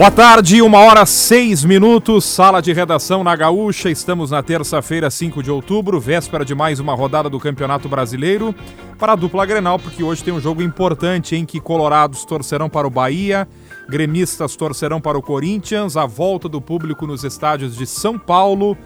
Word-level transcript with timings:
Boa 0.00 0.10
tarde, 0.10 0.62
uma 0.62 0.78
hora 0.78 1.04
seis 1.04 1.62
minutos, 1.62 2.24
sala 2.24 2.62
de 2.62 2.72
redação 2.72 3.22
na 3.22 3.36
Gaúcha. 3.36 3.90
Estamos 3.90 4.30
na 4.30 4.42
terça-feira, 4.42 5.10
5 5.10 5.42
de 5.42 5.50
outubro, 5.50 6.00
véspera 6.00 6.42
de 6.42 6.54
mais 6.54 6.80
uma 6.80 6.94
rodada 6.94 7.28
do 7.28 7.38
Campeonato 7.38 7.86
Brasileiro 7.86 8.54
para 8.98 9.12
a 9.12 9.14
dupla 9.14 9.44
Grenal, 9.44 9.78
porque 9.78 10.02
hoje 10.02 10.24
tem 10.24 10.32
um 10.32 10.40
jogo 10.40 10.62
importante 10.62 11.36
em 11.36 11.44
que 11.44 11.60
colorados 11.60 12.24
torcerão 12.24 12.70
para 12.70 12.86
o 12.86 12.90
Bahia, 12.90 13.46
gremistas 13.90 14.56
torcerão 14.56 15.02
para 15.02 15.18
o 15.18 15.22
Corinthians, 15.22 15.98
a 15.98 16.06
volta 16.06 16.48
do 16.48 16.62
público 16.62 17.06
nos 17.06 17.22
estádios 17.22 17.76
de 17.76 17.86
São 17.86 18.18
Paulo, 18.18 18.78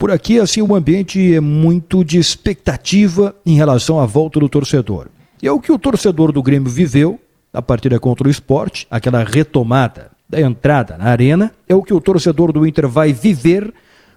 Por 0.00 0.10
aqui, 0.10 0.40
assim, 0.40 0.62
o 0.62 0.74
ambiente 0.74 1.34
é 1.34 1.40
muito 1.40 2.02
de 2.02 2.18
expectativa 2.18 3.34
em 3.44 3.54
relação 3.54 4.00
à 4.00 4.06
volta 4.06 4.40
do 4.40 4.48
torcedor. 4.48 5.08
E 5.42 5.46
é 5.46 5.52
o 5.52 5.60
que 5.60 5.70
o 5.70 5.78
torcedor 5.78 6.32
do 6.32 6.42
Grêmio 6.42 6.70
viveu 6.70 7.20
na 7.52 7.60
partida 7.60 8.00
contra 8.00 8.26
o 8.26 8.30
esporte, 8.30 8.86
aquela 8.90 9.22
retomada 9.22 10.10
da 10.26 10.40
entrada 10.40 10.96
na 10.96 11.04
arena, 11.04 11.52
é 11.68 11.74
o 11.74 11.82
que 11.82 11.92
o 11.92 12.00
torcedor 12.00 12.50
do 12.50 12.66
Inter 12.66 12.88
vai 12.88 13.12
viver 13.12 13.74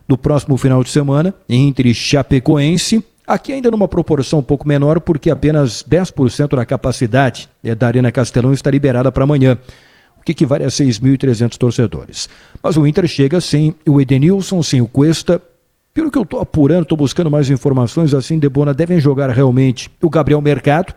no 0.08 0.18
próximo 0.18 0.56
final 0.56 0.82
de 0.86 0.90
semana, 0.90 1.36
entre 1.50 1.94
Chapecoense, 1.94 3.04
aqui 3.28 3.52
ainda 3.52 3.70
numa 3.70 3.90
proporção 3.90 4.40
um 4.40 4.44
pouco 4.44 4.66
menor, 4.66 5.02
porque 5.02 5.30
apenas 5.30 5.84
10% 5.84 6.56
da 6.56 6.66
capacidade 6.66 7.50
é, 7.62 7.76
da 7.76 7.88
Arena 7.88 8.10
Castelão 8.10 8.54
está 8.54 8.72
liberada 8.72 9.12
para 9.12 9.26
amanhã 9.26 9.58
o 10.18 10.24
que 10.24 10.32
equivale 10.32 10.64
a 10.64 10.70
6.300 10.70 11.58
torcedores. 11.58 12.30
Mas 12.64 12.78
o 12.78 12.88
Inter 12.88 13.06
chega 13.06 13.42
sem 13.42 13.76
o 13.86 14.00
Edenilson, 14.00 14.64
sem 14.64 14.80
o 14.80 14.88
Cuesta, 14.88 15.42
pelo 15.94 16.10
que 16.10 16.18
eu 16.18 16.24
estou 16.24 16.40
apurando, 16.40 16.84
estou 16.84 16.98
buscando 16.98 17.30
mais 17.30 17.50
informações, 17.50 18.14
assim, 18.14 18.40
Debona 18.40 18.74
devem 18.74 19.00
jogar 19.00 19.30
realmente 19.30 19.92
o 20.02 20.10
Gabriel 20.10 20.42
Mercado, 20.42 20.94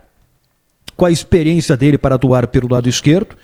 com 0.96 1.04
a 1.04 1.10
experiência 1.10 1.76
dele 1.76 1.98
para 1.98 2.14
atuar 2.14 2.46
pelo 2.46 2.72
lado 2.72 2.88
esquerdo, 2.88 3.36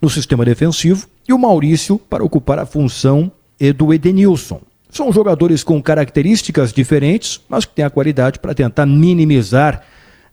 no 0.00 0.10
sistema 0.10 0.44
defensivo, 0.44 1.06
e 1.26 1.32
o 1.32 1.38
Maurício 1.38 1.98
para 1.98 2.24
ocupar 2.24 2.58
a 2.58 2.66
função 2.66 3.32
do 3.76 3.92
Edenilson. 3.92 4.60
São 4.90 5.12
jogadores 5.12 5.62
com 5.62 5.80
características 5.82 6.72
diferentes, 6.72 7.40
mas 7.48 7.64
que 7.64 7.74
têm 7.74 7.84
a 7.84 7.90
qualidade 7.90 8.38
para 8.38 8.54
tentar 8.54 8.86
minimizar 8.86 9.82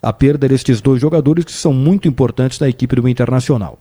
a 0.01 0.11
perda 0.11 0.47
destes 0.47 0.81
dois 0.81 0.99
jogadores 0.99 1.45
que 1.45 1.51
são 1.51 1.73
muito 1.73 2.07
importantes 2.07 2.59
na 2.59 2.67
equipe 2.67 2.95
do 2.95 3.07
Internacional. 3.07 3.77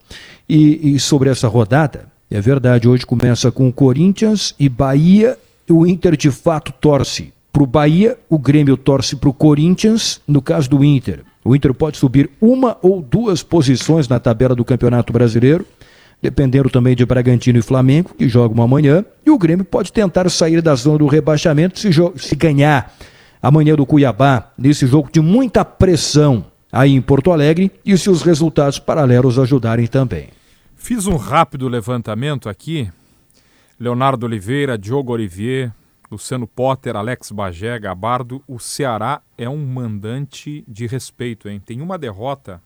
E, 0.48 0.94
e 0.94 1.00
sobre 1.00 1.30
essa 1.30 1.48
rodada, 1.48 2.06
é 2.30 2.40
verdade, 2.40 2.88
hoje 2.88 3.06
começa 3.06 3.50
com 3.50 3.72
Corinthians 3.72 4.54
e 4.58 4.68
Bahia 4.68 5.38
o 5.68 5.86
Inter 5.86 6.16
de 6.16 6.30
fato 6.30 6.72
torce 6.72 7.32
para 7.52 7.62
o 7.62 7.66
Bahia, 7.66 8.18
o 8.28 8.38
Grêmio 8.38 8.76
torce 8.76 9.16
para 9.16 9.30
o 9.30 9.32
Corinthians. 9.32 10.20
No 10.28 10.42
caso 10.42 10.68
do 10.68 10.84
Inter, 10.84 11.22
o 11.44 11.56
Inter 11.56 11.72
pode 11.72 11.96
subir 11.96 12.30
uma 12.40 12.76
ou 12.82 13.00
duas 13.00 13.42
posições 13.42 14.08
na 14.08 14.20
tabela 14.20 14.54
do 14.54 14.64
Campeonato 14.64 15.12
Brasileiro, 15.12 15.64
dependendo 16.20 16.68
também 16.68 16.94
de 16.94 17.06
Bragantino 17.06 17.58
e 17.58 17.62
Flamengo, 17.62 18.14
que 18.16 18.28
jogam 18.28 18.62
amanhã. 18.62 19.04
E 19.24 19.30
o 19.30 19.38
Grêmio 19.38 19.64
pode 19.64 19.92
tentar 19.92 20.28
sair 20.28 20.60
da 20.60 20.74
zona 20.74 20.98
do 20.98 21.06
rebaixamento 21.06 21.78
se, 21.78 21.88
se 22.16 22.36
ganhar 22.36 22.94
amanhã 23.42 23.74
do 23.74 23.86
Cuiabá, 23.86 24.50
nesse 24.58 24.86
jogo 24.86 25.08
de 25.10 25.20
muita 25.20 25.64
pressão 25.64 26.44
aí 26.70 26.94
em 26.94 27.00
Porto 27.00 27.32
Alegre, 27.32 27.70
e 27.84 27.96
se 27.96 28.10
os 28.10 28.22
resultados 28.22 28.78
paralelos 28.78 29.38
ajudarem 29.38 29.86
também. 29.86 30.28
Fiz 30.74 31.06
um 31.06 31.16
rápido 31.16 31.68
levantamento 31.68 32.48
aqui 32.48 32.88
Leonardo 33.78 34.24
Oliveira, 34.24 34.78
Diogo 34.78 35.12
Olivier, 35.12 35.72
Luciano 36.10 36.46
Potter, 36.46 36.96
Alex 36.96 37.30
Bagé, 37.30 37.78
Gabardo. 37.78 38.42
O 38.46 38.58
Ceará 38.58 39.20
é 39.36 39.48
um 39.48 39.66
mandante 39.66 40.64
de 40.66 40.86
respeito, 40.86 41.48
hein? 41.48 41.60
Tem 41.64 41.80
uma 41.80 41.98
derrota, 41.98 42.62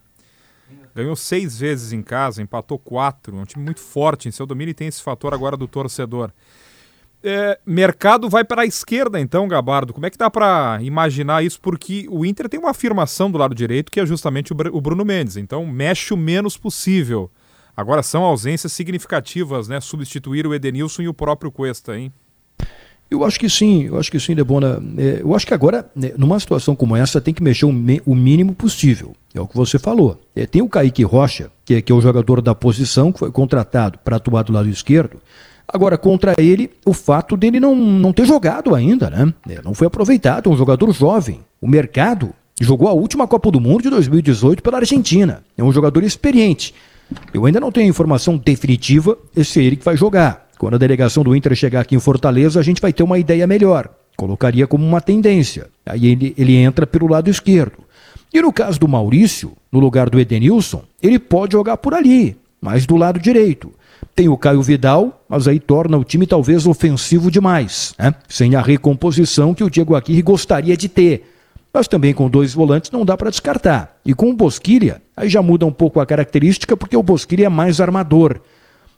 ganhou 0.95 1.15
seis 1.15 1.59
vezes 1.59 1.91
em 1.91 2.01
casa, 2.01 2.41
empatou 2.41 2.79
quatro. 2.79 3.37
É 3.37 3.39
um 3.41 3.45
time 3.45 3.63
muito 3.63 3.81
forte 3.81 4.29
em 4.29 4.31
seu 4.31 4.45
domínio 4.45 4.71
e 4.71 4.75
tem 4.75 4.87
esse 4.87 5.01
fator 5.01 5.33
agora 5.33 5.57
do 5.57 5.67
torcedor. 5.67 6.31
É, 7.23 7.59
mercado 7.65 8.27
vai 8.27 8.43
para 8.43 8.63
a 8.63 8.65
esquerda, 8.65 9.19
então, 9.19 9.47
Gabardo. 9.47 9.93
Como 9.93 10.05
é 10.05 10.09
que 10.09 10.17
dá 10.17 10.29
para 10.29 10.79
imaginar 10.81 11.43
isso? 11.43 11.59
Porque 11.61 12.07
o 12.09 12.25
Inter 12.25 12.49
tem 12.49 12.59
uma 12.59 12.71
afirmação 12.71 13.29
do 13.29 13.37
lado 13.37 13.53
direito 13.53 13.91
que 13.91 13.99
é 13.99 14.05
justamente 14.05 14.53
o 14.53 14.81
Bruno 14.81 15.05
Mendes. 15.05 15.37
Então, 15.37 15.65
mexe 15.65 16.13
o 16.13 16.17
menos 16.17 16.57
possível. 16.57 17.29
Agora 17.81 18.03
são 18.03 18.23
ausências 18.23 18.71
significativas, 18.71 19.67
né? 19.67 19.81
Substituir 19.81 20.45
o 20.45 20.53
Edenilson 20.53 21.01
e 21.01 21.07
o 21.07 21.13
próprio 21.13 21.51
Cuesta, 21.51 21.97
hein? 21.97 22.13
Eu 23.09 23.25
acho 23.25 23.39
que 23.39 23.49
sim, 23.49 23.85
eu 23.87 23.99
acho 23.99 24.11
que 24.11 24.19
sim, 24.19 24.35
Debona. 24.35 24.81
É, 24.97 25.21
eu 25.21 25.35
acho 25.35 25.47
que 25.47 25.53
agora, 25.53 25.89
né, 25.95 26.13
numa 26.15 26.39
situação 26.39 26.75
como 26.75 26.95
essa, 26.95 27.19
tem 27.19 27.33
que 27.33 27.41
mexer 27.41 27.65
o, 27.65 27.73
mínimo 28.15 28.53
possível. 28.53 29.13
É 29.33 29.41
o 29.41 29.47
que 29.47 29.57
você 29.57 29.79
falou. 29.79 30.21
É, 30.35 30.45
tem 30.45 30.61
o 30.61 30.69
Kaique 30.69 31.03
Rocha, 31.03 31.51
que 31.65 31.73
é, 31.73 31.81
que 31.81 31.91
é 31.91 31.95
o 31.95 31.99
jogador 31.99 32.39
da 32.39 32.53
posição, 32.53 33.11
que 33.11 33.17
foi 33.17 33.31
contratado 33.31 33.97
para 33.97 34.17
atuar 34.17 34.43
do 34.43 34.53
lado 34.53 34.69
esquerdo. 34.69 35.19
Agora, 35.67 35.97
contra 35.97 36.35
ele, 36.37 36.69
o 36.85 36.93
fato 36.93 37.35
dele 37.35 37.59
não, 37.59 37.75
não 37.75 38.13
ter 38.13 38.25
jogado 38.25 38.75
ainda, 38.75 39.09
né? 39.09 39.33
É, 39.49 39.61
não 39.63 39.73
foi 39.73 39.87
aproveitado, 39.87 40.49
é 40.49 40.53
um 40.53 40.57
jogador 40.57 40.93
jovem. 40.93 41.41
O 41.59 41.67
mercado 41.67 42.33
jogou 42.61 42.87
a 42.87 42.93
última 42.93 43.27
Copa 43.27 43.49
do 43.49 43.59
Mundo 43.59 43.81
de 43.81 43.89
2018 43.89 44.61
pela 44.61 44.77
Argentina. 44.77 45.43
É 45.57 45.63
um 45.63 45.71
jogador 45.71 46.03
experiente. 46.03 46.75
Eu 47.33 47.45
ainda 47.45 47.59
não 47.59 47.71
tenho 47.71 47.89
informação 47.89 48.37
definitiva, 48.37 49.17
esse 49.35 49.59
é 49.59 49.63
ele 49.63 49.75
que 49.75 49.85
vai 49.85 49.97
jogar. 49.97 50.49
Quando 50.57 50.75
a 50.75 50.77
delegação 50.77 51.23
do 51.23 51.35
Inter 51.35 51.55
chegar 51.55 51.81
aqui 51.81 51.95
em 51.95 51.99
Fortaleza, 51.99 52.59
a 52.59 52.63
gente 52.63 52.81
vai 52.81 52.93
ter 52.93 53.03
uma 53.03 53.17
ideia 53.17 53.47
melhor. 53.47 53.89
Colocaria 54.15 54.67
como 54.67 54.85
uma 54.85 55.01
tendência. 55.01 55.67
Aí 55.85 56.07
ele, 56.07 56.35
ele 56.37 56.55
entra 56.55 56.85
pelo 56.85 57.07
lado 57.07 57.29
esquerdo. 57.29 57.79
E 58.33 58.41
no 58.41 58.53
caso 58.53 58.79
do 58.79 58.87
Maurício, 58.87 59.53
no 59.71 59.79
lugar 59.79 60.09
do 60.09 60.19
Edenilson, 60.19 60.83
ele 61.01 61.19
pode 61.19 61.53
jogar 61.53 61.77
por 61.77 61.93
ali, 61.93 62.37
mas 62.61 62.85
do 62.85 62.95
lado 62.95 63.19
direito. 63.19 63.73
Tem 64.15 64.29
o 64.29 64.37
Caio 64.37 64.61
Vidal, 64.61 65.23
mas 65.27 65.47
aí 65.47 65.59
torna 65.59 65.97
o 65.97 66.03
time 66.03 66.27
talvez 66.27 66.65
ofensivo 66.67 67.31
demais, 67.31 67.93
né? 67.97 68.13
sem 68.29 68.55
a 68.55 68.61
recomposição 68.61 69.53
que 69.53 69.63
o 69.63 69.69
Diego 69.69 69.95
Aguirre 69.95 70.21
gostaria 70.21 70.77
de 70.77 70.87
ter. 70.87 71.23
Mas 71.73 71.87
também 71.87 72.13
com 72.13 72.29
dois 72.29 72.53
volantes 72.53 72.91
não 72.91 73.05
dá 73.05 73.15
para 73.15 73.29
descartar. 73.29 73.97
E 74.05 74.13
com 74.13 74.29
o 74.29 74.35
Bosquilha, 74.35 75.01
aí 75.15 75.29
já 75.29 75.41
muda 75.41 75.65
um 75.65 75.71
pouco 75.71 75.99
a 75.99 76.05
característica, 76.05 76.75
porque 76.75 76.97
o 76.97 77.03
Bosquilha 77.03 77.45
é 77.45 77.49
mais 77.49 77.79
armador. 77.79 78.41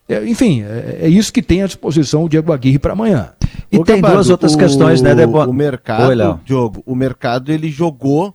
É, 0.10 0.25
enfim, 0.25 0.64
é, 0.64 1.00
é, 1.04 1.08
isso 1.08 1.31
que 1.31 1.42
tem 1.42 1.62
à 1.62 1.68
disposição 1.68 2.25
o 2.25 2.30
Diego 2.30 2.52
Aguirre 2.52 2.80
para 2.80 2.94
amanhã. 2.94 3.34
E 3.72 3.78
Ô, 3.78 3.84
tem 3.84 4.02
duas 4.02 4.30
outras 4.30 4.54
o, 4.54 4.58
questões, 4.58 5.02
né, 5.02 5.16
Debo? 5.16 5.44
O 5.44 5.54
mercado, 5.54 6.10
Oi, 6.10 6.40
Diogo, 6.44 6.84
o 6.86 6.96
mercado 6.96 7.52
ele 7.52 7.70
jogou 7.70 8.34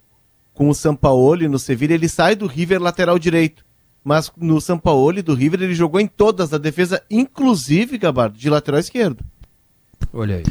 com 0.54 0.68
o 0.68 0.74
Sampaoli 0.74 1.46
no 1.46 1.58
Sevilla, 1.58 1.94
ele 1.94 2.08
sai 2.08 2.34
do 2.34 2.46
River 2.46 2.80
lateral 2.80 3.18
direito. 3.18 3.64
Mas 4.02 4.32
no 4.36 4.60
Sampaoli 4.60 5.20
do 5.20 5.34
River 5.34 5.62
ele 5.62 5.74
jogou 5.74 6.00
em 6.00 6.06
todas 6.06 6.54
a 6.54 6.58
defesa, 6.58 7.02
inclusive, 7.10 7.98
Gabardo, 7.98 8.38
de 8.38 8.48
lateral 8.48 8.80
esquerdo. 8.80 9.22
Olha 10.12 10.36
aí. 10.36 10.44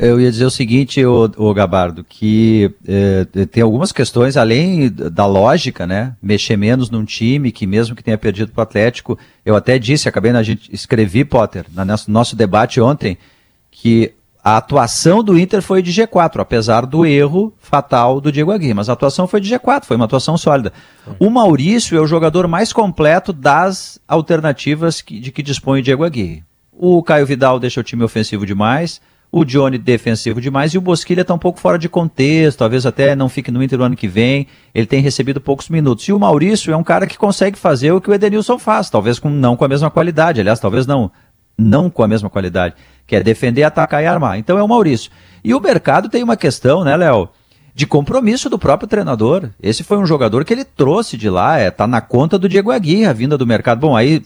Eu 0.00 0.20
ia 0.20 0.30
dizer 0.30 0.44
o 0.44 0.50
seguinte, 0.50 1.04
o, 1.04 1.54
Gabardo, 1.54 2.04
que 2.04 2.72
é, 2.86 3.46
tem 3.46 3.62
algumas 3.62 3.90
questões 3.90 4.36
além 4.36 4.88
da 4.90 5.26
lógica, 5.26 5.86
né? 5.86 6.14
Mexer 6.22 6.56
menos 6.56 6.88
num 6.88 7.04
time 7.04 7.50
que 7.50 7.66
mesmo 7.66 7.96
que 7.96 8.02
tenha 8.02 8.16
perdido 8.16 8.52
para 8.52 8.60
o 8.60 8.62
Atlético, 8.62 9.18
eu 9.44 9.56
até 9.56 9.78
disse, 9.78 10.08
acabei 10.08 10.32
na 10.32 10.42
gente 10.42 10.72
escrevi 10.72 11.24
Potter, 11.24 11.66
no 11.74 11.84
nosso, 11.84 12.10
nosso 12.10 12.36
debate 12.36 12.80
ontem, 12.80 13.18
que 13.70 14.14
a 14.44 14.56
atuação 14.56 15.22
do 15.22 15.38
Inter 15.38 15.62
foi 15.62 15.82
de 15.82 15.92
G4, 15.92 16.40
apesar 16.40 16.84
do 16.84 17.06
erro 17.06 17.54
fatal 17.58 18.20
do 18.20 18.32
Diego 18.32 18.50
Aguirre. 18.50 18.74
Mas 18.74 18.88
a 18.88 18.92
atuação 18.92 19.28
foi 19.28 19.40
de 19.40 19.54
G4, 19.54 19.84
foi 19.84 19.96
uma 19.96 20.04
atuação 20.04 20.36
sólida. 20.36 20.72
O 21.18 21.30
Maurício 21.30 21.96
é 21.96 22.00
o 22.00 22.06
jogador 22.06 22.48
mais 22.48 22.72
completo 22.72 23.32
das 23.32 24.00
alternativas 24.06 25.00
que, 25.00 25.20
de 25.20 25.30
que 25.30 25.42
dispõe 25.42 25.80
o 25.80 25.82
Diego 25.82 26.04
Aguirre. 26.04 26.44
O 26.84 27.00
Caio 27.00 27.24
Vidal 27.24 27.60
deixa 27.60 27.78
o 27.78 27.84
time 27.84 28.02
ofensivo 28.02 28.44
demais, 28.44 29.00
o 29.30 29.44
Johnny 29.44 29.78
defensivo 29.78 30.40
demais 30.40 30.74
e 30.74 30.78
o 30.78 30.80
Bosquilha 30.80 31.20
está 31.20 31.32
um 31.32 31.38
pouco 31.38 31.60
fora 31.60 31.78
de 31.78 31.88
contexto, 31.88 32.58
talvez 32.58 32.84
até 32.84 33.14
não 33.14 33.28
fique 33.28 33.52
no 33.52 33.62
Inter 33.62 33.78
no 33.78 33.84
ano 33.84 33.94
que 33.94 34.08
vem. 34.08 34.48
Ele 34.74 34.84
tem 34.84 35.00
recebido 35.00 35.40
poucos 35.40 35.68
minutos. 35.68 36.08
E 36.08 36.12
o 36.12 36.18
Maurício 36.18 36.72
é 36.72 36.76
um 36.76 36.82
cara 36.82 37.06
que 37.06 37.16
consegue 37.16 37.56
fazer 37.56 37.92
o 37.92 38.00
que 38.00 38.10
o 38.10 38.12
Edenilson 38.14 38.58
faz, 38.58 38.90
talvez 38.90 39.20
com, 39.20 39.30
não 39.30 39.56
com 39.56 39.64
a 39.64 39.68
mesma 39.68 39.92
qualidade, 39.92 40.40
aliás, 40.40 40.58
talvez 40.58 40.84
não 40.84 41.08
não 41.56 41.88
com 41.88 42.02
a 42.02 42.08
mesma 42.08 42.28
qualidade, 42.28 42.74
que 43.06 43.14
é 43.14 43.22
defender, 43.22 43.62
atacar 43.62 44.02
e 44.02 44.06
armar. 44.06 44.36
Então 44.36 44.58
é 44.58 44.62
o 44.62 44.66
Maurício. 44.66 45.12
E 45.44 45.54
o 45.54 45.60
mercado 45.60 46.08
tem 46.08 46.24
uma 46.24 46.36
questão, 46.36 46.82
né, 46.82 46.96
Léo? 46.96 47.28
De 47.72 47.86
compromisso 47.86 48.50
do 48.50 48.58
próprio 48.58 48.88
treinador. 48.88 49.50
Esse 49.62 49.84
foi 49.84 49.98
um 49.98 50.06
jogador 50.06 50.44
que 50.44 50.52
ele 50.52 50.64
trouxe 50.64 51.16
de 51.16 51.30
lá, 51.30 51.58
é, 51.58 51.70
tá 51.70 51.86
na 51.86 52.00
conta 52.00 52.36
do 52.36 52.48
Diego 52.48 52.72
Aguirre, 52.72 53.06
a 53.06 53.12
vinda 53.12 53.38
do 53.38 53.46
mercado. 53.46 53.78
Bom, 53.78 53.96
aí 53.96 54.20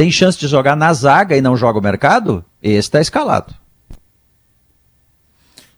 tem 0.00 0.10
chance 0.10 0.38
de 0.38 0.48
jogar 0.48 0.74
na 0.74 0.90
zaga 0.94 1.36
e 1.36 1.42
não 1.42 1.54
joga 1.54 1.78
o 1.78 1.82
mercado? 1.82 2.42
Esse 2.62 2.78
está 2.78 3.02
escalado. 3.02 3.54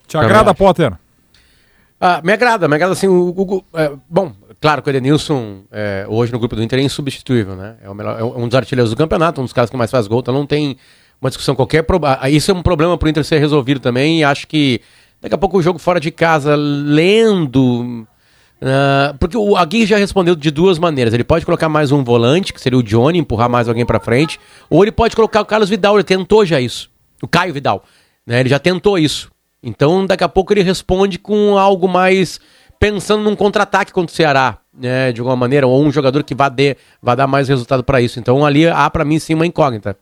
Te 0.07 0.17
agrada, 0.17 0.55
Potter? 0.55 0.93
Ah, 2.01 2.21
me 2.23 2.33
agrada, 2.33 2.69
me 2.69 2.77
agrada 2.77 2.93
assim. 2.93 3.09
O, 3.09 3.31
o, 3.31 3.65
é, 3.75 3.91
bom, 4.09 4.33
claro 4.61 4.81
que 4.81 4.89
o 4.89 4.93
Edenilson, 4.93 5.65
é, 5.73 6.07
hoje 6.09 6.33
no 6.33 6.39
grupo 6.39 6.55
do 6.55 6.63
Inter, 6.63 6.79
é 6.79 6.83
insubstituível, 6.83 7.57
né? 7.57 7.75
É, 7.83 7.91
o 7.91 7.95
melhor, 7.95 8.21
é 8.21 8.23
um 8.23 8.47
dos 8.47 8.55
artilheiros 8.55 8.91
do 8.91 8.97
campeonato, 8.97 9.41
um 9.41 9.45
dos 9.45 9.53
caras 9.53 9.69
que 9.69 9.77
mais 9.77 9.91
faz 9.91 10.07
gol, 10.07 10.21
então 10.21 10.33
não 10.33 10.47
tem 10.47 10.77
uma 11.21 11.29
discussão 11.29 11.57
qualquer. 11.57 11.85
Ah, 12.21 12.31
isso 12.31 12.49
é 12.53 12.55
um 12.55 12.63
problema 12.63 12.97
para 12.97 13.07
o 13.07 13.11
Inter 13.11 13.25
ser 13.25 13.41
resolvido 13.41 13.81
também, 13.81 14.21
e 14.21 14.25
acho 14.25 14.47
que 14.47 14.81
daqui 15.21 15.35
a 15.35 15.39
pouco 15.39 15.59
o 15.59 15.63
jogo 15.63 15.81
fora 15.81 15.99
de 15.99 16.13
casa, 16.13 16.55
lendo. 16.55 18.07
Uh, 18.63 19.19
porque 19.19 19.37
o 19.37 19.57
Aguirre 19.57 19.87
já 19.87 19.97
respondeu 19.97 20.37
de 20.37 20.49
duas 20.49 20.79
maneiras. 20.79 21.13
Ele 21.13 21.25
pode 21.25 21.45
colocar 21.45 21.69
mais 21.69 21.91
um 21.91 22.05
volante, 22.05 22.53
que 22.53 22.61
seria 22.61 22.79
o 22.79 22.83
Johnny, 22.83 23.19
empurrar 23.19 23.51
mais 23.51 23.69
alguém 23.69 23.85
para 23.85 23.99
frente, 23.99 24.39
ou 24.71 24.85
ele 24.85 24.93
pode 24.93 25.17
colocar 25.17 25.41
o 25.41 25.45
Carlos 25.45 25.69
Vidal, 25.69 25.97
ele 25.97 26.05
tentou 26.05 26.47
já 26.47 26.61
isso. 26.61 26.89
O 27.21 27.27
Caio 27.27 27.53
Vidal. 27.53 27.83
Né? 28.25 28.39
Ele 28.39 28.49
já 28.49 28.61
tentou 28.61 28.97
isso. 28.97 29.33
Então, 29.61 30.07
daqui 30.07 30.23
a 30.23 30.29
pouco 30.29 30.53
ele 30.53 30.63
responde 30.63 31.19
com 31.19 31.59
algo 31.59 31.89
mais 31.89 32.39
pensando 32.79 33.25
num 33.25 33.35
contra-ataque 33.35 33.93
contra 33.93 34.13
o 34.13 34.17
Ceará, 34.17 34.59
né, 34.77 35.13
de 35.13 35.21
alguma 35.21 35.37
maneira, 35.37 35.67
ou 35.67 35.85
um 35.85 35.91
jogador 35.91 36.25
que 36.25 36.35
vá, 36.35 36.53
vá 37.01 37.15
dar 37.15 37.27
mais 37.27 37.49
resultado 37.49 37.83
para 37.83 38.01
isso. 38.01 38.19
Então, 38.21 38.45
ali 38.45 38.69
há 38.69 38.89
para 38.91 39.05
mim 39.05 39.19
sim 39.19 39.35
uma 39.35 39.47
incógnita. 39.47 39.97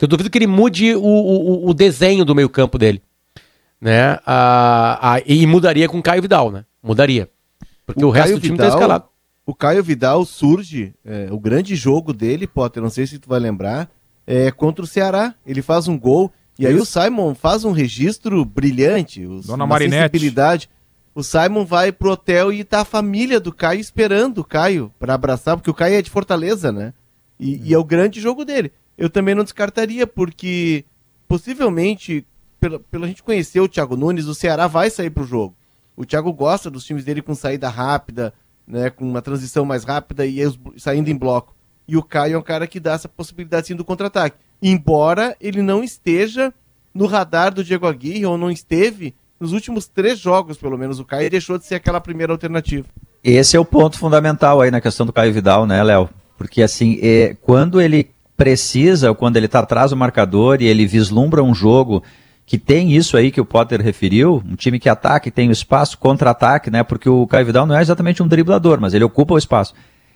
Eu 0.00 0.08
duvido 0.08 0.30
que 0.30 0.38
ele 0.38 0.46
mude 0.46 0.94
o, 0.94 1.00
o, 1.00 1.68
o 1.68 1.74
desenho 1.74 2.24
do 2.24 2.34
meio-campo 2.34 2.78
dele. 2.78 3.02
Né? 3.80 4.18
Ah, 4.26 4.98
ah, 5.00 5.22
e 5.26 5.46
mudaria 5.46 5.88
com 5.88 5.98
o 5.98 6.02
Caio 6.02 6.22
Vidal, 6.22 6.50
né? 6.50 6.64
Mudaria. 6.82 7.28
Porque 7.86 8.04
o, 8.04 8.08
o 8.08 8.10
resto 8.10 8.28
Caio 8.28 8.38
do 8.38 8.42
time 8.42 8.56
tá 8.56 8.64
Vidal, 8.64 8.78
tá 8.78 8.82
escalado. 8.82 9.08
O 9.46 9.54
Caio 9.54 9.84
Vidal 9.84 10.24
surge, 10.24 10.94
é, 11.04 11.28
o 11.30 11.38
grande 11.38 11.76
jogo 11.76 12.12
dele, 12.12 12.46
Potter, 12.46 12.82
não 12.82 12.90
sei 12.90 13.06
se 13.06 13.18
tu 13.18 13.28
vai 13.28 13.38
lembrar, 13.38 13.90
é 14.26 14.50
contra 14.50 14.84
o 14.84 14.88
Ceará. 14.88 15.34
Ele 15.46 15.60
faz 15.60 15.86
um 15.86 15.98
gol 15.98 16.32
e 16.58 16.66
aí 16.66 16.74
o 16.76 16.84
Simon 16.84 17.34
faz 17.34 17.64
um 17.64 17.72
registro 17.72 18.44
brilhante, 18.44 19.26
os, 19.26 19.46
Dona 19.46 19.66
Marinette. 19.66 20.02
sensibilidade. 20.02 20.70
O 21.14 21.22
Simon 21.22 21.64
vai 21.64 21.92
pro 21.92 22.12
hotel 22.12 22.52
e 22.52 22.64
tá 22.64 22.80
a 22.80 22.84
família 22.84 23.38
do 23.38 23.52
Caio 23.52 23.80
esperando 23.80 24.38
o 24.38 24.44
Caio 24.44 24.92
para 24.98 25.14
abraçar, 25.14 25.56
porque 25.56 25.70
o 25.70 25.74
Caio 25.74 25.96
é 25.96 26.02
de 26.02 26.10
Fortaleza, 26.10 26.72
né? 26.72 26.92
E, 27.38 27.68
e, 27.68 27.74
é 27.74 27.78
o 27.78 27.84
grande 27.84 28.20
jogo 28.20 28.44
dele. 28.44 28.72
Eu 28.96 29.10
também 29.10 29.34
não 29.34 29.42
descartaria, 29.42 30.06
porque 30.06 30.84
possivelmente, 31.26 32.24
pela, 32.60 32.78
pela 32.78 33.06
gente 33.06 33.22
conhecer 33.22 33.60
o 33.60 33.68
Thiago 33.68 33.96
Nunes, 33.96 34.26
o 34.26 34.34
Ceará 34.34 34.66
vai 34.66 34.90
sair 34.90 35.10
pro 35.10 35.24
jogo. 35.24 35.56
O 35.96 36.04
Thiago 36.04 36.32
gosta 36.32 36.70
dos 36.70 36.84
times 36.84 37.04
dele 37.04 37.22
com 37.22 37.34
saída 37.34 37.68
rápida, 37.68 38.32
né, 38.66 38.90
com 38.90 39.08
uma 39.08 39.22
transição 39.22 39.64
mais 39.64 39.84
rápida 39.84 40.26
e 40.26 40.40
saindo 40.76 41.10
em 41.10 41.16
bloco. 41.16 41.54
E 41.86 41.96
o 41.96 42.02
Caio 42.02 42.34
é 42.34 42.38
um 42.38 42.42
cara 42.42 42.66
que 42.66 42.80
dá 42.80 42.92
essa 42.92 43.08
possibilidade 43.08 43.66
sim 43.66 43.76
do 43.76 43.84
contra-ataque 43.84 44.38
embora 44.64 45.36
ele 45.40 45.60
não 45.60 45.84
esteja 45.84 46.52
no 46.94 47.06
radar 47.06 47.52
do 47.52 47.62
Diego 47.62 47.86
Aguirre, 47.86 48.24
ou 48.24 48.38
não 48.38 48.50
esteve 48.50 49.14
nos 49.38 49.52
últimos 49.52 49.86
três 49.86 50.18
jogos, 50.18 50.56
pelo 50.56 50.78
menos, 50.78 50.98
o 50.98 51.04
Caio 51.04 51.28
deixou 51.28 51.58
de 51.58 51.66
ser 51.66 51.74
aquela 51.74 52.00
primeira 52.00 52.32
alternativa. 52.32 52.86
Esse 53.22 53.56
é 53.56 53.60
o 53.60 53.64
ponto 53.64 53.98
fundamental 53.98 54.60
aí 54.60 54.70
na 54.70 54.80
questão 54.80 55.04
do 55.04 55.12
Caio 55.12 55.32
Vidal, 55.32 55.66
né, 55.66 55.82
Léo? 55.82 56.08
Porque 56.38 56.62
assim, 56.62 56.98
é, 57.02 57.36
quando 57.42 57.80
ele 57.80 58.10
precisa, 58.36 59.10
ou 59.10 59.14
quando 59.14 59.36
ele 59.36 59.46
está 59.46 59.60
atrás 59.60 59.90
do 59.90 59.96
marcador 59.96 60.62
e 60.62 60.66
ele 60.66 60.86
vislumbra 60.86 61.42
um 61.42 61.54
jogo 61.54 62.02
que 62.46 62.58
tem 62.58 62.92
isso 62.92 63.16
aí 63.16 63.30
que 63.30 63.40
o 63.40 63.44
Potter 63.44 63.80
referiu, 63.80 64.42
um 64.46 64.54
time 64.54 64.78
que 64.78 64.88
ataca 64.88 65.28
e 65.28 65.32
tem 65.32 65.48
o 65.48 65.52
espaço, 65.52 65.98
contra-ataque, 65.98 66.70
né? 66.70 66.82
Porque 66.82 67.08
o 67.08 67.26
Caio 67.26 67.46
Vidal 67.46 67.66
não 67.66 67.76
é 67.76 67.82
exatamente 67.82 68.22
um 68.22 68.28
driblador, 68.28 68.80
mas 68.80 68.94
ele 68.94 69.04
ocupa 69.04 69.34
o 69.34 69.38
espaço 69.38 69.74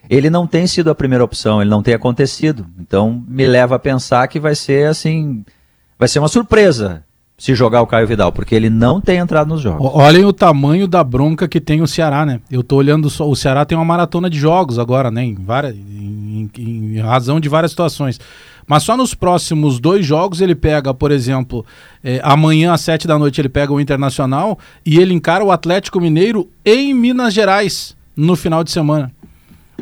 ele 0.08 0.30
não 0.30 0.46
tem 0.46 0.66
sido 0.66 0.90
a 0.90 0.94
primeira 0.94 1.24
opção, 1.24 1.60
ele 1.60 1.70
não 1.70 1.82
tem 1.82 1.94
acontecido. 1.94 2.66
Então 2.78 3.22
me 3.26 3.46
leva 3.46 3.76
a 3.76 3.78
pensar 3.78 4.26
que 4.28 4.40
vai 4.40 4.54
ser 4.54 4.88
assim, 4.88 5.44
vai 5.98 6.08
ser 6.08 6.18
uma 6.18 6.28
surpresa 6.28 7.04
se 7.36 7.54
jogar 7.54 7.82
o 7.82 7.86
Caio 7.86 8.06
Vidal, 8.06 8.32
porque 8.32 8.52
ele 8.52 8.68
não 8.68 9.00
tem 9.00 9.18
entrado 9.18 9.48
nos 9.48 9.60
jogos. 9.60 9.88
Olhem 9.94 10.24
o 10.24 10.32
tamanho 10.32 10.88
da 10.88 11.04
bronca 11.04 11.46
que 11.46 11.60
tem 11.60 11.80
o 11.80 11.86
Ceará, 11.86 12.26
né? 12.26 12.40
Eu 12.50 12.64
tô 12.64 12.74
olhando 12.76 13.08
só, 13.08 13.28
o 13.28 13.36
Ceará 13.36 13.64
tem 13.64 13.78
uma 13.78 13.84
maratona 13.84 14.28
de 14.28 14.36
jogos 14.36 14.76
agora, 14.76 15.08
né? 15.08 15.22
Em, 15.24 15.34
várias, 15.36 15.76
em, 15.76 16.50
em, 16.58 16.96
em 16.96 16.98
razão 16.98 17.38
de 17.38 17.48
várias 17.48 17.70
situações. 17.70 18.18
Mas 18.68 18.82
só 18.82 18.96
nos 18.96 19.14
próximos 19.14 19.80
dois 19.80 20.04
jogos 20.04 20.42
ele 20.42 20.54
pega, 20.54 20.92
por 20.92 21.10
exemplo, 21.10 21.64
é, 22.04 22.20
amanhã 22.22 22.74
às 22.74 22.82
sete 22.82 23.08
da 23.08 23.18
noite 23.18 23.40
ele 23.40 23.48
pega 23.48 23.72
o 23.72 23.80
Internacional 23.80 24.58
e 24.84 24.98
ele 24.98 25.14
encara 25.14 25.42
o 25.42 25.50
Atlético 25.50 26.00
Mineiro 26.00 26.48
em 26.64 26.92
Minas 26.92 27.32
Gerais 27.32 27.96
no 28.14 28.36
final 28.36 28.62
de 28.62 28.70
semana. 28.70 29.10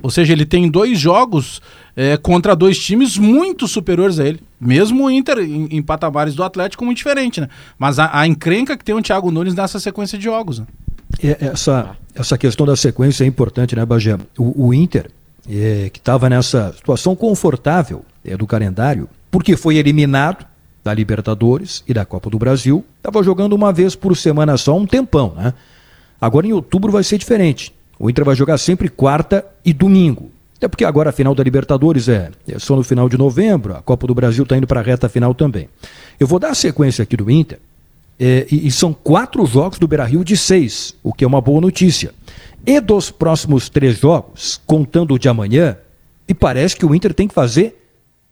Ou 0.03 0.11
seja, 0.11 0.33
ele 0.33 0.45
tem 0.45 0.71
dois 0.71 0.99
jogos 0.99 1.61
é, 1.97 2.17
contra 2.17 2.55
dois 2.55 2.79
times 2.79 3.17
muito 3.17 3.67
superiores 3.67 4.21
a 4.21 4.27
ele. 4.27 4.41
Mesmo 4.61 5.07
o 5.07 5.11
Inter 5.11 5.39
em, 5.39 5.69
em 5.71 5.83
patamares 5.83 6.35
do 6.35 6.45
Atlético 6.45 6.85
muito 6.85 6.99
diferente, 6.99 7.41
né? 7.41 7.49
Mas 7.79 7.99
a, 7.99 8.11
a, 8.13 8.27
encrenca 8.27 8.77
que 8.77 8.85
tem 8.85 8.95
o 8.95 9.03
Thiago 9.03 9.31
Nunes 9.31 9.55
nessa 9.55 9.81
sequência 9.81 10.19
de 10.19 10.25
jogos. 10.25 10.61
Né? 10.61 10.67
É, 11.23 11.47
essa, 11.47 11.97
essa 12.15 12.37
questão 12.37 12.67
da 12.67 12.77
sequência 12.77 13.25
é 13.25 13.27
importante, 13.27 13.75
né, 13.75 13.85
Bagé? 13.85 14.19
O, 14.39 14.69
o 14.69 14.75
Inter, 14.75 15.11
é, 15.49 15.91
que 15.91 15.99
estava 15.99 16.29
nessa 16.29 16.73
situação 16.73 17.15
confortável 17.15 18.05
é, 18.25 18.37
do 18.37 18.47
calendário, 18.47 19.09
porque 19.31 19.57
foi 19.57 19.77
eliminado 19.77 20.47
da 20.83 20.95
Libertadores 20.95 21.83
e 21.87 21.93
da 21.93 22.05
Copa 22.05 22.31
do 22.31 22.39
Brasil, 22.39 22.85
estava 22.99 23.23
jogando 23.23 23.55
uma 23.55 23.73
vez 23.73 23.97
por 23.97 24.17
semana 24.17 24.57
só 24.57 24.77
um 24.77 24.87
tempão, 24.87 25.35
né? 25.37 25.53
Agora 26.21 26.47
em 26.47 26.53
outubro 26.53 26.93
vai 26.93 27.03
ser 27.03 27.19
diferente. 27.19 27.75
O 27.99 28.09
Inter 28.09 28.25
vai 28.25 28.35
jogar 28.35 28.59
sempre 28.59 28.89
quarta 28.89 29.45
e 29.65 29.73
domingo. 29.73 30.31
Até 30.57 30.69
porque 30.69 30.85
agora 30.85 31.11
a 31.11 31.13
final 31.13 31.35
da 31.35 31.43
Libertadores 31.43 32.09
é, 32.09 32.31
é 32.49 32.59
só 32.59 32.75
no 32.77 32.83
final 32.83 33.09
de 33.09 33.19
novembro, 33.19 33.77
a 33.77 33.83
Copa 33.83 34.07
do 34.07 34.15
Brasil 34.15 34.45
está 34.45 34.57
indo 34.57 34.67
para 34.67 34.81
a 34.81 34.83
reta 34.83 35.09
final 35.09 35.35
também. 35.35 35.69
Eu 36.19 36.27
vou 36.27 36.39
dar 36.39 36.51
a 36.51 36.55
sequência 36.55 37.03
aqui 37.03 37.17
do 37.17 37.31
Inter, 37.31 37.59
é, 38.19 38.47
e, 38.51 38.67
e, 38.67 38.71
são 38.71 38.95
quatro 38.95 39.45
jogos 39.45 39.79
do 39.79 39.87
Beira 39.87 40.05
Rio 40.05 40.25
de 40.25 40.37
seis, 40.37 40.95
o 41.03 41.13
que 41.13 41.23
é 41.23 41.27
uma 41.27 41.41
boa 41.41 41.61
notícia. 41.61 42.15
E 42.67 42.81
dos 42.81 43.11
próximos 43.11 43.69
três 43.69 43.99
jogos, 43.99 44.61
contando 44.67 45.15
o 45.15 45.19
de 45.19 45.29
amanhã, 45.29 45.79
e 46.27 46.35
parece 46.35 46.77
que 46.77 46.85
o 46.85 46.95
Inter 46.95 47.15
tem 47.15 47.29
que 47.29 47.35
fazer 47.35 47.81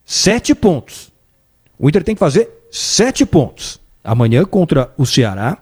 sete 0.05 0.55
pontos. 0.55 1.13
O 1.79 1.89
Inter 1.89 2.03
tem 2.03 2.17
que 2.17 2.19
fazer 2.19 2.51
sete 2.71 3.25
pontos. 3.25 3.81
Amanhã 4.03 4.45
contra 4.45 4.93
o 4.99 5.07
Ceará, 5.07 5.59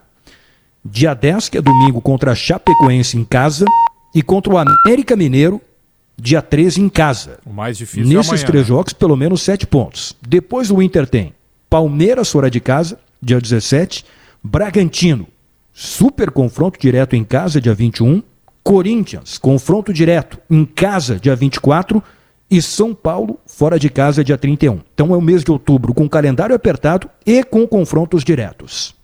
dia 0.83 1.13
10, 1.13 1.49
que 1.49 1.57
é 1.59 1.61
domingo, 1.61 2.01
contra 2.01 2.31
a 2.31 2.35
Chapecoense 2.35 3.17
em 3.17 3.23
casa 3.23 3.65
e 4.13 4.21
contra 4.21 4.51
o 4.51 4.57
América 4.57 5.15
Mineiro, 5.15 5.61
dia 6.17 6.41
13 6.41 6.81
em 6.81 6.89
casa. 6.89 7.39
O 7.45 7.53
mais 7.53 7.77
difícil 7.77 8.11
é 8.11 8.15
Nesses 8.15 8.31
é 8.31 8.35
amanhã, 8.35 8.47
três 8.47 8.63
né? 8.63 8.67
jogos, 8.69 8.93
pelo 8.93 9.15
menos 9.15 9.41
sete 9.41 9.67
pontos. 9.67 10.15
Depois 10.27 10.71
o 10.71 10.81
Inter 10.81 11.07
tem 11.07 11.33
Palmeiras 11.69 12.31
fora 12.31 12.49
de 12.49 12.59
casa, 12.59 12.99
dia 13.21 13.39
17, 13.39 14.03
Bragantino, 14.43 15.27
super 15.71 16.29
confronto 16.31 16.79
direto 16.79 17.15
em 17.15 17.23
casa, 17.23 17.61
dia 17.61 17.73
21, 17.73 18.21
Corinthians, 18.63 19.37
confronto 19.37 19.91
direto 19.91 20.39
em 20.49 20.63
casa, 20.65 21.19
dia 21.19 21.35
24, 21.35 22.01
e 22.49 22.61
São 22.61 22.93
Paulo 22.95 23.39
fora 23.45 23.77
de 23.79 23.89
casa, 23.89 24.23
dia 24.23 24.37
31. 24.37 24.79
Então 24.93 25.13
é 25.13 25.17
o 25.17 25.21
mês 25.21 25.43
de 25.43 25.51
outubro 25.51 25.93
com 25.93 26.07
calendário 26.07 26.55
apertado 26.55 27.09
e 27.25 27.43
com 27.43 27.67
confrontos 27.67 28.23
diretos. 28.23 28.95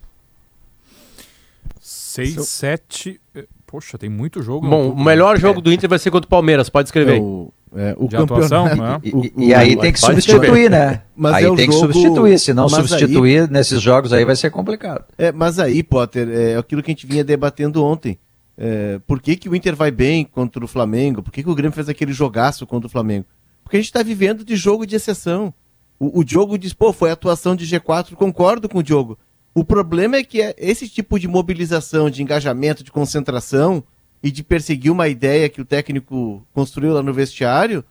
6, 1.81 2.47
7. 2.47 3.19
Eh, 3.35 3.45
poxa, 3.65 3.97
tem 3.97 4.09
muito 4.09 4.41
jogo. 4.41 4.67
Bom, 4.67 4.91
o 4.91 5.03
melhor 5.03 5.37
jogo 5.39 5.61
do 5.61 5.71
Inter 5.71 5.89
vai 5.89 5.99
ser 5.99 6.11
contra 6.11 6.25
o 6.27 6.29
Palmeiras, 6.29 6.69
pode 6.69 6.87
escrever. 6.87 7.17
É 7.17 7.21
o, 7.21 7.51
É, 7.75 7.95
o 7.97 8.07
de 8.07 8.15
atuação, 8.15 8.67
campeonato- 8.67 9.05
né? 9.05 9.11
E, 9.13 9.15
o- 9.15 9.25
e- 9.43 9.47
e 9.49 9.53
aí 9.53 9.75
tem 9.77 9.93
que 9.93 9.99
substituir, 9.99 10.69
né? 10.71 11.01
Mas 11.15 11.35
aí 11.35 11.43
é 11.45 11.49
o 11.49 11.55
tem 11.55 11.67
que 11.69 11.75
jogo- 11.75 11.93
substituir. 11.93 12.39
Se 12.39 12.53
não 12.53 12.67
substituir 12.69 13.49
nesses 13.49 13.81
jogos 13.81 14.11
aí 14.13 14.25
vai 14.25 14.35
ser 14.35 14.49
complicado. 14.49 15.03
É, 15.17 15.31
mas 15.31 15.59
aí, 15.59 15.83
Potter, 15.83 16.27
é 16.29 16.55
aquilo 16.57 16.81
que 16.81 16.89
a 16.91 16.93
gente 16.93 17.05
vinha 17.05 17.23
debatendo 17.23 17.83
ontem. 17.83 18.17
É, 18.61 18.99
por 19.07 19.21
que, 19.21 19.37
que 19.37 19.47
o 19.47 19.55
Inter 19.55 19.73
vai 19.73 19.89
bem 19.89 20.25
contra 20.25 20.61
o 20.63 20.67
Flamengo? 20.67 21.23
Por 21.23 21.31
que, 21.31 21.41
que 21.41 21.49
o 21.49 21.55
Grêmio 21.55 21.73
fez 21.73 21.87
aquele 21.87 22.11
jogaço 22.11 22.67
contra 22.67 22.87
o 22.87 22.89
Flamengo? 22.91 23.25
Porque 23.63 23.77
a 23.77 23.79
gente 23.79 23.87
está 23.87 24.03
vivendo 24.03 24.43
de 24.43 24.57
jogo 24.57 24.85
de 24.85 24.97
exceção. 24.97 25.53
O, 25.97 26.19
o 26.19 26.23
Diogo 26.25 26.57
diz, 26.57 26.73
pô, 26.73 26.91
foi 26.91 27.09
atuação 27.09 27.55
de 27.55 27.65
G4, 27.65 28.15
concordo 28.15 28.67
com 28.67 28.79
o 28.79 28.83
Diogo. 28.83 29.17
O 29.55 29.63
problema 29.63 30.17
é 30.17 30.23
que 30.25 30.41
é 30.41 30.53
esse 30.57 30.89
tipo 30.89 31.17
de 31.17 31.25
mobilização, 31.25 32.09
de 32.09 32.21
engajamento, 32.21 32.83
de 32.83 32.91
concentração 32.91 33.81
e 34.21 34.29
de 34.29 34.43
perseguir 34.43 34.91
uma 34.91 35.07
ideia 35.07 35.47
que 35.47 35.61
o 35.61 35.65
técnico 35.65 36.45
construiu 36.53 36.93
lá 36.93 37.01
no 37.01 37.13
vestiário, 37.13 37.81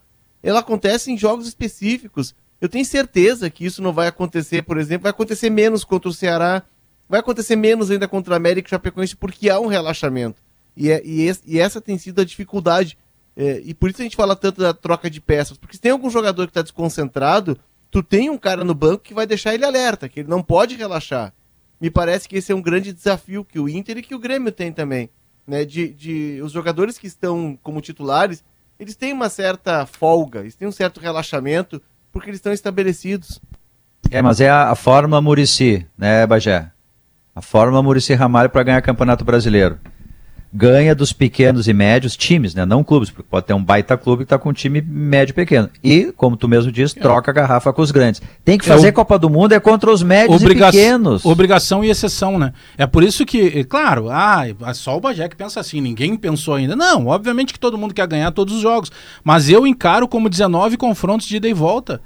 ela 0.43 0.59
acontece 0.59 1.11
em 1.11 1.17
jogos 1.17 1.47
específicos. 1.47 2.35
Eu 2.61 2.69
tenho 2.69 2.85
certeza 2.85 3.49
que 3.49 3.65
isso 3.65 3.81
não 3.81 3.91
vai 3.91 4.07
acontecer, 4.07 4.61
por 4.61 4.77
exemplo, 4.77 5.03
vai 5.03 5.09
acontecer 5.09 5.49
menos 5.49 5.83
contra 5.83 6.09
o 6.09 6.13
Ceará, 6.13 6.61
vai 7.07 7.21
acontecer 7.21 7.55
menos 7.55 7.89
ainda 7.89 8.07
contra 8.07 8.33
o 8.33 8.37
América 8.37 8.67
e 8.67 8.69
Chapecoense, 8.69 9.15
porque 9.15 9.49
há 9.49 9.59
um 9.59 9.65
relaxamento. 9.65 10.39
E, 10.79 10.89
é- 10.89 11.01
e 11.05 11.27
es- 11.27 11.43
e 11.45 11.59
essa 11.59 11.81
tem 11.81 11.97
sido 11.97 12.21
a 12.21 12.25
dificuldade. 12.25 12.97
É, 13.35 13.61
e 13.65 13.73
por 13.73 13.89
isso 13.89 14.01
a 14.01 14.03
gente 14.03 14.15
fala 14.15 14.35
tanto 14.35 14.61
da 14.61 14.73
troca 14.73 15.09
de 15.09 15.19
peças. 15.19 15.57
Porque 15.57 15.75
se 15.75 15.81
tem 15.81 15.91
algum 15.91 16.09
jogador 16.09 16.45
que 16.47 16.51
está 16.51 16.61
desconcentrado, 16.61 17.57
tu 17.91 18.01
tem 18.01 18.29
um 18.29 18.37
cara 18.37 18.63
no 18.63 18.73
banco 18.73 19.03
que 19.03 19.13
vai 19.13 19.27
deixar 19.27 19.53
ele 19.53 19.65
alerta, 19.65 20.07
que 20.07 20.21
ele 20.21 20.29
não 20.29 20.41
pode 20.41 20.75
relaxar. 20.75 21.33
Me 21.81 21.89
parece 21.89 22.27
que 22.29 22.37
esse 22.37 22.51
é 22.51 22.55
um 22.55 22.61
grande 22.61 22.93
desafio 22.93 23.43
que 23.43 23.59
o 23.59 23.67
Inter 23.67 23.97
e 23.97 24.01
que 24.01 24.15
o 24.15 24.19
Grêmio 24.19 24.51
tem 24.51 24.71
também. 24.71 25.09
Né? 25.45 25.65
De, 25.65 25.89
de, 25.89 26.41
os 26.41 26.51
jogadores 26.51 26.97
que 26.97 27.07
estão 27.07 27.57
como 27.61 27.81
titulares, 27.81 28.43
eles 28.79 28.95
têm 28.95 29.11
uma 29.13 29.29
certa 29.29 29.85
folga, 29.85 30.39
eles 30.39 30.55
têm 30.55 30.67
um 30.67 30.71
certo 30.71 30.99
relaxamento, 31.01 31.81
porque 32.11 32.29
eles 32.29 32.37
estão 32.39 32.53
estabelecidos. 32.53 33.41
É, 34.11 34.21
mas 34.21 34.39
é 34.41 34.49
a, 34.49 34.71
a 34.71 34.75
forma 34.75 35.19
Murici, 35.21 35.85
né, 35.97 36.25
Bagé? 36.25 36.71
A 37.35 37.41
forma 37.41 37.81
Murici 37.83 38.13
Ramalho 38.13 38.49
para 38.49 38.63
ganhar 38.63 38.81
Campeonato 38.81 39.23
Brasileiro. 39.23 39.79
Ganha 40.51 40.95
dos 40.95 41.13
pequenos 41.13 41.67
e 41.67 41.73
médios 41.73 42.17
times, 42.17 42.55
né? 42.55 42.65
Não 42.65 42.83
clubes, 42.83 43.11
porque 43.11 43.27
pode 43.29 43.45
ter 43.45 43.53
um 43.53 43.63
baita 43.63 43.95
clube 43.95 44.21
que 44.21 44.23
está 44.23 44.39
com 44.39 44.49
um 44.49 44.53
time 44.53 44.81
médio 44.81 45.31
e 45.31 45.35
pequeno. 45.35 45.69
E, 45.83 46.11
como 46.17 46.35
tu 46.35 46.47
mesmo 46.47 46.71
diz, 46.71 46.91
troca 46.91 47.29
a 47.29 47.33
garrafa 47.33 47.71
com 47.71 47.83
os 47.83 47.91
grandes. 47.91 48.19
Tem 48.43 48.57
que 48.57 48.65
É 48.65 48.73
fazer 48.73 48.89
o- 48.89 48.93
Copa 48.93 49.19
do 49.19 49.29
Mundo 49.29 49.53
é 49.53 49.59
contra 49.59 49.91
os 49.91 50.01
médios 50.01 50.41
Obriga- 50.41 50.69
e 50.69 50.71
pequenos. 50.71 51.23
Obrigação 51.23 51.83
e 51.83 51.89
exceção, 51.91 52.39
né? 52.39 52.51
É 52.79 52.87
por 52.87 53.03
isso 53.03 53.27
que, 53.27 53.59
é 53.59 53.63
claro, 53.63 54.09
ah, 54.09 54.43
é 54.49 54.73
só 54.73 54.97
o 54.97 54.99
Bagé 54.99 55.29
que 55.29 55.35
pensa 55.35 55.59
assim, 55.59 55.79
ninguém 55.81 56.15
pensou 56.17 56.55
ainda. 56.55 56.75
Não, 56.75 57.05
obviamente 57.05 57.53
que 57.53 57.59
todo 57.59 57.77
mundo 57.77 57.93
quer 57.93 58.07
ganhar 58.07 58.31
todos 58.31 58.55
os 58.55 58.61
jogos, 58.61 58.91
mas 59.23 59.49
eu 59.49 59.67
encaro 59.67 60.07
como 60.07 60.27
19 60.27 60.77
confrontos 60.77 61.27
de 61.27 61.35
ida 61.35 61.47
e 61.47 61.53
volta. 61.53 62.01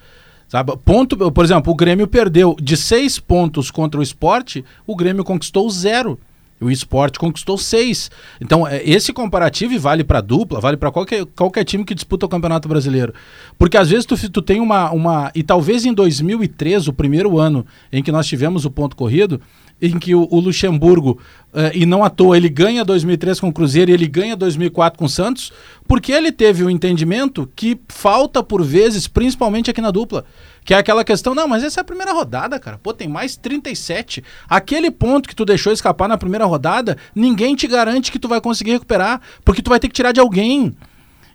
Sabe? 0.50 0.74
Ponto, 0.84 1.16
por 1.32 1.46
exemplo, 1.46 1.72
o 1.72 1.76
Grêmio 1.76 2.08
perdeu 2.10 2.58
de 2.62 2.76
seis 2.76 3.18
pontos 3.18 3.72
contra 3.72 4.00
o 4.02 4.04
esporte, 4.04 4.66
o 4.86 4.96
Grêmio 4.98 5.24
conquistou 5.24 5.68
zero. 5.70 6.20
O 6.64 6.72
esporte 6.72 7.20
conquistou 7.20 7.58
seis. 7.58 8.10
Então, 8.40 8.68
é, 8.68 8.82
esse 8.84 9.12
comparativo 9.12 9.78
vale 9.80 10.04
para 10.04 10.22
dupla, 10.22 10.60
vale 10.60 10.78
para 10.78 10.92
qualquer, 10.92 11.26
qualquer 11.26 11.64
time 11.64 11.84
que 11.84 11.94
disputa 11.94 12.26
o 12.26 12.30
Campeonato 12.30 12.68
Brasileiro. 12.68 13.14
Porque 13.58 13.78
às 13.78 13.90
vezes 13.90 14.06
tu, 14.06 14.18
tu 14.30 14.42
tem 14.42 14.60
uma, 14.60 14.92
uma. 14.92 15.32
E 15.36 15.44
talvez 15.44 15.86
em 15.86 15.94
2003, 15.94 16.88
o 16.88 16.94
primeiro 16.94 17.38
ano 17.40 17.66
em 17.92 18.02
que 18.02 18.12
nós 18.12 18.28
tivemos 18.28 18.66
o 18.66 18.72
ponto 18.72 18.96
corrido, 18.96 19.42
em 19.84 20.00
que 20.00 20.16
o, 20.16 20.26
o 20.32 20.40
Luxemburgo, 20.40 21.20
eh, 21.54 21.72
e 21.76 21.86
não 21.86 22.06
à 22.06 22.10
toa, 22.10 22.38
ele 22.38 22.48
ganha 22.48 22.86
2003 22.86 23.38
com 23.42 23.50
o 23.50 23.54
Cruzeiro 23.54 23.92
e 23.92 23.94
ele 23.94 24.08
ganha 24.08 24.34
2004 24.34 24.98
com 24.98 25.04
o 25.04 25.10
Santos, 25.10 25.52
porque 25.86 26.14
ele 26.14 26.32
teve 26.32 26.64
o 26.64 26.70
entendimento 26.70 27.50
que 27.54 27.78
falta 27.90 28.42
por 28.42 28.64
vezes, 28.64 29.10
principalmente 29.10 29.70
aqui 29.70 29.82
na 29.82 29.92
dupla. 29.92 30.24
Que 30.64 30.74
é 30.74 30.78
aquela 30.78 31.04
questão, 31.04 31.36
não, 31.36 31.50
mas 31.50 31.66
essa 31.66 31.82
é 31.82 31.82
a 31.82 31.84
primeira 31.84 32.14
rodada, 32.14 32.58
cara. 32.58 32.80
Pô, 32.82 32.94
tem 32.94 33.10
mais 33.10 33.36
37. 33.36 34.24
Aquele 34.48 34.90
ponto 34.90 35.28
que 35.28 35.36
tu 35.36 35.44
deixou 35.44 35.74
escapar 35.74 36.08
na 36.08 36.18
primeira 36.18 36.46
rodada, 36.46 36.98
ninguém 37.14 37.54
te 37.54 37.68
garante 37.68 38.10
que 38.10 38.18
tu 38.18 38.30
vai 38.30 38.40
conseguir 38.40 38.72
recuperar, 38.72 39.20
porque 39.44 39.62
tu 39.62 39.70
vai 39.70 39.82
ter 39.82 39.90
que 39.90 39.94
tirar 39.94 40.14
de 40.14 40.22
alguém. 40.22 40.74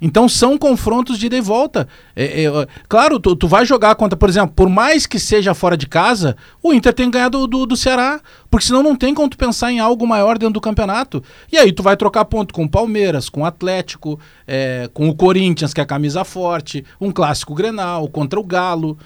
Então 0.00 0.28
são 0.28 0.56
confrontos 0.56 1.18
de 1.18 1.26
ida 1.26 1.36
e 1.36 1.40
volta. 1.40 1.88
É, 2.14 2.44
é, 2.44 2.66
claro, 2.88 3.18
tu, 3.18 3.34
tu 3.34 3.48
vai 3.48 3.64
jogar 3.64 3.94
contra, 3.94 4.16
por 4.16 4.28
exemplo, 4.28 4.52
por 4.54 4.68
mais 4.68 5.06
que 5.06 5.18
seja 5.18 5.54
fora 5.54 5.76
de 5.76 5.86
casa, 5.86 6.36
o 6.62 6.72
Inter 6.72 6.92
tem 6.92 7.10
ganhado 7.10 7.40
do, 7.40 7.46
do, 7.46 7.66
do 7.66 7.76
Ceará. 7.76 8.20
Porque 8.50 8.66
senão 8.66 8.82
não 8.82 8.96
tem 8.96 9.14
como 9.14 9.28
tu 9.28 9.36
pensar 9.36 9.70
em 9.70 9.78
algo 9.78 10.06
maior 10.06 10.38
dentro 10.38 10.54
do 10.54 10.60
campeonato. 10.60 11.22
E 11.52 11.58
aí 11.58 11.72
tu 11.72 11.82
vai 11.82 11.96
trocar 11.96 12.24
ponto 12.24 12.54
com 12.54 12.64
o 12.64 12.68
Palmeiras, 12.68 13.28
com 13.28 13.42
o 13.42 13.44
Atlético, 13.44 14.18
é, 14.46 14.88
com 14.94 15.08
o 15.08 15.14
Corinthians, 15.14 15.74
que 15.74 15.80
é 15.80 15.84
a 15.84 15.86
camisa 15.86 16.24
forte, 16.24 16.84
um 17.00 17.12
clássico 17.12 17.54
Grenal, 17.54 18.08
contra 18.08 18.40
o 18.40 18.44
Galo. 18.44 18.98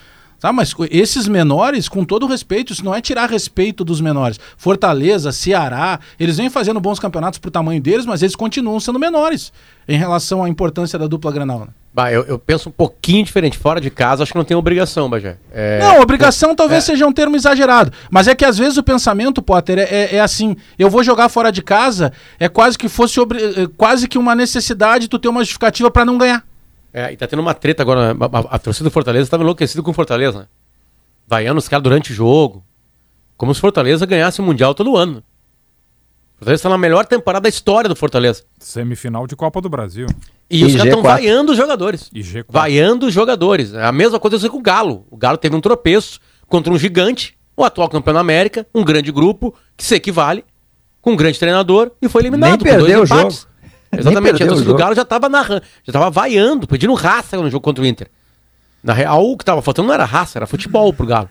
Tá, 0.42 0.52
mas 0.52 0.74
esses 0.90 1.28
menores, 1.28 1.88
com 1.88 2.04
todo 2.04 2.26
respeito, 2.26 2.72
isso 2.72 2.84
não 2.84 2.92
é 2.92 3.00
tirar 3.00 3.30
respeito 3.30 3.84
dos 3.84 4.00
menores. 4.00 4.40
Fortaleza, 4.56 5.30
Ceará, 5.30 6.00
eles 6.18 6.36
vêm 6.36 6.50
fazendo 6.50 6.80
bons 6.80 6.98
campeonatos 6.98 7.38
pro 7.38 7.48
tamanho 7.48 7.80
deles, 7.80 8.04
mas 8.04 8.22
eles 8.22 8.34
continuam 8.34 8.80
sendo 8.80 8.98
menores 8.98 9.52
em 9.86 9.96
relação 9.96 10.42
à 10.42 10.48
importância 10.48 10.98
da 10.98 11.06
dupla 11.06 11.30
Grenal. 11.30 11.60
né? 11.60 11.68
Bah, 11.94 12.10
eu, 12.10 12.24
eu 12.24 12.40
penso 12.40 12.70
um 12.70 12.72
pouquinho 12.72 13.24
diferente. 13.24 13.56
Fora 13.56 13.80
de 13.80 13.88
casa, 13.88 14.24
acho 14.24 14.32
que 14.32 14.38
não 14.38 14.44
tem 14.44 14.56
obrigação, 14.56 15.08
Bagé. 15.08 15.36
É, 15.52 15.78
Não, 15.78 16.00
obrigação 16.00 16.56
talvez 16.56 16.82
seja 16.82 17.06
um 17.06 17.12
termo 17.12 17.36
exagerado. 17.36 17.92
Mas 18.10 18.26
é 18.26 18.34
que 18.34 18.44
às 18.44 18.58
vezes 18.58 18.76
o 18.76 18.82
pensamento, 18.82 19.40
Potter, 19.42 19.78
é, 19.78 19.82
é- 19.82 20.16
é 20.16 20.20
assim: 20.20 20.56
eu 20.76 20.90
vou 20.90 21.04
jogar 21.04 21.28
fora 21.28 21.52
de 21.52 21.62
casa, 21.62 22.12
é 22.40 22.48
quase 22.48 22.76
que 22.76 22.88
fosse 22.88 23.20
é 23.20 23.24
quase 23.76 24.08
que 24.08 24.18
uma 24.18 24.34
necessidade 24.34 25.06
tu 25.06 25.20
ter 25.20 25.28
uma 25.28 25.42
justificativa 25.42 25.88
para 25.88 26.04
não 26.04 26.18
ganhar. 26.18 26.42
É, 26.92 27.12
e 27.12 27.16
tá 27.16 27.26
tendo 27.26 27.40
uma 27.40 27.54
treta 27.54 27.82
agora. 27.82 28.12
né? 28.14 28.20
A, 28.32 28.38
a- 28.38 28.56
a 28.56 28.58
torcida 28.58 28.88
do 28.88 28.92
Fortaleza 28.92 29.30
tava 29.30 29.42
enlouquecida 29.42 29.82
com 29.82 29.90
o 29.90 29.94
Fortaleza. 29.94 30.40
Né? 30.40 30.46
Vaiando 31.26 31.58
os 31.58 31.68
caras 31.68 31.82
durante 31.82 32.12
o 32.12 32.14
jogo. 32.14 32.64
Como 33.36 33.54
se 33.54 33.58
o 33.58 33.60
Fortaleza 33.62 34.04
ganhasse 34.06 34.40
o 34.40 34.44
Mundial 34.44 34.74
todo 34.74 34.96
ano. 34.96 35.22
O 36.34 36.38
Fortaleza 36.44 36.62
tá 36.64 36.68
na 36.68 36.76
melhor 36.78 37.06
temporada 37.06 37.44
da 37.44 37.48
história 37.48 37.88
do 37.88 37.96
Fortaleza. 37.96 38.42
Semifinal 38.58 39.26
de 39.26 39.34
Copa 39.36 39.60
do 39.60 39.68
Brasil. 39.68 40.06
E, 40.50 40.60
E 40.60 40.64
os 40.64 40.72
caras 40.72 40.86
estão 40.88 41.00
G4. 41.00 41.04
vaiando 41.04 41.52
os 41.52 41.56
jogadores. 41.58 42.10
E 42.12 42.20
G4. 42.20 42.44
Vaiando 42.48 43.06
os 43.06 43.14
jogadores. 43.14 43.74
A 43.74 43.90
mesma 43.92 44.18
coisa 44.20 44.36
aconteceu 44.36 44.50
com 44.50 44.58
o 44.58 44.62
Galo. 44.62 45.06
O 45.10 45.16
Galo 45.16 45.38
teve 45.38 45.54
um 45.56 45.60
tropeço 45.60 46.20
contra 46.46 46.72
um 46.72 46.78
gigante, 46.78 47.38
o 47.56 47.64
atual 47.64 47.88
campeão 47.88 48.12
da 48.14 48.20
América, 48.20 48.66
um 48.74 48.84
grande 48.84 49.10
grupo, 49.10 49.54
que 49.76 49.84
se 49.84 49.94
equivale, 49.94 50.44
com 51.00 51.12
um 51.12 51.16
grande 51.16 51.38
treinador, 51.38 51.90
e 52.02 52.08
foi 52.08 52.22
eliminado. 52.22 52.50
Nem 52.50 52.58
perdeu 52.58 52.98
dois 52.98 53.10
o 53.10 53.14
empates. 53.14 53.38
jogo. 53.40 53.51
Exatamente. 53.96 54.42
A 54.42 54.46
torcida 54.46 54.70
do. 54.72 54.74
Galo 54.76 54.94
já 54.94 55.02
estava 55.02 55.28
narrando, 55.28 55.62
já 55.84 55.90
estava 55.90 56.10
vaiando, 56.10 56.66
pedindo 56.66 56.94
raça 56.94 57.36
no 57.36 57.50
jogo 57.50 57.62
contra 57.62 57.82
o 57.82 57.86
Inter. 57.86 58.08
Na 58.82 58.92
real, 58.92 59.24
o 59.30 59.36
que 59.36 59.42
estava 59.42 59.60
faltando 59.62 59.88
não 59.88 59.94
era 59.94 60.04
raça, 60.04 60.38
era 60.38 60.46
futebol 60.46 60.92
pro 60.92 61.06
Galo. 61.06 61.28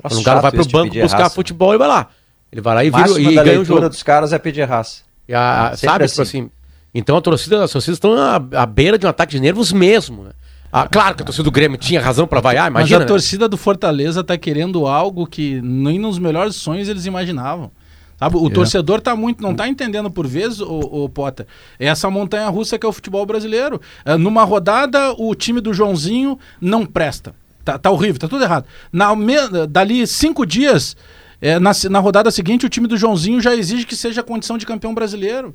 Quando 0.00 0.20
o 0.20 0.22
Galo 0.22 0.40
vai 0.40 0.52
pro 0.52 0.64
banco 0.68 0.94
buscar 0.94 1.24
raça. 1.24 1.34
futebol 1.34 1.74
e 1.74 1.78
vai 1.78 1.88
lá. 1.88 2.08
Ele 2.50 2.60
vai 2.62 2.74
lá 2.74 2.84
e, 2.84 2.90
vira, 2.90 3.20
e 3.20 3.34
ganha 3.44 3.60
o 3.60 3.64
jogo. 3.64 3.88
dos 3.88 4.02
caras 4.02 4.32
é 4.32 4.38
pedir 4.38 4.62
raça. 4.64 5.02
E 5.28 5.34
a- 5.34 5.72
Sempre 5.74 5.86
sabe, 5.86 6.04
assim. 6.04 6.12
tipo 6.14 6.22
assim. 6.22 6.50
Então 6.94 7.16
a 7.16 7.20
torcida, 7.20 7.62
as 7.64 7.70
torcidas 7.70 7.96
estão 7.96 8.14
à, 8.14 8.36
à 8.62 8.64
beira 8.64 8.96
de 8.96 9.04
um 9.04 9.08
ataque 9.10 9.32
de 9.32 9.40
nervos 9.40 9.70
mesmo. 9.72 10.24
Né? 10.24 10.30
Ah, 10.72 10.88
claro 10.88 11.14
que 11.16 11.22
a 11.22 11.26
torcida 11.26 11.44
do 11.44 11.50
Grêmio 11.50 11.76
tinha 11.76 12.00
razão 12.00 12.26
pra 12.26 12.40
vaiar, 12.40 12.70
Mas 12.70 12.82
imagina. 12.82 12.98
a 12.98 13.00
né? 13.00 13.06
torcida 13.06 13.48
do 13.48 13.56
Fortaleza 13.58 14.24
tá 14.24 14.38
querendo 14.38 14.86
algo 14.86 15.26
que 15.26 15.60
nem 15.62 15.98
nos 15.98 16.18
melhores 16.18 16.56
sonhos 16.56 16.88
eles 16.88 17.04
imaginavam. 17.04 17.70
Sabe? 18.18 18.36
O 18.36 18.50
torcedor 18.50 19.00
tá 19.00 19.14
muito, 19.14 19.40
não 19.42 19.54
tá 19.54 19.68
entendendo 19.68 20.10
por 20.10 20.26
vezes, 20.26 20.60
o, 20.60 21.04
o 21.04 21.08
Potter. 21.08 21.46
É 21.78 21.86
essa 21.86 22.10
montanha 22.10 22.48
russa 22.48 22.76
que 22.78 22.84
é 22.84 22.88
o 22.88 22.92
futebol 22.92 23.24
brasileiro. 23.24 23.80
É, 24.04 24.16
numa 24.16 24.42
rodada, 24.44 25.12
o 25.16 25.34
time 25.36 25.60
do 25.60 25.72
Joãozinho 25.72 26.36
não 26.60 26.84
presta. 26.84 27.32
Tá, 27.64 27.78
tá 27.78 27.90
horrível, 27.90 28.18
tá 28.18 28.26
tudo 28.26 28.42
errado. 28.42 28.64
Na, 28.92 29.14
me- 29.14 29.66
dali 29.68 30.04
cinco 30.06 30.44
dias, 30.44 30.96
é, 31.40 31.58
na, 31.60 31.70
na 31.90 31.98
rodada 32.00 32.30
seguinte, 32.30 32.66
o 32.66 32.68
time 32.68 32.88
do 32.88 32.96
Joãozinho 32.96 33.40
já 33.40 33.54
exige 33.54 33.86
que 33.86 33.94
seja 33.94 34.22
condição 34.22 34.58
de 34.58 34.66
campeão 34.66 34.92
brasileiro. 34.92 35.54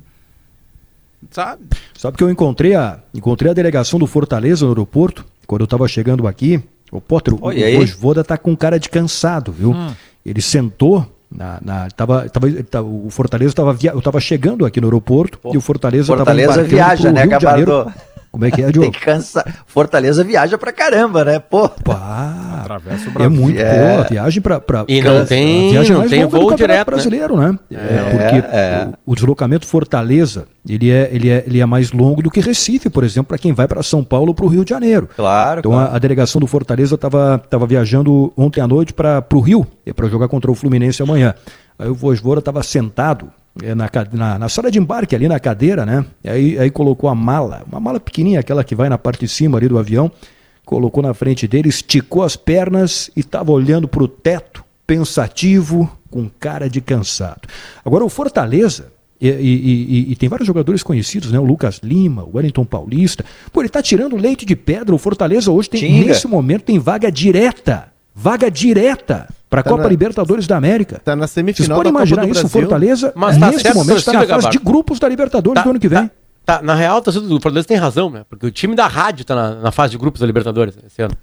Sabe? 1.30 1.62
Sabe 1.96 2.16
que 2.16 2.24
eu 2.24 2.30
encontrei 2.30 2.74
a, 2.74 2.98
encontrei 3.12 3.50
a 3.50 3.54
delegação 3.54 3.98
do 3.98 4.06
Fortaleza 4.06 4.64
no 4.64 4.72
aeroporto, 4.72 5.24
quando 5.46 5.62
eu 5.62 5.66
tava 5.66 5.86
chegando 5.88 6.26
aqui. 6.26 6.62
O 6.92 7.00
Potter, 7.00 7.34
o, 7.34 7.46
Oi, 7.46 7.62
aí? 7.62 7.74
o 7.76 7.80
Vojvoda 7.80 8.22
tá 8.22 8.38
com 8.38 8.56
cara 8.56 8.78
de 8.78 8.88
cansado, 8.88 9.50
viu? 9.52 9.74
Ele 10.24 10.40
sentou 10.40 11.13
na, 11.34 11.58
na- 11.62 11.88
tava, 11.96 12.28
tava, 12.28 12.48
tava- 12.70 12.86
o 12.88 13.08
Fortaleza 13.10 13.50
estava 13.50 13.72
via, 13.72 13.90
eu 13.92 14.00
tava 14.00 14.20
chegando 14.20 14.64
aqui 14.64 14.80
no 14.80 14.86
aeroporto 14.86 15.38
e 15.52 15.56
o 15.56 15.60
Fortaleza 15.60 16.04
estava 16.04 16.18
Fortaleza 16.46 16.62
viaja, 16.68 17.12
né, 17.12 17.22
Rio 17.24 17.38
de 17.38 17.42
Janeiro. 17.42 17.70
Como 18.34 18.44
é 18.44 18.50
que 18.50 18.60
é, 18.60 18.64
Tem 18.66 18.72
Diogo? 18.72 18.90
que 18.90 19.00
cansar. 19.00 19.44
Fortaleza 19.66 20.24
viaja 20.24 20.58
pra 20.58 20.72
caramba, 20.72 21.24
né? 21.24 21.38
Pô. 21.38 21.68
Pá, 21.68 22.58
Atravessa 22.62 23.06
o 23.06 23.10
é 23.10 23.12
Brasil. 23.12 23.30
muito 23.30 23.60
É. 23.60 23.78
boa 23.94 24.00
a 24.04 24.08
viagem 24.08 24.42
para 24.42 24.60
E 24.88 25.00
não 25.00 25.24
tem- 25.24 25.70
viagem 25.70 25.92
não 25.92 25.98
mais 26.00 26.10
tem 26.10 26.24
voo 26.26 26.54
direto, 26.54 26.78
né? 26.78 26.84
brasileiro, 26.84 27.36
né? 27.36 27.58
É, 27.70 28.10
porque 28.10 28.46
é. 28.56 28.88
O, 29.06 29.12
o 29.12 29.14
deslocamento 29.14 29.66
Fortaleza 29.66 30.46
ele 30.68 30.90
é, 30.90 31.08
ele, 31.12 31.28
é, 31.30 31.44
ele 31.46 31.60
é 31.60 31.66
mais 31.66 31.92
longo 31.92 32.22
do 32.22 32.30
que 32.30 32.40
Recife, 32.40 32.88
por 32.90 33.04
exemplo, 33.04 33.28
para 33.28 33.38
quem 33.38 33.52
vai 33.52 33.68
para 33.68 33.82
São 33.82 34.02
Paulo 34.02 34.28
ou 34.28 34.34
para 34.34 34.44
o 34.46 34.48
Rio 34.48 34.64
de 34.64 34.70
Janeiro. 34.70 35.08
Claro. 35.14 35.60
Então 35.60 35.72
claro. 35.72 35.92
a, 35.92 35.96
a 35.96 35.98
delegação 35.98 36.40
do 36.40 36.46
Fortaleza 36.46 36.94
estava 36.96 37.38
tava 37.50 37.66
viajando 37.66 38.32
ontem 38.36 38.60
à 38.60 38.66
noite 38.66 38.92
para 38.92 39.22
o 39.32 39.40
Rio, 39.40 39.66
para 39.94 40.08
jogar 40.08 40.26
contra 40.28 40.50
o 40.50 40.54
Fluminense 40.54 41.02
amanhã. 41.02 41.34
Aí 41.78 41.88
o 41.88 41.94
Vojvoda 41.94 42.38
estava 42.40 42.62
sentado 42.62 43.26
é, 43.26 43.30
na, 43.76 43.88
ca- 43.88 44.06
na, 44.12 44.38
na 44.38 44.48
sala 44.48 44.70
de 44.70 44.78
embarque, 44.78 45.14
ali 45.14 45.28
na 45.28 45.38
cadeira, 45.38 45.84
né? 45.86 46.04
Aí, 46.24 46.58
aí 46.58 46.70
colocou 46.70 47.08
a 47.08 47.14
mala, 47.14 47.62
uma 47.70 47.78
mala 47.80 48.00
pequenininha, 48.00 48.40
aquela 48.40 48.64
que 48.64 48.74
vai 48.74 48.88
na 48.88 48.98
parte 48.98 49.20
de 49.20 49.28
cima 49.28 49.58
ali 49.58 49.68
do 49.68 49.78
avião, 49.78 50.10
colocou 50.64 51.02
na 51.02 51.14
frente 51.14 51.46
dele, 51.46 51.68
esticou 51.68 52.22
as 52.22 52.36
pernas 52.36 53.10
e 53.16 53.20
estava 53.20 53.52
olhando 53.52 53.86
para 53.86 54.02
o 54.02 54.08
teto, 54.08 54.64
pensativo, 54.86 55.90
com 56.10 56.28
cara 56.40 56.68
de 56.68 56.80
cansado. 56.80 57.42
Agora, 57.84 58.04
o 58.04 58.08
Fortaleza, 58.08 58.92
e, 59.20 59.28
e- 59.28 59.30
e- 60.08 60.12
e 60.12 60.16
tem 60.16 60.28
vários 60.28 60.46
jogadores 60.46 60.82
conhecidos, 60.82 61.30
né? 61.30 61.38
O 61.38 61.44
Lucas 61.44 61.80
Lima, 61.82 62.24
o 62.24 62.30
Wellington 62.36 62.64
Paulista. 62.64 63.24
Pô, 63.52 63.60
ele 63.62 63.68
tá 63.68 63.80
tirando 63.82 64.16
leite 64.16 64.44
de 64.44 64.56
pedra. 64.56 64.94
O 64.94 64.98
Fortaleza 64.98 65.50
hoje 65.52 65.70
tem, 65.70 65.80
nesse 66.06 66.26
momento, 66.26 66.62
tem 66.64 66.78
vaga 66.78 67.10
direta. 67.10 67.88
Vaga 68.14 68.50
direta 68.50 69.28
para 69.54 69.60
a 69.60 69.64
Tá 69.64 69.70
Copa 69.70 69.82
na- 69.84 69.88
Libertadores 69.88 70.46
da 70.46 70.56
América. 70.56 71.00
Tá 71.04 71.14
na 71.14 71.22
Vocês 71.26 71.30
semifinal 71.30 71.76
podem 71.78 71.92
da 71.92 71.98
imaginar 71.98 72.28
isso? 72.28 72.46
O. 72.46 72.48
Fortaleza, 72.48 73.12
Mas 73.14 73.38
tá 73.38 73.50
nesse 73.50 73.72
momento, 73.72 73.98
está 73.98 74.12
na 74.12 74.26
fase 74.26 74.50
de 74.50 74.58
grupos 74.58 74.98
da 74.98 75.08
Libertadores 75.08 75.62
do 75.62 75.70
ano 75.70 75.78
que 75.78 75.88
vem. 75.88 76.10
Tá, 76.44 76.60
na 76.60 76.74
real, 76.74 77.00
torcida 77.00 77.24
do 77.26 77.40
Fortaleza 77.40 77.66
tem 77.66 77.76
razão, 77.78 78.10
né? 78.10 78.22
Porque 78.28 78.44
o 78.46 78.50
time 78.50 78.74
da 78.74 78.86
rádio 78.86 79.24
tá 79.24 79.34
na, 79.34 79.54
na 79.54 79.72
fase 79.72 79.92
de 79.92 79.98
grupos 79.98 80.20
da 80.20 80.26
Libertadores 80.26 80.76
esse 80.86 81.00
ano. 81.00 81.14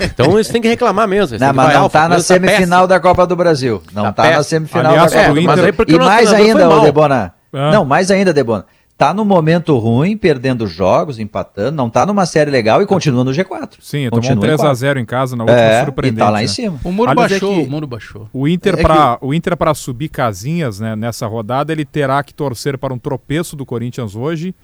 Então 0.00 0.32
eles 0.34 0.48
têm 0.48 0.62
que 0.62 0.68
reclamar 0.68 1.06
mesmo. 1.06 1.38
Não, 1.38 1.52
mas 1.52 1.74
não 1.74 1.84
o 1.86 1.90
tá 1.90 2.08
na 2.08 2.16
tá 2.16 2.22
semifinal 2.22 2.86
da 2.86 2.98
Copa 2.98 3.26
do 3.26 3.36
Brasil. 3.36 3.82
Não 3.92 4.04
Tá 4.04 4.12
tá, 4.12 4.30
na 4.30 4.42
semifinal 4.42 4.92
Aliás, 4.92 5.12
da 5.12 5.18
Copa 5.18 5.30
o 5.32 5.34
do 5.34 5.42
Brasil. 5.42 5.74
porque 5.74 5.92
E 5.92 5.96
o 5.96 5.98
mais 6.04 6.32
ainda. 6.32 6.80
Debona. 6.80 7.34
Ah. 7.52 7.70
Não, 7.70 7.84
mais 7.84 8.10
ainda, 8.10 8.32
Debona. 8.32 8.64
Tá 9.02 9.12
no 9.12 9.24
momento 9.24 9.76
ruim, 9.78 10.16
perdendo 10.16 10.66
jogos, 10.66 11.18
empatando, 11.18 11.76
não 11.76 11.90
tá 11.90 12.06
numa 12.06 12.24
série 12.24 12.50
legal 12.52 12.80
e 12.82 12.86
continua 12.86 13.24
no 13.24 13.32
G4. 13.32 13.78
Sim, 13.80 14.08
tomou 14.10 14.24
um 14.24 14.28
Continua 14.36 14.54
em 14.54 14.56
3x0 14.56 14.96
em 14.98 15.04
casa 15.04 15.34
na 15.34 15.42
última 15.44 15.60
É, 15.60 15.80
e 15.80 15.84
surpreendente. 15.84 16.18
tá 16.24 16.30
lá 16.30 16.38
em 16.40 16.44
né? 16.44 16.48
cima. 16.48 16.78
O 16.84 16.92
muro 16.92 17.10
Aliás, 17.10 17.32
é 17.32 17.34
baixou, 17.34 17.54
que- 17.54 17.66
o 17.66 17.70
muro 17.70 17.86
baixou. 17.86 18.28
O 18.32 18.46
Inter 18.46 18.74
É 18.74 18.76
que- 18.76 18.82
para 18.82 19.18
o 19.20 19.32
Inter 19.32 19.56
para 19.56 19.72
subir 19.74 20.08
casinhas 20.08 20.78
né, 20.78 20.94
nessa 20.94 21.26
rodada 21.26 21.72
ele 21.72 21.84
terá 21.84 22.22
que 22.22 22.34
torcer 22.34 22.76
para 22.78 22.92
um 22.92 22.98
tropeço 22.98 23.56
do 23.56 23.64
Corinthians 23.64 24.14
hoje, 24.14 24.54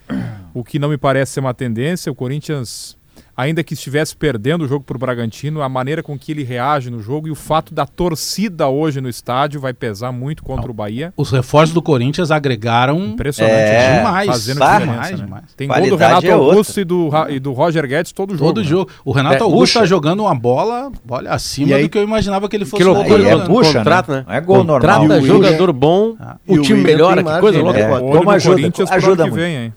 o 0.55 0.63
que 0.63 0.79
não 0.79 0.89
me 0.91 0.97
parece 0.99 1.33
ser 1.33 1.41
uma 1.41 1.55
tendência. 1.55 2.13
O 2.13 2.15
Corinthians, 2.15 2.98
ainda 3.39 3.63
que 3.63 3.73
estivesse 3.73 4.17
perdendo 4.17 4.65
o 4.65 4.69
jogo 4.69 4.85
para 4.85 4.97
o 4.97 4.99
Bragantino, 4.99 5.63
a 5.63 5.69
maneira 5.69 6.03
com 6.03 6.19
que 6.19 6.33
ele 6.33 6.43
reage 6.43 6.91
no 6.91 7.01
jogo 7.01 7.29
e 7.29 7.31
o 7.31 7.37
fato 7.37 7.73
da 7.73 7.87
torcida 7.87 8.67
hoje 8.67 9.01
no 9.01 9.09
estádio 9.09 9.61
vai 9.61 9.73
pesar 9.73 10.11
muito 10.11 10.43
contra 10.43 10.69
o 10.69 10.75
Bahia. 10.75 11.13
Os 11.17 11.31
reforços 11.31 11.73
do 11.73 11.81
Corinthians 11.81 12.33
agregaram 12.33 12.99
Impressionante, 12.99 13.55
É, 13.55 13.79
né? 13.91 13.97
demais, 13.99 14.27
fazendo 14.27 14.59
diferença, 14.61 14.85
demais, 14.87 15.11
né? 15.13 15.17
demais. 15.25 15.45
Tem 15.57 15.69
gol 15.69 15.77
do 15.77 15.83
Qualidade 15.83 16.09
Renato 16.09 16.27
é. 16.27 16.31
Augusto 16.33 16.81
e 16.81 16.85
do, 16.85 17.11
e 17.29 17.39
do 17.39 17.53
Roger 17.53 17.87
Guedes 17.87 18.11
todo 18.11 18.33
jogo. 18.37 18.45
todo 18.45 18.61
né? 18.61 18.65
jogo. 18.67 18.91
O 19.05 19.13
Renato 19.13 19.37
É, 19.37 19.41
Augusto 19.43 19.61
bucha. 19.75 19.81
tá 19.81 19.87
jogando 19.87 20.21
uma 20.25 20.35
bola, 20.35 20.91
olha, 21.09 21.31
acima 21.31 21.71
E 21.71 21.75
aí- 21.75 21.83
do 21.85 21.89
que 21.91 21.97
eu 21.99 22.03
imaginava 22.03 22.49
que 22.49 22.57
ele 22.57 22.65
fosse 22.65 22.83
Que 22.83 22.89
loucura, 22.89 23.21
é 23.23 23.23
jogando. 23.31 23.39
Contrato, 23.49 23.49
bucha, 23.53 23.79
contrato, 23.79 24.11
né? 24.11 24.17
né? 24.19 24.25
Não 24.27 24.35
é 24.35 24.41
gol 24.41 24.57
Contrata 24.65 24.99
normal. 24.99 25.19
O 25.21 25.27
jogador 25.27 25.73
bom, 25.73 26.17
E 26.49 26.59
o 26.59 26.61
o 26.61 26.63
time 26.63 26.83
melhora, 26.83 27.23
que 27.23 27.41
coisa 27.41 27.59
né? 27.59 27.65
louca. 27.65 27.79
É. 27.79 28.35
Ajuda, 28.39 28.55
Corinthians 28.57 28.91
ajuda 28.91 29.23
ano 29.25 29.33
que 29.33 29.39
muito. 29.39 29.41
vem, 29.41 29.57
hein? 29.57 29.73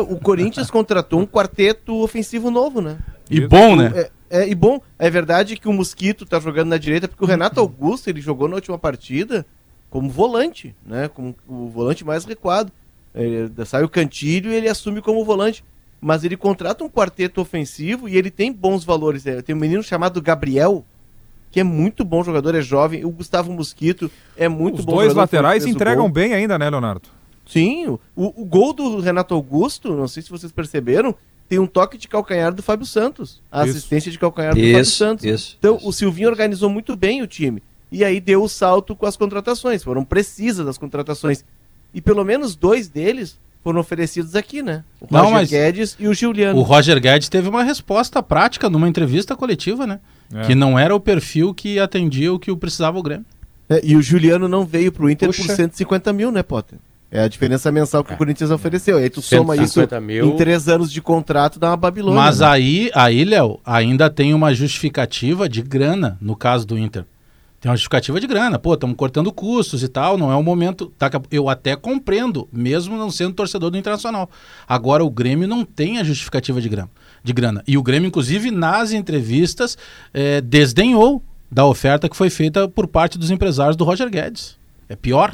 O 0.00 0.18
Corinthians 0.18 0.70
contratou 0.70 1.20
um 1.20 1.26
quarteto 1.26 2.02
ofensivo 2.02 2.50
novo, 2.50 2.80
né? 2.80 2.98
E 3.30 3.40
bom, 3.46 3.76
né? 3.76 3.92
É, 3.94 4.10
é, 4.42 4.48
e 4.48 4.54
bom, 4.54 4.80
é 4.98 5.08
verdade 5.08 5.56
que 5.56 5.68
o 5.68 5.72
Mosquito 5.72 6.26
tá 6.26 6.40
jogando 6.40 6.68
na 6.68 6.76
direita, 6.76 7.06
porque 7.06 7.22
o 7.24 7.26
Renato 7.26 7.60
Augusto, 7.60 8.08
ele 8.08 8.20
jogou 8.20 8.48
na 8.48 8.56
última 8.56 8.78
partida 8.78 9.46
como 9.88 10.10
volante, 10.10 10.74
né? 10.84 11.08
Como 11.08 11.34
o 11.46 11.68
volante 11.68 12.04
mais 12.04 12.24
recuado. 12.24 12.72
É, 13.14 13.64
sai 13.64 13.84
o 13.84 13.88
Cantilho 13.88 14.50
e 14.50 14.54
ele 14.56 14.68
assume 14.68 15.00
como 15.00 15.24
volante. 15.24 15.64
Mas 16.00 16.24
ele 16.24 16.36
contrata 16.36 16.82
um 16.82 16.88
quarteto 16.90 17.40
ofensivo 17.40 18.08
e 18.08 18.16
ele 18.16 18.30
tem 18.30 18.52
bons 18.52 18.84
valores. 18.84 19.24
É, 19.26 19.40
tem 19.40 19.54
um 19.54 19.58
menino 19.58 19.82
chamado 19.82 20.20
Gabriel, 20.20 20.84
que 21.50 21.60
é 21.60 21.64
muito 21.64 22.04
bom 22.04 22.24
jogador, 22.24 22.56
é 22.56 22.60
jovem. 22.60 23.04
O 23.04 23.10
Gustavo 23.10 23.52
Mosquito 23.52 24.10
é 24.36 24.48
muito 24.48 24.80
Os 24.80 24.84
bom 24.84 24.96
dois 24.96 25.10
jogador, 25.10 25.20
laterais 25.20 25.64
entregam 25.64 26.04
gol. 26.06 26.12
bem 26.12 26.34
ainda, 26.34 26.58
né, 26.58 26.68
Leonardo? 26.68 27.08
Sim, 27.46 27.86
o, 27.88 27.98
o 28.16 28.44
gol 28.44 28.72
do 28.72 29.00
Renato 29.00 29.34
Augusto, 29.34 29.94
não 29.94 30.08
sei 30.08 30.22
se 30.22 30.30
vocês 30.30 30.50
perceberam, 30.50 31.14
tem 31.48 31.58
um 31.58 31.66
toque 31.66 31.98
de 31.98 32.08
calcanhar 32.08 32.52
do 32.54 32.62
Fábio 32.62 32.86
Santos. 32.86 33.40
A 33.52 33.64
Isso. 33.66 33.76
assistência 33.76 34.10
de 34.10 34.18
calcanhar 34.18 34.54
do 34.54 34.60
Fábio 34.60 34.84
Santos. 34.86 35.24
isso. 35.24 35.56
Então, 35.58 35.76
isso. 35.76 35.88
o 35.88 35.92
Silvinho 35.92 36.28
organizou 36.30 36.70
muito 36.70 36.96
bem 36.96 37.20
o 37.22 37.26
time. 37.26 37.62
E 37.92 38.02
aí 38.04 38.18
deu 38.18 38.42
o 38.42 38.48
salto 38.48 38.96
com 38.96 39.06
as 39.06 39.16
contratações. 39.16 39.84
Foram 39.84 40.04
precisas 40.04 40.66
as 40.66 40.78
contratações. 40.78 41.44
E 41.92 42.00
pelo 42.00 42.24
menos 42.24 42.56
dois 42.56 42.88
deles 42.88 43.38
foram 43.62 43.78
oferecidos 43.78 44.34
aqui, 44.34 44.62
né? 44.62 44.82
O 45.00 45.06
Não, 45.10 45.20
Roger 45.20 45.34
mas- 45.34 45.50
Guedes 45.50 45.96
e 45.98 46.08
o 46.08 46.14
Juliano. 46.14 46.58
O 46.58 46.62
Roger 46.62 46.98
Guedes 47.00 47.28
teve 47.28 47.48
uma 47.48 47.62
resposta 47.62 48.22
prática 48.22 48.68
numa 48.68 48.88
entrevista 48.88 49.36
coletiva, 49.36 49.86
né? 49.86 50.00
É. 50.32 50.42
Que 50.46 50.54
não 50.54 50.78
era 50.78 50.94
o 50.96 50.98
perfil 51.00 51.54
que 51.54 51.78
atendia 51.78 52.32
o 52.32 52.38
que 52.38 52.50
o 52.50 52.56
precisava 52.56 52.98
o 52.98 53.02
Grêmio. 53.02 53.26
É, 53.68 53.80
e 53.84 53.94
o 53.96 54.02
Juliano 54.02 54.48
não 54.48 54.64
veio 54.66 54.90
pro 54.90 55.08
Inter 55.08 55.28
por 55.28 55.36
Puxa. 55.36 55.54
150 55.54 56.12
mil, 56.12 56.32
né, 56.32 56.42
Potter? 56.42 56.78
É 57.14 57.22
a 57.22 57.28
diferença 57.28 57.70
mensal 57.70 58.02
que 58.02 58.12
o 58.12 58.16
Corinthians 58.16 58.50
ofereceu. 58.50 58.98
E 58.98 59.04
aí 59.04 59.08
tu 59.08 59.22
soma 59.22 59.54
isso 59.54 59.74
150 59.74 60.00
mil. 60.00 60.26
em 60.26 60.36
três 60.36 60.66
anos 60.68 60.90
de 60.90 61.00
contrato, 61.00 61.60
dá 61.60 61.68
uma 61.68 61.76
Babilônia. 61.76 62.20
Mas 62.20 62.40
né? 62.40 62.46
aí, 62.48 62.90
aí, 62.92 63.24
Léo, 63.24 63.60
ainda 63.64 64.10
tem 64.10 64.34
uma 64.34 64.52
justificativa 64.52 65.48
de 65.48 65.62
grana 65.62 66.18
no 66.20 66.34
caso 66.34 66.66
do 66.66 66.76
Inter. 66.76 67.04
Tem 67.60 67.70
uma 67.70 67.76
justificativa 67.76 68.18
de 68.18 68.26
grana. 68.26 68.58
Pô, 68.58 68.74
estamos 68.74 68.96
cortando 68.96 69.32
custos 69.32 69.84
e 69.84 69.88
tal, 69.88 70.18
não 70.18 70.32
é 70.32 70.34
o 70.34 70.42
momento. 70.42 70.92
Tá, 70.98 71.08
eu 71.30 71.48
até 71.48 71.76
compreendo, 71.76 72.48
mesmo 72.52 72.96
não 72.96 73.12
sendo 73.12 73.32
torcedor 73.32 73.70
do 73.70 73.78
Internacional. 73.78 74.28
Agora, 74.66 75.04
o 75.04 75.08
Grêmio 75.08 75.46
não 75.46 75.64
tem 75.64 75.98
a 75.98 76.02
justificativa 76.02 76.60
de 76.60 76.68
grana. 76.68 76.90
De 77.22 77.32
grana. 77.32 77.62
E 77.64 77.78
o 77.78 77.82
Grêmio, 77.84 78.08
inclusive, 78.08 78.50
nas 78.50 78.90
entrevistas, 78.90 79.78
eh, 80.12 80.40
desdenhou 80.40 81.22
da 81.48 81.64
oferta 81.64 82.08
que 82.08 82.16
foi 82.16 82.28
feita 82.28 82.66
por 82.66 82.88
parte 82.88 83.16
dos 83.16 83.30
empresários 83.30 83.76
do 83.76 83.84
Roger 83.84 84.10
Guedes. 84.10 84.58
É 84.88 84.96
pior. 84.96 85.32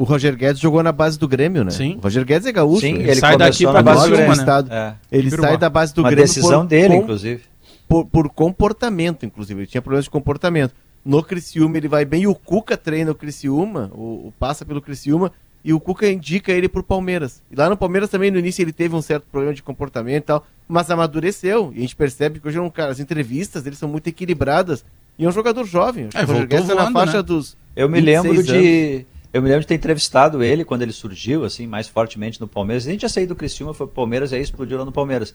O 0.00 0.04
Roger 0.04 0.34
Guedes 0.34 0.58
jogou 0.58 0.82
na 0.82 0.92
base 0.92 1.18
do 1.18 1.28
Grêmio, 1.28 1.62
né? 1.62 1.70
Sim. 1.70 1.96
O 1.98 2.00
Roger 2.00 2.24
Guedes 2.24 2.46
é 2.46 2.52
gaúcho. 2.52 2.80
Sim, 2.80 2.94
né? 2.94 3.10
ele 3.10 3.16
sai 3.16 3.36
daqui 3.36 3.66
no 3.66 3.82
base 3.82 4.08
Grêmio. 4.08 4.16
de 4.16 4.22
uma, 4.22 4.34
né? 4.34 4.40
Estado. 4.40 4.72
É. 4.72 4.94
Ele 5.12 5.30
sai 5.30 5.58
da 5.58 5.68
base 5.68 5.94
do 5.94 6.00
Uma 6.00 6.08
Grêmio 6.08 6.24
decisão 6.26 6.60
por, 6.62 6.68
dele, 6.68 6.88
com- 6.88 7.02
inclusive. 7.02 7.42
por, 7.86 8.06
por 8.06 8.30
comportamento, 8.30 9.26
inclusive. 9.26 9.60
Ele 9.60 9.66
tinha 9.66 9.82
problemas 9.82 10.04
de 10.04 10.10
comportamento. 10.10 10.74
No 11.04 11.22
Criciúma 11.22 11.76
ele 11.76 11.86
vai 11.86 12.06
bem 12.06 12.22
e 12.22 12.26
o 12.26 12.34
Cuca 12.34 12.78
treina 12.78 13.10
o 13.10 13.14
Criciúma, 13.14 13.90
o, 13.92 14.28
o 14.28 14.34
passa 14.38 14.64
pelo 14.64 14.80
Criciúma, 14.80 15.32
e 15.62 15.74
o 15.74 15.78
Cuca 15.78 16.08
indica 16.10 16.50
ele 16.50 16.66
pro 16.66 16.82
Palmeiras. 16.82 17.42
E 17.50 17.54
lá 17.54 17.68
no 17.68 17.76
Palmeiras 17.76 18.08
também, 18.08 18.30
no 18.30 18.38
início, 18.38 18.62
ele 18.62 18.72
teve 18.72 18.96
um 18.96 19.02
certo 19.02 19.24
problema 19.30 19.52
de 19.52 19.62
comportamento 19.62 20.22
e 20.22 20.26
tal, 20.28 20.46
mas 20.66 20.90
amadureceu. 20.90 21.72
E 21.74 21.78
a 21.78 21.80
gente 21.82 21.94
percebe 21.94 22.40
que 22.40 22.48
hoje 22.48 22.56
é 22.56 22.62
um 22.62 22.70
cara, 22.70 22.90
as 22.90 23.00
entrevistas 23.00 23.64
dele 23.64 23.76
são 23.76 23.86
muito 23.86 24.06
equilibradas. 24.06 24.82
E 25.18 25.26
é 25.26 25.28
um 25.28 25.32
jogador 25.32 25.66
jovem. 25.66 26.08
É, 26.14 26.24
voltou 26.24 26.46
Guedes 26.46 26.68
tá 26.68 26.74
na 26.74 26.80
voando, 26.84 26.92
faixa 26.94 27.16
né? 27.18 27.22
dos. 27.22 27.54
Eu 27.76 27.86
me 27.86 28.00
26 28.00 28.22
lembro 28.24 28.38
anos. 28.38 28.46
de. 28.46 29.06
Eu 29.32 29.40
me 29.40 29.48
lembro 29.48 29.60
de 29.60 29.68
ter 29.68 29.74
entrevistado 29.74 30.42
ele 30.42 30.64
quando 30.64 30.82
ele 30.82 30.92
surgiu, 30.92 31.44
assim, 31.44 31.66
mais 31.66 31.86
fortemente 31.86 32.40
no 32.40 32.48
Palmeiras. 32.48 32.86
A 32.86 32.90
gente 32.90 33.02
já 33.02 33.08
saiu 33.08 33.28
do 33.28 33.36
Criciúma, 33.36 33.72
foi 33.72 33.86
pro 33.86 33.94
Palmeiras 33.94 34.32
aí 34.32 34.42
explodiu 34.42 34.78
lá 34.78 34.84
no 34.84 34.90
Palmeiras. 34.90 35.32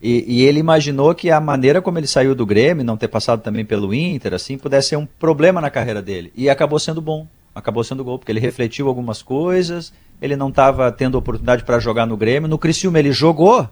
E, 0.00 0.24
e 0.26 0.42
ele 0.42 0.58
imaginou 0.58 1.14
que 1.14 1.30
a 1.30 1.40
maneira 1.40 1.82
como 1.82 1.98
ele 1.98 2.06
saiu 2.06 2.34
do 2.34 2.46
Grêmio, 2.46 2.84
não 2.84 2.96
ter 2.96 3.08
passado 3.08 3.42
também 3.42 3.64
pelo 3.64 3.92
Inter, 3.92 4.32
assim, 4.32 4.56
pudesse 4.56 4.90
ser 4.90 4.96
um 4.96 5.06
problema 5.06 5.60
na 5.60 5.70
carreira 5.70 6.00
dele. 6.00 6.32
E 6.34 6.48
acabou 6.48 6.78
sendo 6.78 7.00
bom. 7.00 7.26
Acabou 7.54 7.82
sendo 7.82 8.04
gol, 8.04 8.18
porque 8.18 8.30
ele 8.30 8.40
refletiu 8.40 8.88
algumas 8.88 9.22
coisas, 9.22 9.90
ele 10.20 10.36
não 10.36 10.50
estava 10.50 10.92
tendo 10.92 11.16
oportunidade 11.16 11.64
para 11.64 11.78
jogar 11.78 12.06
no 12.06 12.16
Grêmio. 12.16 12.48
No 12.48 12.58
Criciúma 12.58 12.98
ele 12.98 13.12
jogou. 13.12 13.68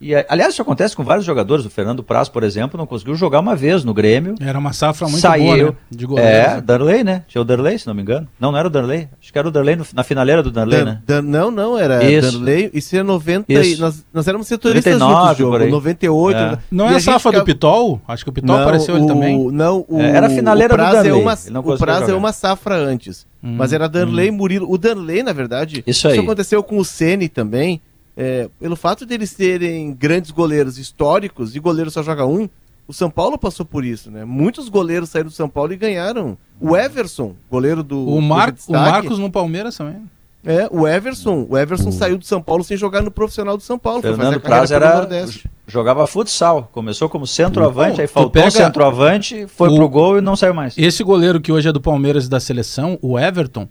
E, 0.00 0.14
aliás, 0.28 0.52
isso 0.52 0.62
acontece 0.62 0.94
com 0.94 1.02
vários 1.02 1.24
jogadores. 1.26 1.64
O 1.66 1.70
Fernando 1.70 2.04
Praz, 2.04 2.28
por 2.28 2.44
exemplo, 2.44 2.78
não 2.78 2.86
conseguiu 2.86 3.16
jogar 3.16 3.40
uma 3.40 3.56
vez 3.56 3.82
no 3.82 3.92
Grêmio. 3.92 4.36
Era 4.40 4.56
uma 4.58 4.72
safra 4.72 5.08
muito 5.08 5.20
Saiu. 5.20 5.44
boa, 5.44 5.56
né? 5.56 5.76
De 5.90 6.06
goleiros, 6.06 6.32
É, 6.32 6.54
né? 6.54 6.60
Darley, 6.60 7.02
né? 7.04 7.24
Tinha 7.26 7.42
o 7.42 7.44
Darley, 7.44 7.78
se 7.78 7.86
não 7.86 7.94
me 7.94 8.02
engano. 8.02 8.28
Não, 8.38 8.52
não 8.52 8.58
era 8.58 8.68
o 8.68 8.70
Darley. 8.70 9.08
Acho 9.20 9.32
que 9.32 9.38
era 9.38 9.48
o 9.48 9.50
Darley 9.50 9.74
no- 9.74 9.84
na 9.92 10.04
finaleira 10.04 10.40
do 10.42 10.50
Darley, 10.52 10.78
Dan- 10.78 10.84
né? 10.84 11.02
Dan- 11.04 11.22
não, 11.22 11.50
não, 11.50 11.76
era 11.78 12.04
Isso. 12.04 12.38
Danley. 12.38 12.70
Isso 12.72 12.96
é 12.96 13.02
90. 13.02 13.52
e- 13.52 13.60
Isso. 13.72 13.80
nós, 13.80 14.04
nós 14.14 14.28
éramos 14.28 14.46
setoristas 14.46 14.92
99 15.00 15.22
juntos, 15.24 15.38
jogo, 15.38 15.50
por 15.52 15.62
aí. 15.62 15.70
98. 15.70 16.36
É. 16.38 16.50
né? 16.52 16.58
Não 16.70 16.90
E 16.90 16.94
é 16.94 16.96
a 16.96 17.00
safra 17.00 17.32
do 17.32 17.44
Pitol? 17.44 18.00
Acho 18.06 18.24
que 18.24 18.30
o 18.30 18.32
Pitol 18.32 18.54
Não, 18.56 18.62
apareceu 18.62 18.94
ele 18.94 19.04
o- 19.04 19.08
também. 19.08 19.50
Não, 19.50 19.84
o, 19.88 20.00
É, 20.00 20.10
era 20.10 20.26
a 20.28 20.30
finaleira 20.30 20.74
o 20.74 20.76
do 20.76 20.82
é 20.84 20.92
Darley, 20.92 21.12
uma, 21.12 21.32
ele 21.32 21.50
não 21.50 21.60
O 21.60 21.76
prazo 21.76 22.10
é 22.10 22.14
uma 22.14 22.32
safra 22.32 22.76
antes. 22.76 23.26
Hum, 23.42 23.54
mas 23.56 23.72
era 23.72 23.88
Darley, 23.88 24.30
Murilo. 24.30 24.70
O 24.70 24.76
Darley, 24.78 25.22
na 25.22 25.32
verdade, 25.32 25.82
Isso 25.86 26.08
aí. 26.08 26.18
aconteceu 26.18 26.62
com 26.62 26.78
o 26.78 26.84
Ceni 26.84 27.28
também. 27.28 27.80
É, 28.20 28.50
pelo 28.58 28.74
fato 28.74 29.06
deles 29.06 29.30
serem 29.30 29.94
grandes 29.94 30.32
goleiros 30.32 30.76
históricos 30.76 31.54
e 31.54 31.60
goleiro 31.60 31.88
só 31.88 32.02
joga 32.02 32.26
um, 32.26 32.48
o 32.88 32.92
São 32.92 33.08
Paulo 33.08 33.38
passou 33.38 33.64
por 33.64 33.84
isso, 33.84 34.10
né? 34.10 34.24
Muitos 34.24 34.68
goleiros 34.68 35.10
saíram 35.10 35.28
do 35.28 35.34
São 35.34 35.48
Paulo 35.48 35.72
e 35.72 35.76
ganharam. 35.76 36.36
O 36.60 36.76
Everson, 36.76 37.36
goleiro 37.48 37.84
do. 37.84 38.08
O, 38.08 38.20
Mar... 38.20 38.50
do 38.50 38.58
o 38.66 38.72
Marcos 38.72 39.18
no 39.20 39.30
Palmeiras 39.30 39.76
também. 39.76 40.02
É, 40.44 40.66
o 40.70 40.88
Everson. 40.88 41.46
O 41.48 41.56
Everson 41.56 41.92
saiu 41.92 42.16
do 42.18 42.24
São 42.24 42.40
Paulo 42.40 42.64
sem 42.64 42.76
jogar 42.76 43.02
no 43.02 43.10
profissional 43.10 43.56
do 43.56 43.62
São 43.62 43.78
Paulo. 43.78 44.00
foi 44.00 44.10
fazer 44.10 44.22
Fernando 44.22 44.36
a 44.38 44.40
carreira 44.40 44.66
Praz 44.66 44.70
era, 44.70 44.96
Nordeste. 44.96 45.50
jogava 45.66 46.06
futsal. 46.06 46.68
Começou 46.72 47.08
como 47.08 47.26
centroavante, 47.26 48.00
aí 48.00 48.06
faltou 48.06 48.30
pega 48.30 48.50
centroavante, 48.50 49.46
foi 49.46 49.68
o- 49.68 49.76
pro 49.76 49.88
gol 49.88 50.18
e 50.18 50.20
não 50.20 50.34
saiu 50.34 50.54
mais. 50.54 50.76
Esse 50.78 51.04
goleiro 51.04 51.40
que 51.40 51.52
hoje 51.52 51.68
é 51.68 51.72
do 51.72 51.80
Palmeiras 51.80 52.24
e 52.26 52.30
da 52.30 52.40
seleção, 52.40 52.98
o 53.02 53.18
Everton, 53.18 53.68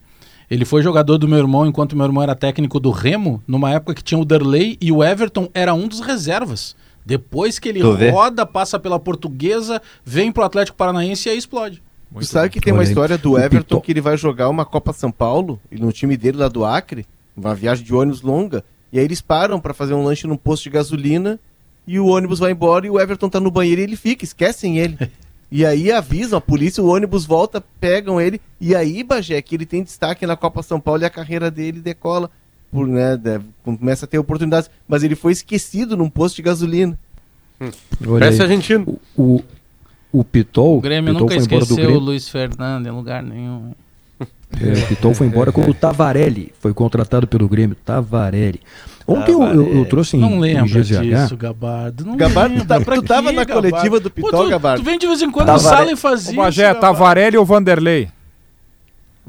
ele 0.50 0.64
foi 0.64 0.82
jogador 0.82 1.18
do 1.18 1.28
meu 1.28 1.38
irmão 1.38 1.66
enquanto 1.66 1.96
meu 1.96 2.06
irmão 2.06 2.24
era 2.24 2.36
técnico 2.36 2.80
do 2.80 2.90
Remo, 2.90 3.44
numa 3.46 3.72
época 3.72 3.94
que 3.94 4.04
tinha 4.04 4.20
o 4.20 4.26
Darley 4.26 4.78
e 4.80 4.92
o 4.92 5.04
Everton 5.04 5.50
era 5.54 5.74
um 5.74 5.88
dos 5.88 6.00
reservas. 6.00 6.76
Depois 7.06 7.60
que 7.60 7.70
ele 7.70 7.82
roda, 8.12 8.46
passa 8.46 8.78
pela 8.78 9.00
portuguesa, 9.00 9.82
vem 10.04 10.32
pro 10.32 10.44
Atlético 10.44 10.78
Paranaense 10.78 11.28
e 11.28 11.32
aí 11.32 11.38
explode. 11.38 11.82
Tu 12.14 12.26
sabe 12.26 12.50
que 12.50 12.62
tem 12.62 12.74
uma 12.74 12.84
história 12.84 13.18
do 13.18 13.38
Everton 13.38 13.82
que 13.82 13.92
ele 13.92 14.02
vai 14.02 14.18
jogar 14.18 14.50
uma 14.50 14.66
Copa 14.66 14.94
São 14.94 15.12
Paulo 15.12 15.60
e 15.72 15.78
no 15.78 15.92
time 15.92 16.16
dele 16.16 16.38
lá 16.38 16.48
do 16.48 16.64
Acre, 16.64 17.06
uma 17.36 17.54
viagem 17.54 17.86
de 17.86 17.94
ônibus 17.94 18.22
longa, 18.22 18.64
e 18.92 19.00
aí 19.00 19.06
eles 19.06 19.22
param 19.22 19.60
pra 19.60 19.74
fazer 19.74 19.94
um 19.94 20.04
lanche 20.04 20.28
num 20.28 20.38
posto 20.38 20.64
de 20.64 20.70
gasolina 20.70 21.38
e 21.86 22.00
o 22.00 22.08
ônibus 22.08 22.40
vai 22.40 22.52
embora 22.52 22.88
e 22.88 22.90
o 22.90 23.00
Everton 23.00 23.30
tá 23.30 23.40
no 23.40 23.52
banheiro 23.52 23.82
e 23.82 23.84
ele 23.84 23.96
fica, 23.96 24.24
esquecem 24.24 24.78
ele. 24.78 24.98
E 25.50 25.66
aí 25.66 25.92
avisam 25.92 26.38
a 26.38 26.42
polícia, 26.42 26.84
o 26.84 26.88
ônibus 26.88 27.26
volta, 27.26 27.64
pegam 27.80 28.20
ele 28.20 28.42
e 28.60 28.76
aí, 28.76 29.02
Bagé, 29.04 29.42
que 29.42 29.56
ele 29.56 29.66
tem 29.66 29.82
destaque 29.84 30.26
na 30.28 30.36
Copa 30.36 30.62
São 30.62 30.80
Paulo 30.80 31.04
e 31.04 31.06
a 31.06 31.10
carreira 31.10 31.50
dele 31.50 31.80
decola, 31.80 32.30
por, 32.70 32.86
né, 32.86 33.16
deve- 33.16 33.46
começa 33.64 34.04
a 34.06 34.08
ter 34.08 34.18
oportunidades, 34.20 34.70
mas 34.88 35.04
ele 35.04 35.16
foi 35.16 35.32
esquecido 35.32 35.96
num 35.96 36.10
posto 36.10 36.36
de 36.36 36.42
gasolina. 36.42 37.00
Olha 37.62 37.72
Parece 38.20 38.42
aí. 38.42 38.48
argentino. 38.50 39.00
O, 39.16 39.36
o, 39.36 39.44
o 40.20 40.24
Pitol, 40.24 40.78
O 40.78 40.82
Grêmio 40.82 41.14
Pitol 41.14 41.22
nunca 41.30 41.36
foi 41.36 41.44
embora 41.46 41.66
do 41.66 41.72
esqueceu 41.74 41.96
o. 41.96 42.00
Luiz 42.00 42.28
Fernando 42.30 42.86
em 42.88 42.92
lugar 42.92 43.24
nenhum. 43.24 43.72
É, 44.20 44.84
o 44.84 44.88
Pitol 44.88 45.14
foi 45.14 45.28
embora 45.28 45.52
quando 45.52 45.70
o 45.70 45.74
Tavarelli 45.74 46.54
foi 46.60 46.74
contratado 46.74 47.26
pelo 47.28 47.48
Grêmio. 47.50 47.76
Tavarelli. 47.86 48.60
Ontem 49.08 49.32
eu, 49.32 49.42
eu- 49.42 49.78
eu 49.78 49.86
trouxe 49.86 50.18
em, 50.18 50.20
Não 50.20 50.46
em 50.46 50.66
GZH. 50.66 51.02
disso, 51.02 51.38
Gabardo. 51.38 52.06
Não 52.06 52.18
Gabardo, 52.18 52.66
tá- 52.66 52.80
tu 52.82 53.02
tava 53.04 53.32
na 53.32 53.46
Gabardo? 53.46 53.70
coletiva 53.72 54.00
do 54.02 54.10
Pô, 54.12 54.26
Pitol, 54.26 54.44
tu, 54.44 54.50
Gabardo. 54.50 54.82
tu 54.82 54.86
vem 54.86 55.00
de 55.00 55.08
vez 55.08 55.22
em 55.22 55.32
quando 55.32 55.46
Tavarelli- 55.48 55.72
na 55.72 55.78
sala 55.78 55.92
e 55.92 55.96
faz 55.96 56.20
O 56.20 56.24
isso. 56.32 56.36
Bagé, 56.36 56.64
Gabardo. 56.64 56.82
Tavarelli 56.82 57.38
ou 57.38 57.46
Vanderlei? 57.46 58.10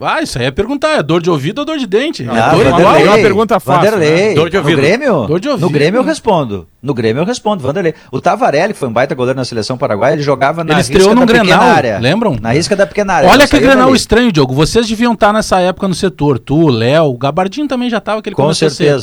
Ah, 0.01 0.23
isso 0.23 0.39
aí 0.39 0.45
é 0.47 0.51
perguntar. 0.53 0.91
É 0.99 1.03
dor 1.03 1.21
de 1.21 1.29
ouvido 1.29 1.59
ou 1.59 1.65
dor 1.65 1.77
de 1.77 1.85
dente? 1.85 2.25
Ah, 2.31 2.53
é 2.53 2.55
dor. 2.55 2.65
Vanderlei. 2.71 3.03
é 3.03 3.07
uma 3.09 3.17
pergunta 3.19 3.59
fácil, 3.59 3.91
Vanderlei. 3.91 4.35
Dor 4.35 4.49
de 4.49 4.57
ouvido. 4.57 4.77
No 4.77 4.83
Grêmio? 4.83 5.27
Dor 5.27 5.41
de 5.41 5.49
ouvido. 5.49 5.65
No 5.67 5.71
Grêmio 5.73 5.99
eu 5.99 6.05
respondo. 6.05 6.69
No 6.81 6.95
Grêmio 6.95 7.21
eu 7.21 7.25
respondo, 7.25 7.63
Vanderlei. 7.65 7.95
O 8.13 8.21
Tavarelli, 8.21 8.73
que 8.75 8.79
foi 8.79 8.89
um 8.89 8.93
baita 8.93 9.13
goleiro 9.17 9.37
na 9.37 9.45
seleção 9.45 9.77
paraguaia, 9.77 10.13
ele 10.13 10.23
jogava 10.23 10.63
na 10.63 10.71
Ele 10.75 10.79
risca 10.79 10.97
estreou 10.99 11.17
da 11.17 11.27
pequena 11.27 11.57
área. 11.57 11.99
lembram? 11.99 12.37
Na 12.41 12.53
risca 12.53 12.77
da 12.77 12.87
pequena 12.87 13.15
área. 13.15 13.29
Olha 13.29 13.39
Não 13.41 13.47
que 13.49 13.59
Grenal 13.59 13.93
estranho, 13.95 14.31
Diogo. 14.31 14.55
Vocês 14.55 14.87
deviam 14.89 15.15
estar 15.15 15.33
nessa 15.33 15.59
época 15.61 15.89
no 15.89 15.95
setor. 15.95 16.39
Tu, 16.39 16.55
o 16.57 16.69
Léo, 16.69 17.07
o 17.07 17.19
Gabardinho 17.19 17.67
também 17.67 17.91
já 17.91 17.99
estava, 17.99 18.23
que 18.23 18.29
ele 18.29 18.37
Com 18.37 18.43
começou 18.43 18.69
a 18.69 18.71
ser. 18.71 19.01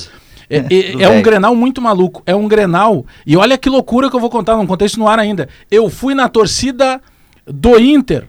É, 0.50 0.58
é- 0.70 1.04
é 1.04 1.10
um. 1.10 1.22
Grenal 1.22 1.56
muito 1.56 1.82
maluco. 1.82 2.22
É 2.26 2.36
um 2.36 2.48
Grenal. 2.48 3.06
E 3.26 3.36
olha 3.38 3.58
que 3.58 3.70
loucura 3.70 4.10
que 4.10 4.16
eu 4.16 4.20
vou 4.20 4.30
contar, 4.30 4.56
não 4.56 4.68
contei 4.68 4.86
isso 4.86 5.00
no 5.00 5.08
ar 5.08 5.20
ainda. 5.20 5.48
Eu 5.70 5.90
fui 5.90 6.14
na 6.14 6.28
torcida 6.30 7.02
do 7.46 7.80
Inter, 7.80 8.26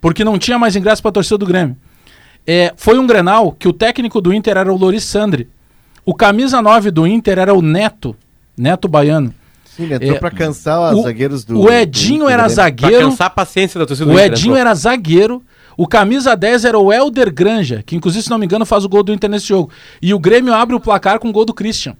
porque 0.00 0.24
não 0.24 0.38
tinha 0.38 0.58
mais 0.58 0.74
ingresso 0.76 1.02
para 1.02 1.10
a 1.10 1.12
torcida 1.12 1.38
do 1.38 1.46
Grêmio. 1.46 1.76
É, 2.46 2.72
foi 2.76 2.98
um 2.98 3.06
Grenal 3.06 3.52
que 3.52 3.68
o 3.68 3.72
técnico 3.72 4.20
do 4.20 4.32
Inter 4.34 4.56
era 4.56 4.72
o 4.72 4.76
Loris 4.76 5.04
Sandri. 5.04 5.48
O 6.04 6.12
camisa 6.14 6.60
9 6.60 6.90
do 6.90 7.06
Inter 7.06 7.38
era 7.38 7.54
o 7.54 7.62
Neto, 7.62 8.16
Neto 8.56 8.88
Baiano. 8.88 9.32
Sim, 9.64 9.84
ele 9.84 9.94
entrou 9.94 10.16
É, 10.16 10.18
pra 10.18 10.30
cansar 10.30 10.92
os 10.94 11.04
zagueiros 11.04 11.44
do. 11.44 11.60
o 11.60 11.72
Edinho 11.72 12.24
do- 12.24 12.28
era 12.28 12.42
do- 12.42 12.46
Pra 12.46 12.54
zagueiro. 12.54 13.08
cansar 13.10 13.28
a 13.28 13.30
paciência 13.30 13.78
da 13.78 13.86
torcida 13.86 14.10
do 14.10 14.16
O 14.16 14.18
Edinho 14.20 14.52
entrou. 14.52 14.56
era 14.56 14.74
zagueiro. 14.74 15.42
O 15.76 15.86
camisa 15.86 16.36
10 16.36 16.64
era 16.64 16.78
o 16.78 16.92
Helder 16.92 17.32
Granja, 17.32 17.82
que 17.84 17.96
inclusive, 17.96 18.24
se 18.24 18.30
não 18.30 18.38
me 18.38 18.46
engano, 18.46 18.66
faz 18.66 18.84
o 18.84 18.88
gol 18.88 19.02
do 19.02 19.12
Inter 19.12 19.30
nesse 19.30 19.46
jogo. 19.46 19.70
E 20.00 20.12
o 20.12 20.18
Grêmio 20.18 20.52
abre 20.52 20.74
o 20.74 20.80
placar 20.80 21.18
com 21.18 21.28
o 21.28 21.32
gol 21.32 21.44
do 21.44 21.54
Christian. 21.54 21.96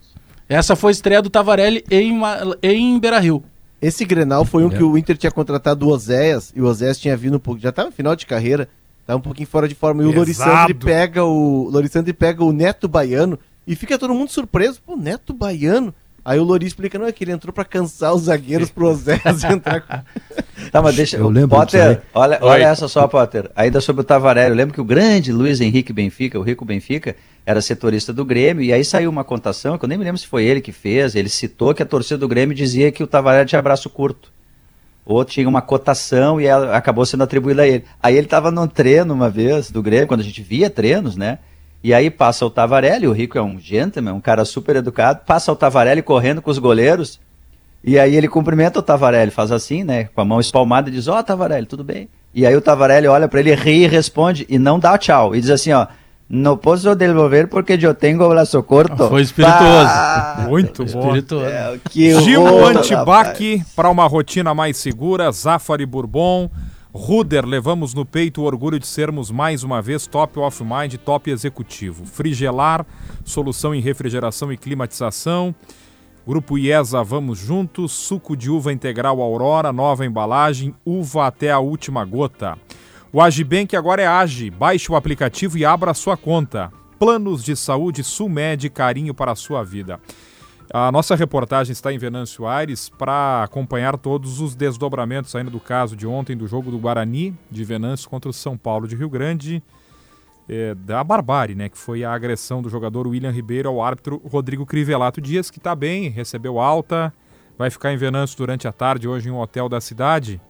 Essa 0.49 0.77
foi 0.77 0.91
a 0.91 0.93
estreia 0.93 1.23
do 1.23 1.31
Tavarelli 1.31 1.85
em, 1.91 2.21
em 2.63 2.99
Beira-Rio. 2.99 3.43
Esse 3.81 4.05
Grenal 4.05 4.45
foi 4.45 4.65
um 4.65 4.71
que 4.71 4.83
o 4.83 4.97
Inter 4.97 5.17
tinha 5.17 5.33
contratado 5.33 5.87
o 5.87 5.91
Oséias, 5.91 6.53
e 6.55 6.61
o 6.61 6.67
Oséias 6.67 6.99
tinha 6.99 7.17
vindo 7.17 7.37
um 7.37 7.41
pouco, 7.41 7.61
já 7.61 7.71
estava 7.71 7.89
no 7.89 7.95
final 7.95 8.15
de 8.15 8.27
carreira, 8.27 8.69
estava 9.01 9.19
um 9.19 9.23
pouquinho 9.23 9.49
fora 9.49 9.67
de 9.67 9.75
forma, 9.75 10.05
e 10.05 10.07
o 10.07 10.13
Pesado. 10.13 10.51
Lorissandri 10.51 10.75
pega 10.75 11.25
o 11.25 11.69
Lorissandri 11.69 12.13
pega 12.13 12.45
o 12.45 12.53
Neto 12.53 12.87
Baiano, 12.87 13.39
e 13.67 13.75
fica 13.75 13.99
todo 13.99 14.15
mundo 14.15 14.31
surpreso, 14.31 14.81
pô, 14.85 14.97
Neto 14.97 15.33
Baiano? 15.33 15.93
Aí 16.25 16.39
o 16.39 16.45
Lori 16.45 16.67
explica, 16.67 16.99
não, 16.99 17.07
é 17.07 17.13
que 17.13 17.25
ele 17.25 17.33
entrou 17.33 17.53
pra 17.53 17.65
cansar 17.65 18.15
os 18.15 18.23
zagueiros 18.23 18.71
pro 18.71 18.87
Oséias 18.87 19.43
entrar 19.45 19.81
com... 19.81 20.42
Tá, 20.73 20.81
mas 20.81 20.97
deixa 20.97 21.19
Eu 21.19 21.29
lembro. 21.29 21.51
Potter, 21.51 22.01
olha, 22.15 22.39
Oi. 22.41 22.49
olha 22.49 22.65
essa 22.65 22.89
só, 22.89 23.07
Potter. 23.07 23.51
Ainda 23.55 23.79
sobre 23.79 24.01
o 24.01 24.05
Tavarelli. 24.05 24.49
Eu 24.49 24.57
lembro 24.57 24.73
que 24.73 24.81
o 24.81 24.85
grande 24.85 25.31
Luiz 25.31 25.61
Henrique 25.61 25.93
Benfica, 25.93 26.39
o 26.39 26.43
Rico 26.43 26.65
Benfica, 26.65 27.15
era 27.45 27.61
setorista 27.61 28.11
do 28.11 28.25
Grêmio. 28.25 28.65
E 28.65 28.73
aí 28.73 28.83
saiu 28.83 29.11
uma 29.11 29.23
contação, 29.23 29.77
que 29.77 29.85
eu 29.85 29.89
nem 29.89 29.99
me 29.99 30.05
lembro 30.05 30.19
se 30.19 30.27
foi 30.27 30.45
ele 30.45 30.63
que 30.63 30.73
fez. 30.73 31.15
Ele 31.15 31.29
citou 31.29 31.75
que 31.75 31.83
a 31.83 31.87
torcida 31.87 32.17
do 32.17 32.27
Grêmio 32.27 32.57
dizia 32.57 32.91
que 32.91 33.03
o 33.03 33.07
Tavarelli 33.07 33.47
tinha 33.47 33.61
braço 33.61 33.91
curto. 33.91 34.33
Ou 35.05 35.23
tinha 35.27 35.47
uma 35.47 35.61
cotação 35.61 36.41
e 36.41 36.47
ela 36.47 36.75
acabou 36.75 37.05
sendo 37.05 37.23
atribuída 37.23 37.63
a 37.63 37.69
ele. 37.69 37.85
Aí 38.03 38.17
ele 38.17 38.27
estava 38.27 38.51
num 38.51 38.67
treino 38.67 39.13
uma 39.13 39.29
vez 39.29 39.71
do 39.71 39.83
Grêmio, 39.83 40.07
quando 40.07 40.21
a 40.21 40.25
gente 40.25 40.41
via 40.41 40.71
treinos, 40.71 41.19
né? 41.19 41.39
E 41.85 41.93
aí 41.93 42.11
passa 42.11 42.47
o 42.47 42.51
Tavarelli, 42.51 43.07
o 43.07 43.13
Rico 43.13 43.37
é 43.37 43.43
um 43.43 43.61
gentleman, 43.61 44.15
um 44.15 44.21
cara 44.23 44.47
super 44.47 44.77
educado, 44.77 45.21
passa 45.27 45.53
o 45.53 45.57
Tavarelli 45.57 46.01
correndo 46.01 46.41
com 46.41 46.51
os 46.51 46.59
goleiros, 46.59 47.21
e 47.85 47.99
aí 47.99 48.15
ele 48.15 48.29
cumprimenta 48.29 48.79
o 48.79 48.83
Tavarelli, 48.83 49.31
faz 49.31 49.51
assim, 49.51 49.85
né, 49.85 50.05
com 50.05 50.21
a 50.21 50.25
mão 50.25 50.41
espalmada 50.41 50.89
e 50.89 50.93
diz, 50.93 51.09
ó 51.09 51.23
Tavarelli, 51.23 51.67
tudo 51.67 51.83
bem? 51.83 52.09
E 52.35 52.47
aí 52.47 52.57
o 52.57 52.61
Tavarelli 52.61 53.07
olha 53.07 53.29
para 53.29 53.41
ele, 53.41 53.55
ri 53.55 53.85
e 53.85 53.87
responde, 53.87 54.47
e 54.49 54.59
não 54.59 54.79
dá 54.79 54.97
tchau, 54.97 55.35
e 55.35 55.41
diz 55.41 55.51
assim, 55.51 55.73
ó, 55.73 55.87
não 56.35 56.57
posso 56.57 56.95
devolver 56.95 57.47
porque 57.47 57.79
eu 57.79 57.95
tenho 57.95 58.23
o 58.23 58.29
braço 58.31 58.63
curto. 58.63 59.09
Foi 59.09 59.21
espirituoso. 59.21 59.63
Pá! 59.63 60.47
Muito 60.49 60.83
bom. 60.87 61.09
Espirituoso. 61.09 61.45
É, 61.45 62.39
horror, 62.39 62.79
Antibac 62.79 63.63
para 63.77 63.91
uma 63.91 64.07
rotina 64.07 64.55
mais 64.55 64.79
segura, 64.79 65.31
Zafari 65.31 65.85
Bourbon. 65.85 66.49
Ruder, 66.95 67.45
levamos 67.45 67.93
no 67.93 68.07
peito 68.07 68.43
o 68.43 68.45
orgulho 68.45 68.79
de 68.79 68.87
sermos 68.87 69.31
mais 69.31 69.63
uma 69.63 69.83
vez 69.83 70.07
top 70.07 70.39
of 70.39 70.63
mind, 70.63 70.95
top 71.05 71.31
executivo. 71.31 72.07
Frigelar, 72.07 72.87
solução 73.25 73.75
em 73.75 73.81
refrigeração 73.81 74.51
e 74.51 74.57
climatização. 74.57 75.55
Grupo 76.25 76.57
IESA, 76.57 77.03
vamos 77.03 77.39
juntos. 77.39 77.91
Suco 77.91 78.37
de 78.37 78.49
uva 78.49 78.73
integral 78.73 79.21
Aurora, 79.21 79.73
nova 79.73 80.07
embalagem, 80.07 80.73
uva 80.87 81.27
até 81.27 81.51
a 81.51 81.59
última 81.59 82.05
gota. 82.05 82.57
O 83.13 83.21
Agibank 83.21 83.75
agora 83.75 84.03
é 84.03 84.07
Agi. 84.07 84.49
Baixe 84.49 84.91
o 84.91 84.95
aplicativo 84.95 85.59
e 85.59 85.65
abra 85.65 85.93
sua 85.93 86.17
conta. 86.17 86.73
Planos 86.97 87.43
de 87.43 87.57
saúde 87.57 88.05
Sulmed, 88.05 88.71
carinho 88.71 89.13
para 89.13 89.33
a 89.33 89.37
sua 89.37 89.65
vida. 89.65 89.99
A 90.73 90.93
nossa 90.93 91.17
reportagem 91.17 91.73
está 91.73 91.93
em 91.93 91.99
Venâncio 91.99 92.47
Aires 92.47 92.89
para 92.89 93.43
acompanhar 93.43 93.99
todos 93.99 94.41
os 94.41 94.55
desdobramentos 94.55 95.35
ainda 95.35 95.51
do 95.51 95.59
caso 95.59 95.97
de 95.97 96.07
ontem 96.07 96.37
do 96.37 96.47
jogo 96.47 96.71
do 96.71 96.79
Guarani 96.79 97.37
de 97.51 97.65
Venâncio 97.65 98.09
contra 98.09 98.31
o 98.31 98.33
São 98.33 98.57
Paulo 98.57 98.87
de 98.87 98.95
Rio 98.95 99.11
Grande. 99.11 99.61
É, 100.49 100.75
da 100.75 101.03
barbárie, 101.03 101.55
né? 101.55 101.69
Que 101.69 101.79
foi 101.79 102.05
a 102.05 102.13
agressão 102.13 102.63
do 102.63 102.69
jogador 102.69 103.07
William 103.07 103.31
Ribeiro 103.31 103.69
ao 103.69 103.83
árbitro 103.83 104.21
Rodrigo 104.25 104.67
Crivelato 104.67 105.21
Dias, 105.21 105.51
que 105.51 105.59
está 105.59 105.75
bem, 105.75 106.09
recebeu 106.09 106.59
alta, 106.59 107.13
vai 107.57 107.71
ficar 107.71 107.93
em 107.93 107.97
Venâncio 107.97 108.37
durante 108.37 108.67
a 108.67 108.73
tarde 108.73 109.09
hoje 109.09 109.29
em 109.29 109.33
um 109.33 109.39
hotel 109.39 109.69
da 109.69 109.81
cidade. 109.81 110.41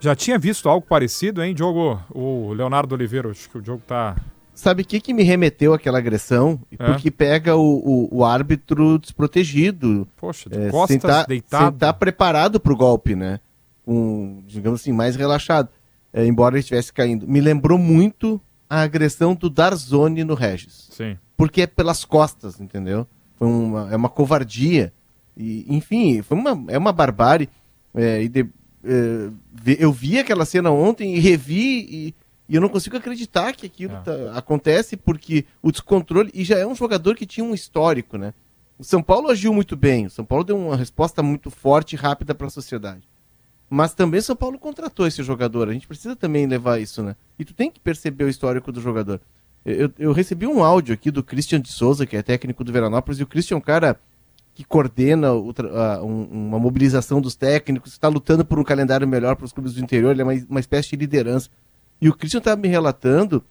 Já 0.00 0.14
tinha 0.14 0.38
visto 0.38 0.68
algo 0.68 0.86
parecido, 0.86 1.42
hein, 1.42 1.54
Diogo? 1.54 2.00
O 2.10 2.52
Leonardo 2.52 2.94
Oliveira, 2.94 3.30
acho 3.30 3.50
que 3.50 3.58
o 3.58 3.62
Diogo 3.62 3.82
tá. 3.86 4.16
Sabe 4.54 4.82
o 4.82 4.84
que, 4.84 5.00
que 5.00 5.14
me 5.14 5.22
remeteu 5.22 5.72
àquela 5.72 5.98
agressão? 5.98 6.60
É. 6.78 6.86
Porque 6.86 7.10
pega 7.10 7.56
o, 7.56 8.08
o, 8.10 8.18
o 8.18 8.24
árbitro 8.24 8.98
desprotegido, 8.98 10.06
Poxa, 10.16 10.48
de 10.48 10.58
é, 10.58 10.70
costas, 10.70 10.88
sem 10.88 10.98
tá, 10.98 11.24
deitado. 11.24 11.64
sem 11.64 11.78
tá 11.78 11.92
preparado 11.92 12.60
pro 12.60 12.76
golpe, 12.76 13.14
né? 13.14 13.40
Um, 13.86 14.42
digamos 14.46 14.80
assim, 14.80 14.92
mais 14.92 15.16
relaxado. 15.16 15.68
É, 16.12 16.24
embora 16.26 16.54
ele 16.54 16.60
estivesse 16.60 16.92
caindo. 16.92 17.26
Me 17.26 17.40
lembrou 17.40 17.78
muito 17.78 18.40
a 18.68 18.82
agressão 18.82 19.34
do 19.34 19.48
Darzoni 19.50 20.24
no 20.24 20.34
Regis. 20.34 20.88
Sim. 20.90 21.16
Porque 21.36 21.62
é 21.62 21.66
pelas 21.66 22.04
costas, 22.04 22.60
entendeu? 22.60 23.06
Foi 23.36 23.46
uma, 23.48 23.92
é 23.92 23.96
uma 23.96 24.08
covardia. 24.08 24.92
E, 25.36 25.64
enfim, 25.68 26.20
foi 26.22 26.36
uma, 26.36 26.64
é 26.68 26.76
uma 26.76 26.92
barbárie. 26.92 27.48
É, 27.94 28.22
e 28.22 28.28
de- 28.28 28.46
é, 28.84 29.30
eu 29.78 29.92
vi 29.92 30.18
aquela 30.18 30.44
cena 30.44 30.70
ontem 30.70 31.14
e 31.14 31.18
revi 31.20 31.86
e, 31.90 32.14
e 32.48 32.54
eu 32.54 32.60
não 32.60 32.68
consigo 32.68 32.96
acreditar 32.96 33.52
que 33.54 33.66
aquilo 33.66 33.94
É. 33.94 34.00
tá- 34.00 34.32
acontece 34.34 34.96
porque 34.96 35.44
o 35.62 35.70
descontrole. 35.70 36.30
E 36.34 36.44
já 36.44 36.58
é 36.58 36.66
um 36.66 36.74
jogador 36.74 37.14
que 37.14 37.26
tinha 37.26 37.44
um 37.44 37.54
histórico, 37.54 38.16
né? 38.18 38.34
O 38.78 38.84
São 38.84 39.02
Paulo 39.02 39.28
agiu 39.30 39.52
muito 39.52 39.76
bem. 39.76 40.06
O 40.06 40.10
São 40.10 40.24
Paulo 40.24 40.44
deu 40.44 40.56
uma 40.58 40.76
resposta 40.76 41.22
muito 41.22 41.50
forte 41.50 41.94
e 41.94 41.96
rápida 41.96 42.34
para 42.34 42.46
a 42.46 42.50
sociedade. 42.50 43.02
Mas 43.70 43.92
também 43.94 44.20
São 44.20 44.34
Paulo 44.34 44.58
contratou 44.58 45.06
esse 45.06 45.22
jogador. 45.22 45.68
A 45.68 45.72
gente 45.72 45.86
precisa 45.86 46.16
também 46.16 46.46
levar 46.46 46.80
isso, 46.80 47.02
né? 47.02 47.14
E 47.38 47.44
tu 47.44 47.52
tem 47.52 47.70
que 47.70 47.78
perceber 47.80 48.24
o 48.24 48.28
histórico 48.28 48.72
do 48.72 48.80
jogador. 48.80 49.20
Eu, 49.64 49.90
eu 49.98 50.12
recebi 50.12 50.46
um 50.46 50.64
áudio 50.64 50.94
aqui 50.94 51.10
do 51.10 51.22
Christian 51.22 51.60
de 51.60 51.70
Souza, 51.70 52.06
que 52.06 52.16
é 52.16 52.22
técnico 52.22 52.64
do 52.64 52.72
Veranópolis, 52.72 53.20
e 53.20 53.22
o 53.22 53.26
Christian 53.26 53.56
é 53.56 53.58
um 53.58 53.62
cara 53.62 54.00
que 54.54 54.64
coordena 54.64 55.32
um- 55.34 56.24
uma 56.48 56.58
mobilização 56.58 57.20
dos 57.20 57.36
técnicos, 57.36 57.92
está 57.92 58.08
lutando 58.08 58.44
por 58.44 58.58
um 58.58 58.64
calendário 58.64 59.06
melhor 59.06 59.36
para 59.36 59.44
os 59.44 59.52
clubes 59.52 59.74
do 59.74 59.80
interior, 59.80 60.10
ele 60.12 60.22
é 60.22 60.24
uma, 60.24 60.32
uma 60.48 60.60
espécie 60.60 60.90
de 60.90 60.96
liderança. 60.96 61.48
E 62.00 62.08
o 62.08 62.14
Christian 62.14 62.38
estava 62.38 62.60
me 62.60 62.66
relatando 62.68 63.44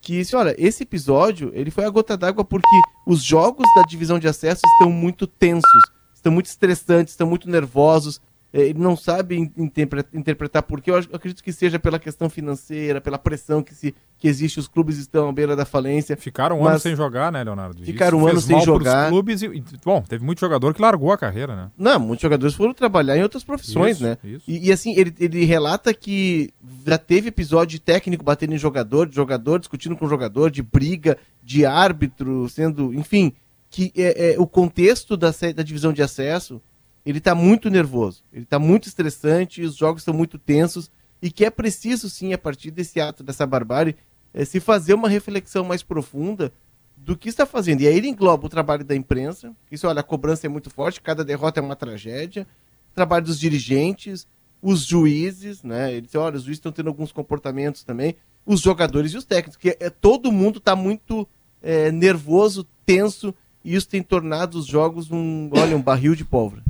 que, 0.00 0.22
olha, 0.34 0.54
esse 0.58 0.82
episódio 0.84 1.50
ele 1.54 1.70
foi 1.70 1.84
a 1.84 1.90
gota 1.90 2.16
d'água 2.16 2.44
porque 2.44 2.66
os 3.06 3.22
jogos 3.22 3.66
da 3.76 3.82
divisão 3.82 4.18
de 4.18 4.26
acesso 4.28 4.62
estão 4.74 4.90
muito 4.90 5.26
tensos, 5.26 5.82
estão 6.14 6.32
muito 6.32 6.46
estressantes, 6.46 7.12
estão 7.12 7.26
muito 7.28 7.48
nervosos. 7.50 8.20
É, 8.52 8.62
ele 8.62 8.78
não 8.78 8.96
sabe 8.96 9.36
interpretar, 9.56 10.18
interpretar 10.18 10.62
porque 10.62 10.90
eu 10.90 10.96
acredito 10.96 11.42
que 11.42 11.52
seja 11.52 11.78
pela 11.78 11.98
questão 11.98 12.30
financeira, 12.30 12.98
pela 12.98 13.18
pressão 13.18 13.62
que, 13.62 13.74
se, 13.74 13.94
que 14.16 14.26
existe, 14.26 14.58
os 14.58 14.66
clubes 14.66 14.96
estão 14.96 15.28
à 15.28 15.32
beira 15.32 15.54
da 15.54 15.66
falência. 15.66 16.16
Ficaram 16.16 16.60
um 16.60 16.66
ano 16.66 16.78
sem 16.78 16.96
jogar, 16.96 17.30
né, 17.30 17.44
Leonardo? 17.44 17.84
Ficaram 17.84 18.18
um 18.18 18.26
ano 18.26 18.40
sem 18.40 18.58
jogar. 18.62 19.10
Clubes 19.10 19.42
e, 19.42 19.62
bom, 19.84 20.00
teve 20.00 20.24
muito 20.24 20.40
jogador 20.40 20.72
que 20.72 20.80
largou 20.80 21.12
a 21.12 21.18
carreira, 21.18 21.54
né? 21.54 21.70
Não, 21.76 22.00
muitos 22.00 22.22
jogadores 22.22 22.54
foram 22.54 22.72
trabalhar 22.72 23.18
em 23.18 23.22
outras 23.22 23.44
profissões, 23.44 23.96
isso, 23.96 24.04
né? 24.04 24.16
Isso. 24.24 24.44
E, 24.48 24.68
e, 24.68 24.72
assim, 24.72 24.94
ele, 24.96 25.14
ele 25.20 25.44
relata 25.44 25.92
que 25.92 26.50
já 26.86 26.96
teve 26.96 27.28
episódio 27.28 27.78
de 27.78 27.80
técnico 27.80 28.24
batendo 28.24 28.54
em 28.54 28.58
jogador, 28.58 29.06
de 29.06 29.14
jogador 29.14 29.58
discutindo 29.58 29.94
com 29.94 30.08
jogador, 30.08 30.50
de 30.50 30.62
briga, 30.62 31.18
de 31.42 31.66
árbitro, 31.66 32.48
sendo, 32.48 32.94
enfim, 32.94 33.34
que 33.68 33.92
é, 33.94 34.32
é 34.32 34.40
o 34.40 34.46
contexto 34.46 35.18
da, 35.18 35.30
da 35.54 35.62
divisão 35.62 35.92
de 35.92 36.02
acesso 36.02 36.62
ele 37.08 37.18
está 37.18 37.34
muito 37.34 37.70
nervoso, 37.70 38.22
ele 38.32 38.42
está 38.42 38.58
muito 38.58 38.86
estressante, 38.86 39.62
os 39.62 39.76
jogos 39.76 40.02
são 40.02 40.12
muito 40.12 40.38
tensos 40.38 40.90
e 41.22 41.30
que 41.30 41.44
é 41.44 41.50
preciso 41.50 42.10
sim, 42.10 42.32
a 42.34 42.38
partir 42.38 42.70
desse 42.70 43.00
ato, 43.00 43.22
dessa 43.22 43.46
barbárie, 43.46 43.96
é, 44.34 44.44
se 44.44 44.60
fazer 44.60 44.92
uma 44.92 45.08
reflexão 45.08 45.64
mais 45.64 45.82
profunda 45.82 46.52
do 46.96 47.16
que 47.16 47.30
está 47.30 47.46
fazendo. 47.46 47.80
E 47.80 47.88
aí 47.88 47.96
ele 47.96 48.08
engloba 48.08 48.46
o 48.46 48.48
trabalho 48.50 48.84
da 48.84 48.94
imprensa, 48.94 49.54
isso, 49.70 49.88
olha, 49.88 50.00
a 50.00 50.04
cobrança 50.04 50.46
é 50.46 50.50
muito 50.50 50.68
forte, 50.68 51.00
cada 51.00 51.24
derrota 51.24 51.60
é 51.60 51.62
uma 51.62 51.74
tragédia, 51.74 52.46
o 52.92 52.94
trabalho 52.94 53.24
dos 53.24 53.40
dirigentes, 53.40 54.26
os 54.60 54.84
juízes, 54.84 55.62
né? 55.62 55.92
Ele 55.92 56.02
diz, 56.02 56.14
olha, 56.14 56.36
os 56.36 56.42
juízes 56.42 56.58
estão 56.58 56.72
tendo 56.72 56.88
alguns 56.88 57.10
comportamentos 57.10 57.84
também, 57.84 58.16
os 58.44 58.60
jogadores 58.60 59.12
e 59.12 59.16
os 59.16 59.24
técnicos, 59.24 59.56
que 59.56 59.76
é, 59.80 59.88
todo 59.88 60.30
mundo 60.30 60.58
está 60.58 60.76
muito 60.76 61.26
é, 61.62 61.90
nervoso, 61.90 62.66
tenso, 62.84 63.34
e 63.64 63.74
isso 63.74 63.88
tem 63.88 64.02
tornado 64.02 64.58
os 64.58 64.66
jogos 64.66 65.10
um, 65.10 65.48
olha, 65.52 65.76
um 65.76 65.82
barril 65.82 66.14
de 66.14 66.24
pólvora. 66.24 66.62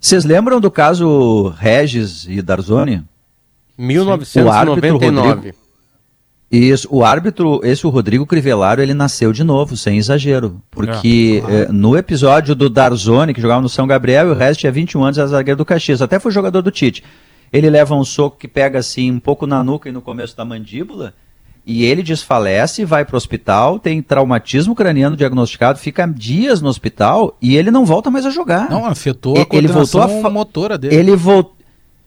Vocês 0.00 0.24
lembram 0.24 0.60
do 0.60 0.70
caso 0.70 1.54
Regis 1.58 2.26
e 2.28 2.40
Darzoni? 2.42 3.02
1999. 3.78 5.54
Isso, 6.50 6.88
o 6.90 7.04
árbitro, 7.04 7.60
esse 7.64 7.86
o 7.86 7.90
Rodrigo 7.90 8.24
Crivellaro, 8.24 8.80
ele 8.80 8.94
nasceu 8.94 9.32
de 9.32 9.42
novo, 9.42 9.76
sem 9.76 9.98
exagero. 9.98 10.60
Porque 10.70 11.42
é, 11.46 11.62
eh, 11.62 11.68
no 11.72 11.96
episódio 11.96 12.54
do 12.54 12.70
Darzoni, 12.70 13.34
que 13.34 13.40
jogava 13.40 13.60
no 13.60 13.68
São 13.68 13.86
Gabriel, 13.86 14.28
o 14.28 14.34
Regis 14.34 14.58
tinha 14.58 14.70
21 14.70 15.02
anos, 15.02 15.18
era 15.18 15.26
zagueiro 15.26 15.58
do 15.58 15.64
Caxias, 15.64 16.00
até 16.00 16.20
foi 16.20 16.30
jogador 16.30 16.62
do 16.62 16.70
Tite. 16.70 17.02
Ele 17.52 17.68
leva 17.68 17.96
um 17.96 18.04
soco 18.04 18.38
que 18.38 18.46
pega 18.46 18.78
assim, 18.78 19.10
um 19.10 19.18
pouco 19.18 19.46
na 19.46 19.62
nuca 19.64 19.88
e 19.88 19.92
no 19.92 20.00
começo 20.00 20.36
da 20.36 20.44
mandíbula, 20.44 21.14
e 21.66 21.84
ele 21.84 22.02
desfalece, 22.02 22.84
vai 22.84 23.04
para 23.04 23.14
o 23.14 23.16
hospital, 23.16 23.80
tem 23.80 24.00
traumatismo 24.00 24.74
craniano 24.74 25.16
diagnosticado, 25.16 25.80
fica 25.80 26.06
dias 26.06 26.62
no 26.62 26.68
hospital 26.68 27.36
e 27.42 27.56
ele 27.56 27.72
não 27.72 27.84
volta 27.84 28.08
mais 28.08 28.24
a 28.24 28.30
jogar. 28.30 28.70
Não, 28.70 28.86
afetou 28.86 29.36
a 29.36 29.46
ele 29.50 29.66
voltou 29.66 30.00
a 30.00 30.30
motora 30.30 30.78
dele. 30.78 30.94
Ele 30.94 31.16
voltou 31.16 31.56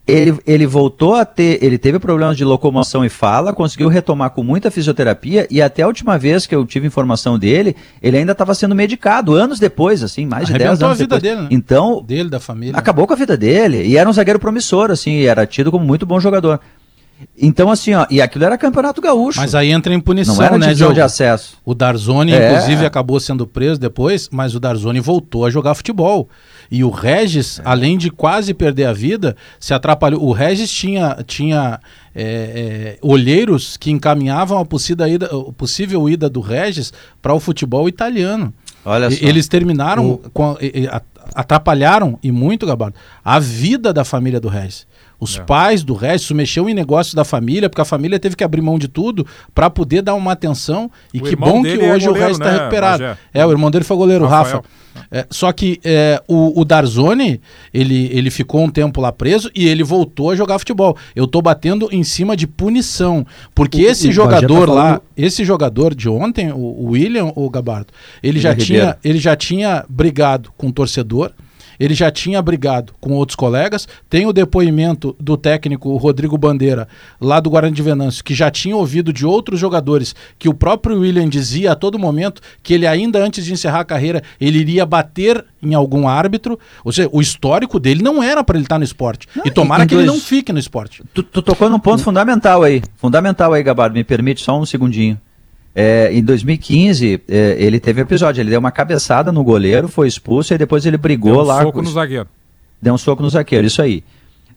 ele, 0.10 0.40
ele 0.48 0.66
voltou 0.66 1.14
a 1.14 1.24
ter, 1.24 1.64
ele 1.64 1.78
teve 1.78 2.00
problemas 2.00 2.36
de 2.36 2.44
locomoção 2.44 3.06
e 3.06 3.10
fala, 3.10 3.54
conseguiu 3.54 3.88
retomar 3.88 4.32
com 4.32 4.42
muita 4.42 4.72
fisioterapia 4.72 5.48
e 5.52 5.62
até 5.62 5.84
a 5.84 5.88
última 5.88 6.18
vez 6.18 6.48
que 6.48 6.56
eu 6.56 6.66
tive 6.66 6.88
informação 6.88 7.38
dele, 7.38 7.76
ele 8.02 8.18
ainda 8.18 8.32
estava 8.32 8.56
sendo 8.56 8.74
medicado, 8.74 9.36
anos 9.36 9.60
depois, 9.60 10.02
assim, 10.02 10.26
mais 10.26 10.48
de 10.48 10.54
10 10.54 10.82
anos 10.82 10.84
a 10.84 10.94
vida 10.94 11.20
depois. 11.20 11.22
Dele, 11.22 11.42
né? 11.42 11.48
Então, 11.52 12.04
dele, 12.04 12.28
da 12.28 12.40
família. 12.40 12.76
Acabou 12.76 13.06
com 13.06 13.14
a 13.14 13.16
vida 13.16 13.38
dele 13.38 13.86
e 13.86 13.98
era 13.98 14.10
um 14.10 14.14
zagueiro 14.14 14.40
promissor, 14.40 14.90
assim, 14.90 15.22
era 15.22 15.46
tido 15.46 15.72
como 15.72 15.86
muito 15.86 16.08
bom 16.08 16.20
jogador. 16.20 16.60
Então, 17.38 17.70
assim, 17.70 17.94
ó, 17.94 18.06
e 18.10 18.22
aquilo 18.22 18.46
era 18.46 18.58
campeonato 18.58 19.02
gaúcho. 19.02 19.40
Mas 19.40 19.56
aí 19.56 19.72
entra 19.72 19.94
em 19.94 20.00
punição, 20.00 20.36
não 20.36 20.44
era 20.44 20.58
né, 20.58 20.74
Diogo? 20.74 20.94
de 20.94 21.02
acesso. 21.02 21.58
O 21.66 21.74
Darzoni, 21.74 22.34
é. 22.34 22.52
inclusive, 22.52 22.86
acabou 22.86 23.20
sendo 23.20 23.46
preso 23.46 23.80
depois, 23.80 24.30
mas 24.32 24.56
o 24.56 24.60
Darzoni 24.60 25.00
voltou 25.00 25.46
a 25.46 25.50
jogar 25.50 25.76
futebol. 25.76 26.30
E 26.72 26.84
o 26.84 26.90
Regis, 26.90 27.60
é. 27.60 27.62
além 27.66 27.98
de 27.98 28.10
quase 28.10 28.54
perder 28.54 28.86
a 28.86 28.94
vida, 28.94 29.36
se 29.60 29.74
atrapalhou. 29.74 30.24
O 30.24 30.32
Regis 30.32 30.72
tinha, 30.72 31.18
tinha 31.26 31.80
é, 32.16 32.24
é, 32.24 32.98
olheiros 33.02 33.76
que 33.76 33.92
encaminhavam 33.92 34.60
a 34.60 34.66
possível 34.66 35.08
ida, 35.08 35.26
a 35.26 35.54
possível 35.54 36.10
ida 36.10 36.30
do 36.30 36.42
Regis 36.42 36.94
para 37.22 37.34
o 37.34 37.40
futebol 37.40 37.88
italiano. 37.90 38.54
Olha 38.86 39.12
só. 39.12 39.18
Eles 39.22 39.48
terminaram, 39.48 40.12
o... 40.12 40.18
com, 40.34 40.58
atrapalharam, 41.36 42.18
e 42.24 42.32
muito, 42.32 42.66
Gabardo, 42.66 42.96
a 43.24 43.40
vida 43.40 43.92
da 43.92 44.04
família 44.04 44.40
do 44.40 44.48
Regis. 44.48 44.88
Os 45.20 45.38
é. 45.38 45.42
pais 45.42 45.84
do 45.84 45.94
resto 45.94 46.34
mexeu 46.34 46.70
em 46.70 46.74
negócios 46.74 47.14
da 47.14 47.26
família, 47.26 47.70
porque 47.70 47.82
a 47.82 47.86
família 47.86 48.20
teve 48.20 48.36
que 48.36 48.44
abrir 48.44 48.62
mão 48.62 48.80
de 48.80 48.88
tudo 48.88 49.26
para 49.54 49.70
poder 49.70 50.02
dar 50.02 50.16
uma 50.16 50.32
atenção. 50.32 50.90
E 51.14 51.20
o 51.20 51.24
que 51.24 51.36
bom 51.36 51.62
que 51.62 51.70
hoje 51.70 51.78
é 51.78 51.88
goleiro, 51.88 52.12
o 52.12 52.14
resto 52.14 52.42
está 52.42 52.52
né, 52.52 52.58
recuperado. 52.58 53.04
Bagé? 53.04 53.18
É, 53.34 53.46
o 53.46 53.52
irmão 53.52 53.70
dele 53.70 53.84
foi 53.84 53.98
goleiro, 53.98 54.26
Rafael. 54.26 54.58
Rafa. 54.58 54.80
É, 55.12 55.26
só 55.30 55.52
que 55.52 55.80
é, 55.84 56.22
o, 56.28 56.60
o 56.60 56.66
Darzoni, 56.66 57.42
ele, 57.74 58.10
ele 58.12 58.30
ficou 58.30 58.64
um 58.64 58.70
tempo 58.70 59.00
lá 59.02 59.12
preso 59.12 59.50
e 59.56 59.68
ele 59.68 59.84
voltou 59.84 60.32
a 60.32 60.36
jogar 60.36 60.60
futebol. 60.60 60.96
Eu 61.16 61.28
tô 61.28 61.42
batendo 61.42 61.90
em 61.92 62.04
cima 62.04 62.36
de 62.36 62.48
punição. 62.48 63.26
Porque 63.54 63.84
o, 63.84 63.90
esse 63.90 64.10
o 64.10 64.12
jogador 64.12 64.68
tá 64.68 64.74
lá, 64.74 65.02
esse 65.16 65.44
jogador 65.44 65.94
de 65.94 66.10
ontem, 66.10 66.52
o, 66.52 66.58
o 66.58 66.92
William, 66.92 67.32
o 67.36 67.50
Gabardo, 67.50 67.94
ele 68.22 68.40
já, 68.40 68.56
tinha, 68.56 68.98
ele 69.04 69.20
já 69.20 69.36
tinha 69.36 69.86
brigado 69.90 70.52
com 70.58 70.68
o 70.68 70.72
torcedor 70.72 71.32
ele 71.80 71.94
já 71.94 72.12
tinha 72.12 72.42
brigado 72.42 72.94
com 73.00 73.14
outros 73.14 73.36
colegas. 73.36 73.88
Tem 74.10 74.26
o 74.26 74.34
depoimento 74.34 75.16
do 75.20 75.38
técnico 75.38 75.96
Rodrigo 75.98 76.38
Bandeira, 76.38 76.88
lá 77.20 77.40
do 77.40 77.50
Guarani 77.50 77.76
de 77.76 77.82
Venâncio, 77.82 78.24
que 78.24 78.34
já 78.34 78.52
tinha 78.52 78.76
ouvido 78.76 79.14
de 79.14 79.26
outros 79.26 79.60
jogadores 79.60 80.16
que 80.38 80.50
o 80.50 80.54
próprio 80.54 81.00
William 81.00 81.30
dizia 81.30 81.72
a 81.72 81.76
todo 81.76 81.98
momento 81.98 82.42
que 82.62 82.74
ele, 82.74 82.86
ainda 82.86 83.24
antes 83.24 83.46
de 83.46 83.54
encerrar 83.54 83.82
a 83.82 83.86
carreira, 83.86 84.22
ele 84.40 84.60
iria 84.60 84.86
bater 84.86 85.46
em 85.62 85.74
algum 85.74 86.08
árbitro. 86.08 86.60
Ou 86.84 86.92
seja, 86.92 87.10
o 87.12 87.22
histórico 87.22 87.80
dele 87.80 88.04
não 88.04 88.22
era 88.22 88.44
para 88.44 88.58
ele 88.58 88.66
estar 88.66 88.78
no 88.78 88.84
esporte. 88.84 89.28
Não, 89.36 89.46
e 89.46 89.52
tomara 89.52 89.86
que 89.86 89.96
dois... 89.96 90.06
ele 90.06 90.12
não 90.12 90.20
fique 90.20 90.52
no 90.52 90.60
esporte. 90.60 91.04
Tu, 91.14 91.24
tu 91.24 91.42
tocou 91.42 91.70
num 91.70 91.80
ponto 91.80 92.04
fundamental 92.04 92.64
aí. 92.64 92.82
Fundamental 92.98 93.54
aí, 93.54 93.64
Gabardo. 93.64 93.96
Me 93.96 94.04
permite 94.04 94.42
só 94.42 94.60
um 94.60 94.66
segundinho. 94.66 95.20
É, 95.76 96.10
em 96.12 96.24
2015, 96.24 97.22
é, 97.28 97.56
ele 97.60 97.80
teve 97.80 98.02
episódio, 98.02 98.42
ele 98.42 98.50
deu 98.50 98.60
uma 98.60 98.72
cabeçada 98.72 99.32
no 99.32 99.44
goleiro, 99.44 99.88
foi 99.88 100.08
expulso 100.08 100.54
e 100.54 100.58
depois 100.58 100.86
ele 100.86 100.98
brigou 100.98 101.34
deu 101.34 101.42
um 101.42 101.46
lá. 101.46 101.60
Deu 101.60 101.64
um 101.64 101.68
soco 101.68 101.82
no 101.82 101.92
zagueiro. 101.92 102.28
Deu 102.82 102.94
um 102.94 102.98
soco 102.98 103.24
no 103.24 103.30
zagueiro, 103.30 103.68
isso 103.68 103.82
aí. 103.82 104.04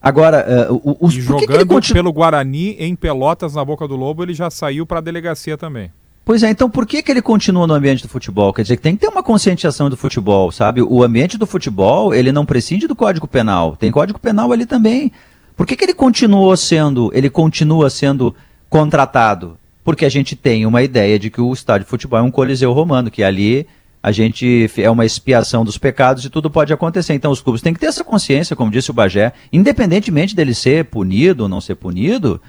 Agora, 0.00 0.68
uh, 0.68 0.80
o, 0.82 1.06
o, 1.06 1.08
e 1.08 1.20
jogando 1.20 1.80
que 1.80 1.92
pelo 1.92 2.12
Guarani 2.12 2.74
em 2.78 2.96
Pelotas 2.96 3.54
na 3.54 3.64
Boca 3.64 3.86
do 3.86 3.94
Lobo, 3.94 4.24
ele 4.24 4.34
já 4.34 4.50
saiu 4.50 4.84
para 4.84 4.98
a 4.98 5.02
delegacia 5.02 5.56
também. 5.56 5.92
Pois 6.24 6.42
é, 6.42 6.50
então 6.50 6.70
por 6.70 6.86
que, 6.86 7.02
que 7.02 7.10
ele 7.10 7.22
continua 7.22 7.66
no 7.66 7.74
ambiente 7.74 8.02
do 8.02 8.08
futebol? 8.08 8.52
Quer 8.52 8.62
dizer, 8.62 8.76
que 8.76 8.82
tem 8.82 8.94
que 8.94 9.00
ter 9.00 9.08
uma 9.08 9.22
conscientização 9.22 9.90
do 9.90 9.96
futebol, 9.96 10.50
sabe? 10.52 10.80
O 10.80 11.02
ambiente 11.02 11.36
do 11.36 11.46
futebol, 11.46 12.14
ele 12.14 12.30
não 12.30 12.46
prescinde 12.46 12.86
do 12.86 12.94
Código 12.94 13.26
Penal. 13.26 13.76
Tem 13.76 13.90
Código 13.90 14.18
Penal 14.18 14.52
ali 14.52 14.64
também. 14.64 15.12
Por 15.56 15.66
que, 15.66 15.76
que 15.76 15.84
ele 15.84 15.94
continuou 15.94 16.56
sendo, 16.56 17.10
ele 17.12 17.28
continua 17.28 17.90
sendo 17.90 18.34
contratado? 18.68 19.56
Porque 19.84 20.04
a 20.04 20.08
gente 20.08 20.36
tem 20.36 20.64
uma 20.66 20.82
ideia 20.82 21.18
de 21.18 21.30
que 21.30 21.40
o 21.40 21.52
estádio 21.52 21.84
de 21.84 21.90
futebol 21.90 22.18
é 22.18 22.22
um 22.22 22.30
coliseu 22.30 22.72
romano, 22.72 23.10
que 23.10 23.22
ali 23.22 23.66
a 24.02 24.10
gente 24.10 24.68
é 24.76 24.90
uma 24.90 25.04
expiação 25.04 25.64
dos 25.64 25.78
pecados 25.78 26.24
e 26.24 26.30
tudo 26.30 26.50
pode 26.50 26.72
acontecer. 26.72 27.14
Então 27.14 27.30
os 27.30 27.40
clubes 27.40 27.62
têm 27.62 27.72
que 27.72 27.80
ter 27.80 27.86
essa 27.86 28.02
consciência, 28.02 28.56
como 28.56 28.70
disse 28.70 28.90
o 28.90 28.94
Bagé, 28.94 29.32
independentemente 29.52 30.34
dele 30.34 30.54
ser 30.54 30.86
punido 30.86 31.44
ou 31.44 31.48
não 31.48 31.60
ser 31.60 31.76
punido, 31.76 32.40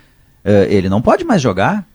eh, 0.43 0.67
ele 0.69 0.89
não 0.89 1.01
pode 1.01 1.23
mais 1.23 1.41
jogar. 1.41 1.87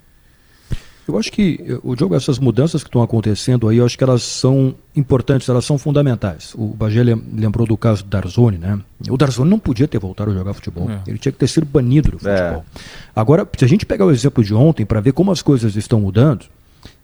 Eu 1.08 1.18
acho 1.18 1.32
que, 1.32 1.58
eh, 1.66 1.78
o 1.82 1.96
jogo, 1.96 2.14
essas 2.14 2.38
mudanças 2.38 2.82
que 2.82 2.88
estão 2.90 3.02
acontecendo 3.02 3.66
aí, 3.66 3.78
eu 3.78 3.86
acho 3.86 3.96
que 3.96 4.04
elas 4.04 4.22
são 4.22 4.74
importantes, 4.94 5.48
elas 5.48 5.64
são 5.64 5.78
fundamentais. 5.78 6.54
O 6.54 6.66
Bagé 6.66 7.02
lembrou 7.02 7.66
do 7.66 7.78
caso 7.78 8.04
do 8.04 8.10
Darzoni, 8.10 8.58
né? 8.58 8.78
O 9.08 9.16
Darzoni 9.16 9.48
não 9.48 9.58
podia 9.58 9.88
ter 9.88 9.98
voltado 9.98 10.30
a 10.30 10.34
jogar 10.34 10.52
futebol. 10.52 10.90
É. 10.90 11.00
Ele 11.06 11.16
tinha 11.16 11.32
que 11.32 11.38
ter 11.38 11.48
sido 11.48 11.64
banido 11.64 12.10
do 12.10 12.28
é. 12.28 12.36
futebol. 12.36 12.64
É. 12.76 12.80
Agora, 13.16 13.48
se 13.56 13.64
a 13.64 13.68
gente 13.68 13.86
pegar 13.86 14.04
o 14.04 14.10
exemplo 14.10 14.44
de 14.44 14.52
ontem 14.52 14.84
para 14.84 15.00
ver 15.00 15.12
como 15.12 15.32
as 15.32 15.40
coisas 15.40 15.76
estão 15.76 15.98
mudando, 15.98 16.44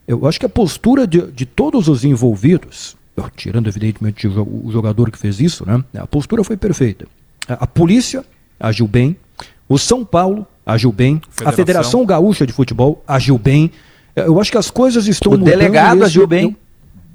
eu 0.07 0.27
acho 0.27 0.39
que 0.39 0.45
a 0.45 0.51
postura 0.51 1.07
de, 1.07 1.23
de 1.33 1.47
todos 1.47 1.89
os 1.89 2.05
envolvidos, 2.05 2.97
tirando 3.37 3.69
evidentemente 3.69 4.29
o 4.29 4.69
jogador 4.71 5.11
que 5.11 5.19
fez 5.19 5.41
isso, 5.41 5.65
né? 5.65 5.83
A 5.97 6.07
postura 6.07 6.45
foi 6.45 6.59
perfeita. 6.59 7.07
A, 7.49 7.55
a 7.55 7.67
polícia 7.67 8.23
agiu 8.61 8.87
bem, 8.87 9.17
o 9.67 9.79
São 9.79 10.05
Paulo 10.05 10.47
agiu 10.67 10.93
bem, 10.93 11.23
Federação. 11.31 11.49
a 11.49 11.53
Federação 11.53 12.07
Gaúcha 12.07 12.47
de 12.47 12.53
Futebol 12.53 13.03
agiu 13.07 13.39
bem, 13.39 13.71
eu 14.17 14.41
acho 14.41 14.51
que 14.51 14.59
as 14.59 14.71
coisas 14.71 15.07
estão 15.07 15.33
o 15.33 15.39
mudando. 15.39 15.55
O 15.55 15.59
delegado 15.59 16.05
agiu 16.05 16.27
bem. 16.27 16.57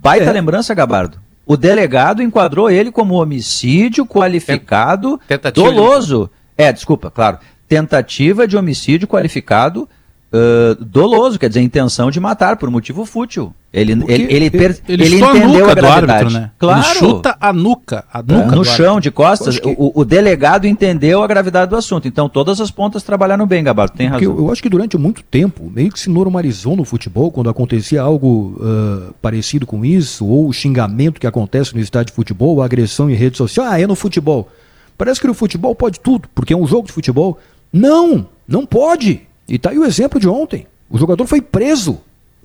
Baita 0.01 0.29
é. 0.29 0.33
lembrança, 0.33 0.73
Gabardo. 0.73 1.19
O 1.45 1.57
delegado 1.57 2.21
enquadrou 2.21 2.69
ele 2.69 2.91
como 2.91 3.15
homicídio 3.15 4.05
qualificado 4.05 5.19
Tentativa 5.27 5.71
doloso. 5.71 6.29
De... 6.57 6.63
É, 6.63 6.71
desculpa, 6.71 7.09
claro. 7.09 7.39
Tentativa 7.67 8.47
de 8.47 8.55
homicídio 8.55 9.07
qualificado 9.07 9.89
uh, 10.33 10.83
doloso, 10.83 11.39
quer 11.39 11.49
dizer, 11.49 11.61
intenção 11.61 12.09
de 12.11 12.19
matar 12.19 12.57
por 12.57 12.69
motivo 12.69 13.05
fútil. 13.05 13.53
Ele, 13.71 13.91
ele, 13.91 14.03
ele, 14.07 14.23
ele, 14.33 14.45
ele, 14.87 15.03
ele 15.03 15.15
entendeu 15.17 15.67
a, 15.67 15.71
a 15.71 15.75
gravidade. 15.75 16.11
Árbitro, 16.11 16.29
né? 16.31 16.51
Claro. 16.57 16.79
Ele 16.79 16.95
chuta 16.95 17.37
a 17.39 17.53
nuca. 17.53 18.03
A 18.11 18.23
nuca 18.23 18.53
é. 18.53 18.55
no 18.55 18.65
chão, 18.65 18.99
de 18.99 19.11
costas. 19.11 19.59
Que... 19.59 19.75
O, 19.77 19.91
o, 20.01 20.03
delegado 20.03 20.65
entendeu 20.65 21.21
a 21.21 21.27
gravidade 21.27 21.69
do 21.69 21.75
assunto. 21.75 22.07
Então 22.07 22.27
todas 22.27 22.59
as 22.59 22.71
pontas 22.71 23.03
trabalharam 23.03 23.45
bem, 23.45 23.63
Gabardo. 23.63 23.95
Tem 23.95 24.07
razão. 24.07 24.23
Eu, 24.23 24.39
eu, 24.39 24.51
acho 24.51 24.63
que 24.63 24.69
durante 24.69 24.97
muito 24.97 25.21
tempo, 25.21 25.71
meio 25.71 25.91
que 25.91 25.99
se 25.99 26.09
normalizou 26.09 26.75
no 26.75 26.83
futebol, 26.83 27.31
quando 27.31 27.49
acontecia 27.49 28.01
algo 28.01 28.55
uh, 28.59 29.13
parecido 29.21 29.67
com 29.67 29.85
isso, 29.85 30.25
ou 30.25 30.47
o 30.47 30.53
xingamento 30.53 31.19
que 31.19 31.27
acontece 31.27 31.75
no 31.75 31.79
estádio 31.79 32.07
de 32.07 32.15
futebol, 32.15 32.63
a 32.63 32.65
agressão 32.65 33.07
em 33.07 33.13
rede 33.13 33.37
social. 33.37 33.67
Ah, 33.67 33.79
é 33.79 33.85
no 33.85 33.95
futebol. 33.95 34.49
Parece 34.97 35.21
que 35.21 35.27
no 35.27 35.35
futebol 35.35 35.75
pode 35.75 35.99
tudo, 35.99 36.27
porque 36.33 36.53
é 36.53 36.57
um 36.57 36.65
jogo 36.65 36.87
de 36.87 36.93
futebol. 36.93 37.37
Não, 37.71 38.27
não 38.47 38.65
pode. 38.65 39.28
E 39.49 39.57
tá 39.57 39.71
aí 39.71 39.79
o 39.79 39.85
exemplo 39.85 40.19
de 40.19 40.29
ontem. 40.29 40.67
O 40.89 40.97
jogador 40.97 41.25
foi 41.25 41.41
preso. 41.41 41.99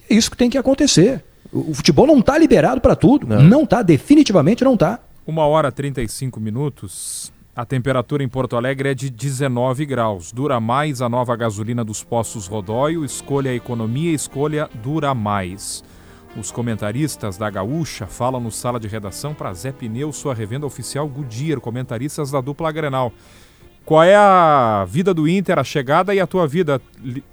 É 0.09 0.15
isso 0.15 0.31
que 0.31 0.37
tem 0.37 0.51
que 0.51 0.59
acontecer. 0.59 1.23
O 1.53 1.75
futebol 1.75 2.07
não 2.07 2.19
está 2.19 2.37
liberado 2.39 2.81
para 2.81 2.97
tudo. 2.97 3.27
Não 3.27 3.63
está, 3.63 3.83
definitivamente 3.83 4.65
não 4.65 4.75
está. 4.75 4.99
Uma 5.27 5.47
hora 5.47 5.69
e 5.69 5.73
35 5.73 6.41
minutos. 6.41 7.33
A 7.55 7.65
temperatura 7.65 8.25
em 8.25 8.29
Porto 8.29 8.57
Alegre 8.57 8.89
é 8.89 8.95
de 8.95 9.09
19 9.09 9.87
graus. 9.87 10.33
Dura 10.33 10.59
mais 10.59 11.01
a 11.01 11.09
nova 11.09 11.37
gasolina 11.37 11.85
dos 11.85 12.03
postos 12.03 12.49
Rodóio. 12.49 13.05
Escolha 13.05 13.51
a 13.51 13.55
economia, 13.55 14.13
escolha 14.13 14.69
Dura 14.83 15.15
Mais. 15.15 15.85
Os 16.37 16.51
comentaristas 16.51 17.37
da 17.37 17.49
Gaúcha 17.49 18.09
falam 18.09 18.41
no 18.41 18.51
sala 18.51 18.81
de 18.81 18.89
redação 18.89 19.33
para 19.33 19.55
Zé 19.55 19.71
Pneu, 19.71 20.13
sua 20.13 20.35
revenda 20.35 20.67
oficial 20.67 21.07
Goodyear, 21.07 21.61
comentaristas 21.61 22.33
da 22.33 22.41
dupla 22.41 22.73
Grenal. 22.73 23.13
Qual 23.85 24.03
é 24.03 24.17
a 24.17 24.87
vida 24.89 25.13
do 25.13 25.29
Inter, 25.29 25.59
a 25.59 25.65
chegada 25.65 26.15
e 26.15 26.21
a 26.21 26.27
tua 26.27 26.47
vida? 26.47 26.81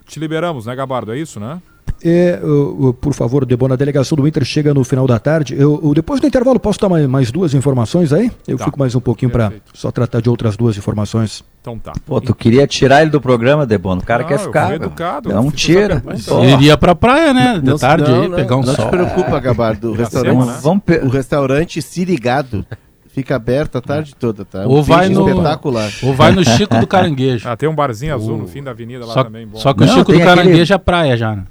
Te 0.05 0.19
liberamos, 0.19 0.65
né, 0.65 0.75
Gabardo? 0.75 1.13
É 1.13 1.17
isso, 1.17 1.39
né? 1.39 1.61
É, 2.03 2.39
o- 2.43 2.87
o- 2.87 2.93
por 2.95 3.13
favor, 3.13 3.45
Debona, 3.45 3.75
a 3.75 3.77
delegação 3.77 4.15
do 4.15 4.27
Inter 4.27 4.43
chega 4.43 4.73
no 4.73 4.83
final 4.83 5.05
da 5.05 5.19
tarde. 5.19 5.53
Eu, 5.55 5.79
eu- 5.83 5.93
depois 5.93 6.19
do 6.19 6.25
intervalo, 6.25 6.59
posso 6.59 6.79
dar 6.79 6.89
mais, 6.89 7.05
mais 7.05 7.31
duas 7.31 7.53
informações 7.53 8.11
aí? 8.11 8.31
Eu 8.47 8.57
Tá. 8.57 8.65
fico 8.65 8.79
mais 8.79 8.95
um 8.95 8.99
pouquinho 8.99 9.29
para 9.31 9.53
só 9.71 9.91
tratar 9.91 10.19
de 10.19 10.27
outras 10.27 10.57
duas 10.57 10.75
informações. 10.75 11.43
Então 11.61 11.77
tá. 11.77 11.93
Pô, 12.03 12.19
tu 12.19 12.33
queria 12.33 12.65
tirar 12.65 13.03
ele 13.03 13.11
do 13.11 13.21
programa, 13.21 13.67
Debono. 13.67 14.01
O 14.01 14.03
cara 14.03 14.23
Não, 14.23 14.29
quer 14.29 14.35
eu 14.35 14.39
ficar. 14.39 14.73
educado, 14.73 15.29
Não 15.29 15.45
eu 15.45 15.51
fiz 15.51 15.61
tira. 15.61 16.03
Ele 16.41 16.51
iria 16.53 16.75
pra 16.75 16.95
praia, 16.95 17.35
né? 17.35 17.59
De 17.59 17.69
Não- 17.69 17.77
tarde 17.77 18.09
não, 18.09 18.21
aí, 18.23 18.27
não, 18.29 18.35
pegar 18.35 18.55
um 18.57 18.63
Não 18.63 18.73
sol. 18.75 18.85
te 18.85 18.89
preocupa, 18.89 19.39
Gabardo. 19.39 19.91
O 19.91 19.93
restaurante, 19.93 20.33
Iracema, 20.35 20.53
né? 20.55 20.59
Vamos 20.63 20.83
pe- 20.83 21.01
o 21.03 21.07
restaurante 21.09 21.81
Sirigado 21.83 22.65
fica 23.13 23.36
aberto 23.36 23.78
a 23.78 23.82
tarde 23.82 24.15
toda, 24.15 24.43
tá? 24.45 24.65
Ou 24.65 24.80
Um 24.80 24.82
vai 24.84 25.08
peixe 25.08 25.13
no- 25.19 25.30
espetacular. 25.30 25.91
Ou 26.04 26.13
vai 26.13 26.32
no 26.32 26.43
Chico 26.43 26.78
do 26.80 26.88
Caranguejo. 26.88 27.47
Ah, 27.50 27.56
tem 27.58 27.67
um 27.69 27.76
barzinho 27.76 28.13
azul 28.15 28.38
no 28.38 28.45
O- 28.45 28.47
fim 28.47 28.63
da 28.63 28.71
avenida 28.71 29.06
lá 29.06 29.13
Só, 29.13 29.24
também. 29.24 29.45
Bom. 29.47 29.58
só 29.58 29.74
que 29.74 29.84
o 29.84 29.86
Não, 29.86 29.93
Chico 29.93 30.12
do 30.12 30.17
tem 30.17 30.21
aquele- 30.24 30.36
Caranguejo 30.43 30.74
é 30.74 30.78
praia 30.78 31.17
já, 31.17 31.36
né? 31.36 31.43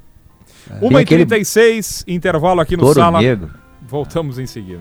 Uma 0.81 0.89
tem 0.91 0.99
e 0.99 1.03
aquele 1.03 1.27
36 1.27 2.05
intervalo 2.07 2.61
aqui 2.61 2.77
no 2.77 2.83
Touro 2.85 3.01
sala. 3.01 3.21
negro. 3.21 3.51
Voltamos 3.87 4.39
em 4.39 4.47
seguida. 4.47 4.81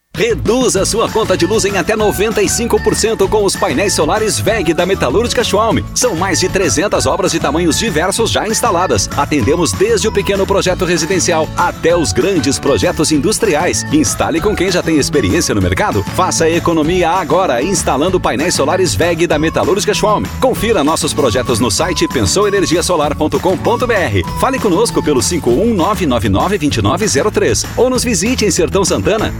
Reduza 0.21 0.85
sua 0.85 1.09
conta 1.09 1.35
de 1.35 1.47
luz 1.47 1.65
em 1.65 1.77
até 1.77 1.95
95% 1.95 3.27
com 3.27 3.43
os 3.43 3.55
painéis 3.55 3.95
solares 3.95 4.39
VEG 4.39 4.71
da 4.71 4.85
Metalúrgica 4.85 5.43
Schwalm. 5.43 5.79
São 5.95 6.15
mais 6.15 6.39
de 6.39 6.47
300 6.47 7.07
obras 7.07 7.31
de 7.31 7.39
tamanhos 7.39 7.79
diversos 7.79 8.29
já 8.29 8.47
instaladas. 8.47 9.09
Atendemos 9.17 9.71
desde 9.71 10.07
o 10.07 10.11
pequeno 10.11 10.45
projeto 10.45 10.85
residencial 10.85 11.49
até 11.57 11.97
os 11.97 12.13
grandes 12.13 12.59
projetos 12.59 13.11
industriais. 13.11 13.83
Instale 13.91 14.39
com 14.39 14.55
quem 14.55 14.69
já 14.69 14.83
tem 14.83 14.99
experiência 14.99 15.55
no 15.55 15.61
mercado. 15.61 16.03
Faça 16.15 16.47
economia 16.47 17.09
agora 17.09 17.63
instalando 17.63 18.19
painéis 18.19 18.53
solares 18.53 18.93
VEG 18.93 19.25
da 19.25 19.39
Metalúrgica 19.39 19.93
Schwalm. 19.93 20.25
Confira 20.39 20.83
nossos 20.83 21.15
projetos 21.15 21.59
no 21.59 21.71
site 21.71 22.07
pensouenergiasolar.com.br. 22.07 24.39
Fale 24.39 24.59
conosco 24.59 25.01
pelo 25.01 25.21
519992903 25.21 27.65
ou 27.75 27.89
nos 27.89 28.03
visite 28.03 28.45
em 28.45 28.51
Sertão 28.51 28.85
Santana. 28.85 29.33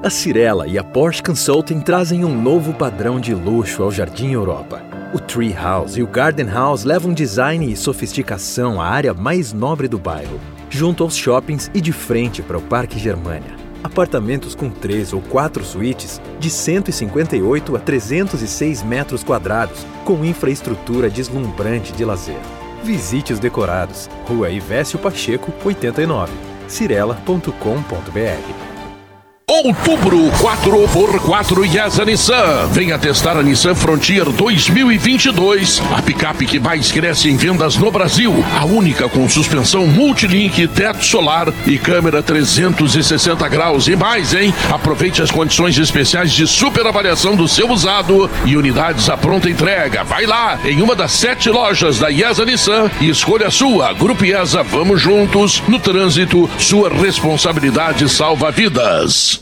A 0.00 0.10
Cirela 0.10 0.68
e 0.68 0.78
a 0.78 0.84
Porsche 0.84 1.20
Consulting 1.20 1.80
trazem 1.80 2.24
um 2.24 2.40
novo 2.40 2.72
padrão 2.72 3.18
de 3.18 3.34
luxo 3.34 3.82
ao 3.82 3.90
Jardim 3.90 4.30
Europa. 4.30 4.80
O 5.12 5.18
Tree 5.18 5.52
House 5.52 5.96
e 5.96 6.04
o 6.04 6.06
Garden 6.06 6.46
House 6.46 6.84
levam 6.84 7.12
design 7.12 7.72
e 7.72 7.76
sofisticação 7.76 8.80
à 8.80 8.86
área 8.86 9.12
mais 9.12 9.52
nobre 9.52 9.88
do 9.88 9.98
bairro, 9.98 10.38
junto 10.70 11.02
aos 11.02 11.16
shoppings 11.16 11.68
e 11.74 11.80
de 11.80 11.90
frente 11.90 12.42
para 12.42 12.56
o 12.56 12.62
Parque 12.62 12.96
Germania. 12.96 13.56
Apartamentos 13.82 14.54
com 14.54 14.70
três 14.70 15.12
ou 15.12 15.20
quatro 15.20 15.64
suítes 15.64 16.20
de 16.38 16.48
158 16.48 17.74
a 17.74 17.80
306 17.80 18.84
metros 18.84 19.24
quadrados, 19.24 19.84
com 20.04 20.24
infraestrutura 20.24 21.10
deslumbrante 21.10 21.92
de 21.92 22.04
lazer. 22.04 22.38
Visite 22.84 23.32
os 23.32 23.40
decorados. 23.40 24.08
Rua 24.28 24.48
Ivésio 24.48 25.00
Pacheco, 25.00 25.52
89. 25.64 26.32
cirela.com.br 26.68 28.67
Outubro 29.50 30.30
4x4 30.42 31.74
Yasa 31.74 32.04
Nissan. 32.04 32.68
Venha 32.70 32.98
testar 32.98 33.34
a 33.34 33.42
Nissan 33.42 33.74
Frontier 33.74 34.26
2022. 34.26 35.80
A 35.96 36.02
picape 36.02 36.44
que 36.44 36.60
mais 36.60 36.92
cresce 36.92 37.30
em 37.30 37.36
vendas 37.36 37.78
no 37.78 37.90
Brasil. 37.90 38.44
A 38.60 38.66
única 38.66 39.08
com 39.08 39.26
suspensão 39.26 39.86
multilink, 39.86 40.68
teto 40.68 41.02
solar 41.02 41.48
e 41.66 41.78
câmera 41.78 42.22
360 42.22 43.48
graus. 43.48 43.88
E 43.88 43.96
mais, 43.96 44.34
hein? 44.34 44.52
Aproveite 44.70 45.22
as 45.22 45.30
condições 45.30 45.78
especiais 45.78 46.30
de 46.30 46.46
super 46.46 46.86
avaliação 46.86 47.34
do 47.34 47.48
seu 47.48 47.70
usado 47.70 48.30
e 48.44 48.54
unidades 48.54 49.08
à 49.08 49.16
pronta 49.16 49.48
entrega. 49.48 50.04
Vai 50.04 50.26
lá 50.26 50.58
em 50.62 50.82
uma 50.82 50.94
das 50.94 51.12
sete 51.12 51.48
lojas 51.48 51.98
da 51.98 52.08
Yasa 52.08 52.44
Nissan 52.44 52.90
e 53.00 53.08
escolha 53.08 53.46
a 53.46 53.50
sua. 53.50 53.94
Grupo 53.94 54.26
Yasa, 54.26 54.62
vamos 54.62 55.00
juntos. 55.00 55.62
No 55.66 55.78
trânsito, 55.78 56.50
sua 56.58 56.90
responsabilidade 56.90 58.06
salva 58.10 58.50
vidas. 58.50 59.37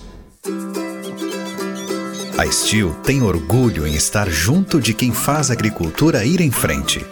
A 2.39 2.47
Steel 2.51 2.91
tem 3.03 3.23
orgulho 3.23 3.87
em 3.87 3.95
estar 3.95 4.31
junto 4.31 4.81
de 4.81 4.95
quem 4.95 5.13
faz 5.13 5.51
a 5.51 5.55
agricultura 5.55 6.25
ir 6.25 6.41
em 6.41 6.51
frente. 6.51 7.05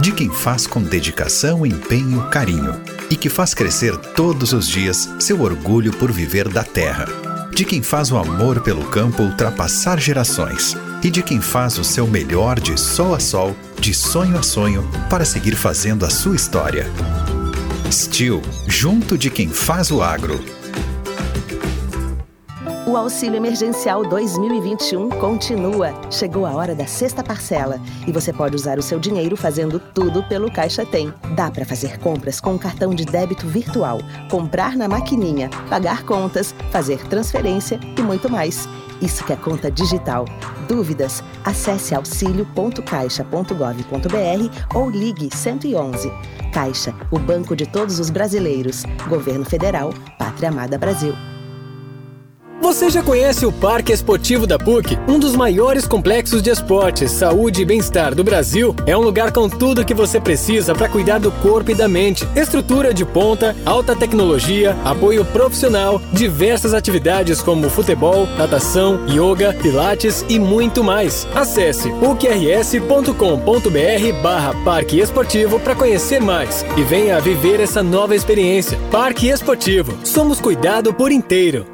De 0.00 0.12
quem 0.12 0.28
faz 0.28 0.66
com 0.66 0.82
dedicação, 0.82 1.64
empenho, 1.64 2.28
carinho. 2.28 2.78
E 3.08 3.16
que 3.16 3.28
faz 3.28 3.54
crescer 3.54 3.96
todos 3.96 4.52
os 4.52 4.68
dias 4.68 5.08
seu 5.18 5.40
orgulho 5.40 5.92
por 5.92 6.12
viver 6.12 6.48
da 6.48 6.64
terra. 6.64 7.06
De 7.54 7.64
quem 7.64 7.82
faz 7.82 8.10
o 8.10 8.18
amor 8.18 8.60
pelo 8.60 8.84
campo 8.86 9.22
ultrapassar 9.22 9.98
gerações. 9.98 10.76
E 11.02 11.10
de 11.10 11.22
quem 11.22 11.40
faz 11.40 11.78
o 11.78 11.84
seu 11.84 12.06
melhor 12.06 12.58
de 12.58 12.78
sol 12.78 13.14
a 13.14 13.20
sol, 13.20 13.56
de 13.78 13.94
sonho 13.94 14.36
a 14.36 14.42
sonho, 14.42 14.86
para 15.08 15.24
seguir 15.24 15.54
fazendo 15.54 16.04
a 16.04 16.10
sua 16.10 16.34
história. 16.34 16.86
Steel, 17.90 18.42
junto 18.66 19.16
de 19.16 19.30
quem 19.30 19.48
faz 19.48 19.90
o 19.90 20.02
agro. 20.02 20.42
O 22.94 22.96
Auxílio 22.96 23.36
Emergencial 23.38 24.04
2021 24.04 25.08
continua. 25.18 25.92
Chegou 26.12 26.46
a 26.46 26.54
hora 26.54 26.76
da 26.76 26.86
sexta 26.86 27.24
parcela 27.24 27.80
e 28.06 28.12
você 28.12 28.32
pode 28.32 28.54
usar 28.54 28.78
o 28.78 28.82
seu 28.82 29.00
dinheiro 29.00 29.36
fazendo 29.36 29.80
tudo 29.80 30.22
pelo 30.22 30.48
Caixa 30.48 30.86
Tem. 30.86 31.12
Dá 31.34 31.50
para 31.50 31.66
fazer 31.66 31.98
compras 31.98 32.40
com 32.40 32.52
um 32.52 32.58
cartão 32.58 32.94
de 32.94 33.04
débito 33.04 33.48
virtual, 33.48 33.98
comprar 34.30 34.76
na 34.76 34.86
maquininha, 34.86 35.50
pagar 35.68 36.04
contas, 36.04 36.54
fazer 36.70 37.04
transferência 37.08 37.80
e 37.98 38.00
muito 38.00 38.30
mais. 38.30 38.68
Isso 39.02 39.24
que 39.24 39.32
é 39.32 39.36
conta 39.36 39.72
digital. 39.72 40.24
Dúvidas? 40.68 41.20
Acesse 41.44 41.96
auxilio.caixa.gov.br 41.96 44.66
ou 44.72 44.88
ligue 44.88 45.34
111. 45.34 46.12
Caixa, 46.52 46.94
o 47.10 47.18
banco 47.18 47.56
de 47.56 47.66
todos 47.66 47.98
os 47.98 48.08
brasileiros. 48.08 48.84
Governo 49.08 49.44
Federal, 49.44 49.92
Pátria 50.16 50.50
Amada 50.50 50.78
Brasil. 50.78 51.12
Você 52.64 52.88
já 52.88 53.02
conhece 53.02 53.44
o 53.44 53.52
Parque 53.52 53.92
Esportivo 53.92 54.46
da 54.46 54.58
PUC? 54.58 54.98
Um 55.06 55.18
dos 55.18 55.36
maiores 55.36 55.86
complexos 55.86 56.40
de 56.40 56.48
esportes, 56.48 57.10
saúde 57.10 57.60
e 57.60 57.64
bem-estar 57.64 58.14
do 58.14 58.24
Brasil. 58.24 58.74
É 58.86 58.96
um 58.96 59.02
lugar 59.02 59.32
com 59.32 59.50
tudo 59.50 59.82
o 59.82 59.84
que 59.84 59.92
você 59.92 60.18
precisa 60.18 60.74
para 60.74 60.88
cuidar 60.88 61.18
do 61.18 61.30
corpo 61.30 61.70
e 61.70 61.74
da 61.74 61.86
mente. 61.86 62.26
Estrutura 62.34 62.94
de 62.94 63.04
ponta, 63.04 63.54
alta 63.66 63.94
tecnologia, 63.94 64.74
apoio 64.82 65.26
profissional, 65.26 66.00
diversas 66.10 66.72
atividades 66.72 67.42
como 67.42 67.68
futebol, 67.68 68.26
natação, 68.38 68.98
yoga, 69.10 69.52
pilates 69.52 70.24
e 70.26 70.38
muito 70.38 70.82
mais. 70.82 71.28
Acesse 71.34 71.90
uqrs.com.br 71.90 73.12
barra 74.22 74.54
Parque 74.64 75.00
Esportivo 75.00 75.60
para 75.60 75.74
conhecer 75.74 76.18
mais 76.18 76.64
e 76.78 76.82
venha 76.82 77.20
viver 77.20 77.60
essa 77.60 77.82
nova 77.82 78.16
experiência. 78.16 78.78
Parque 78.90 79.28
Esportivo. 79.28 79.92
Somos 80.02 80.40
cuidado 80.40 80.94
por 80.94 81.12
inteiro. 81.12 81.73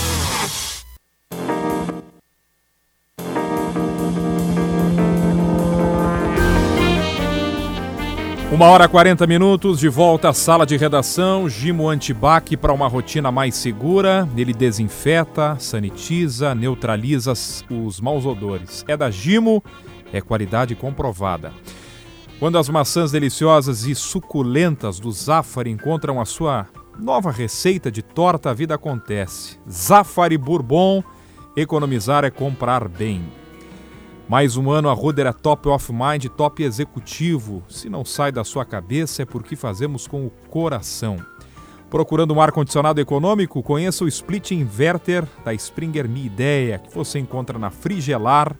Uma 8.62 8.70
hora 8.70 8.84
e 8.84 8.88
40 8.88 9.26
minutos, 9.26 9.80
de 9.80 9.88
volta 9.88 10.28
à 10.28 10.32
sala 10.32 10.64
de 10.64 10.76
redação. 10.76 11.48
Gimo 11.48 11.88
Antibac 11.88 12.56
para 12.56 12.72
uma 12.72 12.86
rotina 12.86 13.32
mais 13.32 13.56
segura. 13.56 14.28
Ele 14.36 14.54
desinfeta, 14.54 15.56
sanitiza, 15.58 16.54
neutraliza 16.54 17.32
os 17.68 18.00
maus 18.00 18.24
odores. 18.24 18.84
É 18.86 18.96
da 18.96 19.10
Gimo, 19.10 19.64
é 20.12 20.20
qualidade 20.20 20.76
comprovada. 20.76 21.52
Quando 22.38 22.56
as 22.56 22.68
maçãs 22.68 23.10
deliciosas 23.10 23.84
e 23.84 23.96
suculentas 23.96 25.00
do 25.00 25.10
Zafari 25.10 25.68
encontram 25.68 26.20
a 26.20 26.24
sua 26.24 26.68
nova 26.96 27.32
receita 27.32 27.90
de 27.90 28.00
torta, 28.00 28.50
a 28.50 28.54
vida 28.54 28.76
acontece. 28.76 29.58
Zafari 29.68 30.38
Bourbon, 30.38 31.02
economizar 31.56 32.22
é 32.22 32.30
comprar 32.30 32.86
bem. 32.86 33.41
Mais 34.28 34.56
um 34.56 34.70
ano 34.70 34.88
a 34.88 34.92
Ruder 34.92 35.26
é 35.26 35.32
top 35.32 35.68
of 35.68 35.92
mind, 35.92 36.26
top 36.36 36.62
executivo. 36.62 37.64
Se 37.68 37.90
não 37.90 38.04
sai 38.04 38.30
da 38.32 38.44
sua 38.44 38.64
cabeça 38.64 39.22
é 39.22 39.24
porque 39.24 39.56
fazemos 39.56 40.06
com 40.06 40.26
o 40.26 40.30
coração. 40.48 41.18
Procurando 41.90 42.32
um 42.32 42.40
ar-condicionado 42.40 43.00
econômico? 43.00 43.62
Conheça 43.62 44.04
o 44.04 44.08
Split 44.08 44.52
Inverter 44.52 45.26
da 45.44 45.52
Springer 45.52 46.08
Mi 46.08 46.24
Ideia, 46.24 46.78
que 46.78 46.94
você 46.94 47.18
encontra 47.18 47.58
na 47.58 47.70
Frigelar. 47.70 48.56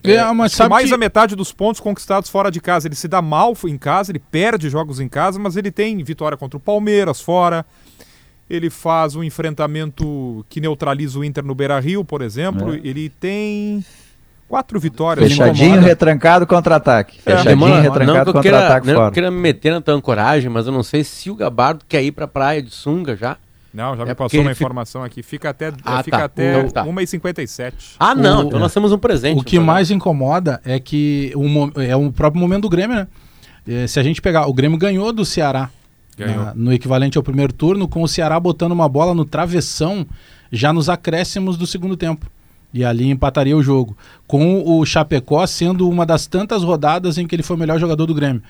É, 0.06 0.18
sabe 0.50 0.70
mais 0.70 0.86
que- 0.86 0.92
da 0.92 0.98
metade 0.98 1.36
dos 1.36 1.52
pontos 1.54 1.80
conquistados 1.80 2.30
fora 2.30 2.52
de 2.52 2.60
casa. 2.60 2.88
Ele 2.88 2.96
se 2.96 3.08
dá 3.08 3.22
mal 3.22 3.56
em 3.66 3.78
casa, 3.78 4.12
ele 4.12 4.20
perde 4.20 4.70
jogos 4.70 5.00
em 5.00 5.08
casa, 5.08 5.40
mas 5.40 5.56
ele 5.56 5.72
tem 5.72 6.02
vitória 6.04 6.38
contra 6.38 6.58
o 6.58 6.60
Palmeiras 6.60 7.22
fora. 7.22 7.66
Ele 8.50 8.70
faz 8.70 9.16
um 9.16 9.24
enfrentamento 9.24 10.46
que 10.50 10.60
neutraliza 10.60 11.18
o 11.18 11.24
Inter 11.24 11.44
no 11.46 11.56
Beira 11.56 11.80
Rio, 11.80 12.04
por 12.04 12.22
exemplo. 12.22 12.74
É. 12.76 12.82
Ele 12.84 13.10
tem 13.10 13.84
quatro 14.54 14.80
vitórias. 14.80 15.28
Fechadinho, 15.32 15.82
retrancado, 15.82 16.46
contra-ataque. 16.46 17.18
É, 17.26 17.38
Fechadinho, 17.38 17.82
retrancado, 17.82 18.32
contra-ataque 18.32 18.86
não 18.86 18.94
que 18.94 18.98
eu 19.00 19.02
fora. 19.02 19.12
queira 19.12 19.32
me 19.32 19.40
meter 19.40 19.72
na 19.72 19.82
tua 19.82 19.96
ancoragem, 19.96 20.48
mas 20.48 20.68
eu 20.68 20.72
não 20.72 20.84
sei 20.84 21.04
se 21.04 21.32
o 21.32 21.36
Gabardo 21.36 21.84
quer 21.90 22.04
ir 22.04 22.12
pra 22.12 22.28
praia 22.28 22.62
de 22.62 22.70
sunga 22.70 23.16
já. 23.16 23.36
Não, 23.74 23.98
já 23.98 24.06
me 24.06 24.12
É 24.12 24.14
porque 24.14 24.38
passou 24.38 24.40
uma 24.42 24.50
ele 24.52 24.54
fica- 24.56 24.64
informação 24.66 25.04
aqui. 25.04 25.24
Fica 25.24 25.50
até, 25.50 25.72
Ah, 25.84 26.04
fica 26.04 26.20
tá. 26.20 26.24
até 26.26 26.60
Então 26.60 26.70
tá. 26.70 26.84
1h57. 26.86 27.96
Ah, 28.00 28.14
não, 28.14 28.44
O- 28.44 28.48
então 28.48 28.60
nós 28.60 28.72
temos 28.72 28.92
um 28.92 28.98
presente. 29.00 29.40
O 29.42 29.44
que 29.44 29.58
mais 29.58 29.90
incomoda 29.90 30.62
é 30.64 30.80
que 30.80 31.34
o, 31.36 31.82
é 31.82 31.96
o 31.96 32.12
próprio 32.12 32.40
momento 32.40 32.62
do 32.62 32.70
Grêmio, 32.70 32.96
né? 32.96 33.08
Eh, 33.68 33.88
se 33.88 34.00
a 34.00 34.04
gente 34.04 34.22
pegar, 34.22 34.46
o 34.46 34.54
Grêmio 34.54 34.78
ganhou 34.78 35.12
do 35.12 35.26
Ceará 35.26 35.72
Ganhou. 36.16 36.46
na- 36.46 36.54
no 36.54 36.72
equivalente 36.72 37.18
ao 37.18 37.24
primeiro 37.24 37.52
turno, 37.52 37.88
com 37.88 38.04
o 38.04 38.08
Ceará 38.08 38.40
botando 38.40 38.74
uma 38.74 38.88
bola 38.88 39.16
no 39.16 39.26
travessão 39.26 40.06
já 40.52 40.72
nos 40.72 40.88
acréscimos 40.90 41.58
do 41.58 41.66
segundo 41.66 41.98
tempo. 41.98 42.28
E 42.74 42.84
ali 42.84 43.10
empataria 43.10 43.56
o 43.56 43.62
jogo. 43.62 43.96
Com 44.26 44.64
o 44.66 44.86
Chapecó 44.86 45.46
sendo 45.46 45.88
uma 45.88 46.06
das 46.06 46.26
tantas 46.26 46.64
rodadas 46.64 47.18
em 47.18 47.28
que 47.28 47.36
ele 47.36 47.44
foi 47.44 47.56
o 47.56 47.60
melhor 47.60 47.80
jogador 47.80 48.06
do 48.06 48.16
Grêmio. 48.16 48.42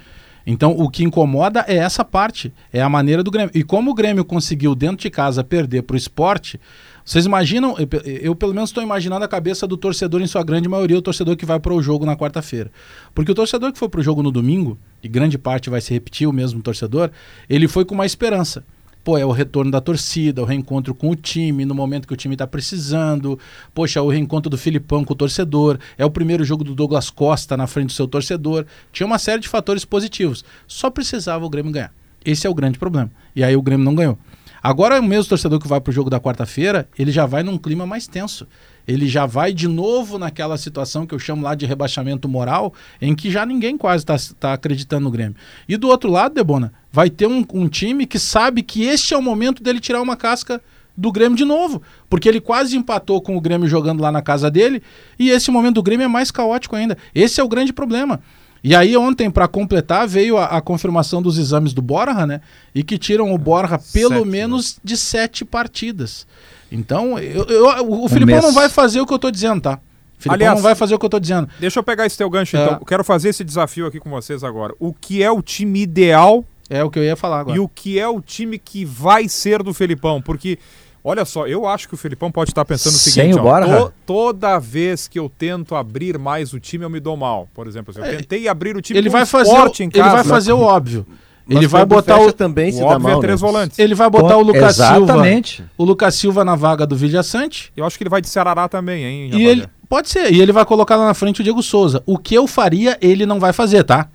Então, 0.46 0.72
o 0.72 0.90
que 0.90 1.04
incomoda 1.04 1.64
é 1.68 1.76
essa 1.76 2.04
parte, 2.04 2.54
é 2.72 2.82
a 2.82 2.90
maneira 2.90 3.24
do 3.24 3.32
Grêmio. 3.32 3.52
E 3.54 3.64
como 3.64 3.92
o 3.92 3.94
Grêmio 3.94 4.26
conseguiu, 4.26 4.76
dentro 4.76 4.98
de 4.98 5.10
casa, 5.10 5.44
perder 5.44 5.84
para 5.84 5.94
o 5.94 5.98
esporte, 5.98 6.60
vocês 7.06 7.26
imaginam, 7.26 7.76
eu, 7.78 7.88
eu 8.04 8.36
pelo 8.36 8.54
menos 8.54 8.70
estou 8.70 8.84
imaginando 8.84 9.24
a 9.24 9.28
cabeça 9.28 9.66
do 9.68 9.78
torcedor, 9.78 10.22
em 10.22 10.28
sua 10.28 10.44
grande 10.44 10.68
maioria, 10.68 10.98
o 10.98 11.02
torcedor 11.02 11.36
que 11.36 11.46
vai 11.46 11.60
para 11.60 11.74
o 11.74 11.82
jogo 11.82 12.06
na 12.06 12.16
quarta-feira. 12.16 12.72
Porque 13.14 13.32
o 13.32 13.36
torcedor 13.36 13.72
que 13.72 13.80
foi 13.80 13.90
para 13.90 14.00
o 14.00 14.04
jogo 14.04 14.22
no 14.22 14.32
domingo, 14.32 14.78
e 15.02 15.08
grande 15.08 15.38
parte 15.38 15.70
vai 15.70 15.80
se 15.80 15.94
repetir 15.94 16.28
o 16.28 16.34
mesmo 16.34 16.62
torcedor, 16.62 17.10
ele 17.50 17.68
foi 17.68 17.86
com 17.86 17.96
uma 17.96 18.06
esperança. 18.06 18.64
Pô, 19.04 19.18
é 19.18 19.26
o 19.26 19.32
retorno 19.32 19.70
da 19.70 19.82
torcida, 19.82 20.42
o 20.42 20.46
reencontro 20.46 20.96
com 20.96 21.10
o 21.10 21.16
time, 21.16 21.66
no 21.66 21.76
momento 21.76 22.08
que 22.08 22.14
o 22.14 22.18
time 22.18 22.36
está 22.36 22.48
precisando. 22.48 23.38
Poxa, 23.74 24.02
o 24.02 24.10
reencontro 24.10 24.50
do 24.50 24.58
Filipão 24.58 25.04
com 25.04 25.12
o 25.14 25.16
torcedor. 25.16 25.78
É 25.98 26.06
o 26.06 26.10
primeiro 26.10 26.46
jogo 26.46 26.64
do 26.64 26.74
Douglas 26.74 27.10
Costa 27.10 27.58
na 27.58 27.68
frente 27.68 27.88
do 27.88 27.92
seu 27.94 28.08
torcedor. 28.08 28.66
Tinha 28.94 29.06
uma 29.06 29.20
série 29.20 29.42
de 29.42 29.50
fatores 29.50 29.84
positivos. 29.84 30.46
Só 30.66 30.90
precisava 30.90 31.46
o 31.46 31.50
Grêmio 31.50 31.72
ganhar. 31.72 31.94
Esse 32.24 32.48
é 32.48 32.50
o 32.50 32.54
grande 32.54 32.80
problema. 32.80 33.12
E 33.36 33.44
aí 33.44 33.56
o 33.56 33.62
Grêmio 33.62 33.84
não 33.84 33.94
ganhou. 33.94 34.18
Agora, 34.62 35.02
o 35.02 35.04
mesmo 35.04 35.28
torcedor 35.28 35.60
que 35.60 35.68
vai 35.68 35.82
para 35.82 35.92
o 35.92 35.94
jogo 35.94 36.10
da 36.10 36.22
quarta-feira, 36.22 36.88
ele 36.98 37.12
já 37.12 37.26
vai 37.26 37.44
num 37.44 37.58
clima 37.58 37.86
mais 37.86 38.08
tenso. 38.08 38.48
Ele 38.88 39.08
já 39.08 39.26
vai 39.26 39.54
de 39.54 39.68
novo 39.68 40.18
naquela 40.18 40.58
situação 40.58 41.06
que 41.06 41.16
eu 41.16 41.20
chamo 41.20 41.44
lá 41.44 41.56
de 41.56 41.66
rebaixamento 41.66 42.28
moral, 42.28 42.74
em 43.02 43.16
que 43.16 43.32
já 43.32 43.46
ninguém 43.46 43.78
quase 43.78 44.06
está 44.10 44.54
acreditando 44.54 45.06
no 45.06 45.12
Grêmio. 45.12 45.36
E 45.68 45.78
do 45.78 45.88
outro 45.88 46.12
lado, 46.12 46.36
Debona, 46.36 46.74
vai 46.92 47.10
ter 47.10 47.28
um, 47.28 47.46
um 47.54 47.68
time 47.68 48.06
que 48.06 48.20
sabe 48.20 48.62
que 48.62 48.84
este 48.84 49.14
é 49.14 49.18
o 49.18 49.22
momento 49.22 49.64
dele 49.64 49.80
tirar 49.80 50.02
uma 50.02 50.18
casca 50.18 50.62
do 50.96 51.12
Grêmio 51.12 51.38
de 51.38 51.46
novo. 51.46 51.82
Porque 52.10 52.28
ele 52.28 52.42
quase 52.42 52.78
empatou 52.78 53.22
com 53.22 53.38
o 53.38 53.42
Grêmio 53.42 53.68
jogando 53.68 54.02
lá 54.02 54.12
na 54.12 54.22
casa 54.22 54.52
dele, 54.52 54.82
e 55.18 55.30
esse 55.30 55.50
momento 55.50 55.76
do 55.76 55.84
Grêmio 55.84 56.06
é 56.06 56.08
mais 56.08 56.30
caótico 56.30 56.76
ainda. 56.76 56.98
Esse 57.16 57.40
é 57.40 57.44
o 57.44 57.50
grande 57.50 57.74
problema. 57.74 58.20
E 58.64 58.74
aí 58.74 58.96
ontem, 58.96 59.30
para 59.30 59.46
completar, 59.46 60.08
veio 60.08 60.38
a, 60.38 60.46
a 60.46 60.62
confirmação 60.62 61.22
dos 61.22 61.38
exames 61.38 61.74
do 61.74 61.82
Borja, 61.82 62.26
né? 62.26 62.40
E 62.74 62.82
que 62.82 62.98
tiram 62.98 63.34
o 63.34 63.38
Borja 63.38 63.78
pelo 63.92 64.20
Sete, 64.20 64.28
menos 64.28 64.80
de 64.82 64.96
sete 64.96 65.44
partidas. 65.44 66.26
Então, 66.74 67.18
eu, 67.20 67.44
eu- 67.46 67.66
o, 67.86 68.06
o 68.06 68.10
Filipão 68.10 68.34
mês. 68.36 68.44
não 68.44 68.52
vai 68.54 68.68
fazer 68.68 69.00
o 69.00 69.06
que 69.06 69.14
eu 69.14 69.20
tô 69.20 69.30
dizendo, 69.32 69.62
tá? 69.62 69.74
O 69.76 70.22
Filipão 70.24 70.34
Aliás, 70.36 70.56
não 70.56 70.64
vai 70.64 70.74
fazer 70.76 70.96
o 70.96 71.00
que 71.00 71.06
eu 71.06 71.10
tô 71.10 71.20
dizendo. 71.20 71.48
Deixa 71.60 71.80
eu 71.80 71.84
pegar 71.84 72.06
esse 72.06 72.18
teu 72.18 72.30
gancho, 72.30 72.58
É. 72.58 72.64
então. 72.64 72.78
Eu 72.80 72.86
quero 72.86 73.04
fazer 73.04 73.30
esse 73.30 73.44
desafio 73.44 73.86
aqui 73.86 74.00
com 74.00 74.10
vocês 74.10 74.44
agora. 74.44 74.74
O 74.80 74.94
que 74.94 75.22
é 75.22 75.30
o 75.30 75.42
time 75.42 75.82
ideal 75.82 76.44
É 76.70 76.84
o 76.84 76.90
que 76.90 76.98
eu 76.98 77.04
ia 77.04 77.16
falar 77.16 77.40
agora. 77.42 77.56
e 77.56 77.60
o 77.60 77.68
que 77.68 78.00
é 78.00 78.08
o 78.08 78.20
time 78.22 78.58
que 78.58 78.84
vai 78.86 79.28
ser 79.30 79.62
do 79.62 79.74
Felipão? 79.74 80.22
Porque, 80.22 80.58
olha 81.04 81.26
só, 81.26 81.46
eu 81.46 81.68
acho 81.68 81.88
que 81.90 81.94
o 81.94 81.98
Felipão 81.98 82.32
pode 82.32 82.52
estar 82.52 82.64
pensando 82.66 82.94
o 82.96 82.98
Sem 82.98 83.14
seguinte: 83.14 83.38
o 83.40 83.46
ó, 83.46 83.60
to- 83.88 83.94
toda 84.06 84.58
vez 84.60 85.08
que 85.08 85.20
eu 85.20 85.30
tento 85.30 85.76
abrir 85.76 86.18
mais 86.18 86.54
o 86.54 86.60
time, 86.60 86.86
eu 86.86 86.90
me 86.90 87.00
dou 87.02 87.18
mal. 87.18 87.48
Por 87.54 87.68
exemplo, 87.68 87.94
se 87.94 88.00
eu 88.00 88.06
É, 88.06 88.16
tentei 88.16 88.48
abrir 88.48 88.76
o 88.78 88.82
time 88.82 88.98
Ele 88.98 89.10
vai 89.10 89.26
fazer, 89.26 89.52
o, 89.52 89.68
em 89.68 89.84
ele 89.84 89.92
casa. 89.92 90.16
vai 90.16 90.24
fazer 90.24 90.54
o 90.54 90.62
óbvio. 90.62 91.06
Ele 91.50 91.68
vai 91.68 91.86
botar 91.86 92.20
o 92.20 92.32
também 92.32 92.72
se 92.72 92.78
o 92.78 92.82
dá 92.82 92.88
óbvio 92.96 93.10
mal, 93.10 93.18
é 93.18 93.22
três 93.22 93.42
né? 93.42 93.48
volantes. 93.48 93.80
Ele 93.80 93.94
vai 93.94 94.10
botar 94.10 94.38
o 94.38 94.42
Lucas 94.42 94.76
Exatamente. 94.76 95.56
Silva. 95.58 95.72
O 95.78 95.84
Lucas 95.84 96.16
Silva 96.16 96.46
na 96.46 96.56
vaga 96.56 96.86
do 96.86 96.96
Vilha 96.96 97.22
Sante. 97.22 97.72
Eu 97.76 97.86
acho 97.86 97.98
que 97.98 98.04
ele 98.04 98.10
vai 98.10 98.22
de 98.22 98.30
Ceará 98.30 98.68
também, 98.70 99.04
hein? 99.04 99.30
E 99.34 99.46
ele 99.46 99.68
pode 99.90 100.10
ser, 100.10 100.34
e 100.34 100.42
ele 100.42 100.52
vai 100.52 100.66
colocar 100.66 100.96
lá 100.96 101.06
na 101.06 101.14
frente 101.14 101.42
o 101.42 101.44
Diego 101.44 101.62
Souza. 101.62 102.02
O 102.06 102.18
que 102.18 102.34
eu 102.34 102.48
faria, 102.48 102.98
ele 103.02 103.26
não 103.26 103.40
vai 103.40 103.52
fazer, 103.52 103.84
tá? 103.84 104.08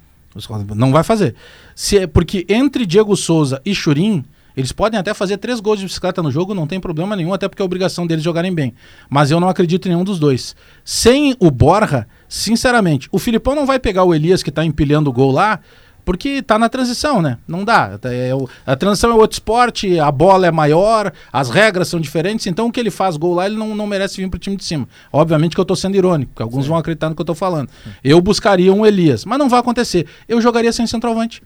Não 0.75 0.93
vai 0.93 1.03
fazer. 1.03 1.35
Se, 1.75 1.99
é- 1.99 2.07
porque 2.07 2.47
entre 2.49 2.87
Diego 2.87 3.17
Souza 3.17 3.61
e 3.65 3.75
Churim, 3.75 4.25
eles 4.57 4.73
podem 4.73 4.99
até 4.99 5.15
fazer 5.15 5.37
três 5.37 5.61
gols 5.61 5.79
de 5.79 5.87
bicicleta 5.87 6.23
no 6.23 6.31
jogo, 6.31 6.55
não 6.55 6.67
tem 6.67 6.81
problema 6.81 7.15
nenhum, 7.15 7.33
até 7.33 7.49
porque 7.49 7.63
é 7.63 7.65
obrigação 7.65 8.07
deles 8.07 8.25
jogarem 8.25 8.53
bem. 8.53 8.75
Mas 9.09 9.31
eu 9.31 9.39
não 9.39 9.49
acredito 9.49 9.87
em 9.87 9.91
nenhum 9.91 10.03
dos 10.05 10.19
dois. 10.19 10.57
Sem 10.85 11.37
o 11.39 11.51
Borja, 11.51 12.07
sinceramente, 12.29 13.09
o 13.13 13.19
Filipão 13.19 13.55
não 13.55 13.67
vai 13.67 13.79
pegar 13.79 14.05
o 14.05 14.15
Elias 14.15 14.43
que 14.43 14.51
tá 14.51 14.65
empilhando 14.65 15.11
o 15.11 15.13
gol 15.13 15.31
lá, 15.31 15.61
porque 16.09 16.41
tá 16.41 16.59
na 16.59 16.71
transição, 16.71 17.21
né? 17.21 17.37
Não 17.47 17.67
dá. 17.67 17.99
É 18.05 18.31
a 18.67 18.75
transição 18.75 19.11
é 19.11 19.15
outro 19.15 19.35
esporte, 19.35 20.01
a 20.01 20.11
bola 20.11 20.47
é 20.47 20.51
maior, 20.51 21.13
as 21.31 21.51
regras 21.51 21.87
são 21.89 22.01
diferentes, 22.01 22.47
então 22.47 22.67
o 22.69 22.73
que 22.73 22.81
ele 22.81 22.91
faz 22.91 23.19
gol 23.19 23.35
lá, 23.35 23.45
ele 23.45 23.57
não, 23.57 23.75
não 23.75 23.87
merece 23.87 24.17
vir 24.17 24.31
pro 24.31 24.39
time 24.39 24.57
de 24.57 24.65
cima. 24.65 24.89
Obviamente 25.13 25.55
que 25.55 25.61
eu 25.61 25.67
tô 25.67 25.77
sendo 25.77 25.97
irônico, 25.97 26.31
porque 26.33 26.43
alguns 26.43 26.67
vão 26.67 26.79
acreditar 26.79 27.11
no 27.11 27.15
que 27.15 27.21
eu 27.21 27.27
tô 27.27 27.35
falando. 27.35 27.69
Eu 28.03 28.23
buscaria 28.23 28.73
um 28.73 28.87
Elias, 28.87 29.27
mas 29.27 29.39
não 29.39 29.51
vai 29.51 29.61
acontecer. 29.61 30.07
Eu 30.27 30.41
jogaria 30.41 30.73
sem 30.73 30.87
centroavante. 30.87 31.43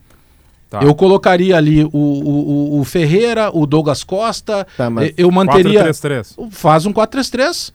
Tá. 0.71 0.81
Eu 0.81 0.95
colocaria 0.95 1.57
ali 1.57 1.83
o, 1.85 1.91
o, 1.93 2.81
o- 2.81 2.85
Ferreira, 2.85 3.51
o 3.53 3.67
Douglas 3.67 4.05
Costa, 4.05 4.65
Tá, 4.77 4.89
eu 5.17 5.29
manteria. 5.33 5.85
4-3-3. 5.91 6.51
Faz 6.53 6.87
um 6.87 6.93
4-3-3. 6.93 7.73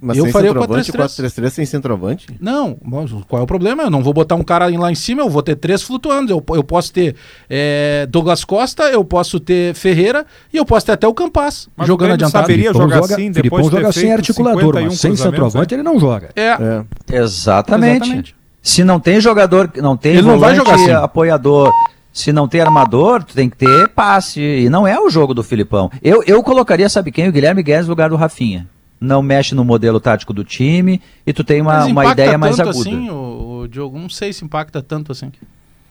Mas 0.00 0.16
eu 0.16 0.24
sem 0.24 0.32
faria 0.32 0.54
com 0.54 0.58
a 0.58 0.82
centroavante, 0.82 0.92
3-3. 0.92 1.44
4-3-3 1.44 1.50
sem 1.50 1.66
centroavante? 1.66 2.26
Não, 2.40 2.76
mas 2.84 3.10
qual 3.28 3.40
é 3.40 3.44
o 3.44 3.46
problema? 3.46 3.82
Eu 3.82 3.90
não 3.90 4.02
vou 4.02 4.12
botar 4.12 4.36
um 4.36 4.42
cara 4.42 4.66
lá 4.78 4.92
em 4.92 4.94
cima, 4.94 5.22
eu 5.22 5.28
vou 5.28 5.42
ter 5.42 5.56
três 5.56 5.82
flutuando. 5.82 6.32
Eu, 6.32 6.44
eu 6.54 6.62
posso 6.62 6.92
ter 6.92 7.16
é, 7.50 8.06
Douglas 8.08 8.44
Costa, 8.44 8.84
eu 8.84 9.04
posso 9.04 9.40
ter 9.40 9.74
Ferreira 9.74 10.24
e 10.52 10.56
eu 10.56 10.64
posso 10.64 10.86
ter 10.86 10.92
até 10.92 11.08
o 11.08 11.14
Campas 11.14 11.68
Mas 11.76 11.88
jogando 11.88 12.10
o 12.10 12.14
adiantado. 12.14 12.44
saberia 12.44 12.72
Filipão 12.72 12.82
jogar 12.82 12.96
joga, 12.96 13.14
assim, 13.14 13.32
Filipão 13.34 13.42
depois 13.42 13.64
de 13.64 13.70
ter 13.70 13.82
joga 13.82 13.92
sem 13.92 14.12
articulador, 14.12 14.60
51 14.60 14.84
mas 14.84 15.00
sem 15.00 15.10
cruzamentos, 15.10 15.36
centroavante 15.36 15.74
né? 15.74 15.80
ele 15.80 15.88
não 15.88 15.98
joga. 15.98 16.30
É. 16.36 16.56
Exatamente. 17.12 18.04
Exatamente. 18.04 18.36
Se 18.62 18.82
não 18.84 18.98
tem 18.98 19.20
jogador, 19.20 19.70
não 19.76 19.96
tem 19.96 20.12
Ele 20.12 20.22
não 20.22 20.38
vai 20.38 20.54
volante 20.54 20.56
jogar 20.56 20.74
assim. 20.74 21.04
apoiador, 21.04 21.72
se 22.12 22.32
não 22.32 22.48
tem 22.48 22.60
armador, 22.60 23.22
tu 23.22 23.34
tem 23.34 23.48
que 23.48 23.56
ter 23.56 23.88
passe. 23.88 24.40
E 24.40 24.68
não 24.68 24.86
é 24.86 24.98
o 24.98 25.08
jogo 25.10 25.34
do 25.34 25.42
Filipão. 25.42 25.90
Eu, 26.02 26.22
eu 26.26 26.42
colocaria, 26.42 26.88
sabe 26.88 27.12
quem? 27.12 27.28
O 27.28 27.32
Guilherme 27.32 27.62
Guedes 27.62 27.86
no 27.86 27.90
lugar 27.90 28.10
do 28.10 28.16
Rafinha. 28.16 28.66
Não 29.00 29.20
mexe 29.22 29.54
no 29.54 29.62
modelo 29.64 30.00
tático 30.00 30.32
do 30.32 30.42
time 30.42 31.00
e 31.26 31.32
tu 31.32 31.44
tem 31.44 31.60
uma, 31.60 31.74
Mas 31.80 31.86
uma 31.86 32.06
ideia 32.06 32.38
mais 32.38 32.58
aguda. 32.58 32.78
assim, 32.78 33.10
o, 33.10 33.60
o 33.64 33.68
Diogo? 33.68 33.98
Não 33.98 34.08
sei 34.08 34.32
se 34.32 34.44
impacta 34.44 34.80
tanto 34.82 35.12
assim. 35.12 35.30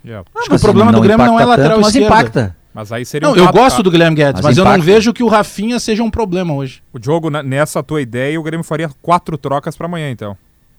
Yeah. 0.03 0.27
Acho 0.35 0.45
que 0.45 0.51
mas 0.51 0.61
o 0.61 0.65
problema 0.65 0.91
não 0.91 0.99
do 0.99 1.03
Grêmio 1.03 1.25
não 1.25 1.39
é 1.39 1.45
lateral 1.45 1.77
tanto, 1.77 1.81
mas 1.85 1.95
esquerda. 1.95 2.15
impacta. 2.15 2.55
Mas 2.73 2.91
aí 2.91 3.05
seria 3.05 3.27
Não, 3.27 3.33
um 3.35 3.37
eu 3.37 3.51
gosto 3.53 3.81
do 3.81 3.89
Guilherme 3.89 4.15
Guedes, 4.17 4.41
Mas 4.41 4.55
mas, 4.55 4.57
eu 4.57 4.65
não 4.65 4.81
vejo 4.81 5.13
que 5.13 5.23
o 5.23 5.27
Rafinha 5.27 5.79
seja 5.79 6.03
um 6.03 6.11
problema 6.11 6.53
hoje. 6.53 6.81
O 6.91 6.99
Diogo, 6.99 7.29
nessa 7.29 7.81
tua 7.81 8.01
ideia, 8.01 8.39
o 8.39 8.43
Grêmio 8.43 8.63
faria 8.63 8.89
quatro 9.01 9.37
trocas 9.37 9.77
pra 9.77 9.85
amanhã, 9.87 10.09
então. 10.11 10.35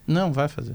Não, 0.07 0.31
vai 0.33 0.47
fazer. 0.49 0.75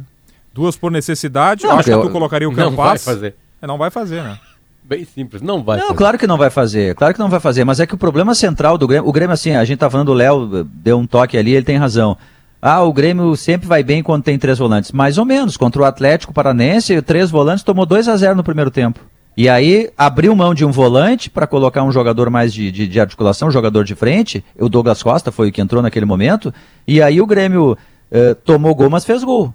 Duas 0.53 0.75
por 0.75 0.91
necessidade. 0.91 1.63
Não, 1.63 1.71
eu 1.73 1.79
acho 1.79 1.91
eu- 1.91 2.01
que 2.01 2.07
tu 2.07 2.11
colocaria 2.11 2.47
o 2.49 2.51
Não 2.51 2.71
Campas. 2.71 2.75
vai 2.75 2.97
fazer. 2.97 3.35
É, 3.61 3.67
não 3.67 3.77
vai 3.77 3.91
fazer, 3.91 4.23
né? 4.23 4.37
Bem 4.84 5.05
simples, 5.05 5.41
não 5.41 5.63
vai 5.63 5.77
Não, 5.77 5.88
fazer. 5.88 5.97
claro 5.97 6.17
que 6.17 6.27
não 6.27 6.38
vai 6.38 6.49
fazer, 6.49 6.95
claro 6.95 7.13
que 7.13 7.19
não 7.19 7.29
vai 7.29 7.39
fazer, 7.39 7.63
mas 7.63 7.79
é 7.79 7.88
que 7.88 7.93
o 7.93 7.97
problema 7.97 8.36
central 8.36 8.77
do 8.77 8.88
Grêmio, 8.88 9.07
o 9.07 9.11
Grêmio 9.13 9.34
assim, 9.34 9.51
a 9.55 9.63
gente 9.63 9.79
tá 9.79 9.89
falando, 9.89 10.09
o 10.09 10.13
Léo 10.13 10.65
deu 10.65 10.97
um 10.97 11.07
toque 11.07 11.38
ali, 11.38 11.53
ele 11.53 11.65
tem 11.65 11.77
razão. 11.77 12.17
Ah, 12.61 12.82
o 12.84 12.91
Grêmio 12.93 13.36
sempre 13.36 13.67
vai 13.67 13.82
bem 13.84 14.03
quando 14.03 14.23
tem 14.23 14.38
três 14.38 14.59
volantes. 14.59 14.91
Mais 14.91 15.17
ou 15.17 15.25
menos, 15.25 15.57
contra 15.57 15.82
o 15.82 15.86
Atlético 15.86 16.34
Paranense, 16.34 17.01
três 17.01 17.32
volantes 17.32 17.63
tomou 17.63 17.86
2 17.86 18.07
a 18.07 18.15
0 18.17 18.36
no 18.36 18.43
primeiro 18.43 18.69
tempo. 18.69 18.99
E 19.36 19.47
aí 19.49 19.89
abriu 19.97 20.36
mão 20.36 20.53
de 20.53 20.65
um 20.65 20.71
volante 20.71 21.29
para 21.29 21.47
colocar 21.47 21.84
um 21.84 21.91
jogador 21.91 22.29
mais 22.29 22.53
de, 22.53 22.69
de, 22.71 22.86
de 22.88 22.99
articulação, 22.99 23.47
um 23.47 23.51
jogador 23.51 23.84
de 23.84 23.95
frente. 23.95 24.43
O 24.59 24.67
Douglas 24.69 25.01
Costa 25.01 25.32
foi 25.32 25.49
o 25.49 25.51
que 25.51 25.61
entrou 25.61 25.82
naquele 25.82 26.05
momento. 26.05 26.53
E 26.86 27.01
aí 27.01 27.19
o 27.21 27.25
Grêmio 27.25 27.77
eh, 28.11 28.36
tomou 28.45 28.75
gol, 28.75 28.89
mas 28.89 29.05
fez 29.05 29.23
gol. 29.23 29.53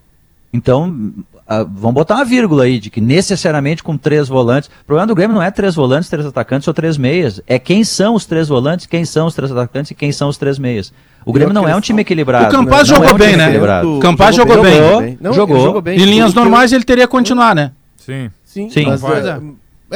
Então, 0.52 1.12
ah, 1.48 1.62
vamos 1.64 1.94
botar 1.94 2.16
uma 2.16 2.24
vírgula 2.24 2.64
aí, 2.64 2.78
de 2.78 2.90
que 2.90 3.00
necessariamente 3.00 3.82
com 3.82 3.96
três 3.96 4.28
volantes. 4.28 4.68
O 4.82 4.84
problema 4.84 5.06
do 5.06 5.14
Grêmio 5.14 5.34
não 5.34 5.42
é 5.42 5.50
três 5.50 5.74
volantes, 5.74 6.08
três 6.10 6.26
atacantes 6.26 6.66
ou 6.66 6.74
três 6.74 6.96
meias. 6.98 7.40
É 7.46 7.58
quem 7.58 7.84
são 7.84 8.14
os 8.14 8.26
três 8.26 8.48
volantes, 8.48 8.86
quem 8.86 9.04
são 9.04 9.26
os 9.26 9.34
três 9.34 9.50
atacantes 9.52 9.90
e 9.90 9.94
quem 9.94 10.10
são 10.12 10.28
os 10.28 10.36
três 10.36 10.58
meias. 10.58 10.92
O 11.24 11.32
Grêmio 11.32 11.52
não 11.54 11.68
é 11.68 11.74
um 11.74 11.80
time 11.80 12.02
equilibrado. 12.02 12.46
O 12.46 12.50
Campaz 12.50 12.88
Não 12.88 12.96
é 12.96 12.98
jogou 13.00 13.14
um 13.14 13.18
bem, 13.18 13.26
time 13.28 13.38
né? 13.38 13.44
equilibrado. 13.44 13.96
O 13.96 14.00
Campaz 14.00 14.36
jogou 14.36 14.62
bem. 14.62 14.74
Jogou, 14.76 15.16
Não, 15.20 15.32
jogou. 15.32 15.60
jogou 15.60 15.82
bem. 15.82 15.98
Em 15.98 16.04
linhas 16.04 16.34
normais 16.34 16.72
ele 16.72 16.84
teria 16.84 17.06
que 17.06 17.10
continuar, 17.10 17.54
né? 17.54 17.72
Sim. 17.96 18.30
Sim, 18.44 18.70
Sim. 18.70 18.86
mas, 18.86 19.02
é, 19.04 19.40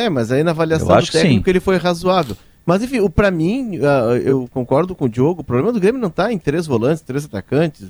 é, 0.04 0.08
mas 0.10 0.30
aí 0.32 0.42
na 0.42 0.50
avaliação 0.50 0.86
do 0.88 1.06
técnico 1.06 1.44
sim. 1.44 1.50
ele 1.50 1.60
foi 1.60 1.76
razoável. 1.78 2.36
Mas 2.66 2.82
enfim, 2.82 3.00
o- 3.00 3.08
pra 3.08 3.30
mim, 3.30 3.78
ah, 3.82 4.16
eu 4.22 4.48
concordo 4.52 4.94
com 4.94 5.06
o 5.06 5.08
Diogo, 5.08 5.40
o 5.40 5.44
problema 5.44 5.72
do 5.72 5.80
Grêmio 5.80 6.00
não 6.00 6.10
tá 6.10 6.32
em 6.32 6.38
três 6.38 6.66
volantes, 6.66 7.02
três 7.02 7.24
atacantes. 7.24 7.86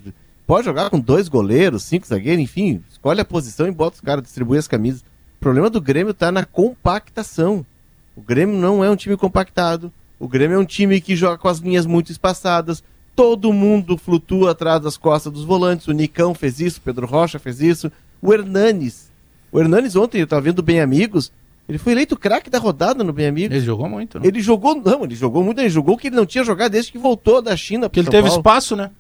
Pode 0.51 0.65
jogar 0.65 0.91
com 0.91 0.99
dois 0.99 1.29
goleiros, 1.29 1.85
cinco 1.85 2.09
zagueiros, 2.09 2.43
enfim, 2.43 2.83
escolhe 2.91 3.21
a 3.21 3.25
posição 3.25 3.69
e 3.69 3.71
bota 3.71 3.95
os 3.95 4.01
caras, 4.01 4.25
distribui 4.25 4.59
as 4.59 4.67
camisas. 4.67 5.01
O 5.01 5.39
problema 5.39 5.71
do 5.71 5.81
Grêmio 5.81 6.13
tá 6.13 6.33
na 6.33 6.45
compactação. 6.45 7.65
O 8.17 8.21
Grêmio 8.21 8.59
não 8.59 8.83
é 8.83 8.91
um 8.91 8.97
time 8.97 9.17
compactado. 9.17 9.93
O 10.19 10.27
Grêmio 10.27 10.57
é 10.57 10.59
um 10.59 10.65
time 10.65 11.01
que 11.01 11.15
joga 11.15 11.39
com 11.39 11.47
as 11.47 11.61
linhas 11.61 11.87
muito 11.87 12.11
espaçadas. 12.11 12.83
Todo 13.15 13.53
mundo 13.53 13.97
flutua 13.97 14.51
atrás 14.51 14.83
das 14.83 14.97
costas 14.97 15.33
dos 15.33 15.45
volantes. 15.45 15.87
O 15.87 15.93
Nicão 15.93 16.35
fez 16.35 16.59
isso, 16.59 16.79
o 16.79 16.83
Pedro 16.83 17.07
Rocha 17.07 17.39
fez 17.39 17.61
isso. 17.61 17.93
O 18.21 18.35
Hernanes. 18.35 19.09
O 19.53 19.61
Hernanes 19.61 19.95
ontem, 19.95 20.21
eu 20.21 20.27
tava 20.27 20.43
vendo 20.43 20.65
Bem 20.65 20.81
Amigos, 20.81 21.31
ele 21.69 21.79
foi 21.79 21.93
eleito 21.93 22.17
craque 22.17 22.51
da 22.51 22.59
rodada 22.59 23.05
no 23.05 23.13
Bem 23.13 23.29
Amigos. 23.29 23.57
Ele 23.57 23.65
jogou 23.65 23.89
muito, 23.89 24.19
né? 24.19 24.27
Ele 24.27 24.41
jogou, 24.41 24.75
não, 24.75 25.05
ele 25.05 25.15
jogou 25.15 25.45
muito, 25.45 25.61
ele 25.61 25.71
jogou 25.71 25.97
que 25.97 26.09
ele 26.09 26.17
não 26.17 26.27
tinha 26.27 26.43
jogado 26.43 26.73
desde 26.73 26.91
que 26.91 26.99
voltou 26.99 27.41
da 27.41 27.57
China. 27.57 27.89
Porque 27.89 28.01
ele 28.01 28.11
teve 28.11 28.27
espaço, 28.27 28.75
né? 28.75 28.91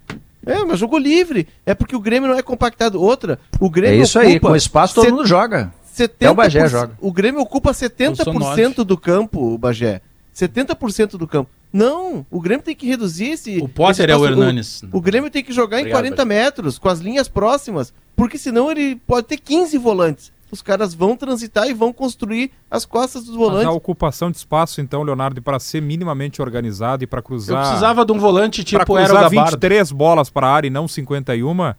É, 0.44 0.64
mas 0.64 0.78
jogou 0.78 0.98
livre. 0.98 1.46
É 1.66 1.74
porque 1.74 1.94
o 1.94 2.00
Grêmio 2.00 2.28
não 2.28 2.36
é 2.38 2.42
compactado. 2.42 3.00
Outra, 3.00 3.38
o 3.58 3.68
Grêmio 3.68 4.00
É 4.00 4.02
isso 4.02 4.18
aí, 4.18 4.32
ocupa 4.36 4.48
com 4.48 4.56
espaço 4.56 4.94
todo 4.94 5.04
set- 5.04 5.12
mundo 5.12 5.26
joga. 5.26 5.72
70%, 5.94 6.04
Até 6.04 6.30
o 6.30 6.34
Bagé 6.34 6.68
joga. 6.68 6.92
O 7.00 7.12
Grêmio 7.12 7.40
ocupa 7.40 7.72
70% 7.72 8.84
do 8.84 8.96
campo, 8.96 9.54
o 9.54 9.58
Bagé. 9.58 10.00
70% 10.34 11.18
do 11.18 11.26
campo. 11.26 11.50
Não, 11.72 12.24
o 12.30 12.40
Grêmio 12.40 12.64
tem 12.64 12.74
que 12.74 12.86
reduzir 12.86 13.30
esse. 13.30 13.58
O 13.58 13.68
Potter 13.68 14.04
esse 14.08 14.12
é 14.12 14.16
o. 14.16 14.24
Hernanes. 14.26 14.82
O, 14.92 15.00
Grêmio 15.00 15.30
tem 15.30 15.42
que 15.44 15.52
jogar 15.52 15.78
Obrigado, 15.78 15.98
em 16.06 16.10
40 16.10 16.24
metros, 16.24 16.78
com 16.78 16.88
as 16.88 16.98
linhas 17.00 17.28
próximas, 17.28 17.92
porque 18.16 18.38
senão 18.38 18.70
ele 18.70 18.96
pode 19.06 19.26
ter 19.26 19.36
15 19.38 19.76
volantes. 19.78 20.32
Os 20.50 20.62
caras 20.62 20.92
vão 20.94 21.16
transitar 21.16 21.68
e 21.68 21.72
vão 21.74 21.92
construir 21.92 22.50
as 22.70 22.84
costas 22.84 23.24
dos 23.24 23.36
Mas 23.36 23.46
a 23.46 23.50
volantes. 23.50 23.74
ocupação 23.76 24.30
de 24.30 24.36
espaço, 24.38 24.80
então, 24.80 25.02
Leonardo, 25.02 25.40
para 25.40 25.58
ser 25.60 25.80
minimamente 25.80 26.42
organizado 26.42 27.04
e 27.04 27.06
para 27.06 27.20
Eu 27.20 27.22
cruzar. 27.24 27.62
precisava 27.66 28.04
de 28.04 28.12
um 28.12 28.18
volante 28.18 28.64
pra 28.64 28.80
tipo 28.80 28.98
era 28.98 29.08
Gabardo. 29.14 29.30
23 29.52 29.92
bolas 29.92 30.28
para 30.28 30.46
a 30.48 30.52
área 30.52 30.66
e 30.66 30.70
não 30.70 30.88
51, 30.88 31.74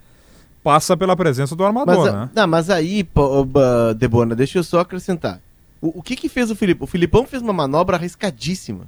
passa 0.64 0.96
pela 0.96 1.16
presença 1.16 1.56
do 1.56 1.66
armador, 1.66 1.98
Mas, 1.98 2.08
a- 2.08 2.12
né? 2.22 2.30
não, 2.34 2.48
mas 2.48 2.70
aí, 2.70 3.06
Debona, 3.98 4.36
deixa 4.36 4.60
eu 4.60 4.64
só 4.64 4.80
acrescentar. 4.80 5.40
O, 5.82 6.00
o 6.00 6.04
que 6.04 6.16
que 6.16 6.30
fez 6.30 6.52
o 6.52 6.56
Filipão? 6.56 6.86
O 6.86 6.88
Filipão 6.88 7.26
fez 7.26 7.42
uma 7.42 7.54
manobra 7.54 7.98
arriscadíssima. 7.98 8.88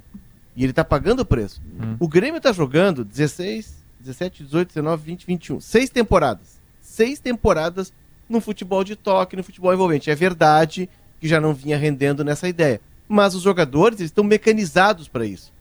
E 0.56 0.62
ele 0.62 0.72
tá 0.72 0.84
pagando 0.84 1.20
o 1.20 1.24
preço. 1.24 1.60
Hum. 1.80 1.96
O 1.98 2.06
Grêmio 2.06 2.40
tá 2.40 2.52
jogando 2.52 3.04
16, 3.04 3.74
17, 3.98 4.44
18, 4.44 4.68
19, 4.68 5.02
20, 5.04 5.26
21. 5.26 5.60
Seis 5.60 5.90
temporadas. 5.90 6.60
Seis 6.80 7.18
temporadas 7.18 7.92
no 8.28 8.40
futebol 8.40 8.84
de 8.84 8.96
toque, 8.96 9.36
no 9.36 9.44
futebol 9.44 9.72
envolvente. 9.72 10.10
É 10.10 10.14
verdade 10.14 10.88
que 11.20 11.28
já 11.28 11.40
não 11.40 11.54
vinha 11.54 11.76
rendendo 11.76 12.24
nessa 12.24 12.48
ideia. 12.48 12.80
Mas 13.08 13.34
os 13.34 13.42
jogadores 13.42 14.00
eles 14.00 14.10
estão 14.10 14.24
mecanizados 14.24 15.08
para 15.08 15.26
isso. 15.26 15.52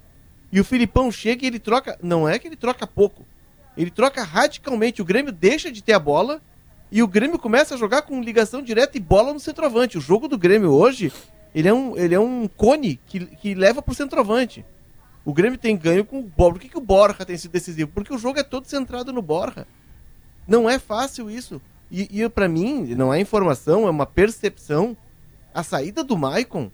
E 0.52 0.60
o 0.60 0.64
Filipão 0.64 1.12
chega 1.12 1.44
e 1.44 1.48
ele 1.48 1.60
troca. 1.60 1.98
Não 2.02 2.28
é 2.28 2.40
que 2.40 2.48
ele 2.48 2.56
troca 2.56 2.86
pouco. 2.86 3.26
Ele 3.76 3.90
troca 3.90 4.24
radicalmente. 4.24 5.02
O 5.02 5.06
Grêmio 5.06 5.32
deixa 5.32 5.72
de 5.72 5.82
ter 5.82 5.94
a 5.94 6.00
bola 6.00 6.42
e 6.92 7.02
o 7.02 7.08
Grêmio 7.08 7.40
começa 7.40 7.74
a 7.74 7.78
jogar 7.78 8.04
com 8.04 8.22
ligação 8.22 8.62
direta 8.62 8.98
e 8.98 9.02
bola 9.02 9.34
no 9.34 9.40
centroavante. 9.40 9.98
O 9.98 10.02
jogo 10.02 10.28
do 10.28 10.38
Grêmio 10.38 10.72
hoje, 10.72 11.12
ele 11.56 11.68
é 11.68 11.74
um, 11.74 11.98
ele 11.98 12.14
é 12.14 12.20
um 12.20 12.48
cone 12.48 13.00
que, 13.08 13.26
que 13.26 13.56
leva 13.56 13.82
pro 13.82 13.96
centroavante. 13.96 14.64
O 15.26 15.34
Grêmio 15.34 15.58
tem 15.58 15.76
ganho 15.76 16.06
com 16.06 16.20
o 16.20 16.24
Borja. 16.24 16.54
Por 16.54 16.62
que, 16.62 16.70
que 16.70 16.78
o 16.78 16.82
Borja 16.82 17.26
tem 17.26 17.36
sido 17.36 17.52
decisivo? 17.52 17.90
Porque 17.92 18.14
o 18.14 18.18
jogo 18.18 18.40
é 18.40 18.44
todo 18.44 18.68
centrado 18.68 19.12
no 19.12 19.24
Borja. 19.24 19.66
Não 20.48 20.70
é 20.70 20.78
fácil 20.78 21.32
isso. 21.32 21.60
E, 21.94 22.24
e 22.24 22.28
para 22.28 22.50
mim, 22.50 22.96
não 22.96 23.14
é 23.14 23.22
informação, 23.22 23.86
é 23.86 23.90
uma 23.92 24.08
percepção. 24.08 24.98
A 25.54 25.62
saída 25.62 26.04
do 26.04 26.18
Maicon 26.18 26.72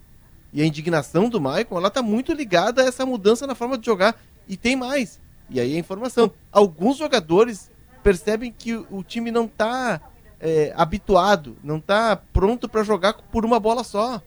e 0.50 0.62
a 0.62 0.64
indignação 0.64 1.28
do 1.28 1.38
Maicon, 1.38 1.76
ela 1.76 1.90
tá 1.90 2.00
muito 2.00 2.32
ligada 2.32 2.80
a 2.82 2.86
essa 2.86 3.04
mudança 3.04 3.46
na 3.46 3.54
forma 3.54 3.76
de 3.76 3.84
jogar. 3.84 4.18
E 4.48 4.56
tem 4.56 4.74
mais. 4.74 5.20
E 5.50 5.60
aí 5.60 5.76
a 5.76 5.78
informação. 5.78 6.32
Alguns 6.50 6.96
jogadores 6.96 7.70
percebem 8.02 8.50
que 8.50 8.74
o, 8.74 8.86
o 8.90 9.02
time 9.02 9.30
não 9.30 9.46
tá 9.46 10.00
é, 10.40 10.72
habituado, 10.74 11.54
não 11.62 11.78
tá 11.78 12.16
pronto 12.16 12.66
para 12.66 12.82
jogar 12.82 13.12
por 13.12 13.44
uma 13.44 13.60
bola 13.60 13.84
só. 13.84 14.22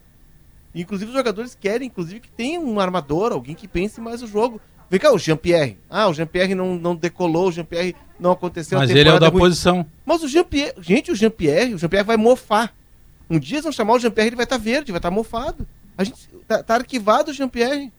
Inclusive 0.76 1.10
os 1.10 1.18
jogadores 1.18 1.58
querem, 1.60 1.88
inclusive, 1.88 2.20
que 2.20 2.30
tenha 2.30 2.60
um 2.60 2.80
armador, 2.80 3.32
alguém 3.32 3.56
que 3.56 3.68
pense 3.68 4.00
mais 4.00 4.22
o 4.22 4.28
jogo. 4.28 4.62
Vem 4.91 5.00
cá, 5.00 5.12
o 5.12 5.18
Jean-Pierre. 5.18 5.80
Ah, 5.89 6.08
o 6.08 6.14
Jean-Pierre 6.14 6.54
não, 6.54 6.76
não 6.76 6.96
decolou, 6.96 7.48
o 7.48 7.52
Jean-Pierre 7.52 7.96
não 8.24 8.32
aconteceu. 8.32 8.80
Mas 8.80 8.89
ele 8.89 9.07
é 9.09 9.13
o 9.13 9.19
da 9.19 9.28
ruim. 9.28 9.39
posição. 9.39 9.86
Mas 10.05 10.24
o 10.24 10.28
Jean-Pierre, 10.30 10.74
gente, 10.82 11.11
o 11.11 11.15
Jean-Pierre, 11.15 11.74
o 11.76 11.78
Jean-Pierre 11.78 12.07
vai 12.07 12.15
mofar. 12.17 12.74
Um 13.30 13.38
dia 13.38 13.55
eles 13.55 13.63
vão 13.63 13.71
chamar 13.74 13.93
o 13.93 13.99
Jean-Pierre, 13.99 14.30
ele 14.30 14.36
vai 14.38 14.45
estar 14.45 14.57
verde, 14.57 14.91
vai 14.93 14.99
estar 14.99 15.11
mofado. 15.11 15.67
A 15.97 16.03
gente 16.05 16.17
tá, 16.47 16.63
tá 16.63 16.76
arquivado 16.76 17.32
o 17.32 17.34
Jean-Pierre. 17.34 17.91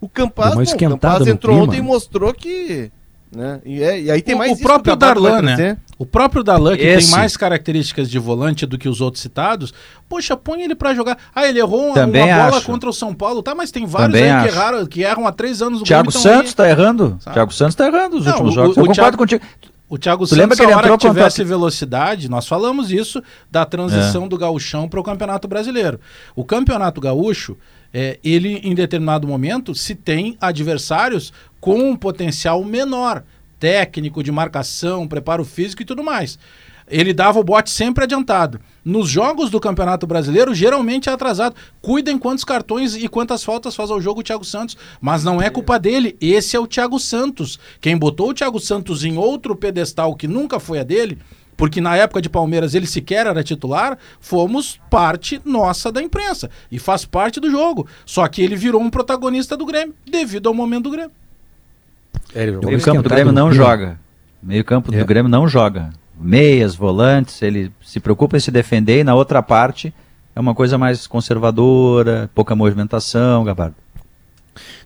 O 0.00 0.08
Campaz, 0.08 0.54
bom, 0.54 0.62
o 0.62 0.78
Campaz 0.78 1.26
entrou 1.26 1.56
clima. 1.56 1.72
ontem 1.72 1.78
e 1.78 1.82
mostrou 1.82 2.32
que, 2.32 2.90
né? 3.34 3.60
E, 3.64 3.82
é- 3.82 4.00
e 4.02 4.10
aí 4.10 4.22
tem 4.22 4.34
o, 4.34 4.38
mais 4.38 4.52
o 4.52 4.62
próprio 4.62 4.94
Darlan, 4.94 5.42
né? 5.42 5.76
O 5.98 6.06
próprio 6.06 6.44
Darlan, 6.44 6.76
que 6.76 6.84
Esse. 6.84 7.10
tem 7.10 7.18
mais 7.18 7.36
características 7.36 8.08
de 8.08 8.18
volante 8.20 8.64
do 8.64 8.78
que 8.78 8.88
os 8.88 9.00
outros 9.00 9.20
citados, 9.20 9.74
poxa, 10.08 10.36
põe 10.36 10.62
ele 10.62 10.76
pra 10.76 10.94
jogar. 10.94 11.18
Ah, 11.34 11.48
ele 11.48 11.58
errou 11.58 11.86
uma, 11.86 11.94
Também 11.94 12.22
uma 12.24 12.44
bola 12.44 12.56
acho. 12.58 12.66
contra 12.66 12.88
o 12.88 12.92
São 12.92 13.12
Paulo, 13.12 13.42
tá? 13.42 13.52
Mas 13.54 13.72
tem 13.72 13.84
vários 13.84 14.16
Também 14.16 14.30
aí 14.30 14.42
que 14.48 14.48
erraram, 14.54 14.86
que 14.86 15.02
erram 15.02 15.26
há 15.26 15.32
três 15.32 15.60
anos. 15.60 15.80
o 15.80 15.84
Thiago 15.84 16.12
Santos 16.12 16.50
aí. 16.50 16.54
tá 16.54 16.68
errando. 16.70 17.16
Sabe? 17.20 17.34
Thiago 17.34 17.52
Santos 17.52 17.74
tá 17.74 17.86
errando 17.88 18.16
nos 18.16 18.24
Não, 18.26 18.32
últimos 18.32 18.52
o- 18.52 18.54
jogos. 18.54 18.76
o- 18.76 18.80
Eu 18.80 18.84
o 18.84 18.86
concordo 18.86 18.94
Thiago- 18.94 19.16
contigo. 19.18 19.44
O 19.90 19.98
Thiago 19.98 20.26
Tu 20.26 20.34
lembra 20.36 20.54
Santos, 20.54 20.58
que 20.58 20.62
ele 20.64 20.72
entrou 20.78 20.98
que 20.98 21.06
contra- 21.06 21.20
tivesse 21.22 21.42
velocidade, 21.44 22.28
nós 22.28 22.46
falamos 22.46 22.92
isso 22.92 23.20
da 23.50 23.64
transição 23.64 24.26
É. 24.26 24.28
do 24.28 24.36
gauchão 24.38 24.86
para 24.88 25.00
o 25.00 25.02
Campeonato 25.02 25.48
Brasileiro. 25.48 25.98
O 26.36 26.44
Campeonato 26.44 27.00
Gaúcho, 27.00 27.56
é, 27.92 28.18
ele 28.22 28.60
em 28.62 28.74
determinado 28.74 29.26
momento, 29.26 29.74
se 29.74 29.94
tem 29.94 30.36
adversários 30.40 31.32
com 31.58 31.74
um 31.90 31.96
potencial 31.96 32.62
menor, 32.62 33.24
técnico, 33.58 34.22
de 34.22 34.32
marcação, 34.32 35.06
preparo 35.08 35.44
físico 35.44 35.82
e 35.82 35.84
tudo 35.86 36.02
mais. 36.02 36.38
ele 36.90 37.12
dava 37.12 37.38
o 37.38 37.44
bote 37.44 37.70
sempre 37.70 38.04
adiantado. 38.04 38.60
Nos 38.84 39.08
jogos 39.08 39.50
do 39.50 39.60
Campeonato 39.60 40.06
Brasileiro, 40.06 40.54
geralmente 40.54 41.08
é 41.08 41.12
atrasado. 41.12 41.54
Cuidem 41.82 42.18
quantos 42.18 42.44
cartões 42.44 42.96
e 42.96 43.06
quantas 43.08 43.44
faltas 43.44 43.76
faz 43.76 43.90
ao 43.90 44.00
jogo 44.00 44.20
o 44.20 44.22
Thiago 44.22 44.44
Santos. 44.44 44.76
Mas 45.00 45.22
não 45.22 45.40
é 45.40 45.50
culpa 45.50 45.78
dele. 45.78 46.16
Esse 46.20 46.56
é 46.56 46.60
o 46.60 46.66
Thiago 46.66 46.98
Santos. 46.98 47.58
Quem 47.80 47.96
botou 47.96 48.30
o 48.30 48.34
Thiago 48.34 48.58
Santos 48.58 49.04
em 49.04 49.18
outro 49.18 49.54
pedestal 49.54 50.14
que 50.14 50.26
nunca 50.26 50.58
foi 50.58 50.78
a 50.78 50.84
dele, 50.84 51.18
porque 51.56 51.80
na 51.80 51.96
época 51.96 52.22
de 52.22 52.30
Palmeiras 52.30 52.74
ele 52.74 52.86
sequer 52.86 53.26
era 53.26 53.44
titular, 53.44 53.98
fomos 54.20 54.80
parte 54.88 55.40
nossa 55.44 55.92
da 55.92 56.02
imprensa. 56.02 56.48
E 56.72 56.78
faz 56.78 57.04
parte 57.04 57.40
do 57.40 57.50
jogo. 57.50 57.86
Só 58.06 58.26
que 58.28 58.40
ele 58.40 58.56
virou 58.56 58.80
um 58.80 58.88
protagonista 58.88 59.56
do 59.56 59.66
Grêmio, 59.66 59.94
devido 60.10 60.48
ao 60.48 60.54
momento 60.54 60.84
do 60.84 60.90
Grêmio. 60.90 61.12
O 62.60 62.66
meio 62.66 62.80
campo 62.80 63.02
do 63.02 63.08
Grêmio 63.08 63.32
não 63.32 63.52
joga. 63.52 63.98
Meio 64.42 64.64
campo 64.64 64.92
do 64.92 65.04
Grêmio 65.04 65.30
não 65.30 65.48
joga. 65.48 65.90
Meias, 66.20 66.74
volantes, 66.74 67.40
ele 67.42 67.70
se 67.80 68.00
preocupa 68.00 68.36
em 68.36 68.40
se 68.40 68.50
defender 68.50 69.00
e 69.00 69.04
na 69.04 69.14
outra 69.14 69.42
parte 69.42 69.94
é 70.34 70.40
uma 70.40 70.54
coisa 70.54 70.76
mais 70.76 71.06
conservadora, 71.06 72.30
pouca 72.34 72.54
movimentação, 72.54 73.44
Gabardo. 73.44 73.74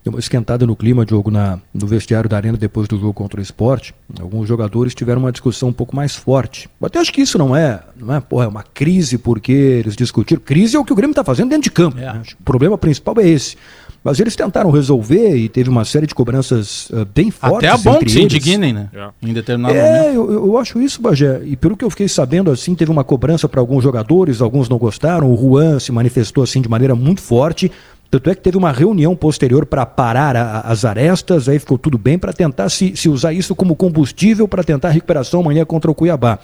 Deu 0.05 0.13
uma 0.13 0.19
esquentada 0.19 0.67
no 0.67 0.75
clima, 0.75 1.07
Diogo, 1.07 1.31
na, 1.31 1.59
no 1.73 1.87
vestiário 1.87 2.29
da 2.29 2.37
Arena 2.37 2.59
depois 2.59 2.89
do 2.89 2.99
jogo 2.99 3.15
contra 3.15 3.39
o 3.39 3.43
esporte. 3.43 3.95
Alguns 4.21 4.49
jogadores 4.49 4.95
tiveram 4.95 5.21
uma 5.21 5.33
discussão 5.33 5.69
um 5.69 5.73
pouco 5.73 5.95
mais 5.95 6.17
forte. 6.17 6.69
Eu 6.81 6.87
até 6.87 6.99
acho 6.99 7.13
que 7.13 7.21
isso 7.21 7.39
não 7.39 7.55
é, 7.55 7.81
não 7.97 8.15
é, 8.15 8.21
porra, 8.21 8.45
é 8.47 8.49
uma 8.49 8.63
crise 8.63 9.17
porque 9.17 9.53
eles 9.53 9.95
discutiram. 9.95 10.43
Crise 10.43 10.77
é 10.77 10.79
o 10.79 10.85
que 10.85 10.93
o 10.93 10.97
Grêmio 10.97 11.13
está 11.13 11.23
fazendo 11.23 11.51
dentro 11.51 11.65
de 11.65 11.71
campo. 11.71 11.97
né? 12.15 12.23
O 12.41 12.43
problema 12.43 12.77
principal 12.77 13.15
é 13.19 13.29
esse. 13.29 13.57
Mas 14.05 14.19
eles 14.19 14.35
tentaram 14.35 14.71
resolver 14.71 15.37
e 15.37 15.49
teve 15.49 15.71
uma 15.71 15.85
série 15.85 16.07
de 16.09 16.15
cobranças 16.15 16.91
uh, 16.91 17.07
bem 17.15 17.31
fortes. 17.31 17.69
Até 17.71 17.81
é 17.81 17.85
bom 17.85 17.95
entre 17.95 18.07
que 18.07 18.11
se 18.13 18.19
eles. 18.21 18.35
indignem, 18.35 18.73
né? 18.73 18.89
Em 19.23 19.33
determinado 19.33 19.75
momento. 19.75 19.95
É, 19.95 20.09
eu, 20.17 20.33
eu 20.33 20.59
acho 20.59 20.81
isso, 20.81 21.01
Bagé. 21.01 21.41
E 21.45 21.55
pelo 21.55 21.77
que 21.77 21.85
eu 21.85 21.91
fiquei 21.91 22.09
sabendo, 22.09 22.51
assim, 22.51 22.75
teve 22.75 22.91
uma 22.91 23.05
cobrança 23.05 23.49
para 23.49 23.61
alguns 23.61 23.85
jogadores, 23.85 24.41
alguns 24.41 24.69
não 24.69 24.77
gostaram. 24.77 25.33
O 25.33 25.37
Juan 25.37 25.79
se 25.79 25.93
manifestou 25.93 26.43
assim 26.43 26.61
de 26.61 26.69
maneira 26.69 26.97
muito 26.97 27.21
forte. 27.21 27.71
Tanto 28.11 28.29
é 28.29 28.35
que 28.35 28.43
teve 28.43 28.59
uma 28.59 28.73
reunião 28.73 29.15
posterior 29.17 29.65
para 29.65 29.87
parar 29.87 30.37
a- 30.37 30.61
as 30.63 30.85
arestas, 30.85 31.49
aí 31.49 31.59
ficou 31.59 31.79
tudo 31.79 31.97
bem 31.97 32.19
para 32.19 32.33
tentar 32.33 32.69
se, 32.69 32.95
se 32.97 33.09
usar 33.09 33.33
isso 33.33 33.55
como 33.55 33.75
combustível 33.77 34.47
para 34.49 34.63
tentar 34.65 34.89
a 34.89 34.91
recuperação 34.91 35.41
amanhã 35.41 35.65
contra 35.65 35.91
o 35.91 35.95
Cuiabá. 35.95 36.39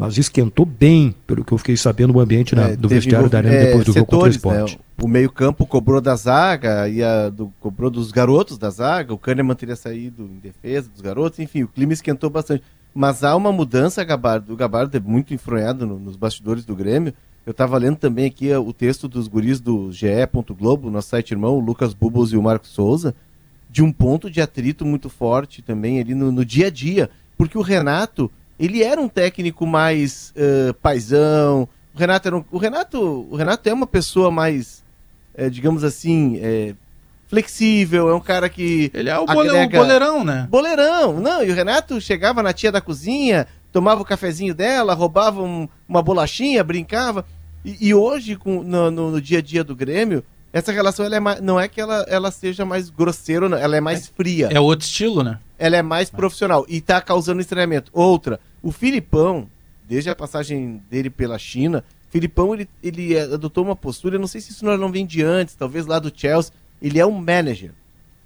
Mas 0.00 0.16
esquentou 0.18 0.64
bem, 0.64 1.14
pelo 1.26 1.44
que 1.44 1.52
eu 1.52 1.58
fiquei 1.58 1.76
sabendo, 1.76 2.14
o 2.16 2.20
ambiente 2.20 2.54
na- 2.54 2.70
É, 2.70 2.76
do 2.76 2.88
vestiário 2.88 3.28
da 3.28 3.38
Arena 3.38 3.54
envolv- 3.54 3.68
depois 3.68 3.84
do 3.84 3.90
é, 3.90 3.94
jogo 3.94 4.06
contra 4.06 4.28
o 4.28 4.32
setores, 4.32 4.36
esporte. 4.64 4.78
né? 4.78 4.84
O 5.02 5.06
meio-campo 5.08 5.66
cobrou 5.66 6.00
da 6.00 6.16
zaga, 6.16 6.88
e 6.88 7.02
a 7.02 7.28
do, 7.28 7.52
cobrou 7.60 7.90
dos 7.90 8.10
garotos 8.10 8.56
da 8.58 8.70
zaga, 8.70 9.12
o 9.12 9.18
Kahneman 9.18 9.54
teria 9.54 9.76
saído 9.76 10.24
em 10.24 10.38
defesa 10.38 10.88
dos 10.88 11.00
garotos, 11.00 11.38
enfim, 11.38 11.62
o 11.62 11.68
clima 11.68 11.92
esquentou 11.92 12.30
bastante. 12.30 12.62
Mas 12.94 13.22
há 13.22 13.36
uma 13.36 13.52
mudança, 13.52 14.02
Gabardo. 14.02 14.52
O 14.52 14.56
Gabardo 14.56 14.96
é 14.96 15.00
muito 15.00 15.32
enfronhado 15.34 15.86
no- 15.86 15.98
nos 15.98 16.16
bastidores 16.16 16.64
do 16.64 16.74
Grêmio. 16.74 17.12
Eu 17.46 17.52
estava 17.52 17.78
lendo 17.78 17.96
também 17.96 18.26
aqui 18.26 18.50
uh, 18.52 18.60
o 18.60 18.72
texto 18.72 19.06
dos 19.08 19.28
guris 19.28 19.60
do 19.60 19.92
GE. 19.92 20.08
Globo, 20.58 20.90
nosso 20.90 21.08
site 21.10 21.30
irmão, 21.30 21.56
o 21.56 21.60
Lucas 21.60 21.94
Bubos 21.94 22.32
e 22.32 22.36
o 22.36 22.42
Marcos 22.42 22.70
Souza, 22.70 23.14
de 23.70 23.82
um 23.82 23.92
ponto 23.92 24.28
de 24.30 24.40
atrito 24.40 24.84
muito 24.84 25.08
forte 25.08 25.62
também 25.62 26.00
ali 26.00 26.14
no, 26.14 26.32
no 26.32 26.44
dia 26.44 26.66
a 26.66 26.70
dia. 26.70 27.08
Porque 27.38 27.56
o 27.56 27.62
Renato, 27.62 28.30
ele 28.60 28.82
era 28.82 29.00
um 29.00 29.08
técnico 29.08 29.66
mais 29.66 30.32
uh, 30.36 30.74
paisão. 30.74 31.68
O 31.94 31.98
Renato, 31.98 32.28
era 32.28 32.36
um- 32.36 32.44
o, 32.52 32.58
Renato, 32.58 33.26
o 33.30 33.34
Renato 33.36 33.68
é 33.68 33.72
uma 33.72 33.86
pessoa 33.86 34.30
mais, 34.30 34.84
eh, 35.34 35.50
digamos 35.50 35.82
assim, 35.82 36.38
eh, 36.42 36.74
flexível, 37.28 38.08
é 38.08 38.14
um 38.14 38.20
cara 38.20 38.48
que. 38.48 38.90
Ele 38.94 39.08
é 39.08 39.18
o, 39.18 39.24
o 39.24 39.26
boleirão, 39.78 40.24
né? 40.24 40.46
Boleirão, 40.50 41.20
não. 41.20 41.42
E 41.44 41.50
o 41.50 41.54
Renato 41.54 42.00
chegava 42.00 42.42
na 42.42 42.52
tia 42.52 42.72
da 42.72 42.80
cozinha, 42.80 43.46
tomava 43.72 44.02
o 44.02 44.04
cafezinho 44.04 44.54
dela, 44.54 44.94
roubava 44.94 45.42
um- 45.42 45.68
uma 45.88 46.02
bolachinha, 46.02 46.62
brincava. 46.64 47.24
E, 47.64 47.88
e 47.88 47.94
hoje, 47.94 48.36
com, 48.36 48.62
no, 48.62 48.90
no- 48.90 49.10
no 49.12 49.20
dia 49.20 49.38
a 49.38 49.42
dia 49.42 49.62
do 49.62 49.76
Grêmio, 49.76 50.24
essa 50.52 50.72
relação 50.72 51.04
ela 51.04 51.16
é 51.16 51.20
mais, 51.20 51.40
não 51.40 51.60
é 51.60 51.68
que 51.68 51.80
ela, 51.80 52.04
ela 52.08 52.30
seja 52.30 52.64
mais 52.64 52.90
grosseira, 52.90 53.48
não, 53.48 53.56
ela 53.58 53.76
é 53.76 53.80
mais 53.80 54.08
fria. 54.08 54.48
É 54.50 54.58
outro 54.58 54.84
estilo, 54.86 55.22
né? 55.22 55.38
Ela 55.58 55.76
é 55.76 55.82
mais 55.82 56.10
profissional 56.10 56.64
e 56.68 56.80
tá 56.80 57.00
causando 57.00 57.40
estranhamento. 57.40 57.90
Outra, 57.94 58.40
o 58.62 58.70
Filipão, 58.72 59.48
desde 59.88 60.10
a 60.10 60.14
passagem 60.16 60.82
dele 60.90 61.10
pela 61.10 61.38
China, 61.38 61.84
Filipão 62.10 62.54
ele, 62.54 62.68
ele 62.82 63.18
adotou 63.18 63.64
uma 63.64 63.76
postura, 63.76 64.18
não 64.18 64.26
sei 64.26 64.40
se 64.40 64.50
isso 64.50 64.64
não, 64.64 64.90
vem 64.90 65.06
de 65.06 65.22
antes, 65.22 65.54
talvez 65.54 65.86
lá 65.86 65.98
do 65.98 66.12
Chelsea, 66.14 66.52
ele 66.82 66.98
é 66.98 67.06
um 67.06 67.12
manager. 67.12 67.70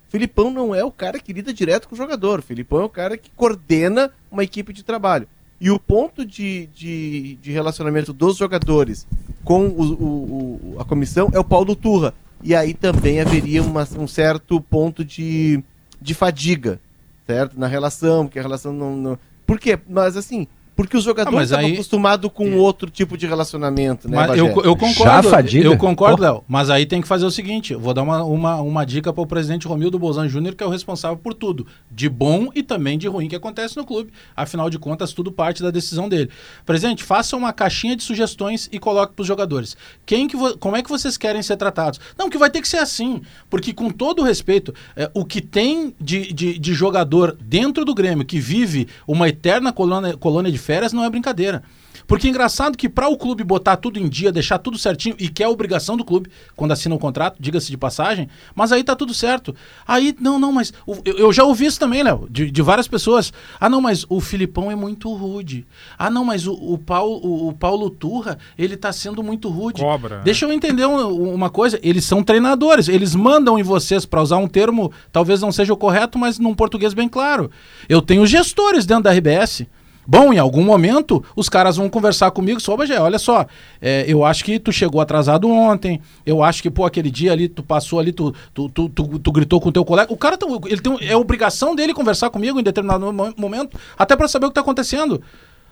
Filipão 0.09 0.51
não 0.51 0.74
é 0.74 0.85
o 0.85 0.91
cara 0.93 1.18
que 1.18 1.32
lida 1.32 1.53
direto 1.53 1.89
com 1.89 1.95
o 1.95 1.99
jogador. 1.99 2.41
Filipão 2.41 2.80
é 2.80 2.85
o 2.85 2.89
cara 2.89 3.16
que 3.18 3.30
coordena 3.35 4.11
uma 4.30 4.45
equipe 4.45 4.72
de 4.72 4.82
trabalho. 4.85 5.26
E 5.61 5.70
o 5.70 5.78
ponto 5.78 6.24
de, 6.24 6.66
de, 6.74 7.35
de 7.43 7.51
relacionamento 7.51 8.12
dos 8.12 8.37
jogadores 8.37 9.07
com 9.45 9.66
o, 9.66 9.82
o- 9.82 10.74
o- 10.74 10.76
a 10.80 10.85
comissão 10.85 11.30
é 11.32 11.39
o 11.39 11.45
Paulo 11.45 11.74
Turra. 11.74 12.14
E 12.43 12.55
aí 12.55 12.74
também 12.74 13.20
haveria 13.20 13.62
uma- 13.62 13.89
um 13.99 14.07
certo 14.07 14.61
ponto 14.61 15.05
de, 15.05 15.62
de 16.01 16.14
fadiga, 16.14 16.80
certo? 17.26 17.59
Na 17.59 17.66
relação, 17.66 18.28
que 18.28 18.39
a 18.39 18.43
relação 18.43 18.72
não. 18.72 18.97
não... 18.97 19.18
Por 19.47 19.59
quê? 19.59 19.78
Mas 19.88 20.16
assim, 20.16 20.47
porque 20.77 20.97
os 20.97 21.05
jogadores 21.05 21.35
Ah, 21.35 21.41
mas 21.41 21.51
estavam 21.51 21.66
aí- 21.66 21.75
acostumados 21.75 22.31
com 22.35 22.57
outro 22.57 22.91
tipo 22.91 23.16
de 23.16 23.27
relacionamento, 23.27 24.09
né? 24.09 24.16
Mas 24.16 24.39
eu, 24.39 24.47
eu 24.64 24.77
concordo, 24.77 25.29
eu 25.72 25.77
concordo, 25.79 26.22
Léo. 26.22 26.45
Mas 26.49 26.70
aí 26.70 26.85
tem 26.87 27.01
que 27.01 27.09
fazer 27.09 27.25
o 27.25 27.31
seguinte: 27.31 27.72
eu 27.72 27.81
vou 27.81 27.95
dar 27.95 28.03
uma, 28.03 28.25
uma, 28.25 28.57
uma 28.61 28.85
dica 28.85 29.12
para 29.12 29.22
o 29.22 29.27
presidente 29.27 29.66
Romildo 29.68 29.99
Bolzan 29.99 30.29
Júnior, 30.29 30.55
que 30.55 30.62
é 30.64 30.66
o 30.66 30.70
responsável 30.70 31.16
por 31.16 31.35
tudo, 31.35 31.66
de 31.91 32.09
bom 32.09 32.49
e 32.55 32.62
também 32.62 32.99
de 32.99 33.07
ruim 33.09 33.29
que 33.29 33.37
acontece 33.37 33.77
no 33.77 33.85
clube. 33.85 34.12
Afinal 34.37 34.68
de 34.68 34.79
contas, 34.79 35.12
tudo 35.12 35.31
parte 35.31 35.62
da 35.62 35.70
decisão 35.70 36.09
dele. 36.09 36.31
Presidente, 36.66 37.03
faça 37.05 37.37
uma 37.37 37.53
caixinha 37.53 37.95
de 37.97 38.03
sugestões 38.03 38.68
e 38.72 38.79
coloque 38.79 39.14
para 39.14 39.22
os 39.22 39.29
jogadores. 39.29 39.77
Quem 40.05 40.27
que 40.27 40.37
vo- 40.37 40.57
como 40.59 40.77
é 40.77 40.83
que 40.83 40.89
vocês 40.91 41.16
querem 41.16 41.43
ser 41.43 41.57
tratados? 41.57 42.01
Não, 42.18 42.29
que 42.29 42.39
vai 42.39 42.51
ter 42.51 42.61
que 42.61 42.68
ser 42.68 42.79
assim, 42.79 43.22
porque 43.49 43.72
com 43.72 43.91
todo 43.91 44.20
o 44.22 44.25
respeito, 44.25 44.75
é, 44.97 45.11
o 45.14 45.25
que 45.25 45.41
tem 45.41 45.95
de, 46.01 46.33
de, 46.33 46.59
de 46.59 46.75
jogador 46.75 47.37
dentro 47.41 47.85
do 47.85 47.95
Grêmio 47.95 48.25
que 48.25 48.39
vive 48.41 48.89
uma 49.07 49.29
eterna 49.29 49.72
colônia, 49.72 50.16
colônia 50.16 50.51
de 50.51 50.59
férias 50.65 50.93
não 50.93 51.05
é 51.05 51.11
brincadeira. 51.11 51.62
Porque 52.07 52.27
é 52.27 52.31
engraçado 52.31 52.77
que 52.77 52.89
para 52.89 53.09
o 53.09 53.17
clube 53.17 53.43
botar 53.45 53.77
tudo 53.77 53.99
em 53.99 54.09
dia, 54.09 54.31
deixar 54.33 54.59
tudo 54.59 54.77
certinho, 54.77 55.15
e 55.19 55.29
que 55.29 55.43
é 55.43 55.49
obrigação 55.49 55.97
do 55.97 56.05
clube 56.05 56.29
quando 56.55 56.73
assina 56.73 56.95
um 56.95 56.99
contrato, 56.99 57.37
diga-se 57.41 57.71
de 57.71 57.79
passagem, 57.79 58.29
mas 58.55 58.73
aí 58.73 58.85
tá 58.85 58.95
tudo 58.95 59.15
certo. 59.15 59.55
Aí, 59.87 60.15
não, 60.21 60.39
não, 60.39 60.53
mas 60.53 60.71
o- 60.87 60.97
eu, 61.05 61.17
eu 61.17 61.33
já 61.33 61.45
ouvi 61.45 61.65
isso 61.65 61.79
também, 61.81 62.03
Léo, 62.03 62.27
de, 62.29 62.51
de 62.51 62.62
várias 62.62 62.87
pessoas. 62.89 63.33
Ah, 63.59 63.71
não, 63.71 63.81
mas 63.81 64.05
o 64.11 64.21
Filipão 64.21 64.71
é 64.71 64.77
muito 64.77 65.11
rude. 65.15 65.67
Ah, 65.97 66.11
não, 66.11 66.25
mas 66.27 66.47
o, 66.47 66.53
o, 66.53 66.77
Paulo, 66.77 67.21
o, 67.25 67.49
o 67.49 67.53
Paulo 67.55 67.89
Turra, 67.89 68.39
ele 68.59 68.77
tá 68.77 68.93
sendo 68.93 69.23
muito 69.23 69.49
rude. 69.49 69.81
Cobra? 69.81 70.21
Deixa 70.23 70.45
eu 70.45 70.53
entender 70.53 70.85
um- 70.87 71.33
uma 71.33 71.49
coisa, 71.49 71.79
eles 71.83 72.05
são 72.05 72.23
treinadores, 72.23 72.87
eles 72.89 73.15
mandam 73.15 73.59
em 73.59 73.62
vocês, 73.62 74.05
para 74.05 74.21
usar 74.21 74.37
um 74.37 74.49
termo, 74.49 74.93
talvez 75.11 75.41
não 75.41 75.53
seja 75.53 75.73
o 75.73 75.77
correto, 75.77 76.19
mas 76.19 76.39
num 76.39 76.55
português 76.55 76.93
bem 76.93 77.09
claro. 77.09 77.51
Eu 77.89 78.03
tenho 78.03 78.27
gestores 78.27 78.85
dentro 78.85 79.05
da 79.05 79.12
RBS. 79.12 79.67
Bom, 80.07 80.32
em 80.32 80.38
algum 80.38 80.62
momento 80.62 81.24
os 81.34 81.48
caras 81.48 81.76
vão 81.76 81.88
conversar 81.88 82.30
comigo 82.30 82.61
sobre, 82.61 82.86
Bagé, 82.86 83.00
olha 83.00 83.18
só, 83.18 83.46
é, 83.80 84.05
eu 84.07 84.24
acho 84.24 84.44
que 84.44 84.59
tu 84.59 84.70
chegou 84.72 85.00
atrasado 85.00 85.48
ontem, 85.50 86.00
eu 86.26 86.42
acho 86.42 86.62
que, 86.62 86.70
pô, 86.70 86.84
aquele 86.84 87.11
dia 87.11 87.32
ali, 87.32 87.48
tu 87.48 87.62
passou 87.62 87.98
ali, 87.98 88.12
tu, 88.12 88.34
tu, 88.52 88.68
tu, 88.68 88.88
tu- 88.88 89.18
tu 89.18 89.32
gritou 89.32 89.61
com 89.61 89.70
o 89.70 89.72
teu 89.72 89.84
colega. 89.84 90.12
O 90.12 90.16
cara, 90.16 90.36
tá- 90.36 90.46
ele 90.66 90.80
tem, 90.80 90.96
é 91.09 91.16
obrigação 91.16 91.74
dele 91.74 91.94
conversar 91.94 92.28
comigo 92.30 92.61
em 92.61 92.62
determinado 92.62 93.12
mo- 93.12 93.32
momento, 93.36 93.78
até 93.98 94.14
para 94.14 94.28
saber 94.28 94.46
o 94.46 94.48
que 94.50 94.55
tá 94.55 94.61
acontecendo. 94.61 95.22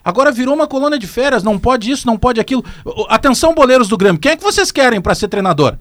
Agora 0.04 0.32
virou 0.32 0.54
uma 0.54 0.66
colônia 0.66 0.98
de 0.98 1.06
férias, 1.06 1.42
não 1.42 1.58
pode 1.58 1.90
isso, 1.90 2.06
não 2.06 2.16
pode 2.18 2.40
aquilo. 2.40 2.64
Atenção, 3.08 3.54
boleiros 3.54 3.86
do 3.86 3.96
Grêmio, 3.96 4.20
quem 4.20 4.32
é 4.32 4.36
que 4.36 4.42
vocês 4.42 4.72
querem 4.72 5.00
para 5.00 5.14
ser 5.14 5.28
treinador? 5.28 5.76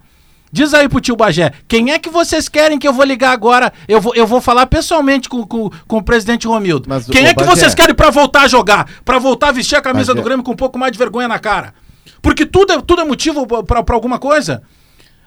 Diz 0.51 0.73
aí 0.73 0.89
pro 0.89 0.99
tio 0.99 1.15
Bagé, 1.15 1.53
quem 1.67 1.91
é 1.91 1.99
que 1.99 2.09
vocês 2.09 2.49
querem 2.49 2.77
que 2.77 2.87
eu 2.87 2.91
vou 2.93 3.05
ligar 3.05 3.31
agora? 3.31 3.71
Eu 3.87 4.01
vou, 4.01 4.13
eu 4.15 4.27
vou 4.27 4.41
falar 4.41 4.65
pessoalmente 4.65 5.29
com, 5.29 5.45
com, 5.47 5.69
com 5.87 5.97
o 5.97 6.03
presidente 6.03 6.45
Romildo. 6.47 6.89
quem 7.11 7.23
ô, 7.23 7.27
é 7.27 7.33
que 7.33 7.35
Bagé- 7.43 7.49
vocês 7.55 7.73
querem 7.75 7.95
pra 7.95 8.09
voltar 8.09 8.41
a 8.41 8.47
jogar? 8.47 8.87
Pra 9.05 9.17
voltar 9.17 9.49
a 9.49 9.51
vestir 9.53 9.77
a 9.77 9.81
camisa 9.81 10.13
Bagé- 10.13 10.21
do 10.21 10.25
Grêmio 10.25 10.43
com 10.43 10.51
um 10.51 10.55
pouco 10.57 10.77
mais 10.77 10.91
de 10.91 10.97
vergonha 10.97 11.27
na 11.27 11.39
cara? 11.39 11.73
Porque 12.21 12.45
tudo 12.45 12.73
é, 12.73 12.81
tudo 12.81 13.01
é 13.01 13.05
motivo 13.05 13.47
pra 13.63 13.83
alguma 13.95 14.19
coisa. 14.19 14.61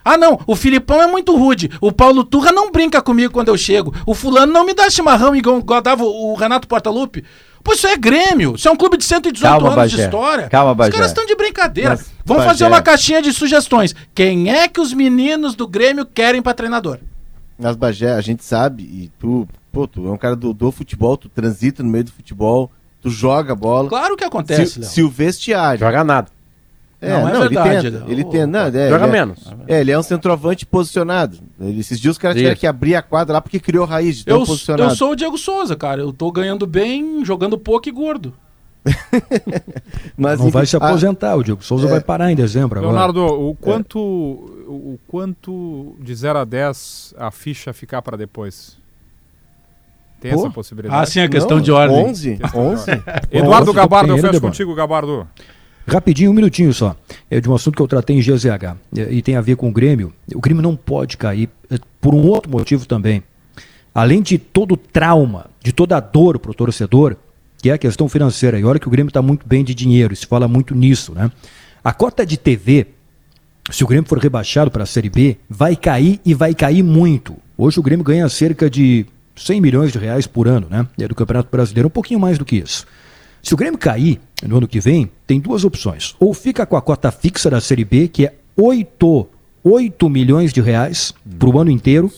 Ah, 0.05 0.19
não, 0.19 0.39
o 0.47 0.55
Filipão 0.55 1.01
é 1.01 1.07
muito 1.07 1.35
rude. 1.35 1.71
O 1.81 1.91
Paulo 1.91 2.23
Turra 2.25 2.53
não 2.53 2.71
brinca 2.71 3.01
comigo 3.01 3.33
quando 3.33 3.49
eu 3.49 3.57
chego. 3.57 3.95
O 4.05 4.15
fulano 4.15 4.53
não 4.53 4.67
me 4.67 4.75
dá 4.75 4.91
chimarrão 4.91 5.35
igual, 5.35 5.59
igual 5.61 5.81
dava 5.81 6.05
o 6.05 6.33
o 6.33 6.35
Renato 6.35 6.69
Portaluppi. 6.69 7.25
Pô, 7.65 7.73
isso 7.73 7.87
é 7.87 7.97
Grêmio. 7.97 8.55
Isso 8.57 8.69
é 8.69 8.71
um 8.71 8.77
clube 8.77 8.97
de 8.99 9.05
118 9.05 9.41
Calma, 9.51 9.73
anos 9.73 9.91
de 9.91 9.97
Bagé. 9.97 10.05
história. 10.05 10.49
Calma, 10.51 10.73
Os 10.73 10.77
Bagé. 10.77 10.93
caras 10.93 11.07
estão 11.09 11.25
de 11.27 11.35
brincadeira. 11.35 11.91
Mas, 11.91 12.13
Vamos 12.27 12.45
Bagé- 12.45 12.53
fazer 12.59 12.65
uma 12.67 12.83
caixinha 12.83 13.23
de 13.23 13.33
sugestões. 13.33 13.95
Quem 14.15 14.51
é 14.51 14.69
que 14.69 14.81
os 14.81 14.93
meninos 14.93 15.55
do 15.55 15.67
Grêmio 15.67 16.05
querem 16.07 16.41
pra 16.43 16.53
treinador? 16.55 16.99
Nas 17.59 17.75
Bagé, 17.75 18.13
a 18.13 18.21
gente 18.21 18.45
sabe, 18.45 18.83
e 18.83 19.11
tu, 19.19 19.49
pô, 19.73 19.87
tu 19.87 20.07
é 20.07 20.11
um 20.11 20.17
cara 20.19 20.37
do, 20.37 20.53
do 20.53 20.71
futebol, 20.71 21.17
tu 21.17 21.29
transita 21.29 21.83
no 21.83 21.89
meio 21.89 22.05
do 22.05 22.13
futebol, 22.13 22.71
tu 23.01 23.09
joga 23.09 23.55
bola. 23.55 23.89
Claro 23.89 24.17
que 24.17 24.25
acontece, 24.25 24.83
Se, 24.83 24.91
se 24.91 25.03
o 25.03 25.09
vestiário. 25.09 25.79
Joga 25.81 26.05
nada. 26.05 26.29
É, 27.05 27.13
Não, 27.13 27.21
não, 27.21 27.29
é 27.29 27.31
ele 27.33 27.39
verdade, 27.55 27.91
tenta. 27.91 27.99
Léo. 28.05 28.11
Ele 28.13 28.25
tenta. 28.25 28.47
Não, 28.47 28.61
é, 28.61 28.71
Joga 28.71 28.83
ele 28.85 29.05
é- 29.05 29.07
menos. 29.07 29.39
É, 29.69 29.81
ele 29.81 29.91
é 29.93 29.99
um 29.99 30.03
centroavante 30.03 30.65
posicionado. 30.67 31.39
Ele- 31.61 31.81
esses 31.81 32.01
dias 32.01 32.13
os 32.13 32.19
caras 32.19 32.37
tiveram 32.37 32.57
que 32.57 32.67
abrir 32.67 32.95
a 32.95 33.03
quadra 33.03 33.35
lá 33.35 33.41
porque 33.41 33.61
criou 33.61 33.85
raiz 33.87 34.17
de 34.19 34.25
tão 34.25 34.41
Eu, 34.41 34.47
posicionado. 34.47 34.91
eu 34.91 34.97
sou 34.97 35.11
o 35.13 35.17
Diego 35.17 35.37
Souza, 35.39 35.77
cara. 35.77 36.01
Eu 36.01 36.13
tô 36.13 36.31
ganhando 36.33 36.67
bem, 36.67 37.25
jogando 37.25 37.59
pouco 37.59 37.89
e 37.89 37.93
gordo. 37.93 38.35
Mas, 40.17 40.39
não 40.39 40.47
enfim, 40.47 40.53
vai 40.53 40.67
se 40.67 40.77
a- 40.77 40.79
aposentar, 40.79 41.35
o 41.37 41.43
Diego 41.43 41.63
Souza 41.65 41.87
É. 41.87 41.91
vai 41.91 42.01
parar 42.01 42.31
em 42.31 42.37
dezembro 42.37 42.79
agora. 42.79 42.93
Leonardo, 42.93 43.25
o 43.25 43.55
quanto, 43.55 43.99
o 43.99 44.99
quanto 45.09 45.97
de 46.01 46.15
0 46.15 46.39
a 46.39 46.45
10 46.45 47.15
a 47.19 47.31
ficha 47.31 47.73
ficar 47.73 48.03
para 48.03 48.17
depois? 48.17 48.77
Tem 50.21 50.33
Pô. 50.33 50.41
essa 50.41 50.51
possibilidade? 50.51 51.03
Ah, 51.03 51.07
sim, 51.07 51.21
a 51.21 51.29
questão 51.29 51.61
de 51.61 51.71
ordem. 51.71 51.97
11? 52.07 52.37
Questão 52.37 52.63
de 52.63 52.69
11? 52.73 52.91
ordem. 52.91 53.05
Eduardo 53.31 53.73
Gabardo, 53.73 54.13
eu 54.17 54.19
fecho 54.19 54.41
contigo, 54.41 54.75
Gabardo. 54.75 55.27
Rapidinho, 55.87 56.31
um 56.31 56.35
minutinho 56.35 56.73
só. 56.73 56.97
É 57.31 57.41
de 57.41 57.49
um 57.49 57.55
assunto 57.55 57.77
que 57.77 57.83
eu 57.83 57.89
tratei 57.89 58.17
em 58.17 58.21
GZH 58.21 58.77
e, 58.93 59.01
e 59.19 59.23
tem 59.23 59.37
a 59.37 59.41
ver 59.41 59.57
com 59.57 59.69
o 59.69 59.73
Grêmio. 59.73 60.13
O 60.35 60.41
Grêmio 60.41 60.63
não 60.63 60.75
pode 60.75 61.17
cair 61.17 61.49
é, 61.71 61.79
por 62.01 62.15
um 62.15 62.27
outro 62.27 62.51
motivo 62.51 62.87
também. 62.87 63.23
Além 63.95 64.23
de 64.23 64.39
todo 64.39 64.77
trauma, 64.77 65.47
de 65.63 65.73
toda 65.73 65.97
a 65.97 66.01
dor 66.01 66.39
para 66.39 66.51
o 66.51 66.55
torcedor, 66.55 67.17
que 67.59 67.71
é 67.71 67.75
a 67.75 67.79
questão 67.79 68.09
financeira. 68.09 68.59
E 68.59 68.65
olha 68.65 68.79
que 68.79 68.89
o 68.89 68.91
Grêmio 68.91 69.09
está 69.09 69.23
muito 69.23 69.47
bem 69.47 69.63
de 69.63 69.75
dinheiro, 69.75 70.15
se 70.17 70.27
fala 70.27 70.49
muito 70.49 70.75
nisso, 70.75 71.13
né? 71.15 71.31
A 71.83 71.93
cota 71.93 72.25
de 72.25 72.37
TV, 72.37 72.89
se 73.71 73.85
o 73.85 73.87
Grêmio 73.87 74.09
for 74.09 74.19
rebaixado 74.19 74.71
para 74.71 74.83
a 74.83 74.87
Série 74.87 75.11
B, 75.11 75.37
vai 75.49 75.77
cair 75.77 76.21
e 76.25 76.35
vai 76.35 76.55
cair 76.55 76.83
muito. 76.83 77.37
Hoje 77.57 77.79
o 77.79 77.83
Grêmio 77.83 78.05
ganha 78.05 78.29
cerca 78.29 78.69
de 78.69 79.07
100 79.37 79.61
milhões 79.61 79.93
de 79.93 79.99
reais 79.99 80.27
por 80.27 80.49
ano, 80.49 80.67
né? 80.69 80.87
É 80.99 81.07
do 81.07 81.15
Campeonato 81.15 81.49
Brasileiro, 81.51 81.89
um 81.89 81.91
pouquinho 81.91 82.19
mais 82.19 82.39
do 82.39 82.45
que 82.45 82.57
isso. 82.57 82.87
Se 83.45 83.53
o 83.53 83.59
Grêmio 83.59 83.79
cair 83.79 84.19
no 84.43 84.57
ano 84.57 84.67
que 84.67 84.81
vem, 84.81 85.11
tem 85.27 85.39
duas 85.39 85.65
opções. 85.65 86.17
Ou 86.19 86.33
fica 86.33 86.65
com 86.65 86.79
a 86.79 86.83
cota 86.83 87.13
fixa 87.13 87.51
da 87.51 87.61
Série 87.61 87.85
B, 87.85 88.09
que 88.09 88.25
é 88.25 88.33
8, 88.57 89.27
8 89.63 90.09
milhões 90.09 90.51
de 90.51 90.63
reais 90.63 91.13
para 91.39 91.51
o 91.51 91.59
ano 91.61 91.71
inteiro, 91.71 92.11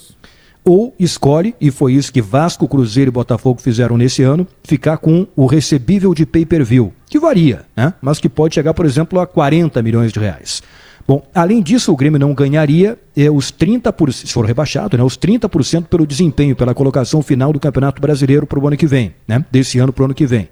ou 0.64 0.95
escolhe, 1.01 1.53
e 1.61 1.72
foi 1.72 1.95
isso 1.95 2.12
que 2.12 2.22
Vasco, 2.22 2.68
Cruzeiro 2.68 3.11
e 3.11 3.12
Botafogo 3.12 3.61
fizeram 3.61 3.97
nesse 3.97 4.22
ano, 4.22 4.47
ficar 4.62 4.99
com 4.99 5.27
o 5.35 5.47
recebível 5.47 6.14
de 6.14 6.24
pay-per-view, 6.24 6.93
que 7.09 7.18
varia, 7.18 7.64
né? 7.77 7.93
mas 8.01 8.20
que 8.20 8.29
pode 8.29 8.55
chegar, 8.55 8.72
por 8.72 8.87
exemplo, 8.87 9.18
a 9.18 9.27
40 9.27 9.83
milhões 9.83 10.12
de 10.12 10.20
reais. 10.20 10.62
Bom, 11.09 11.27
além 11.35 11.61
disso, 11.61 11.93
o 11.93 11.97
Grêmio 11.97 12.20
não 12.20 12.35
ganharia 12.35 12.97
é, 13.16 13.29
os 13.29 13.51
30%, 13.51 14.12
se 14.12 14.33
for 14.33 14.45
rebaixado, 14.45 14.97
né, 14.97 15.03
os 15.03 15.18
30% 15.18 15.87
pelo 15.87 16.07
desempenho, 16.07 16.55
pela 16.55 16.74
colocação 16.74 17.20
final 17.20 17.53
do 17.53 17.61
Campeonato 17.61 18.01
Brasileiro 18.01 18.47
para 18.47 18.61
o 18.61 18.66
ano 18.66 18.77
que 18.77 18.87
vem, 18.87 19.14
né, 19.27 19.45
desse 19.51 19.79
ano 19.81 19.93
para 19.93 20.03
o 20.03 20.05
ano 20.07 20.14
que 20.14 20.27
vem. 20.27 20.49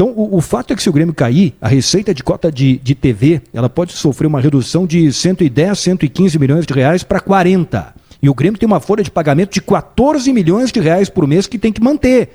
Então, 0.00 0.14
o, 0.16 0.38
o 0.38 0.40
fato 0.40 0.72
é 0.72 0.76
que 0.76 0.82
se 0.82 0.88
o 0.88 0.92
Grêmio 0.94 1.12
cair, 1.12 1.52
a 1.60 1.68
receita 1.68 2.14
de 2.14 2.24
cota 2.24 2.50
de, 2.50 2.78
de 2.78 2.94
TV, 2.94 3.42
ela 3.52 3.68
pode 3.68 3.92
sofrer 3.92 4.26
uma 4.26 4.40
redução 4.40 4.86
de 4.86 5.12
110, 5.12 5.78
115 5.78 6.38
milhões 6.38 6.64
de 6.64 6.72
reais 6.72 7.02
para 7.02 7.20
40. 7.20 7.94
E 8.22 8.30
o 8.30 8.32
Grêmio 8.32 8.58
tem 8.58 8.66
uma 8.66 8.80
folha 8.80 9.04
de 9.04 9.10
pagamento 9.10 9.52
de 9.52 9.60
14 9.60 10.32
milhões 10.32 10.72
de 10.72 10.80
reais 10.80 11.10
por 11.10 11.26
mês 11.26 11.46
que 11.46 11.58
tem 11.58 11.70
que 11.70 11.82
manter. 11.82 12.30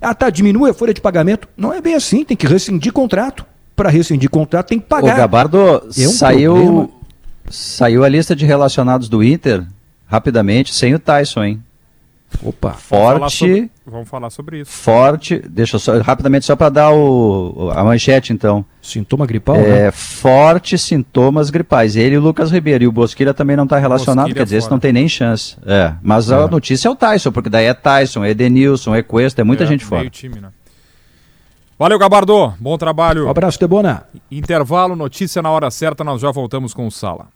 Ah, 0.00 0.14
tá, 0.14 0.30
diminui 0.30 0.70
a 0.70 0.72
folha 0.72 0.94
de 0.94 1.00
pagamento. 1.02 1.46
Não 1.58 1.74
é 1.74 1.82
bem 1.82 1.94
assim, 1.94 2.24
tem 2.24 2.34
que 2.34 2.46
rescindir 2.46 2.90
contrato. 2.90 3.44
Para 3.76 3.90
rescindir 3.90 4.30
contrato 4.30 4.68
tem 4.68 4.80
que 4.80 4.86
pagar. 4.86 5.12
O 5.12 5.16
Gabardo 5.18 5.58
É 5.98 6.08
um 6.08 6.12
saiu, 6.12 6.54
problema. 6.54 6.88
saiu 7.50 8.02
a 8.02 8.08
lista 8.08 8.34
de 8.34 8.46
relacionados 8.46 9.10
do 9.10 9.22
Inter 9.22 9.62
rapidamente, 10.06 10.72
sem 10.72 10.94
o 10.94 10.98
Tyson, 10.98 11.44
hein? 11.44 11.62
Opa. 12.42 12.68
Vamos 12.70 12.82
falar 12.84 13.18
Forte, 13.20 13.36
sobre- 13.36 13.70
Vamos 13.86 14.08
falar 14.08 14.30
sobre 14.30 14.60
isso. 14.60 14.70
forte. 14.70 15.42
Deixa 15.48 15.76
eu 15.76 15.80
só 15.80 15.98
rapidamente 16.00 16.46
só 16.46 16.54
para 16.56 16.68
dar 16.70 16.90
o, 16.92 17.70
a 17.74 17.82
manchete 17.84 18.32
então. 18.32 18.64
Sintoma 18.80 19.26
gripal, 19.26 19.56
É, 19.56 19.84
né? 19.86 19.90
fortes 19.90 20.80
sintomas 20.82 21.50
gripais. 21.50 21.96
Ele 21.96 22.14
e 22.14 22.18
o 22.18 22.20
Lucas 22.20 22.50
Ribeiro. 22.50 22.84
E 22.84 22.86
o 22.86 22.92
Bosquilha 22.92 23.34
também 23.34 23.56
não 23.56 23.64
está 23.64 23.78
relacionado, 23.78 24.26
Bosquilha 24.26 24.40
quer 24.40 24.44
dizer, 24.44 24.56
esse 24.58 24.70
não 24.70 24.78
tem 24.78 24.92
nem 24.92 25.08
chance. 25.08 25.56
É, 25.66 25.92
mas 26.02 26.30
a 26.30 26.46
notícia 26.46 26.88
é 26.88 26.90
o 26.90 26.96
Tyson, 26.96 27.30
porque 27.32 27.50
daí 27.50 27.66
é 27.66 27.74
Tyson, 27.74 28.24
é 28.24 28.30
Edenilson, 28.30 28.94
é 28.94 29.02
Cuesta, 29.02 29.42
é 29.42 29.44
muita 29.44 29.64
É, 29.64 29.66
gente 29.66 29.84
fora. 29.84 30.00
Meio 30.02 30.10
time, 30.10 30.40
né? 30.40 30.48
Valeu, 31.78 31.98
Gabardo. 31.98 32.54
Bom 32.60 32.76
trabalho. 32.78 33.26
Um 33.26 33.30
abraço, 33.30 33.58
Debona. 33.58 34.04
Intervalo, 34.30 34.94
notícia 34.94 35.40
na 35.42 35.50
hora 35.50 35.70
certa, 35.70 36.04
nós 36.04 36.20
já 36.20 36.30
voltamos 36.30 36.72
com 36.74 36.86
o 36.86 36.90
Sala. 36.90 37.28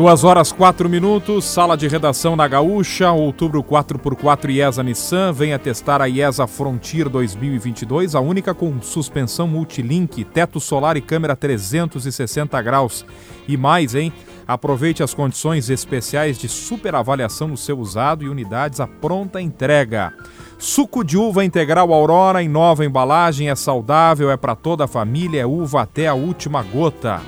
Duas 0.00 0.24
horas, 0.24 0.50
quatro 0.50 0.88
minutos, 0.88 1.44
sala 1.44 1.76
de 1.76 1.86
redação 1.86 2.34
na 2.34 2.48
Gaúcha, 2.48 3.12
outubro 3.12 3.62
4x4 3.62 4.48
IESA 4.48 4.82
Nissan, 4.82 5.30
venha 5.30 5.58
testar 5.58 6.00
a 6.00 6.08
IESA 6.08 6.46
Frontier 6.46 7.06
2022, 7.06 8.14
a 8.14 8.20
única 8.20 8.54
com 8.54 8.80
suspensão 8.80 9.46
multilink, 9.46 10.24
teto 10.24 10.58
solar 10.58 10.96
e 10.96 11.02
câmera 11.02 11.36
360 11.36 12.62
graus. 12.62 13.04
E 13.46 13.58
mais, 13.58 13.94
hein? 13.94 14.10
Aproveite 14.48 15.02
as 15.02 15.12
condições 15.12 15.68
especiais 15.68 16.38
de 16.38 16.48
super 16.48 16.94
avaliação 16.94 17.48
no 17.48 17.56
seu 17.58 17.78
usado 17.78 18.24
e 18.24 18.28
unidades 18.30 18.80
à 18.80 18.86
pronta 18.86 19.38
entrega. 19.38 20.14
Suco 20.58 21.04
de 21.04 21.18
uva 21.18 21.44
integral 21.44 21.92
Aurora 21.92 22.42
em 22.42 22.48
nova 22.48 22.86
embalagem, 22.86 23.50
é 23.50 23.54
saudável, 23.54 24.30
é 24.30 24.36
para 24.38 24.56
toda 24.56 24.84
a 24.84 24.88
família, 24.88 25.42
é 25.42 25.46
uva 25.46 25.82
até 25.82 26.08
a 26.08 26.14
última 26.14 26.62
gota. 26.62 27.20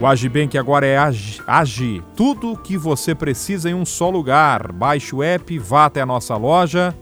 O 0.00 0.06
Agibank 0.06 0.56
agora 0.56 0.86
é 0.86 0.96
Agi, 0.96 2.04
tudo 2.14 2.52
o 2.52 2.56
que 2.56 2.78
você 2.78 3.16
precisa 3.16 3.68
em 3.68 3.74
um 3.74 3.84
só 3.84 4.08
lugar. 4.08 4.70
Baixe 4.70 5.12
o 5.12 5.24
app, 5.24 5.58
vá 5.58 5.86
até 5.86 6.00
a 6.00 6.06
nossa 6.06 6.36
loja, 6.36 6.94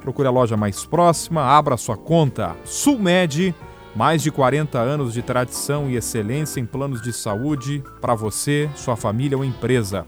procure 0.00 0.26
a 0.26 0.30
loja 0.30 0.56
mais 0.56 0.86
próxima, 0.86 1.42
abra 1.42 1.76
sua 1.76 1.94
conta. 1.94 2.56
Sulmed, 2.64 3.54
mais 3.94 4.22
de 4.22 4.30
40 4.30 4.78
anos 4.78 5.12
de 5.12 5.20
tradição 5.20 5.90
e 5.90 5.96
excelência 5.96 6.60
em 6.60 6.64
planos 6.64 7.02
de 7.02 7.12
saúde 7.12 7.84
para 8.00 8.14
você, 8.14 8.70
sua 8.74 8.96
família 8.96 9.36
ou 9.36 9.44
empresa. 9.44 10.06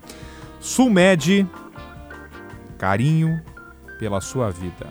Sulmed, 0.61 1.47
carinho 2.79 3.43
pela 3.99 4.23
sua 4.23 4.51
vida. 4.51 4.87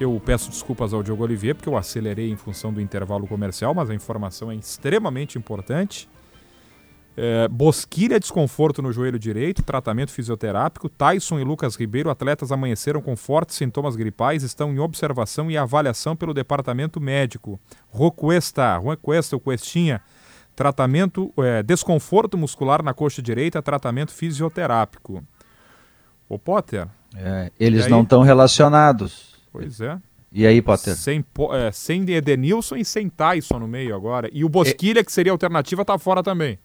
Eu 0.00 0.18
peço 0.24 0.48
desculpas 0.48 0.94
ao 0.94 1.02
Diogo 1.02 1.24
Olivier 1.24 1.54
porque 1.54 1.68
eu 1.68 1.76
acelerei 1.76 2.30
em 2.30 2.36
função 2.36 2.72
do 2.72 2.80
intervalo 2.80 3.26
comercial, 3.26 3.74
mas 3.74 3.90
a 3.90 3.94
informação 3.94 4.50
é 4.50 4.54
extremamente 4.54 5.36
importante. 5.36 6.08
É, 7.16 7.46
Bosquilha, 7.48 8.18
desconforto 8.18 8.80
no 8.80 8.90
joelho 8.90 9.18
direito, 9.18 9.62
tratamento 9.62 10.10
fisioterápico. 10.10 10.88
Tyson 10.88 11.38
e 11.38 11.44
Lucas 11.44 11.76
Ribeiro, 11.76 12.08
atletas 12.08 12.50
amanheceram 12.50 13.02
com 13.02 13.14
fortes 13.16 13.56
sintomas 13.56 13.96
gripais, 13.96 14.42
estão 14.42 14.72
em 14.72 14.78
observação 14.78 15.50
e 15.50 15.56
avaliação 15.56 16.16
pelo 16.16 16.32
departamento 16.32 17.00
médico. 17.00 17.60
Rocuesta, 17.90 18.76
Rocuesta, 18.78 19.36
o 19.36 19.40
Questinha, 19.40 20.00
tratamento, 20.56 21.32
é, 21.38 21.62
desconforto 21.62 22.38
muscular 22.38 22.82
na 22.82 22.94
coxa 22.94 23.20
direita, 23.20 23.60
tratamento 23.60 24.12
fisioterápico. 24.12 25.22
Ô 26.28 26.38
Potter, 26.38 26.88
É, 27.14 27.52
eles 27.60 27.88
não 27.88 28.02
estão 28.02 28.22
relacionados. 28.22 29.36
pois 29.52 29.82
é. 29.82 29.98
E 30.34 30.46
aí, 30.46 30.62
Potter? 30.62 30.96
Sem, 30.96 31.22
é, 31.52 31.70
sem 31.70 32.10
Edenilson 32.10 32.76
e 32.76 32.86
sem 32.86 33.10
Tyson 33.10 33.58
no 33.58 33.68
meio 33.68 33.94
agora. 33.94 34.30
E 34.32 34.42
o 34.46 34.48
Bosquilha, 34.48 35.04
que 35.04 35.12
seria 35.12 35.30
a 35.30 35.34
alternativa, 35.34 35.84
tá 35.84 35.98
fora 35.98 36.22
também. 36.22 36.58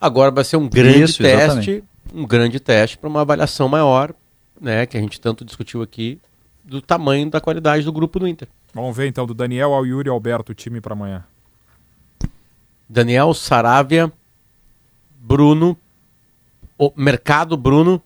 Agora 0.00 0.30
vai 0.30 0.44
ser 0.44 0.56
um 0.56 0.68
grande 0.68 1.02
Isso, 1.02 1.22
teste, 1.22 1.42
exatamente. 1.42 1.84
um 2.14 2.26
grande 2.26 2.60
teste 2.60 2.96
para 2.98 3.08
uma 3.08 3.20
avaliação 3.22 3.68
maior, 3.68 4.14
né, 4.60 4.86
que 4.86 4.96
a 4.96 5.00
gente 5.00 5.20
tanto 5.20 5.44
discutiu 5.44 5.82
aqui, 5.82 6.20
do 6.64 6.80
tamanho 6.80 7.28
da 7.30 7.40
qualidade 7.40 7.84
do 7.84 7.92
grupo 7.92 8.18
do 8.20 8.28
Inter. 8.28 8.46
Vamos 8.74 8.96
ver 8.96 9.06
então 9.08 9.26
do 9.26 9.34
Daniel 9.34 9.72
ao 9.72 9.84
Yuri 9.86 10.08
Alberto 10.08 10.52
o 10.52 10.54
time 10.54 10.80
para 10.80 10.92
amanhã. 10.92 11.24
Daniel 12.88 13.34
Saravia, 13.34 14.12
Bruno, 15.20 15.76
o 16.78 16.92
Mercado 16.96 17.56
Bruno 17.56 18.00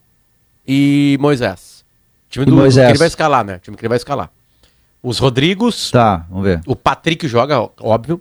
e 0.67 1.17
Moisés. 1.21 1.85
Time 2.29 2.45
E 2.47 2.51
do, 2.51 2.57
Moisés. 2.57 2.87
que 2.87 2.93
ele 2.93 2.99
vai 2.99 3.09
escalar, 3.09 3.45
né? 3.45 3.59
Time 3.59 3.77
que 3.77 3.83
ele 3.83 3.89
vai 3.89 3.97
escalar. 3.99 4.31
Os 5.03 5.19
Rodrigos, 5.19 5.91
Tá, 5.91 6.25
vamos 6.29 6.45
ver. 6.45 6.61
o 6.67 6.75
Patrick 6.75 7.27
joga, 7.29 7.69
óbvio. 7.81 8.21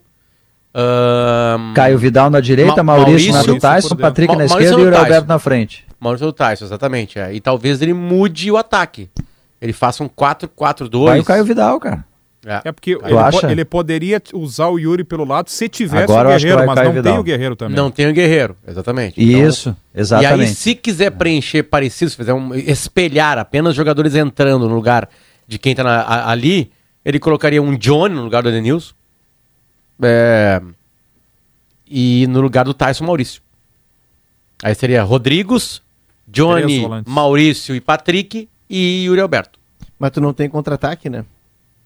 Ahn, 0.74 1.74
Caio 1.74 1.98
Vidal 1.98 2.30
na 2.30 2.40
direita, 2.40 2.82
Ma- 2.84 2.96
Maurício, 2.98 3.28
na 3.28 3.34
Maurício 3.40 3.56
do 3.56 3.60
Tyson. 3.60 3.96
Patrick 3.96 4.34
Ma- 4.34 4.40
na 4.44 4.48
Maurício 4.48 4.70
esquerda 4.72 4.96
e 4.96 5.00
o. 5.00 5.04
Alberto 5.04 5.28
na 5.28 5.40
frente. 5.40 5.86
Maurício 6.00 6.28
do 6.28 6.34
Tyson, 6.34 6.66
exatamente. 6.66 7.20
é. 7.20 7.34
E 7.34 7.40
talvez 7.42 7.82
ele 7.82 7.94
mude 7.94 8.50
o 8.52 8.58
ataque. 8.58 9.10
Ele 9.62 9.74
faça 9.74 10.04
um 10.04 10.08
4-4-2. 10.10 11.06
Vai 11.06 11.20
o 11.20 11.24
Caio 11.24 11.44
Vidal, 11.46 11.80
cara. 11.80 12.04
É. 12.44 12.62
É 12.66 12.72
porque 12.72 12.92
ele, 12.92 13.00
po- 13.40 13.48
ele 13.48 13.66
poderia 13.66 14.20
usar 14.34 14.68
o 14.70 14.80
Yuri 14.80 15.04
pelo 15.04 15.24
lado 15.24 15.50
se 15.50 15.70
tivesse 15.70 16.06
Agora 16.06 16.30
o 16.30 16.32
Guerreiro, 16.32 16.66
mas 16.66 16.74
Caio 16.76 16.88
não 16.88 16.94
Vidal. 16.96 17.14
tem 17.14 17.20
o 17.20 17.24
Guerreiro 17.24 17.56
também. 17.56 17.76
Não 17.78 17.92
tem 17.92 18.08
o 18.10 18.14
Guerreiro, 18.14 18.56
exatamente. 18.68 19.22
Então, 19.24 19.48
Isso, 19.48 19.70
E 19.70 19.98
aí, 19.98 20.02
exatamente. 20.02 20.56
se 20.56 20.74
quiser 20.74 21.12
preencher 21.12 21.62
parecido, 21.62 22.10
se 22.10 22.18
fizer 22.18 22.34
um 22.34 22.56
espelhar 22.56 23.38
apenas 23.38 23.76
jogadores 23.76 24.16
entrando 24.16 24.68
no 24.68 24.74
lugar 24.74 25.08
de 25.48 25.60
quem 25.60 25.76
tá 25.76 25.84
na- 25.84 26.02
a- 26.02 26.32
ali, 26.32 26.72
ele 27.06 27.20
colocaria 27.20 27.62
um 27.62 27.76
Johnny 27.78 28.16
no 28.16 28.24
lugar 28.24 28.42
do 28.42 28.50
Edenilson. 28.50 28.94
É, 30.04 30.62
e 31.88 32.26
no 32.28 32.42
lugar 32.42 32.66
do 32.66 32.74
Tyson 32.74 33.06
Maurício. 33.06 33.42
Aí 34.64 34.74
seria 34.76 35.04
Rodrigos, 35.04 35.82
Johnny. 36.28 36.86
Maurício 37.06 37.76
e 37.76 37.82
Patrick 37.82 38.48
e 38.70 39.06
Yuri 39.06 39.22
Alberto. 39.22 39.60
Mas 40.00 40.12
tu 40.12 40.22
não 40.22 40.34
tem 40.34 40.50
contra-ataque, 40.50 41.10
né? 41.10 41.26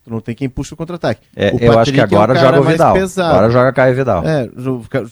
Tu 0.03 0.11
não 0.11 0.22
tem 0.22 0.36
quem 0.36 0.47
puxa 0.47 0.76
o 0.76 0.78
contra-ataque. 0.78 1.22
É, 1.36 1.51
O 1.51 1.57
eu 1.57 1.80
acho 1.80 1.91
que 1.91 1.99
é 1.99 2.03
agora 2.03 2.34
cara 2.36 2.45
joga 2.45 2.61
o 2.61 2.63
Vidal. 2.63 2.93
pesado. 2.93 3.30
Agora 3.34 3.51
joga 3.51 3.74
Caio 3.74 3.95
Vidal. 3.95 4.24
É, 4.24 4.49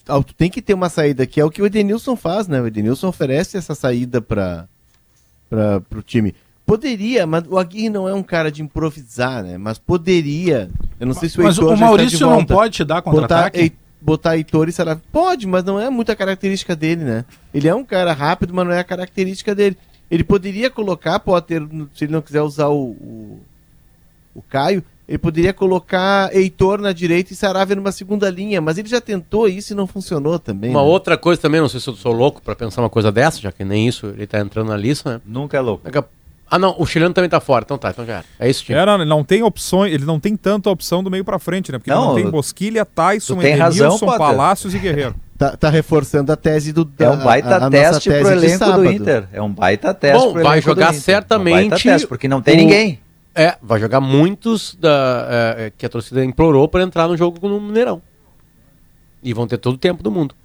ah, 0.07 0.21
tu 0.21 0.35
tem 0.35 0.49
que 0.51 0.61
ter 0.61 0.73
uma 0.75 0.87
saída 0.87 1.25
que 1.25 1.41
é 1.41 1.45
o 1.45 1.49
que 1.49 1.61
o 1.61 1.65
Edenilson 1.65 2.15
faz, 2.15 2.47
né? 2.47 2.61
O 2.61 2.67
Edenilson 2.67 3.07
oferece 3.07 3.57
essa 3.57 3.73
saída 3.73 4.21
para 4.21 4.67
para 5.49 5.99
o 5.99 6.01
time. 6.01 6.35
Poderia, 6.65 7.27
mas 7.27 7.43
o 7.47 7.57
Aguirre 7.57 7.89
não 7.89 8.07
é 8.07 8.13
um 8.13 8.23
cara 8.23 8.51
de 8.51 8.61
improvisar, 8.61 9.43
né? 9.43 9.57
Mas 9.57 9.77
poderia. 9.77 10.69
Eu 10.99 11.07
não 11.07 11.13
sei 11.13 11.27
se 11.27 11.39
o 11.39 11.43
Mas 11.43 11.57
Heitor 11.57 11.73
o 11.73 11.75
já 11.75 11.85
Maurício 11.85 12.17
de 12.17 12.23
não 12.23 12.29
volta. 12.35 12.53
pode 12.53 12.73
te 12.73 12.83
dar 12.85 13.01
botar, 13.01 13.11
contra-ataque? 13.11 13.73
Botar 14.01 14.37
Heitor 14.37 14.69
e 14.69 14.71
Sarave. 14.71 15.01
Pode, 15.11 15.45
mas 15.45 15.63
não 15.63 15.79
é 15.79 15.89
muita 15.89 16.15
característica 16.15 16.75
dele, 16.75 17.03
né? 17.03 17.25
Ele 17.53 17.67
é 17.67 17.75
um 17.75 17.83
cara 17.83 18.13
rápido, 18.13 18.53
mas 18.53 18.65
não 18.65 18.73
é 18.73 18.79
a 18.79 18.83
característica 18.83 19.53
dele. 19.53 19.77
Ele 20.09 20.23
poderia 20.23 20.69
colocar, 20.69 21.19
Potter, 21.19 21.65
se 21.93 22.05
ele 22.05 22.13
não 22.13 22.21
quiser 22.21 22.41
usar 22.41 22.67
o, 22.67 22.91
o, 22.91 23.39
o 24.35 24.41
Caio, 24.41 24.83
ele 25.07 25.17
poderia 25.17 25.53
colocar 25.53 26.33
Heitor 26.33 26.79
na 26.79 26.93
direita 26.93 27.33
e 27.33 27.35
Saravia 27.35 27.75
numa 27.75 27.91
segunda 27.91 28.29
linha, 28.29 28.61
mas 28.61 28.77
ele 28.77 28.87
já 28.87 29.01
tentou 29.01 29.49
isso 29.49 29.73
e 29.73 29.75
não 29.75 29.85
funcionou 29.85 30.39
também. 30.39 30.69
Uma 30.69 30.81
né? 30.81 30.87
outra 30.87 31.17
coisa 31.17 31.41
também, 31.41 31.59
não 31.59 31.67
sei 31.67 31.79
se 31.79 31.89
eu 31.89 31.95
sou 31.95 32.13
louco 32.13 32.41
pra 32.41 32.55
pensar 32.55 32.81
uma 32.81 32.89
coisa 32.89 33.11
dessa, 33.11 33.41
já 33.41 33.51
que 33.51 33.65
nem 33.65 33.87
isso 33.87 34.07
ele 34.07 34.25
tá 34.25 34.39
entrando 34.39 34.69
na 34.69 34.77
lista, 34.77 35.15
né? 35.15 35.21
Nunca 35.25 35.57
é 35.57 35.59
louco. 35.59 35.87
Ah, 36.55 36.59
não, 36.59 36.75
o 36.77 36.85
chileno 36.85 37.13
também 37.13 37.29
tá 37.29 37.39
fora, 37.39 37.63
então 37.65 37.77
tá, 37.79 37.89
então 37.89 38.05
já 38.05 38.13
era. 38.17 38.25
É 38.39 38.47
isso, 38.49 38.63
time. 38.63 38.77
É, 38.77 38.85
não, 38.85 38.95
ele 38.95 39.05
não 39.05 39.23
tem 39.23 39.41
opções, 39.41 39.91
ele 39.91 40.05
não 40.05 40.19
tem 40.19 40.35
tanta 40.35 40.69
opção 40.69 41.03
do 41.03 41.09
meio 41.09 41.25
pra 41.25 41.39
frente, 41.39 41.71
né? 41.71 41.79
Porque 41.79 41.89
ele 41.89 41.97
Não, 41.99 42.09
não 42.09 42.15
tem 42.15 42.29
Bosquilha, 42.29 42.85
Tyson, 42.85 43.41
Edenilson. 43.41 44.05
Palácios 44.17 44.73
e 44.75 44.79
Guerreiro. 44.79 45.15
Tá, 45.35 45.57
tá 45.57 45.69
reforçando 45.69 46.31
a 46.31 46.35
tese 46.37 46.71
do. 46.71 46.87
É 46.99 47.09
um 47.09 47.17
baita 47.17 47.55
a- 47.57 47.65
a 47.65 47.69
teste 47.69 48.07
pro 48.07 48.29
elenco 48.31 48.71
do. 48.71 48.85
Inter. 48.85 49.27
É 49.33 49.41
um 49.41 49.51
baita 49.51 49.91
teste 49.93 50.17
Bom, 50.23 50.31
pro 50.31 50.43
vai 50.43 50.61
jogar 50.61 50.89
Inter. 50.91 51.01
certamente. 51.01 51.65
Um 51.65 51.69
baita 51.69 51.83
teste, 51.83 52.07
porque 52.07 52.27
não 52.27 52.39
tem 52.39 52.53
o- 52.53 52.57
ninguém. 52.57 52.99
É, 53.33 53.55
vai 53.61 53.79
jogar 53.79 53.99
muitos 53.99 54.77
da, 54.79 55.27
é, 55.57 55.65
é, 55.65 55.71
que 55.75 55.87
a 55.87 55.89
torcida 55.89 56.23
implorou 56.23 56.67
para 56.69 56.83
entrar 56.83 57.07
no 57.07 57.17
jogo 57.17 57.49
no 57.49 57.59
Mineirão. 57.59 57.99
E 59.23 59.33
vão 59.33 59.47
ter 59.47 59.57
todo 59.57 59.73
o 59.73 59.77
tempo 59.77 60.03
do 60.03 60.11
mundo. 60.11 60.35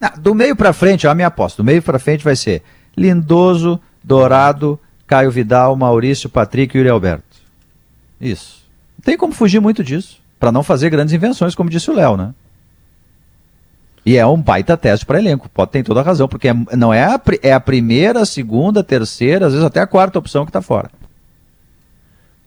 Ah, 0.00 0.12
do 0.18 0.34
meio 0.34 0.54
pra 0.54 0.74
frente, 0.74 1.06
ó, 1.06 1.10
a 1.10 1.14
minha 1.14 1.28
aposta. 1.28 1.62
Do 1.62 1.66
meio 1.66 1.80
pra 1.82 1.98
frente 1.98 2.22
vai 2.22 2.36
ser 2.36 2.62
Lindoso, 2.96 3.80
Dourado, 4.04 4.78
Caio 5.06 5.30
Vidal, 5.30 5.74
Maurício, 5.76 6.28
Patrick 6.28 6.74
e 6.76 6.78
Yuri 6.78 6.90
Alberto. 6.90 7.24
Isso. 8.20 8.62
Não 8.98 9.02
tem 9.04 9.16
como 9.16 9.32
fugir 9.32 9.60
muito 9.60 9.82
disso. 9.84 10.20
Pra 10.38 10.50
não 10.52 10.62
fazer 10.62 10.90
grandes 10.90 11.12
invenções, 11.14 11.54
como 11.54 11.70
disse 11.70 11.90
o 11.90 11.94
Léo, 11.94 12.16
né? 12.16 12.34
E 14.04 14.16
é 14.16 14.26
um 14.26 14.40
baita 14.40 14.76
teste 14.76 15.06
para 15.06 15.18
elenco. 15.20 15.48
Pode 15.48 15.70
ter 15.70 15.84
toda 15.84 16.00
a 16.00 16.02
razão, 16.02 16.26
porque 16.26 16.48
é- 16.48 16.76
não 16.76 16.92
é 16.92 17.04
a, 17.04 17.20
é 17.42 17.52
a 17.52 17.60
primeira, 17.60 18.20
a 18.22 18.26
segunda, 18.26 18.80
a 18.80 18.84
terceira, 18.84 19.46
às 19.46 19.52
vezes 19.52 19.64
até 19.64 19.80
a 19.80 19.86
quarta 19.86 20.18
opção 20.18 20.44
que 20.44 20.50
tá 20.50 20.60
fora. 20.60 20.90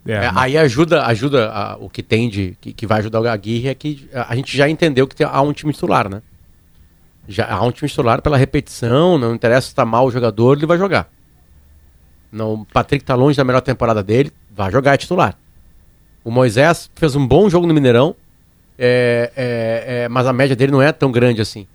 É, 0.08 0.30
aí 0.36 0.58
ajuda, 0.58 1.04
ajuda 1.06 1.50
a- 1.52 1.78
o 1.80 1.90
que 1.90 2.04
tem 2.04 2.30
de. 2.30 2.56
Que, 2.62 2.74
que 2.74 2.86
vai 2.86 3.00
ajudar 3.00 3.22
o 3.22 3.28
Aguirre 3.28 3.70
é 3.70 3.74
que 3.74 4.08
a, 4.14 4.34
a 4.34 4.36
gente 4.36 4.56
já 4.56 4.70
entendeu 4.70 5.08
que 5.08 5.16
tem- 5.16 5.26
há 5.26 5.42
um 5.42 5.54
time 5.54 5.74
titular, 5.74 6.08
né? 6.10 6.22
Já 7.28 7.48
há 7.52 7.64
um 7.64 7.72
time 7.72 7.90
titular 7.90 8.22
pela 8.22 8.38
repetição, 8.38 9.18
não 9.18 9.34
interessa 9.34 9.70
se 9.70 9.76
tá 9.76 9.84
mal 9.86 10.06
o 10.06 10.12
jogador, 10.12 10.58
ele 10.58 10.68
vai 10.68 10.78
jogar. 10.78 11.10
Não, 12.32 12.54
o 12.54 12.66
Patrick 12.66 13.04
tá 13.04 13.16
longe 13.16 13.38
da 13.38 13.44
melhor 13.44 13.62
temporada 13.62 14.04
dele, 14.04 14.32
vai 14.52 14.72
jogar 14.72 14.94
é 14.94 14.98
titular. 14.98 15.38
O 16.24 16.32
Moisés 16.32 16.90
fez 16.96 17.16
um 17.16 17.26
bom 17.26 17.50
jogo 17.50 17.68
no 17.68 17.74
Mineirão, 17.74 18.16
é, 18.78 19.32
é, 19.36 19.84
é, 20.04 20.10
mas 20.10 20.28
a 20.28 20.34
média 20.34 20.56
dele 20.56 20.72
não 20.72 20.82
é 20.82 20.92
tão 20.92 21.12
grande 21.12 21.42
assim. 21.42 21.68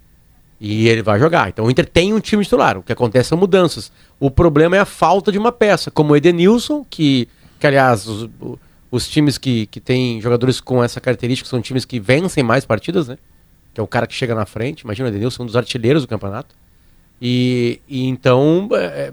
E 0.61 0.89
ele 0.89 1.03
vai 1.03 1.19
jogar. 1.19 1.49
Então 1.49 1.65
o 1.65 1.71
Inter 1.71 1.87
tem 1.87 2.13
um 2.13 2.21
time 2.21 2.45
titular. 2.45 2.77
O 2.77 2.83
que 2.83 2.93
acontece 2.93 3.31
são 3.31 3.39
mudanças. 3.39 3.91
O 4.19 4.31
problema 4.31 4.77
é 4.77 4.81
a 4.81 4.85
falta 4.85 5.33
de 5.33 5.39
uma 5.39 5.51
peça, 5.51 5.91
como 5.91 6.13
o 6.13 6.17
Edenilson, 6.17 6.85
que, 6.89 7.29
que 7.59 7.67
aliás, 7.67 8.07
os, 8.07 8.29
os 8.91 9.09
times 9.09 9.39
que, 9.39 9.67
que 9.67 9.81
têm 9.81 10.21
jogadores 10.21 10.61
com 10.61 10.85
essa 10.85 11.01
característica 11.01 11.49
são 11.49 11.63
times 11.63 11.87
que 11.87 11.99
vencem 11.99 12.45
mais 12.45 12.67
partidas, 12.67 13.09
né? 13.09 13.17
Que 13.73 13.81
é 13.81 13.83
o 13.83 13.87
cara 13.87 14.07
que 14.07 14.13
chega 14.13 14.35
na 14.35 14.45
frente. 14.45 14.83
Imagina 14.83 15.09
o 15.09 15.11
Edenilson, 15.11 15.45
um 15.45 15.47
dos 15.47 15.57
artilheiros 15.57 16.03
do 16.03 16.09
campeonato. 16.09 16.55
E, 17.23 17.81
e 17.89 18.07
então, 18.07 18.69
é, 18.73 19.13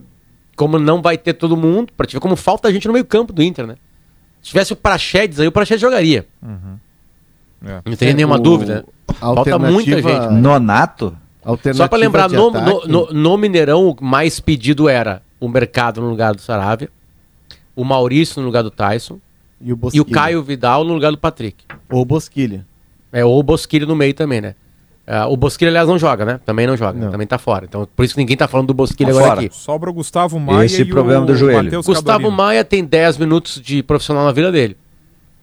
como 0.58 0.78
não 0.78 1.02
vai 1.02 1.18
ter 1.18 1.34
todo 1.34 1.56
mundo, 1.56 1.94
para 1.96 2.06
te 2.06 2.14
ver 2.16 2.20
como 2.20 2.36
falta 2.36 2.72
gente 2.74 2.86
no 2.88 2.94
meio-campo 2.94 3.32
do 3.32 3.42
Inter, 3.42 3.66
né? 3.66 3.76
Se 4.42 4.50
tivesse 4.50 4.74
o 4.74 4.76
Praxedes 4.76 5.40
aí, 5.40 5.48
o 5.48 5.52
Praxedes 5.52 5.80
jogaria. 5.82 6.28
É. 7.64 7.82
Não 7.86 7.96
teria 7.96 8.12
É, 8.12 8.16
nenhuma 8.16 8.36
o- 8.36 8.40
dúvida. 8.40 8.86
Falta 9.20 9.58
muita 9.58 10.02
gente. 10.02 10.34
Nonato? 10.34 11.16
Só 11.74 11.88
pra 11.88 11.98
lembrar, 11.98 12.30
no, 12.30 12.52
no, 12.52 12.86
no- 12.88 13.14
no 13.14 13.38
Mineirão, 13.38 13.90
o 13.90 14.04
mais 14.04 14.40
pedido 14.40 14.90
era 14.90 15.22
o 15.40 15.48
Mercado 15.48 16.02
no 16.02 16.10
lugar 16.10 16.36
do 16.36 16.42
Saravia, 16.42 16.90
o 17.76 17.84
Maurício 17.86 18.42
no 18.42 18.46
lugar 18.48 18.64
do 18.64 18.72
Tyson 18.72 19.20
e 19.62 19.72
o, 19.72 19.80
e 19.94 20.02
o. 20.02 20.06
Caio 20.06 20.44
Vidal 20.44 20.84
no 20.84 20.94
lugar 20.94 21.12
do 21.12 21.18
Patrick. 21.18 21.64
Ou 21.90 22.04
Bosquilha. 22.04 22.66
É, 23.14 23.24
ou 23.24 23.40
o 23.40 23.44
Bosquilha 23.44 23.86
no 23.86 23.96
meio 23.96 24.14
também, 24.14 24.42
né? 24.42 24.56
Ah, 25.10 25.26
o 25.28 25.38
Bosquilha, 25.38 25.70
aliás, 25.72 25.88
não 25.88 25.98
joga, 25.98 26.26
né? 26.26 26.40
Também 26.46 26.68
não 26.68 26.76
joga, 26.76 27.10
também 27.10 27.26
tá 27.26 27.38
fora. 27.38 27.64
Então, 27.64 27.88
por 27.96 28.04
isso 28.04 28.14
que 28.14 28.20
ninguém 28.20 28.36
tá 28.36 28.46
falando 28.46 28.68
do 28.68 28.74
Bosquilha 28.74 29.14
Tá 29.14 29.18
agora 29.18 29.36
fora. 29.36 29.46
aqui. 29.48 29.56
Sobra 29.56 29.90
o 29.90 29.94
Gustavo 29.94 30.38
Maia 30.38 30.66
Esse 30.66 30.82
e 30.82 30.86
problema 30.86 31.24
o 31.24 31.26
do 31.26 31.34
joelho. 31.36 31.64
Matheus 31.64 31.86
Gustavo 31.86 32.06
Cadolini. 32.24 32.36
Maia 32.38 32.66
tem 32.66 32.84
10 32.84 33.18
minutos 33.18 33.62
de 33.62 33.82
profissional 33.82 34.26
na 34.26 34.34
vida 34.34 34.52
dele. 34.52 34.76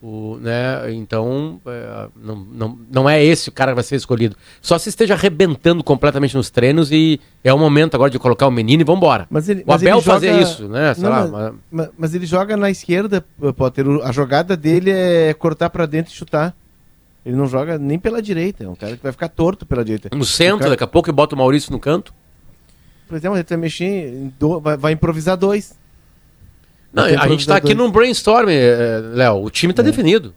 O, 0.02 0.36
né, 0.38 0.92
então, 0.92 1.58
é, 1.66 2.08
não, 2.22 2.36
não, 2.52 2.78
não 2.92 3.08
é 3.08 3.24
esse 3.24 3.48
o 3.48 3.52
cara 3.52 3.70
que 3.72 3.76
vai 3.76 3.84
ser 3.84 3.96
escolhido. 3.96 4.36
Só 4.60 4.76
se 4.76 4.90
esteja 4.90 5.14
arrebentando 5.14 5.82
completamente 5.82 6.36
nos 6.36 6.50
treinos 6.50 6.92
e 6.92 7.18
é 7.42 7.50
o 7.54 7.58
momento 7.58 7.94
agora 7.94 8.10
de 8.10 8.18
colocar 8.18 8.46
o 8.46 8.50
menino 8.50 8.82
e 8.82 8.84
vambora. 8.84 9.26
Mas 9.30 9.48
ele, 9.48 9.62
o 9.62 9.64
mas 9.66 9.80
Abel 9.80 9.96
ele 9.96 10.04
joga- 10.04 10.12
fazia 10.20 10.42
isso, 10.42 10.68
né? 10.68 10.92
Sei 10.92 11.04
Não, 11.04 11.10
lá, 11.10 11.26
mas, 11.26 11.52
mas- 11.70 11.88
mas- 11.96 12.14
ele 12.14 12.26
joga 12.26 12.54
na 12.54 12.68
esquerda, 12.70 13.24
Potter. 13.56 13.88
O- 13.88 14.02
A 14.02 14.12
jogada 14.12 14.54
dele 14.58 14.90
é 14.90 15.32
cortar 15.32 15.70
pra 15.70 15.86
dentro 15.86 16.12
e 16.12 16.14
chutar. 16.14 16.54
Ele 17.24 17.36
não 17.36 17.46
joga 17.46 17.78
nem 17.78 17.98
pela 17.98 18.20
direita. 18.20 18.64
É 18.64 18.68
um 18.68 18.74
cara 18.74 18.96
que 18.96 19.02
vai 19.02 19.12
ficar 19.12 19.28
torto 19.28 19.64
pela 19.64 19.84
direita. 19.84 20.14
no 20.14 20.24
centro, 20.24 20.58
cara- 20.58 20.70
daqui 20.70 20.84
a 20.84 20.86
pouco 20.86 21.10
bota 21.12 21.34
o 21.34 21.38
Maurício 21.38 21.72
no 21.72 21.78
canto. 21.80 22.12
Por 23.08 23.16
exemplo, 23.16 23.36
ele 23.38 23.44
vai 23.48 23.58
mexer, 23.58 23.84
em 24.14 24.32
do- 24.38 24.60
vai, 24.60 24.76
vai 24.76 24.92
improvisar 24.92 25.36
dois. 25.36 25.78
Não, 26.92 27.04
a 27.04 27.28
gente 27.28 27.46
tá 27.46 27.56
aqui 27.56 27.74
num 27.74 27.90
brainstorm, 27.90 28.48
eh, 28.48 29.00
Léo. 29.14 29.42
O 29.42 29.50
time 29.50 29.72
tá 29.72 29.82
definido. 29.82 30.28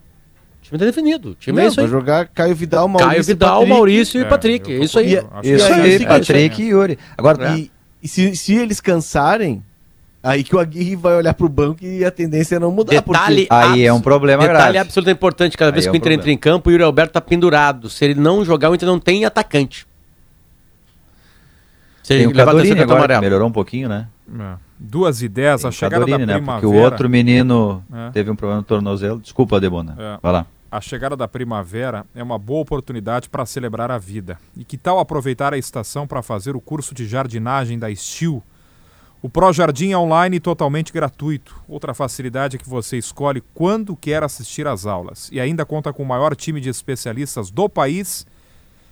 O 0.61 0.65
time 0.65 0.79
tá 0.79 0.85
definido. 0.85 1.29
O 1.31 1.35
time 1.35 1.59
é 1.59 1.63
Não, 1.63 1.69
isso 1.69 1.79
aí. 1.79 1.85
vai 1.88 1.91
jogar 1.99 2.27
Caio 2.27 2.55
Vidal, 2.55 2.88
Maurício 2.88 3.07
Caio 3.09 3.19
e 3.19 3.23
Vidal, 3.23 3.49
Patrick. 3.59 3.69
Maurício 3.73 4.19
e 4.19 4.23
É, 4.23 4.25
Patrick. 4.25 4.73
É 4.73 4.79
isso 4.79 4.99
aí. 4.99 5.13
Isso 5.43 5.67
E 5.67 5.71
aí, 5.71 6.05
Patrick 6.05 6.61
e 6.61 6.67
Yuri. 6.69 6.97
Agora, 7.17 7.57
E, 7.57 7.71
e 8.01 8.07
se, 8.07 8.35
se 8.35 8.55
eles 8.55 8.81
cansarem, 8.81 9.63
aí 10.22 10.43
que 10.43 10.55
o 10.55 10.59
Aguirre 10.59 10.95
vai 10.95 11.15
olhar 11.15 11.34
pro 11.34 11.47
banco 11.49 11.84
e 11.84 12.03
a 12.03 12.11
tendência 12.11 12.55
é 12.55 12.59
não 12.59 12.72
mudar. 12.72 12.91
Detalhe, 12.93 13.45
porque- 13.47 13.53
Aí 13.53 13.86
é 13.86 13.93
um 13.93 14.01
problema 14.01 14.41
detalhe 14.43 14.59
grave. 14.59 14.78
absolutamente 14.78 15.18
importante. 15.18 15.57
Cada 15.57 15.72
vez 15.72 15.86
Aí 15.86 15.89
é 15.89 15.91
que 15.91 15.95
o 15.97 15.97
um 15.97 16.01
Inter 16.01 16.11
entra 16.13 16.32
em 16.32 16.38
campo, 16.38 16.70
o 16.70 16.72
Yuri 16.72 16.84
Alberto 16.84 17.13
tá 17.13 17.22
pendurado. 17.22 17.89
Se 17.89 18.03
ele 18.05 18.15
não 18.20 18.43
jogar, 18.43 18.70
o 18.70 18.76
Inter 18.76 18.88
não 18.88 18.99
tem 18.99 19.26
atacante. 19.26 19.86
Se 22.03 22.09
tem 22.13 22.18
ele 22.20 22.28
o 22.28 22.36
levar 22.36 22.51
Cadorini 22.51 22.80
agora, 22.82 22.99
amarelo. 22.99 23.22
melhorou 23.22 23.47
um 23.47 23.51
pouquinho, 23.51 23.89
né? 23.89 24.07
É. 24.39 24.55
Duas 24.80 25.22
e 25.22 25.28
dez, 25.28 25.61
a 25.61 25.63
Tem 25.63 25.70
o 25.70 25.72
chegada 25.74 26.05
Cadorini, 26.05 26.26
da 26.26 26.34
né? 26.34 26.39
primavera. 26.39 26.61
Porque 26.68 26.78
o 26.78 26.82
outro 26.84 27.09
menino 27.09 27.84
É. 27.93 28.11
teve 28.11 28.30
um 28.32 28.36
problema 28.36 28.61
no 28.61 28.65
tornozelo. 28.65 29.20
Desculpa, 29.20 29.59
Debona. 29.59 29.95
É. 29.97 30.18
Vai 30.22 30.32
lá. 30.32 30.45
A 30.70 30.82
chegada 30.82 31.15
da 31.15 31.28
primavera 31.28 32.05
é 32.13 32.22
uma 32.22 32.38
boa 32.38 32.61
oportunidade 32.61 33.30
para 33.30 33.45
celebrar 33.45 33.89
a 33.89 33.97
vida. 33.97 34.38
E 34.55 34.63
que 34.65 34.78
tal 34.78 34.99
aproveitar 34.99 35.53
a 35.53 35.57
estação 35.57 36.05
para 36.05 36.22
fazer 36.22 36.55
o 36.55 36.61
curso 36.61 36.93
de 36.93 37.07
jardinagem 37.07 37.80
da 37.80 37.89
Estil? 37.89 38.43
O 39.22 39.30
Pro 39.30 39.51
Jardim 39.51 39.91
é 39.91 39.97
online 39.97 40.39
totalmente 40.39 40.93
gratuito. 40.93 41.59
Outra 41.68 41.93
facilidade 41.93 42.55
é 42.55 42.59
que 42.59 42.70
você 42.70 42.97
escolhe 42.97 43.43
quando 43.53 43.95
quer 43.95 44.24
assistir 44.24 44.68
às 44.68 44.86
aulas. 44.86 45.30
E 45.32 45.39
ainda 45.39 45.65
conta 45.65 45.91
com 45.91 46.03
o 46.03 46.05
maior 46.05 46.36
time 46.36 46.61
de 46.61 46.70
especialistas 46.70 47.49
do 47.49 47.68
país 47.68 48.28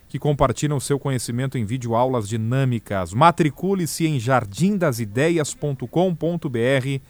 que 0.09 0.17
compartilham 0.17 0.79
seu 0.79 0.97
conhecimento 0.97 1.57
em 1.57 1.65
videoaulas 1.65 2.27
dinâmicas. 2.27 3.13
Matricule-se 3.13 4.07
em 4.07 4.19
jardindasideias.com.br 4.19 7.01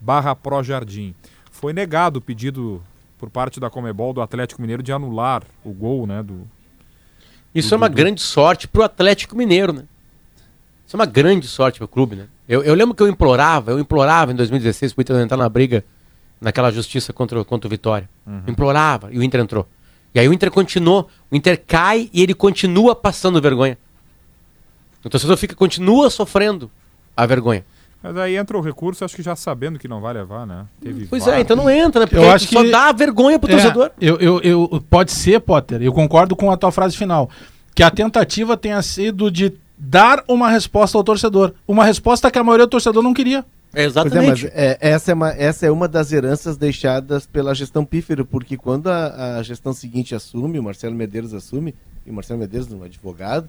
barra 0.00 0.36
Projardim. 0.36 1.14
Foi 1.50 1.72
negado 1.72 2.18
o 2.18 2.22
pedido 2.22 2.80
por 3.18 3.30
parte 3.30 3.58
da 3.58 3.68
Comebol 3.68 4.12
do 4.12 4.22
Atlético 4.22 4.62
Mineiro 4.62 4.82
de 4.82 4.92
anular 4.92 5.42
o 5.64 5.72
gol, 5.72 6.06
né, 6.06 6.22
do 6.22 6.48
Isso 7.54 7.74
é 7.74 7.76
uma 7.76 7.88
grande 7.88 8.20
sorte 8.20 8.66
pro 8.66 8.82
Atlético 8.82 9.36
Mineiro, 9.36 9.72
né? 9.72 9.84
Isso 10.86 10.96
é 10.96 10.98
uma 10.98 11.06
grande 11.06 11.46
sorte 11.46 11.78
pro 11.78 11.86
clube, 11.86 12.16
né? 12.16 12.26
Eu, 12.52 12.64
eu 12.64 12.74
lembro 12.74 12.94
que 12.94 13.02
eu 13.02 13.08
implorava, 13.08 13.70
eu 13.70 13.78
implorava 13.78 14.32
em 14.32 14.34
2016 14.34 14.92
pro 14.92 15.02
Inter 15.02 15.16
entrar 15.20 15.36
na 15.36 15.48
briga 15.48 15.84
naquela 16.40 16.70
justiça 16.72 17.12
contra, 17.12 17.40
o- 17.40 17.44
contra 17.44 17.68
o 17.68 17.70
Vitória. 17.70 18.10
Implorava, 18.48 19.08
e 19.12 19.18
o 19.18 19.22
Inter 19.22 19.40
entrou. 19.40 19.68
E 20.12 20.18
aí 20.18 20.28
o 20.28 20.32
Inter 20.32 20.50
continuou, 20.50 21.08
o 21.30 21.36
Inter 21.36 21.62
cai 21.64 22.10
e 22.12 22.20
ele 22.22 22.34
continua 22.34 22.96
passando 22.96 23.40
vergonha. 23.40 23.78
O 25.04 25.08
torcedor 25.08 25.36
fica, 25.36 25.54
continua 25.54 26.10
sofrendo 26.10 26.70
a 27.16 27.24
vergonha. 27.24 27.64
Mas 28.02 28.16
aí 28.16 28.36
entra 28.36 28.56
o 28.56 28.60
recurso, 28.60 29.04
acho 29.04 29.14
que 29.14 29.22
já 29.22 29.36
sabendo 29.36 29.78
que 29.78 29.86
não 29.86 30.00
vai 30.00 30.12
levar, 30.14 30.46
né? 30.46 30.64
Teve 30.80 31.06
Pois 31.06 31.24
VAR. 31.26 31.36
é, 31.36 31.40
então 31.42 31.54
não 31.54 31.68
entra, 31.70 32.00
né? 32.00 32.06
Porque 32.06 32.18
Eu 32.24 32.30
acho 32.30 32.48
só 32.48 32.62
que- 32.64 32.70
dá 32.70 32.90
vergonha 32.92 33.38
pro 33.38 33.48
É, 33.50 33.52
torcedor. 33.54 33.90
eu, 34.00 34.18
eu, 34.18 34.40
eu- 34.42 34.84
pode 34.90 35.12
ser, 35.12 35.38
Potter, 35.40 35.82
eu 35.82 35.92
concordo 35.92 36.34
com 36.34 36.50
a 36.50 36.56
tua 36.56 36.72
frase 36.72 36.96
final. 36.96 37.30
Que 37.74 37.82
a 37.82 37.90
tentativa 37.90 38.56
tenha 38.56 38.80
sido 38.82 39.30
de 39.30 39.52
dar 39.80 40.22
uma 40.28 40.50
resposta 40.50 40.98
ao 40.98 41.02
torcedor. 41.02 41.54
Uma 41.66 41.84
resposta 41.84 42.30
que 42.30 42.38
a 42.38 42.44
maioria 42.44 42.66
do 42.66 42.70
torcedor 42.70 43.02
não 43.02 43.14
queria. 43.14 43.44
Pois 43.72 43.84
é, 43.84 43.86
Exatamente. 43.86 44.44
mas 44.44 44.52
é, 44.52 44.78
essa, 44.80 45.10
é 45.10 45.14
uma, 45.14 45.30
essa 45.30 45.66
é 45.66 45.70
uma 45.70 45.88
das 45.88 46.12
heranças 46.12 46.56
deixadas 46.56 47.24
pela 47.24 47.54
gestão 47.54 47.84
pífero, 47.84 48.26
porque 48.26 48.56
quando 48.56 48.88
a, 48.88 49.38
a 49.38 49.42
gestão 49.42 49.72
seguinte 49.72 50.14
assume, 50.14 50.58
o 50.58 50.62
Marcelo 50.62 50.94
Medeiros 50.94 51.32
assume, 51.32 51.74
e 52.04 52.10
o 52.10 52.12
Marcelo 52.12 52.40
Medeiros, 52.40 52.70
um 52.70 52.82
advogado, 52.82 53.48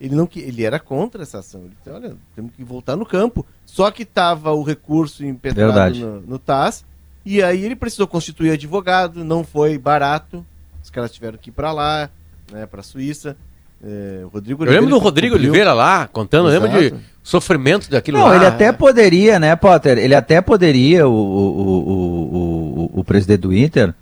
Ele, 0.00 0.14
não, 0.14 0.28
ele 0.36 0.64
era 0.64 0.78
contra 0.78 1.22
essa 1.22 1.38
ação. 1.38 1.62
Ele 1.62 1.74
disse, 1.76 1.90
olha, 1.90 2.16
temos 2.34 2.52
que 2.54 2.62
voltar 2.62 2.96
no 2.96 3.06
campo. 3.06 3.46
Só 3.64 3.90
que 3.90 4.02
estava 4.02 4.52
o 4.52 4.62
recurso 4.62 5.24
impetrado 5.24 5.98
no, 5.98 6.20
no 6.20 6.38
TAS, 6.38 6.84
e 7.24 7.42
aí 7.42 7.64
ele 7.64 7.76
precisou 7.76 8.06
constituir 8.06 8.50
advogado, 8.50 9.24
não 9.24 9.42
foi 9.42 9.78
barato. 9.78 10.44
Os 10.82 10.90
caras 10.90 11.12
tiveram 11.12 11.38
que 11.38 11.50
ir 11.50 11.52
para 11.52 11.72
lá, 11.72 12.10
né, 12.50 12.66
para 12.66 12.80
a 12.80 12.84
Suíça. 12.84 13.36
É, 13.84 14.24
Rodrigo 14.32 14.64
Eu 14.64 14.70
lembro 14.72 14.90
do 14.90 14.98
Rodrigo 14.98 15.34
cumpriu. 15.34 15.50
Oliveira 15.50 15.72
lá, 15.72 16.06
contando, 16.06 16.48
eu 16.50 16.60
lembro 16.60 16.78
de 16.80 16.94
sofrimento 17.22 17.90
daquilo 17.90 18.18
Não, 18.18 18.26
lá. 18.28 18.36
ele 18.36 18.46
até 18.46 18.70
poderia, 18.70 19.38
né, 19.40 19.56
Potter? 19.56 19.98
Ele 19.98 20.14
até 20.14 20.40
poderia, 20.40 21.08
o, 21.08 21.12
o, 21.12 21.72
o, 21.90 22.90
o, 22.94 23.00
o 23.00 23.04
presidente 23.04 23.40
do 23.40 23.52
Inter, 23.52 23.92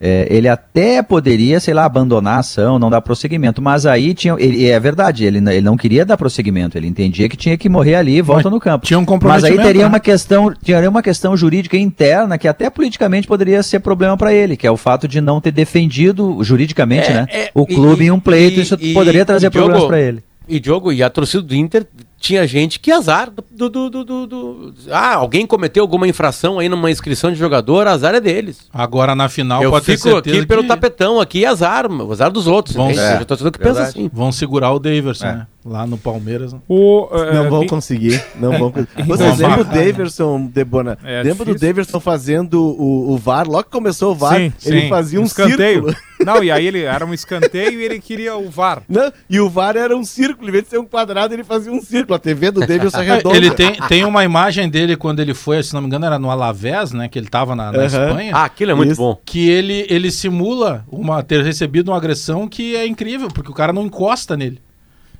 é, 0.00 0.26
ele 0.30 0.46
até 0.48 1.02
poderia, 1.02 1.58
sei 1.58 1.72
lá, 1.72 1.84
abandonar 1.86 2.36
a 2.36 2.38
ação, 2.40 2.78
não 2.78 2.90
dar 2.90 3.00
prosseguimento. 3.00 3.62
Mas 3.62 3.86
aí 3.86 4.12
tinha. 4.12 4.34
Ele, 4.38 4.66
é 4.68 4.78
verdade, 4.78 5.24
ele, 5.24 5.38
ele 5.38 5.60
não 5.62 5.76
queria 5.76 6.04
dar 6.04 6.16
prosseguimento, 6.18 6.76
ele 6.76 6.86
entendia 6.86 7.28
que 7.28 7.36
tinha 7.36 7.56
que 7.56 7.68
morrer 7.68 7.94
ali 7.94 8.16
e 8.16 8.22
volta 8.22 8.50
no 8.50 8.60
campo. 8.60 8.84
Tinha 8.86 8.98
um 8.98 9.02
Mas 9.02 9.08
comprometimento. 9.08 9.60
aí 9.60 9.66
teria 9.66 9.82
né? 9.82 9.88
uma 9.88 10.00
questão, 10.00 10.52
teria 10.52 10.90
uma 10.90 11.02
questão 11.02 11.34
jurídica 11.36 11.76
interna 11.78 12.36
que 12.36 12.46
até 12.46 12.68
politicamente 12.68 13.26
poderia 13.26 13.62
ser 13.62 13.80
problema 13.80 14.16
para 14.16 14.34
ele, 14.34 14.56
que 14.56 14.66
é 14.66 14.70
o 14.70 14.76
fato 14.76 15.08
de 15.08 15.20
não 15.20 15.40
ter 15.40 15.50
defendido 15.52 16.38
juridicamente, 16.42 17.10
É, 17.10 17.14
né, 17.14 17.26
é, 17.30 17.50
o 17.54 17.66
clube 17.66 18.04
e- 18.04 18.08
em 18.08 18.10
um 18.10 18.20
pleito, 18.20 18.58
e- 18.60 18.62
isso 18.62 18.76
e- 18.80 18.92
poderia 18.92 19.24
trazer 19.24 19.46
e 19.46 19.50
problemas 19.50 19.84
para 19.84 20.00
ele. 20.00 20.22
E 20.48 20.60
Diogo, 20.60 20.92
e 20.92 21.02
a 21.02 21.10
torcida 21.10 21.42
do 21.42 21.54
Inter 21.54 21.86
tinha 22.26 22.46
gente 22.46 22.78
que 22.80 22.90
azar 22.90 23.30
do, 23.30 23.68
do, 23.70 23.90
do, 23.90 24.04
do- 24.04 24.26
do- 24.26 24.74
Ah, 24.90 25.14
alguém 25.14 25.46
cometeu 25.46 25.82
alguma 25.82 26.06
infração 26.08 26.58
aí 26.58 26.68
numa 26.68 26.90
inscrição 26.90 27.30
de 27.30 27.38
jogador, 27.38 27.86
azar 27.86 28.14
é 28.14 28.20
deles. 28.20 28.68
Agora 28.72 29.14
na 29.14 29.28
final 29.28 29.62
Eu 29.62 29.70
pode 29.70 29.86
ter 29.86 29.96
fico 29.96 30.16
aqui 30.16 30.44
pelo 30.46 30.64
tapetão, 30.64 31.20
aqui 31.20 31.44
azar, 31.46 31.90
o 31.90 32.12
azar 32.12 32.30
dos 32.30 32.46
outros. 32.46 32.74
Vão-? 32.76 32.90
É, 32.90 33.20
Eu 33.20 33.24
tô 33.24 33.36
que 33.52 33.58
pensa 33.58 33.82
assim. 33.82 34.10
Vão 34.12 34.32
segurar 34.32 34.72
o 34.72 34.78
Daverson, 34.78 35.26
É. 35.26 35.32
né? 35.34 35.46
Lá 35.68 35.84
no 35.86 35.98
Palmeiras. 35.98 36.52
né? 36.52 36.60
O, 36.68 37.08
é, 37.10 37.34
Não 37.34 37.50
vão 37.50 37.64
em- 37.64 37.66
conseguir, 37.66 38.22
não 38.38 38.56
vão 38.56 38.70
conseguir. 38.72 39.02
Vocês 39.04 39.38
lembram 39.38 39.60
o 39.62 39.64
Daverson, 39.64 40.46
Debona? 40.46 40.96
É 41.02 41.22
Lembra 41.24 41.44
do 41.44 41.52
difícil. 41.52 41.68
Daverson 41.68 41.98
fazendo 42.00 42.60
o, 42.62 43.12
o 43.12 43.16
VAR? 43.18 43.48
Logo 43.48 43.64
que 43.64 43.70
começou 43.70 44.12
o 44.12 44.14
VAR, 44.14 44.36
Sim, 44.36 44.52
ele 44.64 44.80
sim, 44.82 44.88
fazia 44.88 45.20
um 45.20 45.24
escanteio. 45.24 45.84
círculo. 45.84 45.96
Não, 46.24 46.42
e 46.42 46.50
aí 46.50 46.66
ele 46.66 46.80
era 46.82 47.04
um 47.04 47.12
escanteio 47.12 47.78
e 47.78 47.84
ele 47.84 48.00
queria 48.00 48.36
o 48.36 48.48
VAR. 48.48 48.82
Não, 48.88 49.12
e 49.28 49.38
o 49.38 49.50
VAR 49.50 49.76
era 49.76 49.94
um 49.94 50.02
círculo, 50.04 50.48
em 50.48 50.52
vez 50.52 50.64
de 50.64 50.70
ser 50.70 50.78
um 50.78 50.84
quadrado, 50.86 51.34
ele 51.34 51.44
fazia 51.44 51.70
um 51.70 51.80
círculo. 51.82 52.14
A 52.14 52.18
TV 52.18 52.50
do 52.50 52.60
Daverson 52.60 53.00
é 53.02 53.04
redonda. 53.16 53.36
Ele 53.36 53.50
tem, 53.50 53.72
tem 53.88 54.04
uma 54.04 54.24
imagem 54.24 54.68
dele 54.68 54.96
quando 54.96 55.20
ele 55.20 55.34
foi, 55.34 55.62
se 55.62 55.74
não 55.74 55.80
me 55.82 55.88
engano, 55.88 56.06
era 56.06 56.18
no 56.18 56.30
Alavés, 56.30 56.92
né? 56.92 57.06
Que 57.08 57.18
ele 57.18 57.28
tava 57.28 57.54
na, 57.54 57.70
na 57.70 57.78
Aham. 57.78 57.86
Espanha. 57.86 58.32
Ah, 58.34 58.44
aquilo 58.44 58.70
é 58.70 58.74
muito 58.74 58.92
Isso. 58.92 59.00
bom. 59.00 59.20
Que 59.26 59.48
ele, 59.50 59.86
ele 59.90 60.10
simula 60.10 60.84
uma, 60.90 61.22
ter 61.22 61.42
recebido 61.44 61.88
uma 61.90 61.96
agressão 61.98 62.48
que 62.48 62.74
é 62.76 62.86
incrível, 62.86 63.28
porque 63.28 63.50
o 63.50 63.54
cara 63.54 63.72
não 63.72 63.82
encosta 63.84 64.36
nele. 64.36 64.58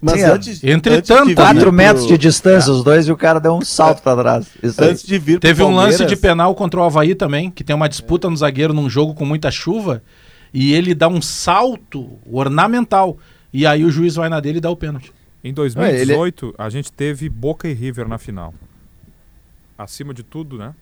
Mas 0.01 0.21
Sim, 0.21 0.27
antes, 0.27 0.65
Entre 0.65 0.95
antes 0.95 1.09
de 1.09 1.15
tanto, 1.15 1.27
vir 1.29 1.35
4 1.35 1.61
pro- 1.61 1.73
metros 1.73 2.07
de 2.07 2.19
distância, 2.19 2.73
os 2.73 2.85
dois, 2.85 3.09
e 3.09 3.13
o 3.13 3.17
cara 3.17 3.39
deu 3.41 3.55
um 3.55 3.63
salto 3.63 4.03
para 4.03 4.23
trás. 4.23 4.47
Isso 4.63 4.83
aí. 4.83 4.91
Antes 4.91 5.03
de 5.03 5.19
vir 5.19 5.41
Teve 5.41 5.63
um 5.63 5.75
lance 5.75 6.05
de 6.05 6.17
penal 6.17 6.55
contra 6.55 6.81
o 6.81 6.83
Havaí 6.83 7.15
também, 7.15 7.51
que 7.51 7.65
tem 7.65 7.75
uma 7.75 7.89
disputa 7.89 8.29
no 8.29 8.37
zagueiro 8.37 8.75
num 8.75 8.91
jogo 8.91 9.15
com 9.15 9.25
muita 9.25 9.51
chuva, 9.51 10.03
e 10.53 10.73
ele 10.75 10.95
dá 10.95 11.09
um 11.09 11.23
salto 11.23 12.19
ornamental. 12.31 13.17
E 13.53 13.67
aí 13.67 13.85
o 13.85 13.91
juiz 13.91 14.15
vai 14.17 14.29
na 14.29 14.39
dele 14.39 14.59
e 14.59 14.61
dá 14.61 14.71
o 14.71 14.77
pênalti. 14.77 15.13
Em 15.43 15.53
2018, 15.53 16.55
a 16.59 16.69
gente 16.69 16.93
teve 16.93 17.29
Boca 17.29 17.69
e 17.69 17.73
River 17.73 18.07
na 18.09 18.19
final. 18.19 18.53
Acima 19.79 20.13
de 20.13 20.23
tudo, 20.23 20.57
né? 20.59 20.75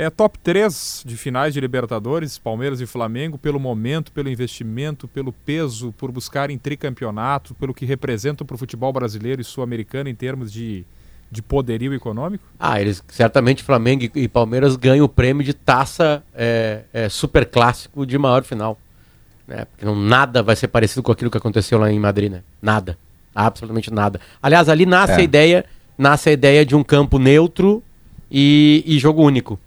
É 0.00 0.08
top 0.08 0.38
3 0.38 1.02
de 1.04 1.16
finais 1.16 1.52
de 1.52 1.60
Libertadores, 1.60 2.38
Palmeiras 2.38 2.80
e 2.80 2.86
Flamengo, 2.86 3.36
pelo 3.36 3.58
momento, 3.58 4.12
pelo 4.12 4.28
investimento, 4.28 5.08
pelo 5.08 5.32
peso, 5.32 5.92
por 5.98 6.12
buscarem 6.12 6.56
tricampeonato, 6.56 7.52
pelo 7.56 7.74
que 7.74 7.84
representam 7.84 8.46
para 8.46 8.54
o 8.54 8.58
futebol 8.58 8.92
brasileiro 8.92 9.40
e 9.40 9.44
sul-americano 9.44 10.08
em 10.08 10.14
termos 10.14 10.52
de, 10.52 10.84
de 11.28 11.42
poderio 11.42 11.92
econômico. 11.92 12.44
Ah, 12.60 12.80
eles 12.80 13.02
certamente 13.08 13.64
Flamengo 13.64 14.08
e 14.14 14.28
Palmeiras 14.28 14.76
ganham 14.76 15.04
o 15.04 15.08
prêmio 15.08 15.42
de 15.42 15.52
taça 15.52 16.22
é, 16.32 16.82
é, 16.92 17.08
super 17.08 17.44
clássico 17.44 18.06
de 18.06 18.16
maior 18.16 18.44
final. 18.44 18.78
Né? 19.48 19.64
Porque 19.64 19.84
não, 19.84 19.96
nada 19.96 20.44
vai 20.44 20.54
ser 20.54 20.68
parecido 20.68 21.02
com 21.02 21.10
aquilo 21.10 21.28
que 21.28 21.38
aconteceu 21.38 21.76
lá 21.76 21.90
em 21.90 21.98
Madrid, 21.98 22.30
né? 22.30 22.44
Nada. 22.62 22.96
Absolutamente 23.34 23.92
nada. 23.92 24.20
Aliás, 24.40 24.68
ali 24.68 24.86
nasce 24.86 25.14
É. 25.14 25.16
a 25.16 25.22
ideia, 25.22 25.64
nasce 25.98 26.28
a 26.28 26.32
ideia 26.32 26.64
de 26.64 26.76
um 26.76 26.84
campo 26.84 27.18
neutro 27.18 27.82
e, 28.30 28.84
e 28.86 28.96
jogo 29.00 29.24
único. 29.24 29.58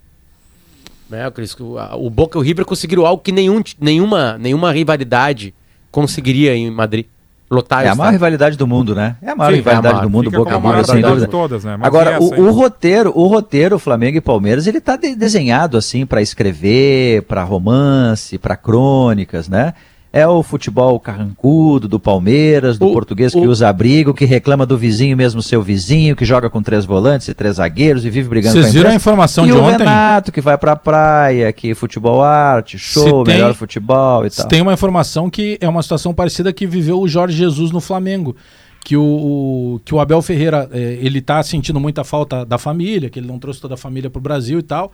Né? 1.12 1.30
Que 1.30 1.62
O, 1.62 2.06
o 2.06 2.10
Boca 2.10 2.38
e 2.38 2.40
o 2.40 2.42
River 2.42 2.64
conseguiram 2.64 3.04
algo 3.06 3.22
que 3.22 3.30
nenhum, 3.30 3.62
nenhuma, 3.80 4.38
nenhuma 4.38 4.72
rivalidade 4.72 5.54
conseguiria 5.90 6.56
em 6.56 6.70
Madrid. 6.70 7.04
Lotar 7.50 7.84
É 7.84 7.88
a 7.90 7.94
maior 7.94 8.12
rivalidade 8.12 8.56
do 8.56 8.66
mundo, 8.66 8.94
né? 8.94 9.16
É 9.20 9.28
a 9.28 9.36
maior 9.36 9.50
Sim, 9.50 9.56
rivalidade 9.56 9.86
é 9.86 9.90
a 9.90 9.92
maior. 9.92 10.06
do 10.06 10.10
mundo, 10.10 10.24
Fica 10.30 10.38
Boca 10.38 10.50
e 10.50 10.54
River, 10.54 10.70
maior 10.72 10.84
sem 10.86 11.02
dúvida. 11.02 11.26
de 11.26 11.30
todas, 11.30 11.64
né? 11.64 11.76
Mas 11.76 11.86
Agora, 11.86 12.10
essa 12.12 12.22
o, 12.40 12.46
o 12.46 12.50
roteiro, 12.50 13.12
o 13.14 13.26
roteiro 13.26 13.78
Flamengo 13.78 14.16
e 14.16 14.20
Palmeiras, 14.22 14.66
ele 14.66 14.80
tá 14.80 14.96
de- 14.96 15.14
desenhado 15.14 15.76
assim 15.76 16.06
para 16.06 16.22
escrever, 16.22 17.24
para 17.24 17.42
romance, 17.44 18.38
para 18.38 18.56
crônicas, 18.56 19.50
né? 19.50 19.74
É 20.12 20.26
o 20.28 20.42
futebol 20.42 21.00
carrancudo 21.00 21.88
do 21.88 21.98
Palmeiras, 21.98 22.78
do 22.78 22.86
O- 22.88 22.92
português 22.92 23.32
que 23.32 23.38
o- 23.38 23.48
usa 23.48 23.68
abrigo, 23.70 24.12
que 24.12 24.26
reclama 24.26 24.66
do 24.66 24.76
vizinho 24.76 25.16
mesmo 25.16 25.40
seu 25.40 25.62
vizinho, 25.62 26.14
que 26.14 26.24
joga 26.24 26.50
com 26.50 26.62
três 26.62 26.84
volantes 26.84 27.28
e 27.28 27.34
três 27.34 27.56
zagueiros 27.56 28.04
e 28.04 28.10
vive 28.10 28.28
brigando 28.28 28.52
Vocês 28.54 28.66
com 28.66 28.72
viram 28.72 28.90
a 28.90 28.94
informação 28.94 29.44
e 29.44 29.48
de 29.48 29.54
o 29.54 29.62
ontem? 29.62 29.78
Renato, 29.78 30.30
que 30.30 30.40
vai 30.42 30.58
pra 30.58 30.76
praia, 30.76 31.50
que 31.52 31.74
futebol 31.74 32.22
arte, 32.22 32.78
show, 32.78 33.24
tem- 33.24 33.36
melhor 33.36 33.54
futebol 33.54 34.26
e 34.26 34.30
tal. 34.30 34.46
Tem 34.48 34.60
uma 34.60 34.74
informação 34.74 35.30
que 35.30 35.56
é 35.62 35.68
uma 35.68 35.82
situação 35.82 36.12
parecida 36.12 36.52
que 36.52 36.66
viveu 36.66 37.00
o 37.00 37.08
Jorge 37.08 37.36
Jesus 37.36 37.70
no 37.70 37.80
Flamengo. 37.80 38.36
Que 38.84 38.96
o, 38.96 39.80
que 39.84 39.94
o 39.94 40.00
Abel 40.00 40.20
Ferreira, 40.20 40.68
eh, 40.72 40.98
ele 41.00 41.20
tá 41.20 41.40
sentindo 41.44 41.78
muita 41.78 42.02
falta 42.02 42.44
da 42.44 42.58
família, 42.58 43.08
que 43.08 43.16
ele 43.20 43.28
não 43.28 43.38
trouxe 43.38 43.60
toda 43.60 43.74
a 43.74 43.76
família 43.76 44.10
pro 44.10 44.20
Brasil 44.20 44.58
e 44.58 44.62
tal. 44.62 44.90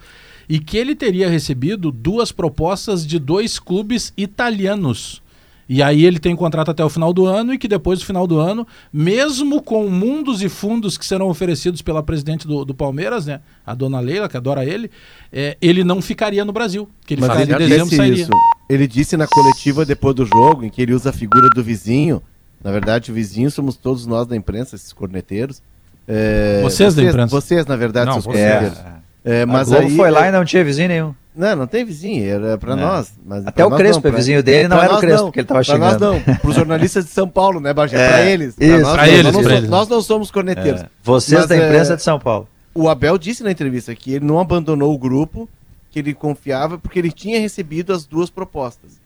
E 0.48 0.58
que 0.58 0.76
ele 0.78 0.94
teria 0.94 1.28
recebido 1.28 1.90
duas 1.92 2.32
propostas 2.32 3.06
de 3.06 3.18
dois 3.18 3.58
clubes 3.58 4.12
italianos. 4.16 5.22
E 5.68 5.82
aí 5.82 6.06
ele 6.06 6.18
tem 6.18 6.34
contrato 6.34 6.70
até 6.70 6.82
o 6.82 6.88
final 6.88 7.12
do 7.12 7.26
ano 7.26 7.52
e 7.52 7.58
que 7.58 7.68
depois 7.68 7.98
do 7.98 8.06
final 8.06 8.26
do 8.26 8.38
ano, 8.38 8.66
mesmo 8.90 9.60
com 9.60 9.86
mundos 9.90 10.40
e 10.42 10.48
fundos 10.48 10.96
que 10.96 11.04
serão 11.04 11.28
oferecidos 11.28 11.82
pela 11.82 12.02
presidente 12.02 12.46
do, 12.46 12.64
do 12.64 12.74
Palmeiras, 12.74 13.26
né, 13.26 13.40
a 13.66 13.74
dona 13.74 14.00
Leila, 14.00 14.30
que 14.30 14.36
adora 14.38 14.64
ele, 14.64 14.90
eh, 15.30 15.58
ele 15.60 15.84
não 15.84 16.00
ficaria 16.00 16.42
no 16.42 16.52
Brasil. 16.54 16.88
Que 17.06 17.12
ele 17.12 17.20
Mas 17.20 17.32
ficaria 17.32 17.54
ele 17.56 17.64
em 17.64 17.68
dezembro 17.68 17.96
sairia. 17.96 18.22
isso. 18.22 18.30
Ele 18.70 18.86
disse 18.86 19.14
na 19.18 19.26
coletiva 19.26 19.84
depois 19.84 20.14
do 20.14 20.24
jogo, 20.24 20.64
em 20.64 20.70
que 20.70 20.80
ele 20.80 20.94
usa 20.94 21.10
a 21.10 21.12
figura 21.12 21.50
do 21.54 21.62
vizinho. 21.62 22.22
Na 22.64 22.72
verdade, 22.72 23.10
o 23.10 23.14
vizinho 23.14 23.50
somos 23.50 23.76
todos 23.76 24.06
nós 24.06 24.26
da 24.26 24.34
imprensa, 24.34 24.74
esses 24.74 24.94
corneteiros. 24.94 25.60
É, 26.06 26.62
Vocês 26.62 26.94
da 26.94 27.02
imprensa. 27.02 27.28
Vocês, 27.30 27.66
na 27.66 27.76
verdade, 27.76 28.06
Não, 28.06 28.14
seus 28.14 28.24
vocês. 28.24 28.50
corneteiros. 28.50 28.97
É, 29.30 29.42
a 29.42 29.46
mas 29.46 29.68
Globo 29.68 29.86
aí, 29.86 29.96
foi 29.96 30.10
lá 30.10 30.28
e 30.28 30.32
não 30.32 30.44
tinha 30.44 30.64
vizinho 30.64 30.88
nenhum. 30.88 31.14
Não, 31.36 31.54
não 31.54 31.66
tem 31.66 31.84
vizinho, 31.84 32.24
era 32.28 32.58
pra 32.58 32.72
É. 32.72 32.76
nós. 32.76 33.12
Mas 33.24 33.40
Até 33.46 33.52
pra 33.52 33.66
o 33.66 33.70
nós 33.70 33.78
Crespo 33.78 34.02
não, 34.08 34.12
é 34.12 34.16
vizinho 34.16 34.42
dele, 34.42 34.68
não 34.68 34.78
era 34.78 34.88
o 34.88 34.92
nós 34.92 35.00
Crespo 35.00 35.24
não. 35.26 35.30
que 35.32 35.38
ele 35.40 35.46
tava 35.46 35.62
Pra 35.64 35.78
nós 35.78 35.92
xingando. 35.94 36.22
não, 36.26 36.36
pros 36.36 36.54
jornalistas 36.56 37.04
de 37.04 37.10
São 37.10 37.28
Paulo, 37.28 37.60
né, 37.60 37.72
Bagé? 37.72 37.96
É, 38.00 38.08
pra 38.08 38.24
eles. 38.26 38.56
isso. 38.58 38.80
nós, 38.80 38.96
não, 38.96 39.04
eles, 39.06 39.22
nós, 39.22 39.24
não 39.24 39.32
somos- 39.42 39.52
eles. 39.58 39.70
nós 39.70 39.88
não 39.88 40.02
somos 40.02 40.30
corneteiros. 40.30 40.80
É. 40.82 40.88
Vocês 41.02 41.40
Mas, 41.40 41.48
da 41.48 41.56
imprensa 41.56 41.92
é, 41.92 41.96
de 41.96 42.02
São 42.02 42.18
Paulo. 42.18 42.48
O 42.74 42.88
Abel 42.88 43.18
disse 43.18 43.42
na 43.44 43.50
entrevista 43.52 43.94
que 43.94 44.14
ele 44.14 44.24
não 44.24 44.38
abandonou 44.40 44.92
o 44.94 44.98
grupo, 44.98 45.48
que 45.90 45.98
ele 46.00 46.12
confiava 46.14 46.78
porque 46.78 46.98
ele 46.98 47.12
tinha 47.12 47.38
recebido 47.40 47.92
as 47.92 48.04
duas 48.06 48.30
propostas. 48.30 49.00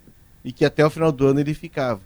E 0.45 0.53
que 0.53 0.65
até 0.65 0.85
o 0.87 0.91
final 0.91 1.13
do 1.13 1.27
ano 1.27 1.41
ele 1.41 1.55
ficava. 1.55 2.01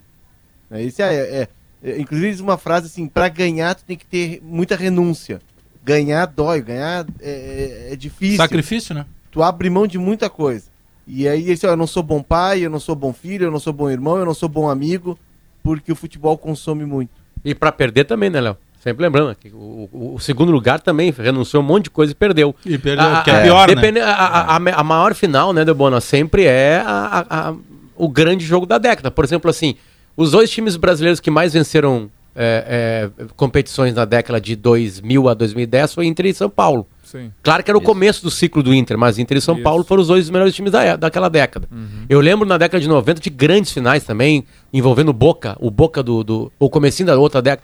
É, 0.71 0.83
isso 0.83 1.01
é, 1.03 1.15
é- 1.15 1.49
é- 1.85 1.99
inclusive 2.01 2.31
diz 2.33 2.41
uma 2.41 2.59
frase 2.59 2.87
assim, 2.87 3.07
para 3.07 3.29
ganhar 3.29 3.75
tu 3.75 3.85
tem 3.85 3.97
que 3.97 4.05
ter 4.07 4.41
muita 4.43 4.75
renúncia. 4.77 5.41
Ganhar 5.87 6.27
dói, 6.27 6.61
ganhar 6.63 7.07
é, 7.21 7.87
é- 7.91 7.93
é 7.93 7.97
difícil. 7.97 8.37
Sacrifício, 8.39 8.93
né? 8.93 9.07
Tu 9.31 9.41
abre 9.41 9.71
mão 9.71 9.87
de 9.87 9.99
muita 9.99 10.29
coisa. 10.29 10.65
E 11.07 11.29
aí 11.29 11.43
ele 11.45 11.55
disse, 11.55 11.65
ó, 11.65 11.71
eu 11.71 11.77
não 11.77 11.87
sou 11.87 12.03
bom 12.03 12.21
pai, 12.21 12.59
eu 12.67 12.71
não 12.71 12.81
sou 12.81 12.97
bom 12.97 13.13
filho, 13.13 13.45
eu 13.47 13.51
não 13.53 13.61
sou 13.61 13.73
bom 13.73 13.89
irmão, 13.89 14.17
eu 14.19 14.25
não 14.27 14.35
sou 14.35 14.49
bom 14.49 14.69
amigo, 14.69 15.17
porque 15.63 15.93
o 15.93 15.95
futebol 15.95 16.37
consome 16.37 16.85
muito. 16.85 17.11
E 17.45 17.55
pra 17.55 17.71
perder 17.71 18.03
também, 18.03 18.29
né, 18.29 18.41
Léo? 18.41 18.57
Sempre 18.83 19.05
lembrando 19.05 19.33
que 19.37 19.49
o, 19.51 19.89
o- 19.93 20.15
o 20.17 20.19
segundo 20.19 20.51
lugar 20.51 20.81
também 20.81 21.13
renunciou 21.17 21.61
a 21.61 21.65
um 21.65 21.67
monte 21.69 21.85
de 21.85 21.91
coisa 21.91 22.11
e 22.11 22.15
perdeu. 22.17 22.53
E 22.65 22.77
perdeu, 22.79 23.07
A- 23.07 23.23
que 23.23 23.31
é 23.31 23.39
a- 23.39 23.43
pior, 23.45 23.69
né? 23.69 23.75
depende- 23.77 24.01
a, 24.01 24.11
a- 24.11 24.57
a- 24.57 24.81
a 24.81 24.83
maior 24.85 25.15
final, 25.15 25.53
né, 25.53 25.65
Debona, 25.65 26.01
sempre 26.01 26.45
é 26.45 26.83
a- 26.85 27.25
a- 27.31 27.49
a- 27.51 27.55
o 27.95 28.09
grande 28.09 28.45
jogo 28.45 28.67
da 28.67 28.79
década. 28.79 29.09
Por 29.11 29.25
exemplo, 29.25 29.49
assim, 29.49 29.77
os 30.17 30.33
dois 30.33 30.51
times 30.51 30.77
brasileiros 30.77 31.21
que 31.21 31.31
mais 31.31 31.53
venceram 31.53 32.11
é, 32.37 33.11
é, 33.19 33.25
competições 33.37 33.95
na 33.95 34.05
década 34.05 34.41
de 34.41 34.55
2000 34.55 35.29
a 35.29 35.35
2010 35.35 35.95
foi 35.95 36.07
Inter 36.07 36.27
e 36.27 36.35
São 36.35 36.51
Paulo. 36.51 36.87
Sim. 37.03 37.31
Claro 37.43 37.63
que 37.63 37.71
era 37.71 37.79
o 37.79 37.81
começo 37.81 38.23
do 38.23 38.31
ciclo 38.31 38.63
do 38.63 38.75
Inter, 38.75 38.99
mas 38.99 39.19
Inter 39.19 39.39
e 39.39 39.41
São 39.41 39.55
Isso. 39.55 39.63
Paulo 39.63 39.85
foram 39.85 40.03
os 40.03 40.09
dois 40.09 40.29
melhores 40.29 40.55
times 40.55 40.73
da, 40.73 40.83
é- 40.85 40.97
daquela 40.97 41.29
década. 41.29 41.69
Eu 42.09 42.21
lembro 42.21 42.47
na 42.47 42.59
década 42.59 42.81
de 42.81 42.89
90 42.89 43.21
de 43.21 43.31
grandes 43.31 43.73
finais 43.73 44.05
também, 44.05 44.45
envolvendo 44.73 45.09
o 45.11 45.13
Boca, 45.13 45.57
o 45.61 45.71
Boca 45.71 46.03
do, 46.03 46.23
do 46.25 46.53
o 46.59 46.69
comecinho 46.69 47.07
da 47.07 47.17
outra 47.17 47.41
década. 47.41 47.63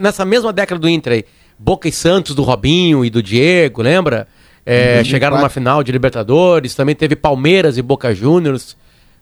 Nessa 0.00 0.24
mesma 0.24 0.52
década 0.52 0.80
do 0.80 0.88
Inter 0.88 1.12
aí, 1.12 1.24
Boca 1.58 1.86
e 1.88 1.92
Santos 1.92 2.34
do 2.34 2.42
Robinho 2.42 3.04
e 3.04 3.10
do 3.10 3.22
Diego, 3.22 3.82
lembra? 3.82 4.26
É, 4.64 4.72
Em 4.74 4.80
2004. 4.96 5.10
chegaram 5.10 5.36
numa 5.38 5.48
final 5.48 5.82
de 5.84 5.92
Libertadores, 5.92 6.74
também 6.74 6.94
teve 6.94 7.14
Palmeiras 7.14 7.76
e 7.78 7.82
Boca 7.82 8.14
Juniors. 8.14 8.76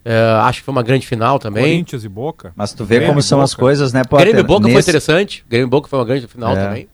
É, 0.08 0.16
acho 0.42 0.60
que 0.60 0.64
foi 0.64 0.70
uma 0.72 0.84
grande 0.84 1.04
final 1.04 1.36
também. 1.38 1.64
Corinthians 1.64 2.04
e 2.04 2.08
Boca. 2.08 2.52
Mas 2.54 2.72
tu 2.72 2.84
vê 2.84 2.94
Grêmio 2.96 3.08
como 3.08 3.20
são 3.22 3.40
as 3.40 3.50
Boca. 3.52 3.60
coisas, 3.62 3.92
né, 3.92 4.04
Potter? 4.04 4.26
Grêmio 4.26 4.40
e 4.40 4.46
Boca 4.46 4.62
foi 4.62 4.72
Nesse- 4.72 4.88
interessante. 4.88 5.44
Grêmio 5.50 5.66
e 5.66 5.68
Boca 5.70 5.88
foi 5.88 5.98
uma 5.98 6.04
grande 6.04 6.28
final 6.28 6.52
É. 6.56 6.64
também. 6.64 6.88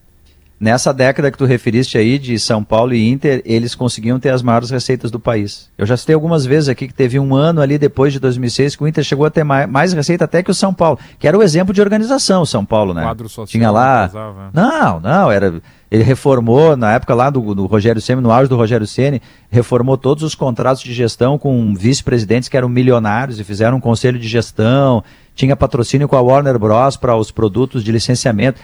Nessa 0.62 0.94
década 0.94 1.28
que 1.28 1.36
tu 1.36 1.44
referiste 1.44 1.98
aí 1.98 2.20
de 2.20 2.38
São 2.38 2.62
Paulo 2.62 2.94
e 2.94 3.10
Inter, 3.10 3.42
eles 3.44 3.74
conseguiam 3.74 4.20
ter 4.20 4.28
as 4.28 4.44
maiores 4.44 4.70
receitas 4.70 5.10
do 5.10 5.18
país. 5.18 5.68
Eu 5.76 5.84
já 5.84 5.96
citei 5.96 6.14
algumas 6.14 6.46
vezes 6.46 6.68
aqui 6.68 6.86
que 6.86 6.94
teve 6.94 7.18
um 7.18 7.34
ano 7.34 7.60
ali 7.60 7.76
depois 7.78 8.12
de 8.12 8.20
2006 8.20 8.76
que 8.76 8.84
o 8.84 8.86
Inter 8.86 9.02
chegou 9.02 9.26
a 9.26 9.30
ter 9.30 9.42
mais, 9.42 9.68
mais 9.68 9.92
receita 9.92 10.24
até 10.24 10.40
que 10.40 10.52
o 10.52 10.54
São 10.54 10.72
Paulo, 10.72 11.00
que 11.18 11.26
era 11.26 11.36
o 11.36 11.42
exemplo 11.42 11.74
de 11.74 11.80
organização, 11.80 12.42
o 12.42 12.46
São 12.46 12.64
Paulo, 12.64 12.94
né? 12.94 13.02
Quadro 13.02 13.28
social 13.28 13.48
Tinha 13.48 13.72
lá. 13.72 14.06
pesava. 14.06 14.50
Não, 14.54 15.00
não, 15.00 15.32
era 15.32 15.60
ele 15.90 16.04
reformou 16.04 16.74
na 16.74 16.94
época 16.94 17.12
lá 17.12 17.28
do, 17.28 17.54
do 17.54 17.66
Rogério 17.66 18.00
Ceni, 18.00 18.22
no 18.22 18.30
auge 18.30 18.48
do 18.48 18.56
Rogério 18.56 18.86
Ceni, 18.86 19.20
reformou 19.50 19.98
todos 19.98 20.22
os 20.22 20.34
contratos 20.34 20.82
de 20.82 20.94
gestão 20.94 21.36
com 21.36 21.74
vice-presidentes 21.74 22.48
que 22.48 22.56
eram 22.56 22.66
milionários 22.66 23.38
e 23.38 23.44
fizeram 23.44 23.76
um 23.76 23.80
conselho 23.80 24.18
de 24.18 24.26
gestão, 24.26 25.04
tinha 25.34 25.54
patrocínio 25.54 26.08
com 26.08 26.16
a 26.16 26.20
Warner 26.22 26.58
Bros 26.58 26.96
para 26.96 27.14
os 27.14 27.30
produtos 27.30 27.84
de 27.84 27.92
licenciamento. 27.92 28.58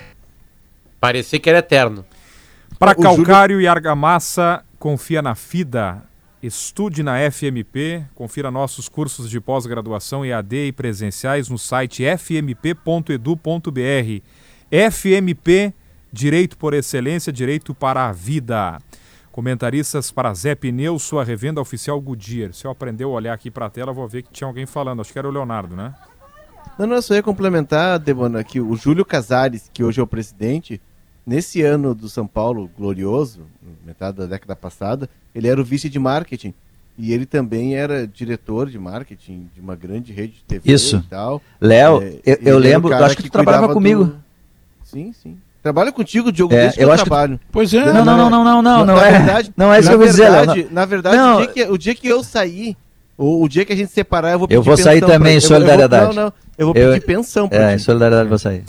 Parecia 1.01 1.38
que 1.38 1.49
era 1.49 1.59
eterno. 1.61 2.05
Para 2.78 2.92
O 2.99 3.03
Júlio- 3.03 3.16
calcário 3.24 3.61
e 3.61 3.66
argamassa, 3.66 4.64
confia 4.78 5.20
na 5.22 5.34
FIDA. 5.34 6.03
Estude 6.42 7.03
na 7.03 7.18
FMP, 7.30 8.05
confira 8.14 8.51
nossos 8.51 8.88
cursos 8.88 9.28
de 9.28 9.40
pós-graduação 9.40 10.24
EAD 10.24 10.68
e 10.68 10.72
presenciais 10.72 11.49
no 11.49 11.59
site 11.59 12.05
fmp.edu.br. 13.09 14.22
FMP, 14.70 15.74
Direito 16.12 16.57
por 16.57 16.74
Excelência, 16.74 17.32
Direito 17.32 17.74
para 17.74 18.07
a 18.09 18.12
Vida. 18.12 18.78
Comentaristas 19.32 20.11
para 20.11 20.32
Zé 20.34 20.55
Pneu, 20.55 20.99
sua 20.99 21.22
revenda 21.24 21.61
oficial 21.61 22.01
Goodyear. 22.01 22.53
Se 22.53 22.66
eu 22.66 22.70
aprender 22.70 23.05
a 23.05 23.09
olhar 23.09 23.32
aqui 23.34 23.51
para 23.51 23.66
a 23.66 23.70
tela, 23.70 23.92
vou 23.92 24.07
ver 24.09 24.22
que 24.22 24.32
tinha 24.32 24.46
alguém 24.49 24.66
falando. 24.66 25.01
Acho 25.01 25.12
que 25.12 25.18
era 25.18 25.28
o 25.28 25.30
Leonardo, 25.32 25.74
né? 25.76 25.94
Não, 26.78 26.86
não, 26.86 26.96
eu 26.96 27.03
só 27.03 27.14
ia 27.14 27.22
complementar, 27.22 27.99
Debona, 27.99 28.42
que 28.44 28.61
o 28.61 28.76
Júlio 28.76 29.05
Casares, 29.05 29.68
que 29.72 29.82
hoje 29.82 30.01
é 30.01 30.03
o 30.03 30.07
presidente, 30.07 30.80
nesse 31.29 31.62
ano 31.62 31.95
do 31.95 32.09
São 32.09 32.26
Paulo 32.26 32.70
glorioso, 32.76 33.43
metade 33.87 34.16
da 34.16 34.26
década 34.26 34.57
passada, 34.57 35.09
ele 35.35 35.47
era 35.47 35.61
o 35.61 35.64
vice 35.64 35.89
de 35.89 35.99
marketing. 35.99 36.55
E 36.99 37.12
ele 37.12 37.26
também 37.26 37.76
era 37.76 38.07
diretor 38.09 38.68
de 38.68 38.79
marketing 38.79 39.49
de 39.55 39.61
uma 39.61 39.76
grande 39.76 40.12
rede 40.12 40.33
de 40.35 40.43
TV 40.45 40.72
Isso. 40.72 40.97
e 40.97 41.09
tal. 41.09 41.41
Léo, 41.61 42.03
eu- 42.26 42.39
eu 42.43 42.57
o 42.57 42.59
lembro- 42.59 42.91
cara 42.91 43.07
acho 43.07 43.16
que 43.16 43.22
tu 43.22 43.31
trabalhava 43.31 43.72
comigo. 43.72 44.14
Sim, 44.85 45.12
sim. 45.12 45.37
Trabalha 45.62 45.93
contigo, 45.93 46.33
Diogo, 46.33 46.55
É, 46.55 46.61
desde 46.62 46.79
que 46.79 46.85
eu 46.85 46.89
eu, 46.89 46.93
acho 46.95 47.05
que- 47.05 47.11
trabalho. 47.11 47.39
Pois 47.53 47.72
é. 47.74 47.85
Não, 47.93 48.05
não, 48.05 48.16
não, 48.16 48.31
não, 48.31 48.45
não, 48.45 48.45
não, 48.45 48.62
Na- 48.62 48.85
não 48.87 48.97
na 48.97 49.07
é. 49.07 49.11
verdade- 49.12 49.53
não 49.57 49.72
é 49.72 49.79
isso 49.81 49.85
na 49.85 49.91
que 49.91 49.95
eu 49.95 49.99
vou 49.99 50.09
dizer, 50.09 50.29
Léo. 50.31 50.47
não. 50.47 50.70
Na 50.72 50.85
verdade, 50.87 51.16
Não, 51.16 51.35
o, 51.37 51.39
dia 51.43 51.47
que, 51.53 51.64
o 51.72 51.79
dia 51.79 51.95
que 51.95 52.09
eu 52.09 52.24
sair, 52.24 52.76
o, 53.16 53.43
o 53.45 53.49
dia 53.49 53.64
que 53.64 53.72
a 53.72 53.76
gente 53.76 53.93
separar, 53.93 54.33
eu 54.33 54.39
vou 54.39 54.47
Eu 54.51 54.61
pedir 54.61 54.66
vou 54.66 54.76
sair 54.76 55.01
também 55.01 55.16
em 55.16 55.20
pra- 55.20 55.20
eu 55.20 55.20
vou- 55.20 55.37
eu 55.37 55.41
vou- 55.41 55.49
solidariedade. 55.49 56.16
não, 56.16 56.24
não. 56.24 56.33
Eu 56.57 56.66
vou 56.66 56.76
Eu- 56.76 56.93
pedir 56.95 57.07
pensão 57.07 57.49
pra 57.49 57.70
É, 57.70 57.74
em 57.74 57.79
solidariedade 57.79 58.29
vou 58.29 58.39
sair. 58.39 58.64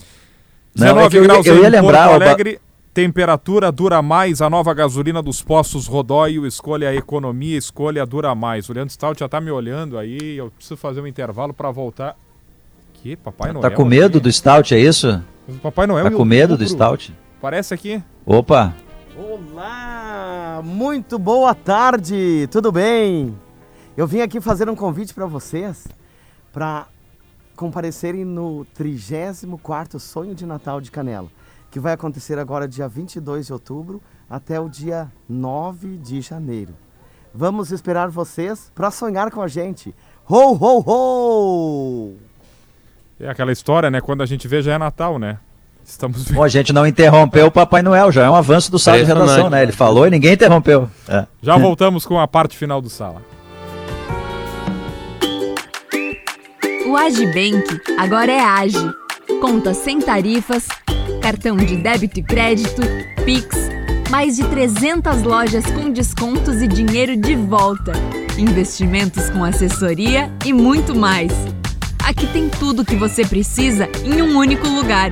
Não, 0.79 0.87
19 0.95 1.05
é 1.05 1.09
que 1.09 1.17
eu, 1.17 1.21
ia- 1.21 1.27
graus 1.27 1.45
eu 1.45 1.55
em 1.57 1.61
ia 1.61 1.69
lembrar. 1.69 2.07
Porto 2.09 2.21
Alegre, 2.23 2.59
temperatura 2.93 3.71
dura 3.71 4.01
mais, 4.01 4.41
a 4.41 4.49
nova 4.49 4.73
gasolina 4.73 5.21
dos 5.21 5.41
postos 5.41 5.85
Rodóio, 5.87 6.45
escolha 6.45 6.89
a 6.89 6.95
economia, 6.95 7.57
escolha 7.57 8.03
a 8.03 8.05
dura 8.05 8.33
mais. 8.35 8.67
O 8.69 8.73
Leandro 8.73 8.93
Stout 8.93 9.19
já 9.19 9.29
tá 9.29 9.39
me 9.39 9.51
olhando 9.51 9.97
aí, 9.97 10.37
eu 10.37 10.49
preciso 10.51 10.75
fazer 10.77 11.01
um 11.01 11.07
intervalo 11.07 11.53
para 11.53 11.69
voltar. 11.71 12.15
Que 12.95 13.15
Papai 13.15 13.51
Noel? 13.53 13.61
Tá 13.61 13.71
com 13.71 13.85
medo 13.85 14.17
aqui? 14.17 14.23
do 14.23 14.31
Stout, 14.31 14.73
é 14.75 14.79
isso? 14.79 15.21
Papai 15.63 15.87
Noel 15.87 16.03
Tá 16.05 16.11
com 16.11 16.25
medo 16.25 16.57
do. 16.57 16.67
Stout? 16.67 17.13
Parece 17.41 17.73
aqui. 17.73 18.03
Opa, 18.25 18.73
Olá, 19.17 20.61
muito 20.63 21.17
boa 21.19 21.53
tarde, 21.55 22.47
tudo 22.51 22.71
bem? 22.71 23.35
Eu 23.97 24.05
vim 24.07 24.21
aqui 24.21 24.39
fazer 24.39 24.69
um 24.69 24.75
convite 24.75 25.13
para 25.13 25.25
vocês 25.25 25.87
para 26.53 26.87
comparecerem 27.59 28.23
no 28.23 28.65
34º 28.79 29.99
Sonho 29.99 30.33
de 30.33 30.45
Natal 30.45 30.79
de 30.79 30.89
Canela, 30.89 31.27
que 31.69 31.77
vai 31.77 31.91
acontecer 31.91 32.39
agora 32.39 32.65
dia 32.65 32.87
22 32.87 33.47
de 33.47 33.51
outubro 33.51 34.01
até 34.29 34.57
o 34.61 34.69
dia 34.69 35.11
9 35.27 35.97
de 35.97 36.21
janeiro. 36.21 36.73
Vamos 37.35 37.69
esperar 37.71 38.07
vocês 38.07 38.71
para 38.73 38.89
sonhar 38.89 39.29
com 39.29 39.41
a 39.41 39.47
gente. 39.49 39.93
Ho, 40.29 40.53
ho, 40.53 40.83
ho! 40.87 42.15
É 43.19 43.27
aquela 43.27 43.51
história, 43.51 43.91
né? 43.91 43.99
Quando 43.99 44.23
a 44.23 44.25
gente 44.25 44.47
vê 44.47 44.61
já 44.61 44.75
é 44.75 44.77
Natal, 44.77 45.19
né? 45.19 45.37
Estamos 45.83 46.31
Bom, 46.31 46.41
a 46.41 46.47
gente 46.47 46.71
não 46.71 46.87
interrompeu 46.87 47.47
o 47.47 47.51
Papai 47.51 47.81
Noel, 47.81 48.09
já 48.09 48.23
é 48.23 48.29
um 48.29 48.35
avanço 48.35 48.71
do 48.71 48.79
sala 48.79 48.99
de 48.99 49.03
redação, 49.03 49.49
né? 49.49 49.63
Ele 49.63 49.73
falou 49.73 50.07
e 50.07 50.09
ninguém 50.09 50.33
interrompeu. 50.33 50.89
É. 51.09 51.25
Já 51.41 51.57
voltamos 51.57 52.05
com 52.05 52.17
a 52.17 52.27
parte 52.27 52.55
final 52.55 52.81
do 52.81 52.89
sala. 52.89 53.21
O 56.89 56.97
Agibank 56.97 57.79
agora 57.99 58.31
é 58.31 58.39
Age. 58.43 58.95
Conta 59.39 59.75
sem 59.75 59.99
tarifas, 59.99 60.67
cartão 61.21 61.55
de 61.55 61.77
débito 61.77 62.19
e 62.19 62.23
crédito, 62.23 62.81
Pix, 63.23 63.55
mais 64.09 64.37
de 64.37 64.43
300 64.47 65.21
lojas 65.21 65.67
com 65.67 65.91
descontos 65.91 66.63
e 66.63 66.67
dinheiro 66.67 67.15
de 67.15 67.35
volta, 67.35 67.91
investimentos 68.39 69.29
com 69.29 69.43
assessoria 69.43 70.31
e 70.43 70.51
muito 70.51 70.95
mais. 70.95 71.31
Aqui 72.03 72.25
tem 72.25 72.49
tudo 72.49 72.81
o 72.81 72.85
que 72.85 72.95
você 72.95 73.23
precisa 73.23 73.87
em 74.03 74.23
um 74.23 74.35
único 74.35 74.67
lugar. 74.67 75.11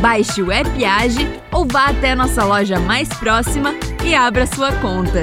Baixe 0.00 0.40
o 0.40 0.50
app 0.50 0.82
Age 0.82 1.28
ou 1.52 1.66
vá 1.66 1.88
até 1.88 2.14
nossa 2.14 2.42
loja 2.42 2.80
mais 2.80 3.10
próxima 3.10 3.74
e 4.02 4.14
abra 4.14 4.46
sua 4.46 4.72
conta. 4.76 5.20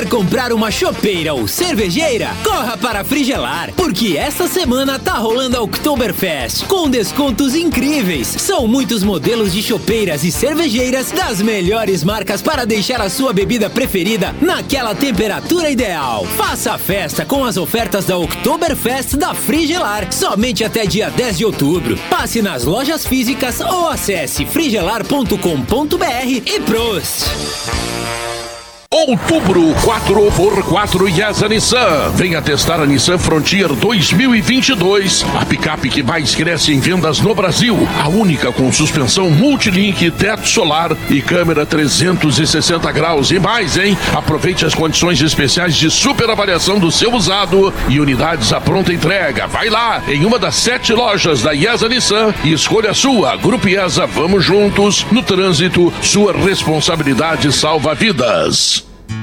Quer 0.00 0.08
comprar 0.08 0.50
uma 0.50 0.70
chopeira 0.70 1.34
ou 1.34 1.46
cervejeira? 1.46 2.30
Corra 2.42 2.74
para 2.74 3.04
Frigelar, 3.04 3.70
porque 3.76 4.16
esta 4.16 4.48
semana 4.48 4.98
tá 4.98 5.12
rolando 5.12 5.58
a 5.58 5.60
Oktoberfest 5.60 6.64
com 6.64 6.88
descontos 6.88 7.54
incríveis. 7.54 8.26
São 8.26 8.66
muitos 8.66 9.02
modelos 9.02 9.52
de 9.52 9.62
chopeiras 9.62 10.24
e 10.24 10.32
cervejeiras 10.32 11.12
das 11.12 11.42
melhores 11.42 12.02
marcas 12.02 12.40
para 12.40 12.64
deixar 12.64 13.02
a 13.02 13.10
sua 13.10 13.34
bebida 13.34 13.68
preferida 13.68 14.34
naquela 14.40 14.94
temperatura 14.94 15.68
ideal. 15.68 16.24
Faça 16.34 16.72
a 16.72 16.78
festa 16.78 17.26
com 17.26 17.44
as 17.44 17.58
ofertas 17.58 18.06
da 18.06 18.16
Oktoberfest 18.16 19.18
da 19.18 19.34
Frigelar, 19.34 20.10
somente 20.10 20.64
até 20.64 20.86
dia 20.86 21.10
10 21.10 21.36
de 21.36 21.44
outubro. 21.44 21.98
Passe 22.08 22.40
nas 22.40 22.64
lojas 22.64 23.04
físicas 23.04 23.60
ou 23.60 23.86
acesse 23.86 24.46
frigelar.com.br 24.46 25.34
e 26.26 26.60
Prost! 26.60 27.26
Outubro 28.92 29.72
4x4 29.84 31.16
Yasa 31.16 31.48
Nissan. 31.48 32.10
Venha 32.16 32.42
testar 32.42 32.80
a 32.80 32.86
Nissan 32.86 33.18
Frontier 33.18 33.68
2022. 33.68 35.24
A 35.40 35.46
picape 35.46 35.88
que 35.88 36.02
mais 36.02 36.34
cresce 36.34 36.72
em 36.72 36.80
vendas 36.80 37.20
no 37.20 37.32
Brasil. 37.32 37.78
A 38.02 38.08
única 38.08 38.50
com 38.50 38.72
suspensão 38.72 39.30
multilink, 39.30 40.10
teto 40.10 40.48
solar 40.48 40.96
e 41.08 41.22
câmera 41.22 41.64
360 41.64 42.90
graus. 42.90 43.30
E 43.30 43.38
mais, 43.38 43.76
hein? 43.76 43.96
Aproveite 44.12 44.66
as 44.66 44.74
condições 44.74 45.22
especiais 45.22 45.76
de 45.76 45.88
super 45.88 46.28
avaliação 46.28 46.80
do 46.80 46.90
seu 46.90 47.14
usado 47.14 47.72
e 47.88 48.00
unidades 48.00 48.52
à 48.52 48.60
pronta 48.60 48.92
entrega. 48.92 49.46
Vai 49.46 49.70
lá 49.70 50.02
em 50.08 50.24
uma 50.24 50.38
das 50.38 50.56
sete 50.56 50.92
lojas 50.92 51.42
da 51.42 51.52
Yasa 51.52 51.88
Nissan 51.88 52.34
e 52.42 52.52
escolha 52.52 52.90
a 52.90 52.94
sua. 52.94 53.36
Grupo 53.36 53.68
Yasa, 53.68 54.04
vamos 54.04 54.44
juntos. 54.44 55.06
No 55.12 55.22
trânsito, 55.22 55.92
sua 56.02 56.32
responsabilidade 56.32 57.52
salva 57.52 57.94
vidas. 57.94 58.79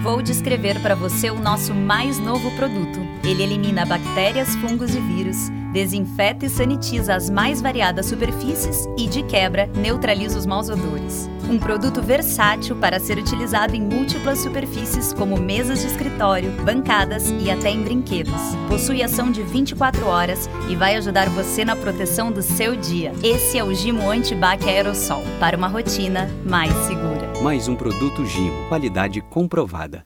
Vou 0.08 0.22
descrever 0.22 0.82
para 0.82 0.96
você 0.96 1.30
o 1.30 1.38
nosso 1.38 1.76
mais 1.76 2.18
novo 2.18 2.50
produto. 2.52 3.07
Ele 3.28 3.44
elimina 3.44 3.86
bactérias, 3.86 4.56
fungos 4.56 4.96
e 4.96 5.02
vírus, 5.02 5.50
desinfeta 5.74 6.46
e 6.46 6.50
sanitiza 6.50 7.14
as 7.14 7.30
mais 7.30 7.62
variadas 7.62 8.06
superfícies 8.06 8.88
e, 8.98 9.06
de 9.06 9.22
quebra, 9.22 9.70
neutraliza 9.76 10.40
os 10.40 10.46
maus 10.46 10.70
odores. 10.70 11.30
Um 11.50 11.60
produto 11.60 12.02
versátil 12.02 12.78
para 12.78 13.02
ser 13.02 13.18
utilizado 13.18 13.76
em 13.76 13.82
múltiplas 13.82 14.40
superfícies, 14.40 15.12
como 15.12 15.36
mesas 15.38 15.82
de 15.82 15.88
escritório, 15.88 16.54
bancadas 16.64 17.30
e 17.30 17.52
até 17.52 17.70
em 17.70 17.84
brinquedos. 17.84 18.56
Possui 18.70 19.04
ação 19.04 19.30
de 19.30 19.44
24 19.44 20.08
horas 20.08 20.50
e 20.70 20.76
vai 20.78 20.96
ajudar 20.96 21.28
você 21.28 21.66
na 21.66 21.76
proteção 21.76 22.32
do 22.32 22.42
seu 22.42 22.78
dia. 22.78 23.12
Esse 23.22 23.58
é 23.58 23.64
o 23.64 23.74
Gimo 23.74 24.10
Antibac 24.10 24.64
Aerosol, 24.64 25.24
para 25.38 25.58
uma 25.58 25.68
rotina 25.68 26.30
mais 26.46 26.74
segura. 26.86 27.42
Mais 27.42 27.68
um 27.68 27.76
produto 27.76 28.26
Gimo, 28.26 28.70
qualidade 28.70 29.20
comprovada. 29.20 30.06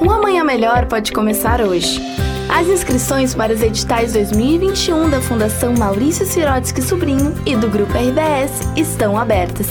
Um 0.00 0.10
amanhã 0.10 0.44
melhor 0.44 0.86
pode 0.86 1.10
começar 1.10 1.60
hoje. 1.60 2.00
As 2.48 2.68
inscrições 2.68 3.34
para 3.34 3.52
os 3.52 3.60
editais 3.60 4.12
2021 4.12 5.10
da 5.10 5.20
Fundação 5.20 5.74
Maurício 5.76 6.24
Sirotsky 6.24 6.80
Sobrinho 6.80 7.34
e 7.44 7.56
do 7.56 7.68
Grupo 7.68 7.92
RBS 7.92 8.60
estão 8.76 9.18
abertas. 9.18 9.66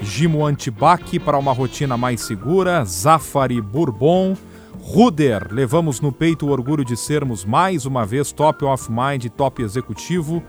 Gimo 0.00 0.44
Antibac 0.44 1.20
para 1.20 1.38
uma 1.38 1.52
rotina 1.52 1.96
mais 1.96 2.22
segura. 2.22 2.84
Zafari 2.84 3.60
Bourbon. 3.60 4.36
Ruder, 4.80 5.46
levamos 5.52 6.00
no 6.00 6.10
peito 6.10 6.48
o 6.48 6.50
orgulho 6.50 6.84
de 6.84 6.96
sermos 6.96 7.44
mais 7.44 7.86
uma 7.86 8.04
vez 8.04 8.32
top 8.32 8.64
of 8.64 8.90
mind 8.90 9.24
top 9.36 9.62
executivo. 9.62 10.42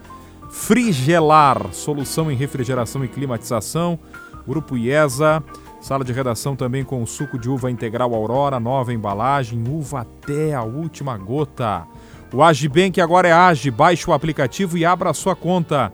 Frigelar, 0.50 1.72
solução 1.74 2.32
em 2.32 2.36
refrigeração 2.36 3.06
e 3.06 3.08
climatização. 3.08 4.00
Grupo 4.48 4.76
IESA. 4.76 5.44
Sala 5.80 6.04
de 6.04 6.12
redação 6.12 6.56
também 6.56 6.84
com 6.84 7.06
suco 7.06 7.38
de 7.38 7.50
uva 7.50 7.70
integral 7.70 8.14
Aurora, 8.14 8.60
nova 8.60 8.94
embalagem, 8.94 9.64
uva 9.68 10.02
até 10.02 10.54
a 10.54 10.64
última 10.64 11.18
gota. 11.18 11.86
O 12.34 12.44
Agibank 12.44 13.00
agora 13.00 13.28
é 13.28 13.32
Age, 13.32 13.72
baixe 13.72 14.10
o 14.10 14.14
aplicativo 14.14 14.78
e 14.78 14.84
abra 14.84 15.12
a 15.12 15.14
sua 15.14 15.36
conta. 15.36 15.94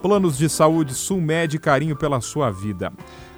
Planos 0.00 0.38
de 0.38 0.48
saúde, 0.48 0.94
Sulmed, 0.94 1.58
carinho 1.58 1.96
pela 1.96 2.20
sua 2.20 2.50
vida. 2.50 2.92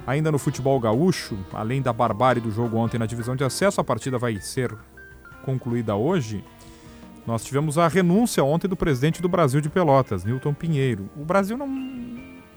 Ainda 0.05 0.31
no 0.31 0.37
futebol 0.37 0.79
gaúcho, 0.79 1.37
além 1.53 1.81
da 1.81 1.91
barbárie 1.91 2.41
do 2.41 2.51
jogo 2.51 2.77
ontem 2.77 2.97
na 2.97 3.05
divisão 3.05 3.35
de 3.35 3.43
acesso, 3.43 3.81
a 3.81 3.83
partida 3.83 4.17
vai 4.17 4.39
ser 4.39 4.73
concluída 5.43 5.95
hoje. 5.95 6.43
Nós 7.25 7.43
tivemos 7.43 7.77
a 7.77 7.87
renúncia 7.89 8.41
ontem 8.43 8.69
do 8.69 8.77
presidente 8.77 9.21
do 9.21 9.27
Brasil 9.27 9.59
de 9.59 9.69
Pelotas, 9.69 10.23
Newton 10.23 10.53
Pinheiro. 10.53 11.09
O 11.17 11.25
Brasil 11.25 11.57
não. 11.57 11.67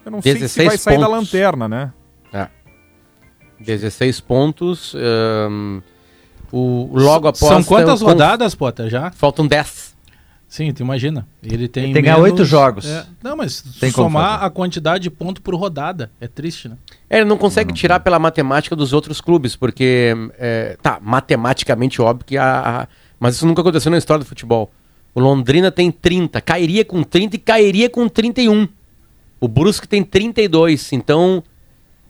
Eu 0.04 0.12
não 0.12 0.22
sei 0.22 0.46
se 0.46 0.64
vai 0.64 0.78
sair 0.78 0.94
pontos. 0.94 1.10
da 1.10 1.16
lanterna, 1.16 1.68
né? 1.68 1.92
É. 3.60 3.64
16 3.64 4.20
pontos. 4.20 4.94
Um, 4.94 5.80
o, 6.52 6.90
logo 6.92 7.28
após. 7.28 7.38
São 7.38 7.62
quantas 7.62 8.00
rodadas, 8.00 8.54
Potter, 8.54 8.88
já? 8.88 9.10
Faltam 9.10 9.46
10. 9.46 9.90
Sim, 10.48 10.72
tu 10.72 10.82
imagina. 10.82 11.24
Ele 11.42 11.68
tem. 11.68 11.84
Ele 11.84 11.92
tem 11.92 12.02
que 12.02 12.02
ganhar 12.02 12.18
oito 12.18 12.44
jogos. 12.44 12.84
É, 12.84 13.06
não, 13.22 13.36
mas 13.36 13.62
Tem 13.78 13.88
somar 13.92 14.42
a 14.42 14.50
quantidade 14.50 15.04
de 15.04 15.10
ponto 15.10 15.40
por 15.40 15.54
rodada. 15.54 16.10
É 16.20 16.26
triste, 16.26 16.68
né? 16.68 16.76
É, 17.08 17.18
Ele 17.18 17.28
não 17.28 17.36
consegue 17.38 17.72
tirar 17.72 18.00
pela 18.00 18.18
matemática 18.18 18.74
dos 18.74 18.92
outros 18.92 19.20
clubes, 19.20 19.54
porque. 19.54 20.12
é, 20.38 20.76
tá, 20.82 20.98
matematicamente 21.00 22.02
óbvio 22.02 22.26
que 22.26 22.36
a, 22.36 22.80
a- 22.82 22.88
Mas 23.20 23.36
isso 23.36 23.46
nunca 23.46 23.60
aconteceu 23.60 23.92
na 23.92 23.98
história 23.98 24.24
do 24.24 24.28
futebol. 24.28 24.72
O 25.14 25.20
Londrina 25.20 25.70
tem 25.70 25.90
30, 25.90 26.40
cairia 26.40 26.84
com 26.84 27.02
30 27.04 27.36
e 27.36 27.38
cairia 27.38 27.88
com 27.88 28.08
31. 28.08 28.68
O 29.40 29.46
Brusque 29.46 29.86
tem 29.86 30.02
32, 30.02 30.92
então. 30.92 31.44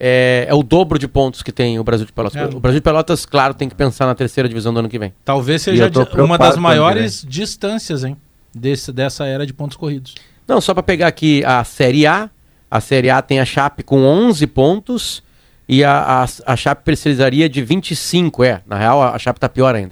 É, 0.03 0.47
é 0.49 0.53
o 0.55 0.63
dobro 0.63 0.97
de 0.97 1.07
pontos 1.07 1.43
que 1.43 1.51
tem 1.51 1.77
o 1.77 1.83
Brasil 1.83 2.07
de 2.07 2.11
Pelotas. 2.11 2.41
É. 2.41 2.45
O 2.45 2.59
Brasil 2.59 2.79
de 2.79 2.83
Pelotas, 2.83 3.23
claro, 3.23 3.53
tem 3.53 3.69
que 3.69 3.75
pensar 3.75 4.07
na 4.07 4.15
terceira 4.15 4.49
divisão 4.49 4.73
do 4.73 4.79
ano 4.79 4.89
que 4.89 4.97
vem. 4.97 5.13
Talvez 5.23 5.61
seja 5.61 5.91
uma 6.23 6.37
das 6.39 6.57
maiores 6.57 7.23
distâncias, 7.27 8.03
hein? 8.03 8.17
Desse, 8.53 8.91
dessa 8.91 9.25
era 9.27 9.45
de 9.45 9.53
pontos 9.53 9.77
corridos. 9.77 10.15
Não, 10.47 10.59
só 10.59 10.73
para 10.73 10.81
pegar 10.81 11.07
aqui 11.07 11.45
a 11.45 11.63
Série 11.63 12.07
A. 12.07 12.29
A 12.69 12.81
Série 12.81 13.11
A 13.11 13.21
tem 13.21 13.39
a 13.39 13.45
Chape 13.45 13.83
com 13.83 13.99
11 14.03 14.47
pontos 14.47 15.21
e 15.69 15.83
a, 15.83 16.23
a, 16.23 16.51
a 16.53 16.55
Chape 16.55 16.83
precisaria 16.83 17.47
de 17.47 17.61
25. 17.61 18.43
É, 18.43 18.61
na 18.65 18.77
real 18.77 19.03
a 19.03 19.19
Chape 19.19 19.39
tá 19.39 19.47
pior 19.47 19.75
ainda. 19.75 19.91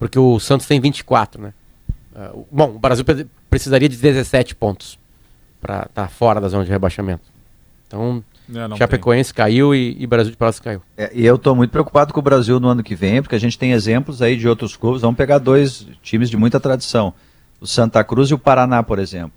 Porque 0.00 0.18
o 0.18 0.40
Santos 0.40 0.66
tem 0.66 0.80
24, 0.80 1.40
né? 1.40 1.52
O- 2.34 2.44
bom, 2.50 2.70
o 2.74 2.78
Brasil 2.80 3.04
pre- 3.04 3.26
precisaria 3.48 3.88
de 3.88 3.96
17 3.96 4.54
pontos 4.56 4.98
para 5.60 5.86
estar 5.88 6.08
fora 6.08 6.40
da 6.40 6.48
zona 6.48 6.64
de 6.64 6.70
rebaixamento. 6.70 7.22
Então, 7.86 8.22
É, 8.52 8.76
Chapecoense 8.76 9.32
caiu 9.32 9.74
e, 9.74 9.96
e 9.98 10.06
Brasil 10.06 10.30
de 10.32 10.36
Pelotas 10.36 10.60
caiu. 10.60 10.82
É, 10.96 11.10
e 11.14 11.24
eu 11.24 11.36
estou 11.36 11.54
muito 11.54 11.70
preocupado 11.70 12.12
com 12.12 12.20
o 12.20 12.22
Brasil 12.22 12.58
no 12.60 12.68
ano 12.68 12.82
que 12.82 12.94
vem, 12.94 13.22
porque 13.22 13.34
a 13.34 13.40
gente 13.40 13.58
tem 13.58 13.72
exemplos 13.72 14.20
aí 14.20 14.36
de 14.36 14.48
outros 14.48 14.76
clubes. 14.76 15.00
Vamos 15.02 15.16
pegar 15.16 15.38
dois 15.38 15.86
times 16.02 16.28
de 16.28 16.36
muita 16.36 16.60
tradição. 16.60 17.14
O 17.60 17.66
Santa 17.66 18.02
Cruz 18.04 18.30
e 18.30 18.34
o 18.34 18.38
Paraná, 18.38 18.82
por 18.82 18.98
exemplo. 18.98 19.32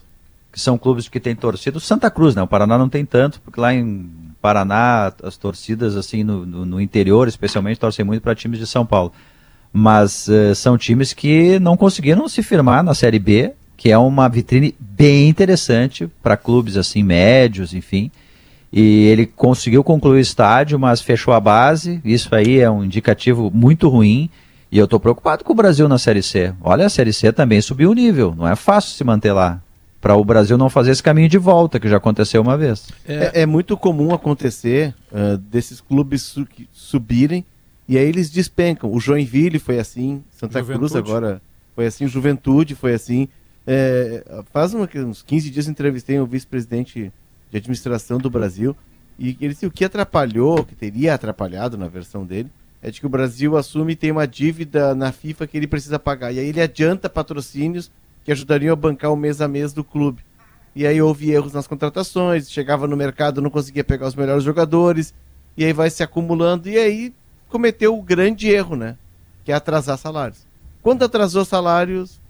Que 0.52 0.60
são 0.60 0.78
clubes 0.78 1.08
que 1.08 1.20
têm 1.20 1.36
torcida. 1.36 1.78
O 1.78 1.82
Santa 1.82 2.10
Cruz, 2.12 2.36
né? 2.36 2.42
O 2.42 2.48
Paraná 2.48 2.78
não 2.78 2.90
tem 2.90 3.06
tanto, 3.06 3.40
porque 3.42 3.60
lá 3.62 3.74
em 3.74 4.10
Paraná 4.42 5.14
as 5.24 5.38
torcidas, 5.38 5.96
assim, 5.96 6.24
no, 6.24 6.46
no- 6.46 6.66
no 6.66 6.82
interior, 6.82 7.28
especialmente, 7.28 7.80
torcem 7.80 8.04
muito 8.04 8.22
para 8.22 8.36
times 8.36 8.60
de 8.60 8.68
São 8.68 8.86
Paulo. 8.86 9.14
Mas 9.72 10.28
eh, 10.30 10.54
são 10.56 10.78
times 10.78 11.14
que 11.14 11.60
não 11.60 11.78
conseguiram 11.78 12.28
se 12.28 12.42
firmar 12.42 12.84
na 12.84 12.94
Série 12.94 13.20
B, 13.20 13.54
que 13.76 13.92
é 13.92 13.98
uma 13.98 14.28
vitrine 14.28 14.74
bem 14.80 15.30
interessante 15.30 16.10
para 16.24 16.36
clubes 16.38 16.78
assim 16.78 17.04
médios, 17.04 17.74
enfim. 17.74 18.10
E 18.72 19.06
ele 19.06 19.26
conseguiu 19.26 19.84
concluir 19.84 20.18
o 20.18 20.20
estádio, 20.20 20.78
mas 20.78 21.02
fechou 21.02 21.34
a 21.34 21.40
base. 21.40 22.02
Isso 22.04 22.34
aí 22.36 22.60
é 22.60 22.70
um 22.70 22.84
indicativo 22.84 23.50
muito 23.54 23.88
ruim. 23.88 24.30
E 24.72 24.78
eu 24.78 24.84
estou 24.86 25.00
preocupado 25.00 25.44
com 25.46 25.54
o 25.54 25.56
Brasil 25.56 25.88
na 25.88 25.98
Série 25.98 26.22
C. 26.22 26.54
Olha, 26.62 26.86
a 26.86 26.90
Série 26.90 27.14
C 27.14 27.32
também 27.32 27.62
subiu 27.62 27.92
o 27.92 27.94
nível. 27.94 28.36
Não 28.36 28.48
é 28.48 28.56
fácil 28.56 28.92
se 28.92 29.04
manter 29.04 29.32
lá. 29.32 29.62
Para 30.02 30.16
o 30.16 30.24
Brasil 30.24 30.58
não 30.58 30.70
fazer 30.70 30.92
esse 30.92 31.02
caminho 31.02 31.28
de 31.30 31.38
volta, 31.38 31.80
que 31.80 31.88
já 31.90 31.98
aconteceu 31.98 32.42
uma 32.42 32.58
vez. 32.58 32.88
É, 33.08 33.42
é 33.42 33.46
muito 33.46 33.76
comum 33.78 34.14
acontecer 34.14 34.94
ah, 35.14 35.38
desses 35.50 35.80
clubes 35.82 36.22
su- 36.22 36.48
subirem 36.74 37.44
e 37.90 37.98
aí 37.98 38.06
eles 38.08 38.30
despencam. 38.30 38.92
O 38.94 39.00
Joinville 39.00 39.58
foi 39.60 39.80
assim, 39.80 40.22
Santa 40.38 40.62
Cruz 40.62 40.78
Juventude. 40.92 40.98
agora 41.00 41.42
foi 41.74 41.86
assim, 41.88 42.06
Juventude 42.08 42.76
foi 42.76 42.94
assim. 42.94 43.28
É, 43.66 44.24
faz 44.54 44.74
uma- 44.74 44.88
uns 45.06 45.24
15 45.24 45.50
dias 45.50 45.68
entrevistei 45.68 46.20
o 46.20 46.26
vice-presidente 46.28 47.12
de 47.50 47.58
administração 47.58 48.18
do 48.18 48.30
Brasil 48.30 48.76
e 49.20 49.36
ele 49.42 49.54
disse 49.54 49.66
o 49.66 49.72
que 49.72 49.84
atrapalhou, 49.84 50.64
que 50.64 50.76
teria 50.76 51.14
atrapalhado 51.14 51.78
na 51.78 51.88
versão 51.88 52.26
dele, 52.26 52.52
é 52.82 52.92
de 52.92 53.00
que 53.00 53.06
o 53.06 53.10
Brasil 53.10 53.58
assume 53.58 53.94
e 53.94 53.96
tem 53.96 54.12
uma 54.12 54.28
dívida 54.28 54.94
na 54.94 55.12
FIFA 55.12 55.48
que 55.48 55.58
ele 55.58 55.68
precisa 55.68 55.98
pagar. 55.98 56.32
E 56.32 56.40
aí 56.40 56.48
ele 56.48 56.62
adianta 56.62 57.10
patrocínios 57.10 57.92
que 58.24 58.32
ajudariam 58.32 58.74
a 58.74 58.76
bancar 58.76 59.12
o 59.12 59.16
mês 59.16 59.42
a 59.42 59.48
mês 59.48 59.74
do 59.74 59.84
clube. 59.84 60.24
E 60.76 60.86
aí 60.86 61.02
houve 61.02 61.32
erros 61.32 61.54
nas 61.54 61.66
contratações, 61.66 62.52
chegava 62.52 62.86
no 62.88 62.96
mercado, 62.96 63.42
não 63.42 63.50
conseguia 63.50 63.84
pegar 63.84 64.06
os 64.06 64.14
melhores 64.14 64.44
jogadores, 64.44 65.14
e 65.56 65.66
aí 65.66 65.74
vai 65.74 65.90
se 65.90 66.04
acumulando, 66.04 66.70
e 66.70 66.78
aí 66.78 67.14
cometeu 67.50 67.98
o 67.98 68.04
grande 68.04 68.48
erro, 68.48 68.76
né? 68.76 68.96
Que 69.44 69.52
é 69.52 69.56
atrasar 69.56 69.98
salários. 69.98 70.46
Quando 70.84 71.04
atrasou 71.04 71.44
salários, 71.44 72.22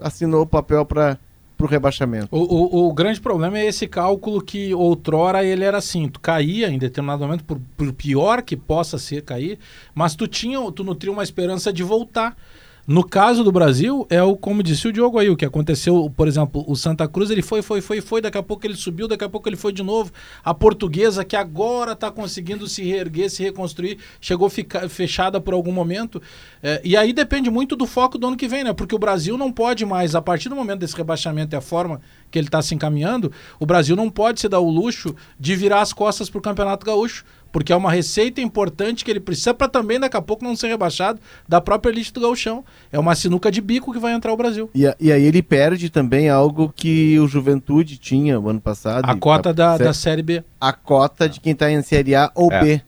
assinou 0.00 0.42
o 0.42 0.46
papel 0.46 0.84
para 0.84 1.16
o 1.58 1.66
rebaixamento. 1.66 2.28
O, 2.30 2.40
o, 2.40 2.88
o 2.88 2.92
grande 2.92 3.20
problema 3.20 3.58
é 3.58 3.66
esse 3.66 3.86
cálculo 3.86 4.42
que 4.42 4.74
outrora 4.74 5.44
ele 5.44 5.64
era 5.64 5.78
assim, 5.78 6.08
tu 6.08 6.20
caía 6.20 6.68
em 6.68 6.78
determinado 6.78 7.22
momento, 7.24 7.44
por, 7.44 7.60
por 7.76 7.92
pior 7.92 8.42
que 8.42 8.56
possa 8.56 8.98
ser 8.98 9.22
cair, 9.22 9.58
mas 9.94 10.14
tu 10.14 10.26
tinha, 10.26 10.60
tu 10.72 10.84
nutria 10.84 11.12
uma 11.12 11.22
esperança 11.22 11.72
de 11.72 11.82
voltar. 11.82 12.36
No 12.86 13.02
caso 13.02 13.42
do 13.42 13.50
Brasil, 13.50 14.06
é 14.10 14.22
o 14.22 14.36
como 14.36 14.62
disse 14.62 14.86
o 14.86 14.92
Diogo 14.92 15.18
aí, 15.18 15.30
o 15.30 15.36
que 15.36 15.46
aconteceu, 15.46 16.12
por 16.14 16.28
exemplo, 16.28 16.62
o 16.68 16.76
Santa 16.76 17.08
Cruz, 17.08 17.30
ele 17.30 17.40
foi, 17.40 17.62
foi, 17.62 17.80
foi, 17.80 18.02
foi, 18.02 18.20
daqui 18.20 18.36
a 18.36 18.42
pouco 18.42 18.66
ele 18.66 18.76
subiu, 18.76 19.08
daqui 19.08 19.24
a 19.24 19.28
pouco 19.28 19.48
ele 19.48 19.56
foi 19.56 19.72
de 19.72 19.82
novo. 19.82 20.12
A 20.44 20.52
portuguesa, 20.52 21.24
que 21.24 21.34
agora 21.34 21.92
está 21.92 22.10
conseguindo 22.10 22.68
se 22.68 22.84
reerguer, 22.84 23.30
se 23.30 23.42
reconstruir, 23.42 23.96
chegou 24.20 24.50
ficar 24.50 24.86
fechada 24.90 25.40
por 25.40 25.54
algum 25.54 25.72
momento. 25.72 26.20
É, 26.62 26.82
e 26.84 26.94
aí 26.94 27.14
depende 27.14 27.50
muito 27.50 27.74
do 27.74 27.86
foco 27.86 28.18
do 28.18 28.26
ano 28.26 28.36
que 28.36 28.46
vem, 28.46 28.64
né? 28.64 28.74
Porque 28.74 28.94
o 28.94 28.98
Brasil 28.98 29.38
não 29.38 29.50
pode 29.50 29.86
mais, 29.86 30.14
a 30.14 30.20
partir 30.20 30.50
do 30.50 30.56
momento 30.56 30.80
desse 30.80 30.94
rebaixamento 30.94 31.54
e 31.54 31.56
a 31.56 31.62
forma 31.62 32.02
que 32.30 32.38
ele 32.38 32.48
está 32.48 32.60
se 32.60 32.74
encaminhando, 32.74 33.32
o 33.58 33.64
Brasil 33.64 33.96
não 33.96 34.10
pode 34.10 34.40
se 34.40 34.48
dar 34.48 34.60
o 34.60 34.68
luxo 34.68 35.16
de 35.40 35.56
virar 35.56 35.80
as 35.80 35.94
costas 35.94 36.28
para 36.28 36.38
o 36.38 36.42
Campeonato 36.42 36.84
Gaúcho. 36.84 37.24
Porque 37.54 37.72
é 37.72 37.76
uma 37.76 37.92
receita 37.92 38.40
importante 38.40 39.04
que 39.04 39.10
ele 39.12 39.20
precisa 39.20 39.54
para 39.54 39.68
também 39.68 40.00
daqui 40.00 40.16
a 40.16 40.20
pouco 40.20 40.42
não 40.44 40.56
ser 40.56 40.66
rebaixado 40.66 41.20
da 41.48 41.60
própria 41.60 41.92
elite 41.92 42.12
do 42.12 42.20
gauchão. 42.20 42.64
É 42.90 42.98
uma 42.98 43.14
sinuca 43.14 43.48
de 43.48 43.60
bico 43.60 43.92
que 43.92 43.98
vai 44.00 44.12
entrar 44.12 44.32
o 44.32 44.36
Brasil. 44.36 44.68
E, 44.74 44.84
a- 44.84 44.96
e 44.98 45.12
aí 45.12 45.22
ele 45.22 45.40
perde 45.40 45.88
também 45.88 46.28
algo 46.28 46.72
que 46.74 47.16
o 47.20 47.28
Juventude 47.28 47.96
tinha 47.96 48.40
o 48.40 48.48
ano 48.48 48.60
passado. 48.60 49.08
A 49.08 49.12
e- 49.14 49.18
cota 49.20 49.54
da, 49.54 49.78
da 49.78 49.92
Série 49.92 50.20
B. 50.20 50.42
a 50.60 50.72
cota 50.72 51.28
de 51.28 51.38
quem 51.38 51.52
está 51.52 51.70
em 51.70 51.80
Série 51.80 52.16
A 52.16 52.28
ou 52.34 52.50
É. 52.52 52.60
B. 52.60 52.82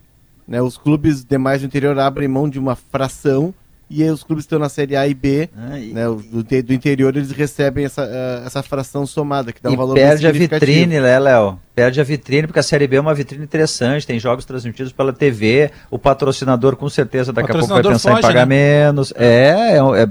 Né, 0.49 0.61
os 0.61 0.77
clubes 0.77 1.25
demais 1.25 1.61
do 1.61 1.67
interior 1.67 1.97
abrem 2.01 2.27
mão 2.27 2.49
de 2.51 2.59
uma 2.59 2.75
fração 2.75 3.55
e 3.89 4.03
aí 4.03 4.11
os 4.11 4.23
clubes 4.25 4.45
que 4.45 4.47
estão 4.47 4.59
na 4.59 4.69
Série 4.69 4.97
A 4.97 5.07
e 5.07 5.15
B, 5.15 5.49
né, 5.93 6.09
o- 6.09 6.17
do, 6.17 6.43
do 6.43 6.73
interior, 6.75 7.17
eles 7.17 7.31
recebem 7.31 7.85
essa, 7.85 8.03
eh, 8.03 8.43
essa 8.45 8.63
fração 8.63 9.07
somada, 9.07 9.53
que 9.53 9.63
dá 9.63 9.71
um 9.71 9.73
E 9.73 9.77
valor 9.77 9.95
perde 9.95 10.27
a 10.27 10.33
vitrine, 10.33 11.01
né, 11.01 11.19
Léo? 11.19 11.59
Perde 11.75 12.01
a 12.01 12.05
vitrine, 12.05 12.47
porque 12.47 12.59
a 12.59 12.63
Série 12.63 12.87
B 12.87 12.97
é 12.97 13.01
uma 13.01 13.15
vitrine 13.15 13.45
interessante, 13.45 14.07
tem 14.07 14.19
jogos 14.19 14.45
transmitidos 14.45 14.93
pela 14.93 15.13
TV, 15.13 15.71
o 15.91 15.99
patrocinador 15.99 16.75
com 16.77 16.89
certeza 16.89 17.33
daqui 17.33 17.51
a 17.51 17.55
pouco 17.55 17.73
vai 17.75 17.83
pensar 17.83 18.11
em 18.11 18.15
foge, 18.15 18.23
pagar 18.27 18.47
né? 18.47 18.85
menos. 18.87 19.13
É, 19.17 19.51
é, 19.51 19.77
é- 19.79 20.09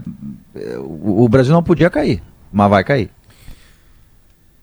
é- 0.73 0.77
o 0.77 1.23
o 1.26 1.30
Brasil 1.30 1.53
não 1.53 1.64
podia 1.64 1.89
cair, 1.89 2.22
mas 2.53 2.69
vai 2.69 2.84
cair. 2.84 3.10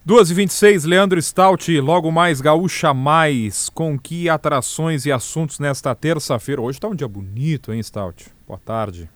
2h26, 0.04 0.84
Leandro 0.84 1.20
Stout, 1.22 1.80
logo 1.80 2.10
mais 2.10 2.40
Gaúcha 2.40 2.92
Mais. 2.92 3.68
Com 3.68 3.96
que 3.96 4.28
atrações 4.28 5.06
e 5.06 5.12
assuntos 5.12 5.60
nesta 5.60 5.94
terça-feira? 5.94 6.60
Hoje 6.60 6.80
tá 6.80 6.88
um 6.88 6.94
dia 6.94 7.06
bonito, 7.06 7.72
hein, 7.72 7.80
Stout? 7.82 8.26
Boa 8.52 8.60
tarde. 8.62 9.08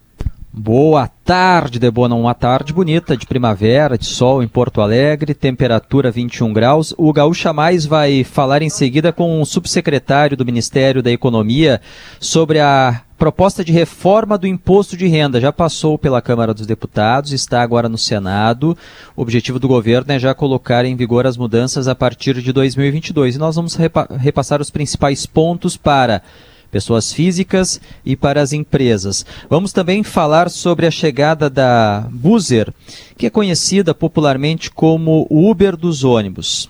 Boa 0.50 1.06
tarde, 1.22 1.78
Debona. 1.78 2.14
Uma 2.14 2.32
tarde 2.32 2.72
bonita 2.72 3.14
de 3.14 3.26
primavera, 3.26 3.98
de 3.98 4.06
sol 4.06 4.42
em 4.42 4.48
Porto 4.48 4.80
Alegre, 4.80 5.34
temperatura 5.34 6.10
21 6.10 6.54
graus. 6.54 6.94
O 6.96 7.12
Gaúcha 7.12 7.52
Mais 7.52 7.84
vai 7.84 8.24
falar 8.24 8.62
em 8.62 8.70
seguida 8.70 9.12
com 9.12 9.38
o 9.42 9.44
subsecretário 9.44 10.38
do 10.38 10.46
Ministério 10.46 11.02
da 11.02 11.12
Economia 11.12 11.82
sobre 12.18 12.60
a 12.60 13.02
proposta 13.18 13.62
de 13.62 13.72
reforma 13.72 14.38
do 14.38 14.46
imposto 14.46 14.96
de 14.96 15.06
renda. 15.06 15.38
Já 15.38 15.52
passou 15.52 15.98
pela 15.98 16.22
Câmara 16.22 16.54
dos 16.54 16.66
Deputados, 16.66 17.30
está 17.30 17.60
agora 17.60 17.90
no 17.90 17.98
Senado. 17.98 18.74
O 19.14 19.20
objetivo 19.20 19.58
do 19.58 19.68
governo 19.68 20.12
é 20.12 20.18
já 20.18 20.32
colocar 20.32 20.86
em 20.86 20.96
vigor 20.96 21.26
as 21.26 21.36
mudanças 21.36 21.88
a 21.88 21.94
partir 21.94 22.40
de 22.40 22.54
2022. 22.54 23.34
E 23.34 23.38
nós 23.38 23.56
vamos 23.56 23.74
repa- 23.74 24.08
repassar 24.18 24.62
os 24.62 24.70
principais 24.70 25.26
pontos 25.26 25.76
para 25.76 26.22
pessoas 26.70 27.12
físicas 27.12 27.80
e 28.04 28.16
para 28.16 28.40
as 28.40 28.52
empresas. 28.52 29.24
Vamos 29.48 29.72
também 29.72 30.02
falar 30.02 30.50
sobre 30.50 30.86
a 30.86 30.90
chegada 30.90 31.48
da 31.48 32.06
Buzer, 32.10 32.72
que 33.16 33.26
é 33.26 33.30
conhecida 33.30 33.94
popularmente 33.94 34.70
como 34.70 35.26
Uber 35.30 35.76
dos 35.76 36.04
ônibus. 36.04 36.68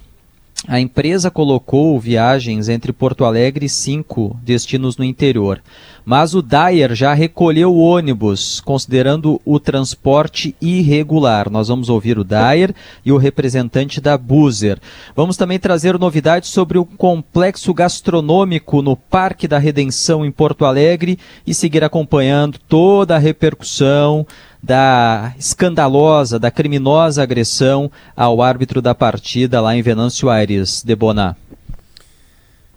A 0.66 0.80
empresa 0.80 1.30
colocou 1.30 2.00
viagens 2.00 2.68
entre 2.68 2.92
Porto 2.92 3.24
Alegre 3.24 3.66
e 3.66 3.68
cinco 3.68 4.36
destinos 4.42 4.96
no 4.96 5.04
interior. 5.04 5.62
Mas 6.04 6.34
o 6.34 6.42
Dyer 6.42 6.94
já 6.94 7.12
recolheu 7.12 7.76
ônibus, 7.76 8.60
considerando 8.60 9.40
o 9.44 9.60
transporte 9.60 10.56
irregular. 10.60 11.50
Nós 11.50 11.68
vamos 11.68 11.88
ouvir 11.88 12.18
o 12.18 12.24
Dyer 12.24 12.74
e 13.04 13.12
o 13.12 13.16
representante 13.16 14.00
da 14.00 14.16
Buzer. 14.16 14.78
Vamos 15.14 15.36
também 15.36 15.58
trazer 15.58 15.98
novidades 15.98 16.48
sobre 16.50 16.78
o 16.78 16.84
complexo 16.84 17.72
gastronômico 17.74 18.82
no 18.82 18.96
Parque 18.96 19.46
da 19.46 19.58
Redenção 19.58 20.24
em 20.24 20.32
Porto 20.32 20.64
Alegre 20.64 21.18
e 21.46 21.52
seguir 21.52 21.84
acompanhando 21.84 22.58
toda 22.68 23.14
a 23.14 23.18
repercussão 23.18 24.26
da 24.66 25.32
escandalosa, 25.38 26.40
da 26.40 26.50
criminosa 26.50 27.22
agressão 27.22 27.88
ao 28.16 28.42
árbitro 28.42 28.82
da 28.82 28.96
partida 28.96 29.60
lá 29.60 29.76
em 29.76 29.80
Venâncio 29.80 30.28
Aires, 30.28 30.82
Debona. 30.84 31.36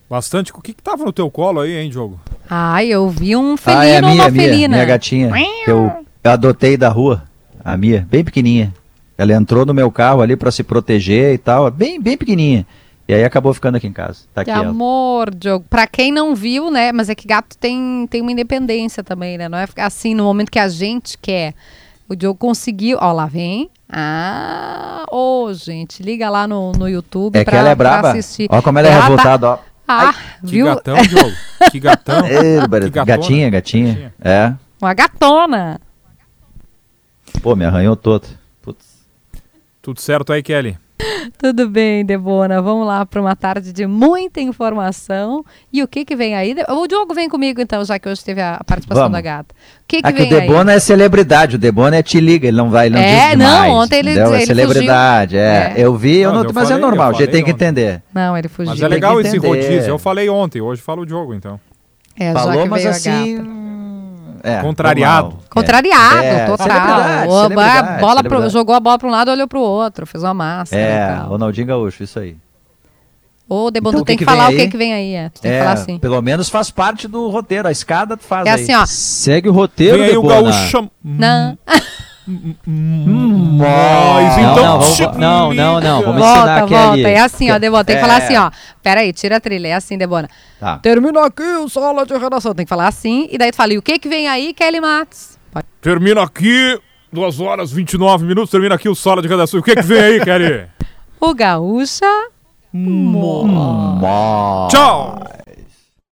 Bastante. 0.08 0.52
O 0.52 0.62
que 0.62 0.72
que 0.72 0.84
tava 0.84 1.04
no 1.04 1.12
teu 1.12 1.32
colo 1.32 1.62
aí, 1.62 1.76
hein, 1.76 1.90
Diogo? 1.90 2.20
Ai, 2.48 2.88
eu 2.90 3.10
vi 3.10 3.36
um 3.36 3.58
felino 3.58 3.82
ah, 3.82 3.86
é 3.86 3.98
a 3.98 4.02
minha, 4.02 4.14
uma 4.14 4.30
minha, 4.30 4.44
felina. 4.50 4.76
minha 4.76 4.86
gatinha, 4.86 5.32
que 5.66 5.72
eu 5.72 6.06
adotei 6.24 6.78
da 6.78 6.90
rua, 6.90 7.24
a 7.66 7.76
minha, 7.76 8.08
bem 8.08 8.24
pequenininha. 8.24 8.72
Ela 9.18 9.34
entrou 9.34 9.66
no 9.66 9.74
meu 9.74 9.92
carro 9.92 10.22
ali 10.22 10.36
para 10.36 10.52
se 10.52 10.64
proteger 10.64 11.34
e 11.34 11.38
tal, 11.40 11.72
bem, 11.72 12.00
bem 12.00 12.16
pequenininha. 12.16 12.68
E 13.08 13.14
aí 13.16 13.24
acabou 13.24 13.52
ficando 13.56 13.78
aqui 13.78 13.88
em 13.88 13.92
casa. 13.92 14.20
Tá 14.32 14.42
aqui 14.42 14.52
Que 14.52 14.58
ela. 14.58 14.70
amor, 14.70 15.34
Diogo. 15.34 15.66
Pra 15.68 15.88
quem 15.88 16.12
não 16.12 16.36
viu, 16.36 16.70
né? 16.70 16.92
Mas 16.92 17.10
é 17.10 17.16
que 17.16 17.28
gato 17.28 17.58
tem, 17.58 18.06
tem 18.08 18.22
uma 18.22 18.32
independência 18.32 19.04
também, 19.04 19.36
né? 19.36 19.50
Não 19.50 19.58
é 19.58 19.68
assim 19.78 20.14
no 20.14 20.24
momento 20.24 20.52
que 20.52 20.60
a 20.60 20.70
gente 20.70 21.18
quer. 21.18 21.56
O 22.10 22.16
Diogo 22.16 22.38
conseguiu. 22.40 22.98
Ó, 23.00 23.12
lá 23.12 23.28
vem. 23.28 23.70
Ah, 23.88 25.06
ô, 25.12 25.54
gente, 25.54 26.02
liga 26.04 26.30
lá 26.30 26.48
no, 26.48 26.72
no 26.74 26.88
YouTube 26.90 27.36
É 27.38 27.46
que 27.46 27.56
ela 27.56 27.70
é 27.70 27.76
pra 27.76 27.90
braba. 27.90 28.10
assistir. 28.12 28.48
Ó 28.52 28.62
como 28.62 28.80
ela 28.80 28.88
é 28.88 28.92
tá- 28.92 29.02
revoltada, 29.02 29.50
ó. 29.52 29.60
Ah, 29.88 30.14
viu? 30.44 30.66
Que 30.68 30.74
gatão, 30.76 30.96
Diogo. 31.02 31.32
Que 31.72 31.80
gatão. 31.80 32.22
Que 32.30 32.90
gatona. 32.90 33.06
gatinha, 33.06 33.50
gatinha. 33.50 34.14
É. 34.22 34.54
Uma 34.82 34.94
gatona. 34.94 35.80
Pô, 37.42 37.56
me 37.56 37.66
arranhou 37.66 37.96
todo. 37.96 38.28
Tudo 39.82 40.00
certo 40.00 40.32
aí, 40.34 40.44
Kelly? 40.44 40.78
Tudo 41.38 41.70
bem, 41.70 42.04
Debona. 42.04 42.62
Vamos 42.62 42.86
lá 42.86 43.06
para 43.06 43.22
uma 43.22 43.36
tarde 43.36 43.72
de 43.72 43.88
muita 43.88 44.42
informação. 44.42 45.46
E 45.72 45.82
o 45.82 45.88
que 45.88 46.04
que 46.04 46.16
vem 46.16 46.36
aí? 46.36 46.54
O 46.68 46.88
Diogo 46.88 47.14
vem 47.14 47.30
comigo, 47.30 47.62
então, 47.62 47.84
já 47.86 47.98
que 47.98 48.10
hoje 48.10 48.24
teve 48.24 48.42
a 48.42 48.60
participação 48.66 49.04
Vamos. 49.04 49.18
da 49.18 49.22
gata. 49.22 49.56
O 49.56 49.88
que 49.88 50.02
que 50.02 50.08
Ah, 50.08 50.12
que 50.12 50.22
o 50.24 50.28
vem 50.30 50.34
aí? 50.40 50.48
Debona 50.48 50.74
é 50.74 50.80
celebridade, 50.80 51.56
o 51.56 51.60
Debona 51.60 51.96
é 51.96 52.04
te 52.04 52.20
liga, 52.20 52.48
ele 52.48 52.58
não 52.58 52.70
vai, 52.70 52.88
ele 52.88 52.96
não 52.96 53.02
É, 53.02 53.30
diz 53.30 53.38
não, 53.38 53.46
demais, 53.46 53.72
ontem 53.72 54.00
ele- 54.00 54.12
entendeu? 54.12 54.34
ele 54.34 54.44
é 54.44 54.46
celebridade, 54.46 55.32
fugiu. 55.36 55.46
é. 55.50 55.74
É. 55.78 55.86
Eu 55.86 55.96
vi, 55.96 56.18
eu 56.18 56.30
Não, 56.34 56.40
não, 56.44 56.50
eu 56.50 56.54
mas 56.54 56.64
falei- 56.68 56.78
é 56.78 56.86
normal, 56.86 57.12
eu 57.12 57.16
a 57.16 57.20
gente 57.20 57.32
tem 57.32 57.44
que 57.46 57.52
entender. 57.52 58.02
Não, 58.14 58.38
ele 58.38 58.48
fugiu. 58.50 58.72
Mas 58.74 58.82
é 58.82 58.88
legal 58.88 59.20
esse 59.22 59.38
rodízio. 59.38 59.88
Eu 59.90 59.98
falei 60.00 60.30
ontem, 60.30 60.60
hoje 60.62 60.82
fala 60.82 61.02
o 61.02 61.06
Diogo, 61.06 61.34
então. 61.34 61.60
É, 62.20 62.34
Falou, 62.34 62.54
já 62.56 62.64
que 62.64 62.70
mas 62.70 62.82
veio 62.82 62.94
a 62.94 62.96
assim, 62.98 63.38
gata. 63.38 63.50
É, 64.44 64.62
Contrariado. 64.62 65.28
normal. 65.30 65.44
Contrariado, 65.50 66.24
É, 66.24 66.46
total. 66.46 66.68
celebridade, 66.68 67.28
O- 67.28 67.42
celebridade, 67.42 68.02
bola 68.02 68.24
pro- 68.24 68.50
jogou 68.50 68.76
a 68.76 68.80
bola 68.80 68.98
para 69.00 69.08
um 69.08 69.12
lado, 69.12 69.32
olhou 69.32 69.48
para 69.48 69.60
o 69.60 69.62
outro, 69.62 70.06
fez 70.06 70.24
uma 70.24 70.64
e 70.72 70.76
É. 70.76 71.16
Ronaldinho 71.26 71.68
Gaúcho, 71.68 72.04
isso 72.04 72.20
aí. 72.20 72.36
Ô, 73.52 73.72
Debona, 73.72 73.96
Então, 73.96 74.02
tu 74.02 74.04
o 74.04 74.06
tem 74.06 74.16
que 74.16 74.24
que, 74.24 74.30
que 74.30 74.38
falar 74.38 74.52
o 74.52 74.56
que 74.56 74.68
que 74.68 74.78
vem 74.78 74.94
aí. 74.94 75.14
É. 75.16 75.30
Tu 75.30 75.42
tem 75.42 75.50
que 75.52 75.58
É, 75.58 75.60
falar 75.62 75.74
assim. 75.74 75.98
Pelo 75.98 76.22
menos 76.22 76.50
faz 76.50 76.70
parte 76.70 77.08
do 77.08 77.30
roteiro, 77.30 77.68
a 77.68 77.72
escada 77.72 78.16
tu 78.16 78.24
faz 78.24 78.46
É 78.46 78.52
aí. 78.52 78.62
assim, 78.62 78.76
ó. 78.76 78.86
Segue 78.86 79.50
o 79.50 79.52
roteiro, 79.52 79.98
Vem 79.98 80.06
aí 80.10 80.18
o 80.18 80.22
gaúcho. 80.22 80.88
Não. 81.04 81.58
Mas 82.30 84.38
Não, 84.38 84.52
então. 84.52 84.56
não, 84.56 84.80
vamos- 84.80 85.00
não, 85.18 85.54
não, 85.54 85.82
não, 85.82 86.02
vamos 86.02 86.22
volta, 86.22 86.38
ensinar 86.40 86.58
aqui 86.64 86.74
volta. 86.74 86.92
ali. 86.94 87.04
É 87.06 87.20
assim, 87.20 87.52
ó, 87.52 87.58
Debona. 87.60 87.84
Tem 87.84 87.96
que 87.96 88.02
falar 88.02 88.22
É. 88.22 88.26
assim, 88.26 88.38
ó. 88.38 88.52
Pera 88.84 89.02
aí, 89.02 89.12
tira 89.14 89.38
a 89.38 89.40
trilha. 89.40 89.68
É 89.70 89.74
assim, 89.74 89.98
Debona. 89.98 90.30
Tá. 90.60 90.78
Termina 90.78 91.26
aqui 91.26 91.42
o 91.44 91.68
sala 91.68 92.06
de 92.06 92.16
redação. 92.18 92.54
Tem 92.54 92.66
que 92.66 92.70
falar 92.70 92.88
assim. 92.88 93.28
E 93.32 93.38
daí 93.38 93.52
tu 93.52 93.56
fala, 93.56 93.74
e 93.74 93.78
o 93.78 93.82
que 93.82 93.98
que 93.98 94.08
vem 94.08 94.28
aí, 94.28 94.54
Kelly 94.54 94.80
Matos? 94.80 95.38
Pode. 95.52 95.66
Termina 95.82 96.22
aqui, 96.24 96.80
2 97.12 97.40
horas 97.40 97.72
29 97.72 98.26
minutos. 98.26 98.52
Termina 98.52 98.76
aqui 98.76 98.88
o 98.88 98.96
sala 98.96 99.22
de 99.22 99.28
redação. 99.28 99.60
O 99.60 99.64
que 99.64 99.76
que 99.76 99.82
vem 99.82 100.00
aí, 100.00 100.20
Kelly? 100.24 100.68
O 101.22 101.34
Gaúcha. 101.34 102.06
Mó. 102.72 104.68
Tchau! 104.70 105.20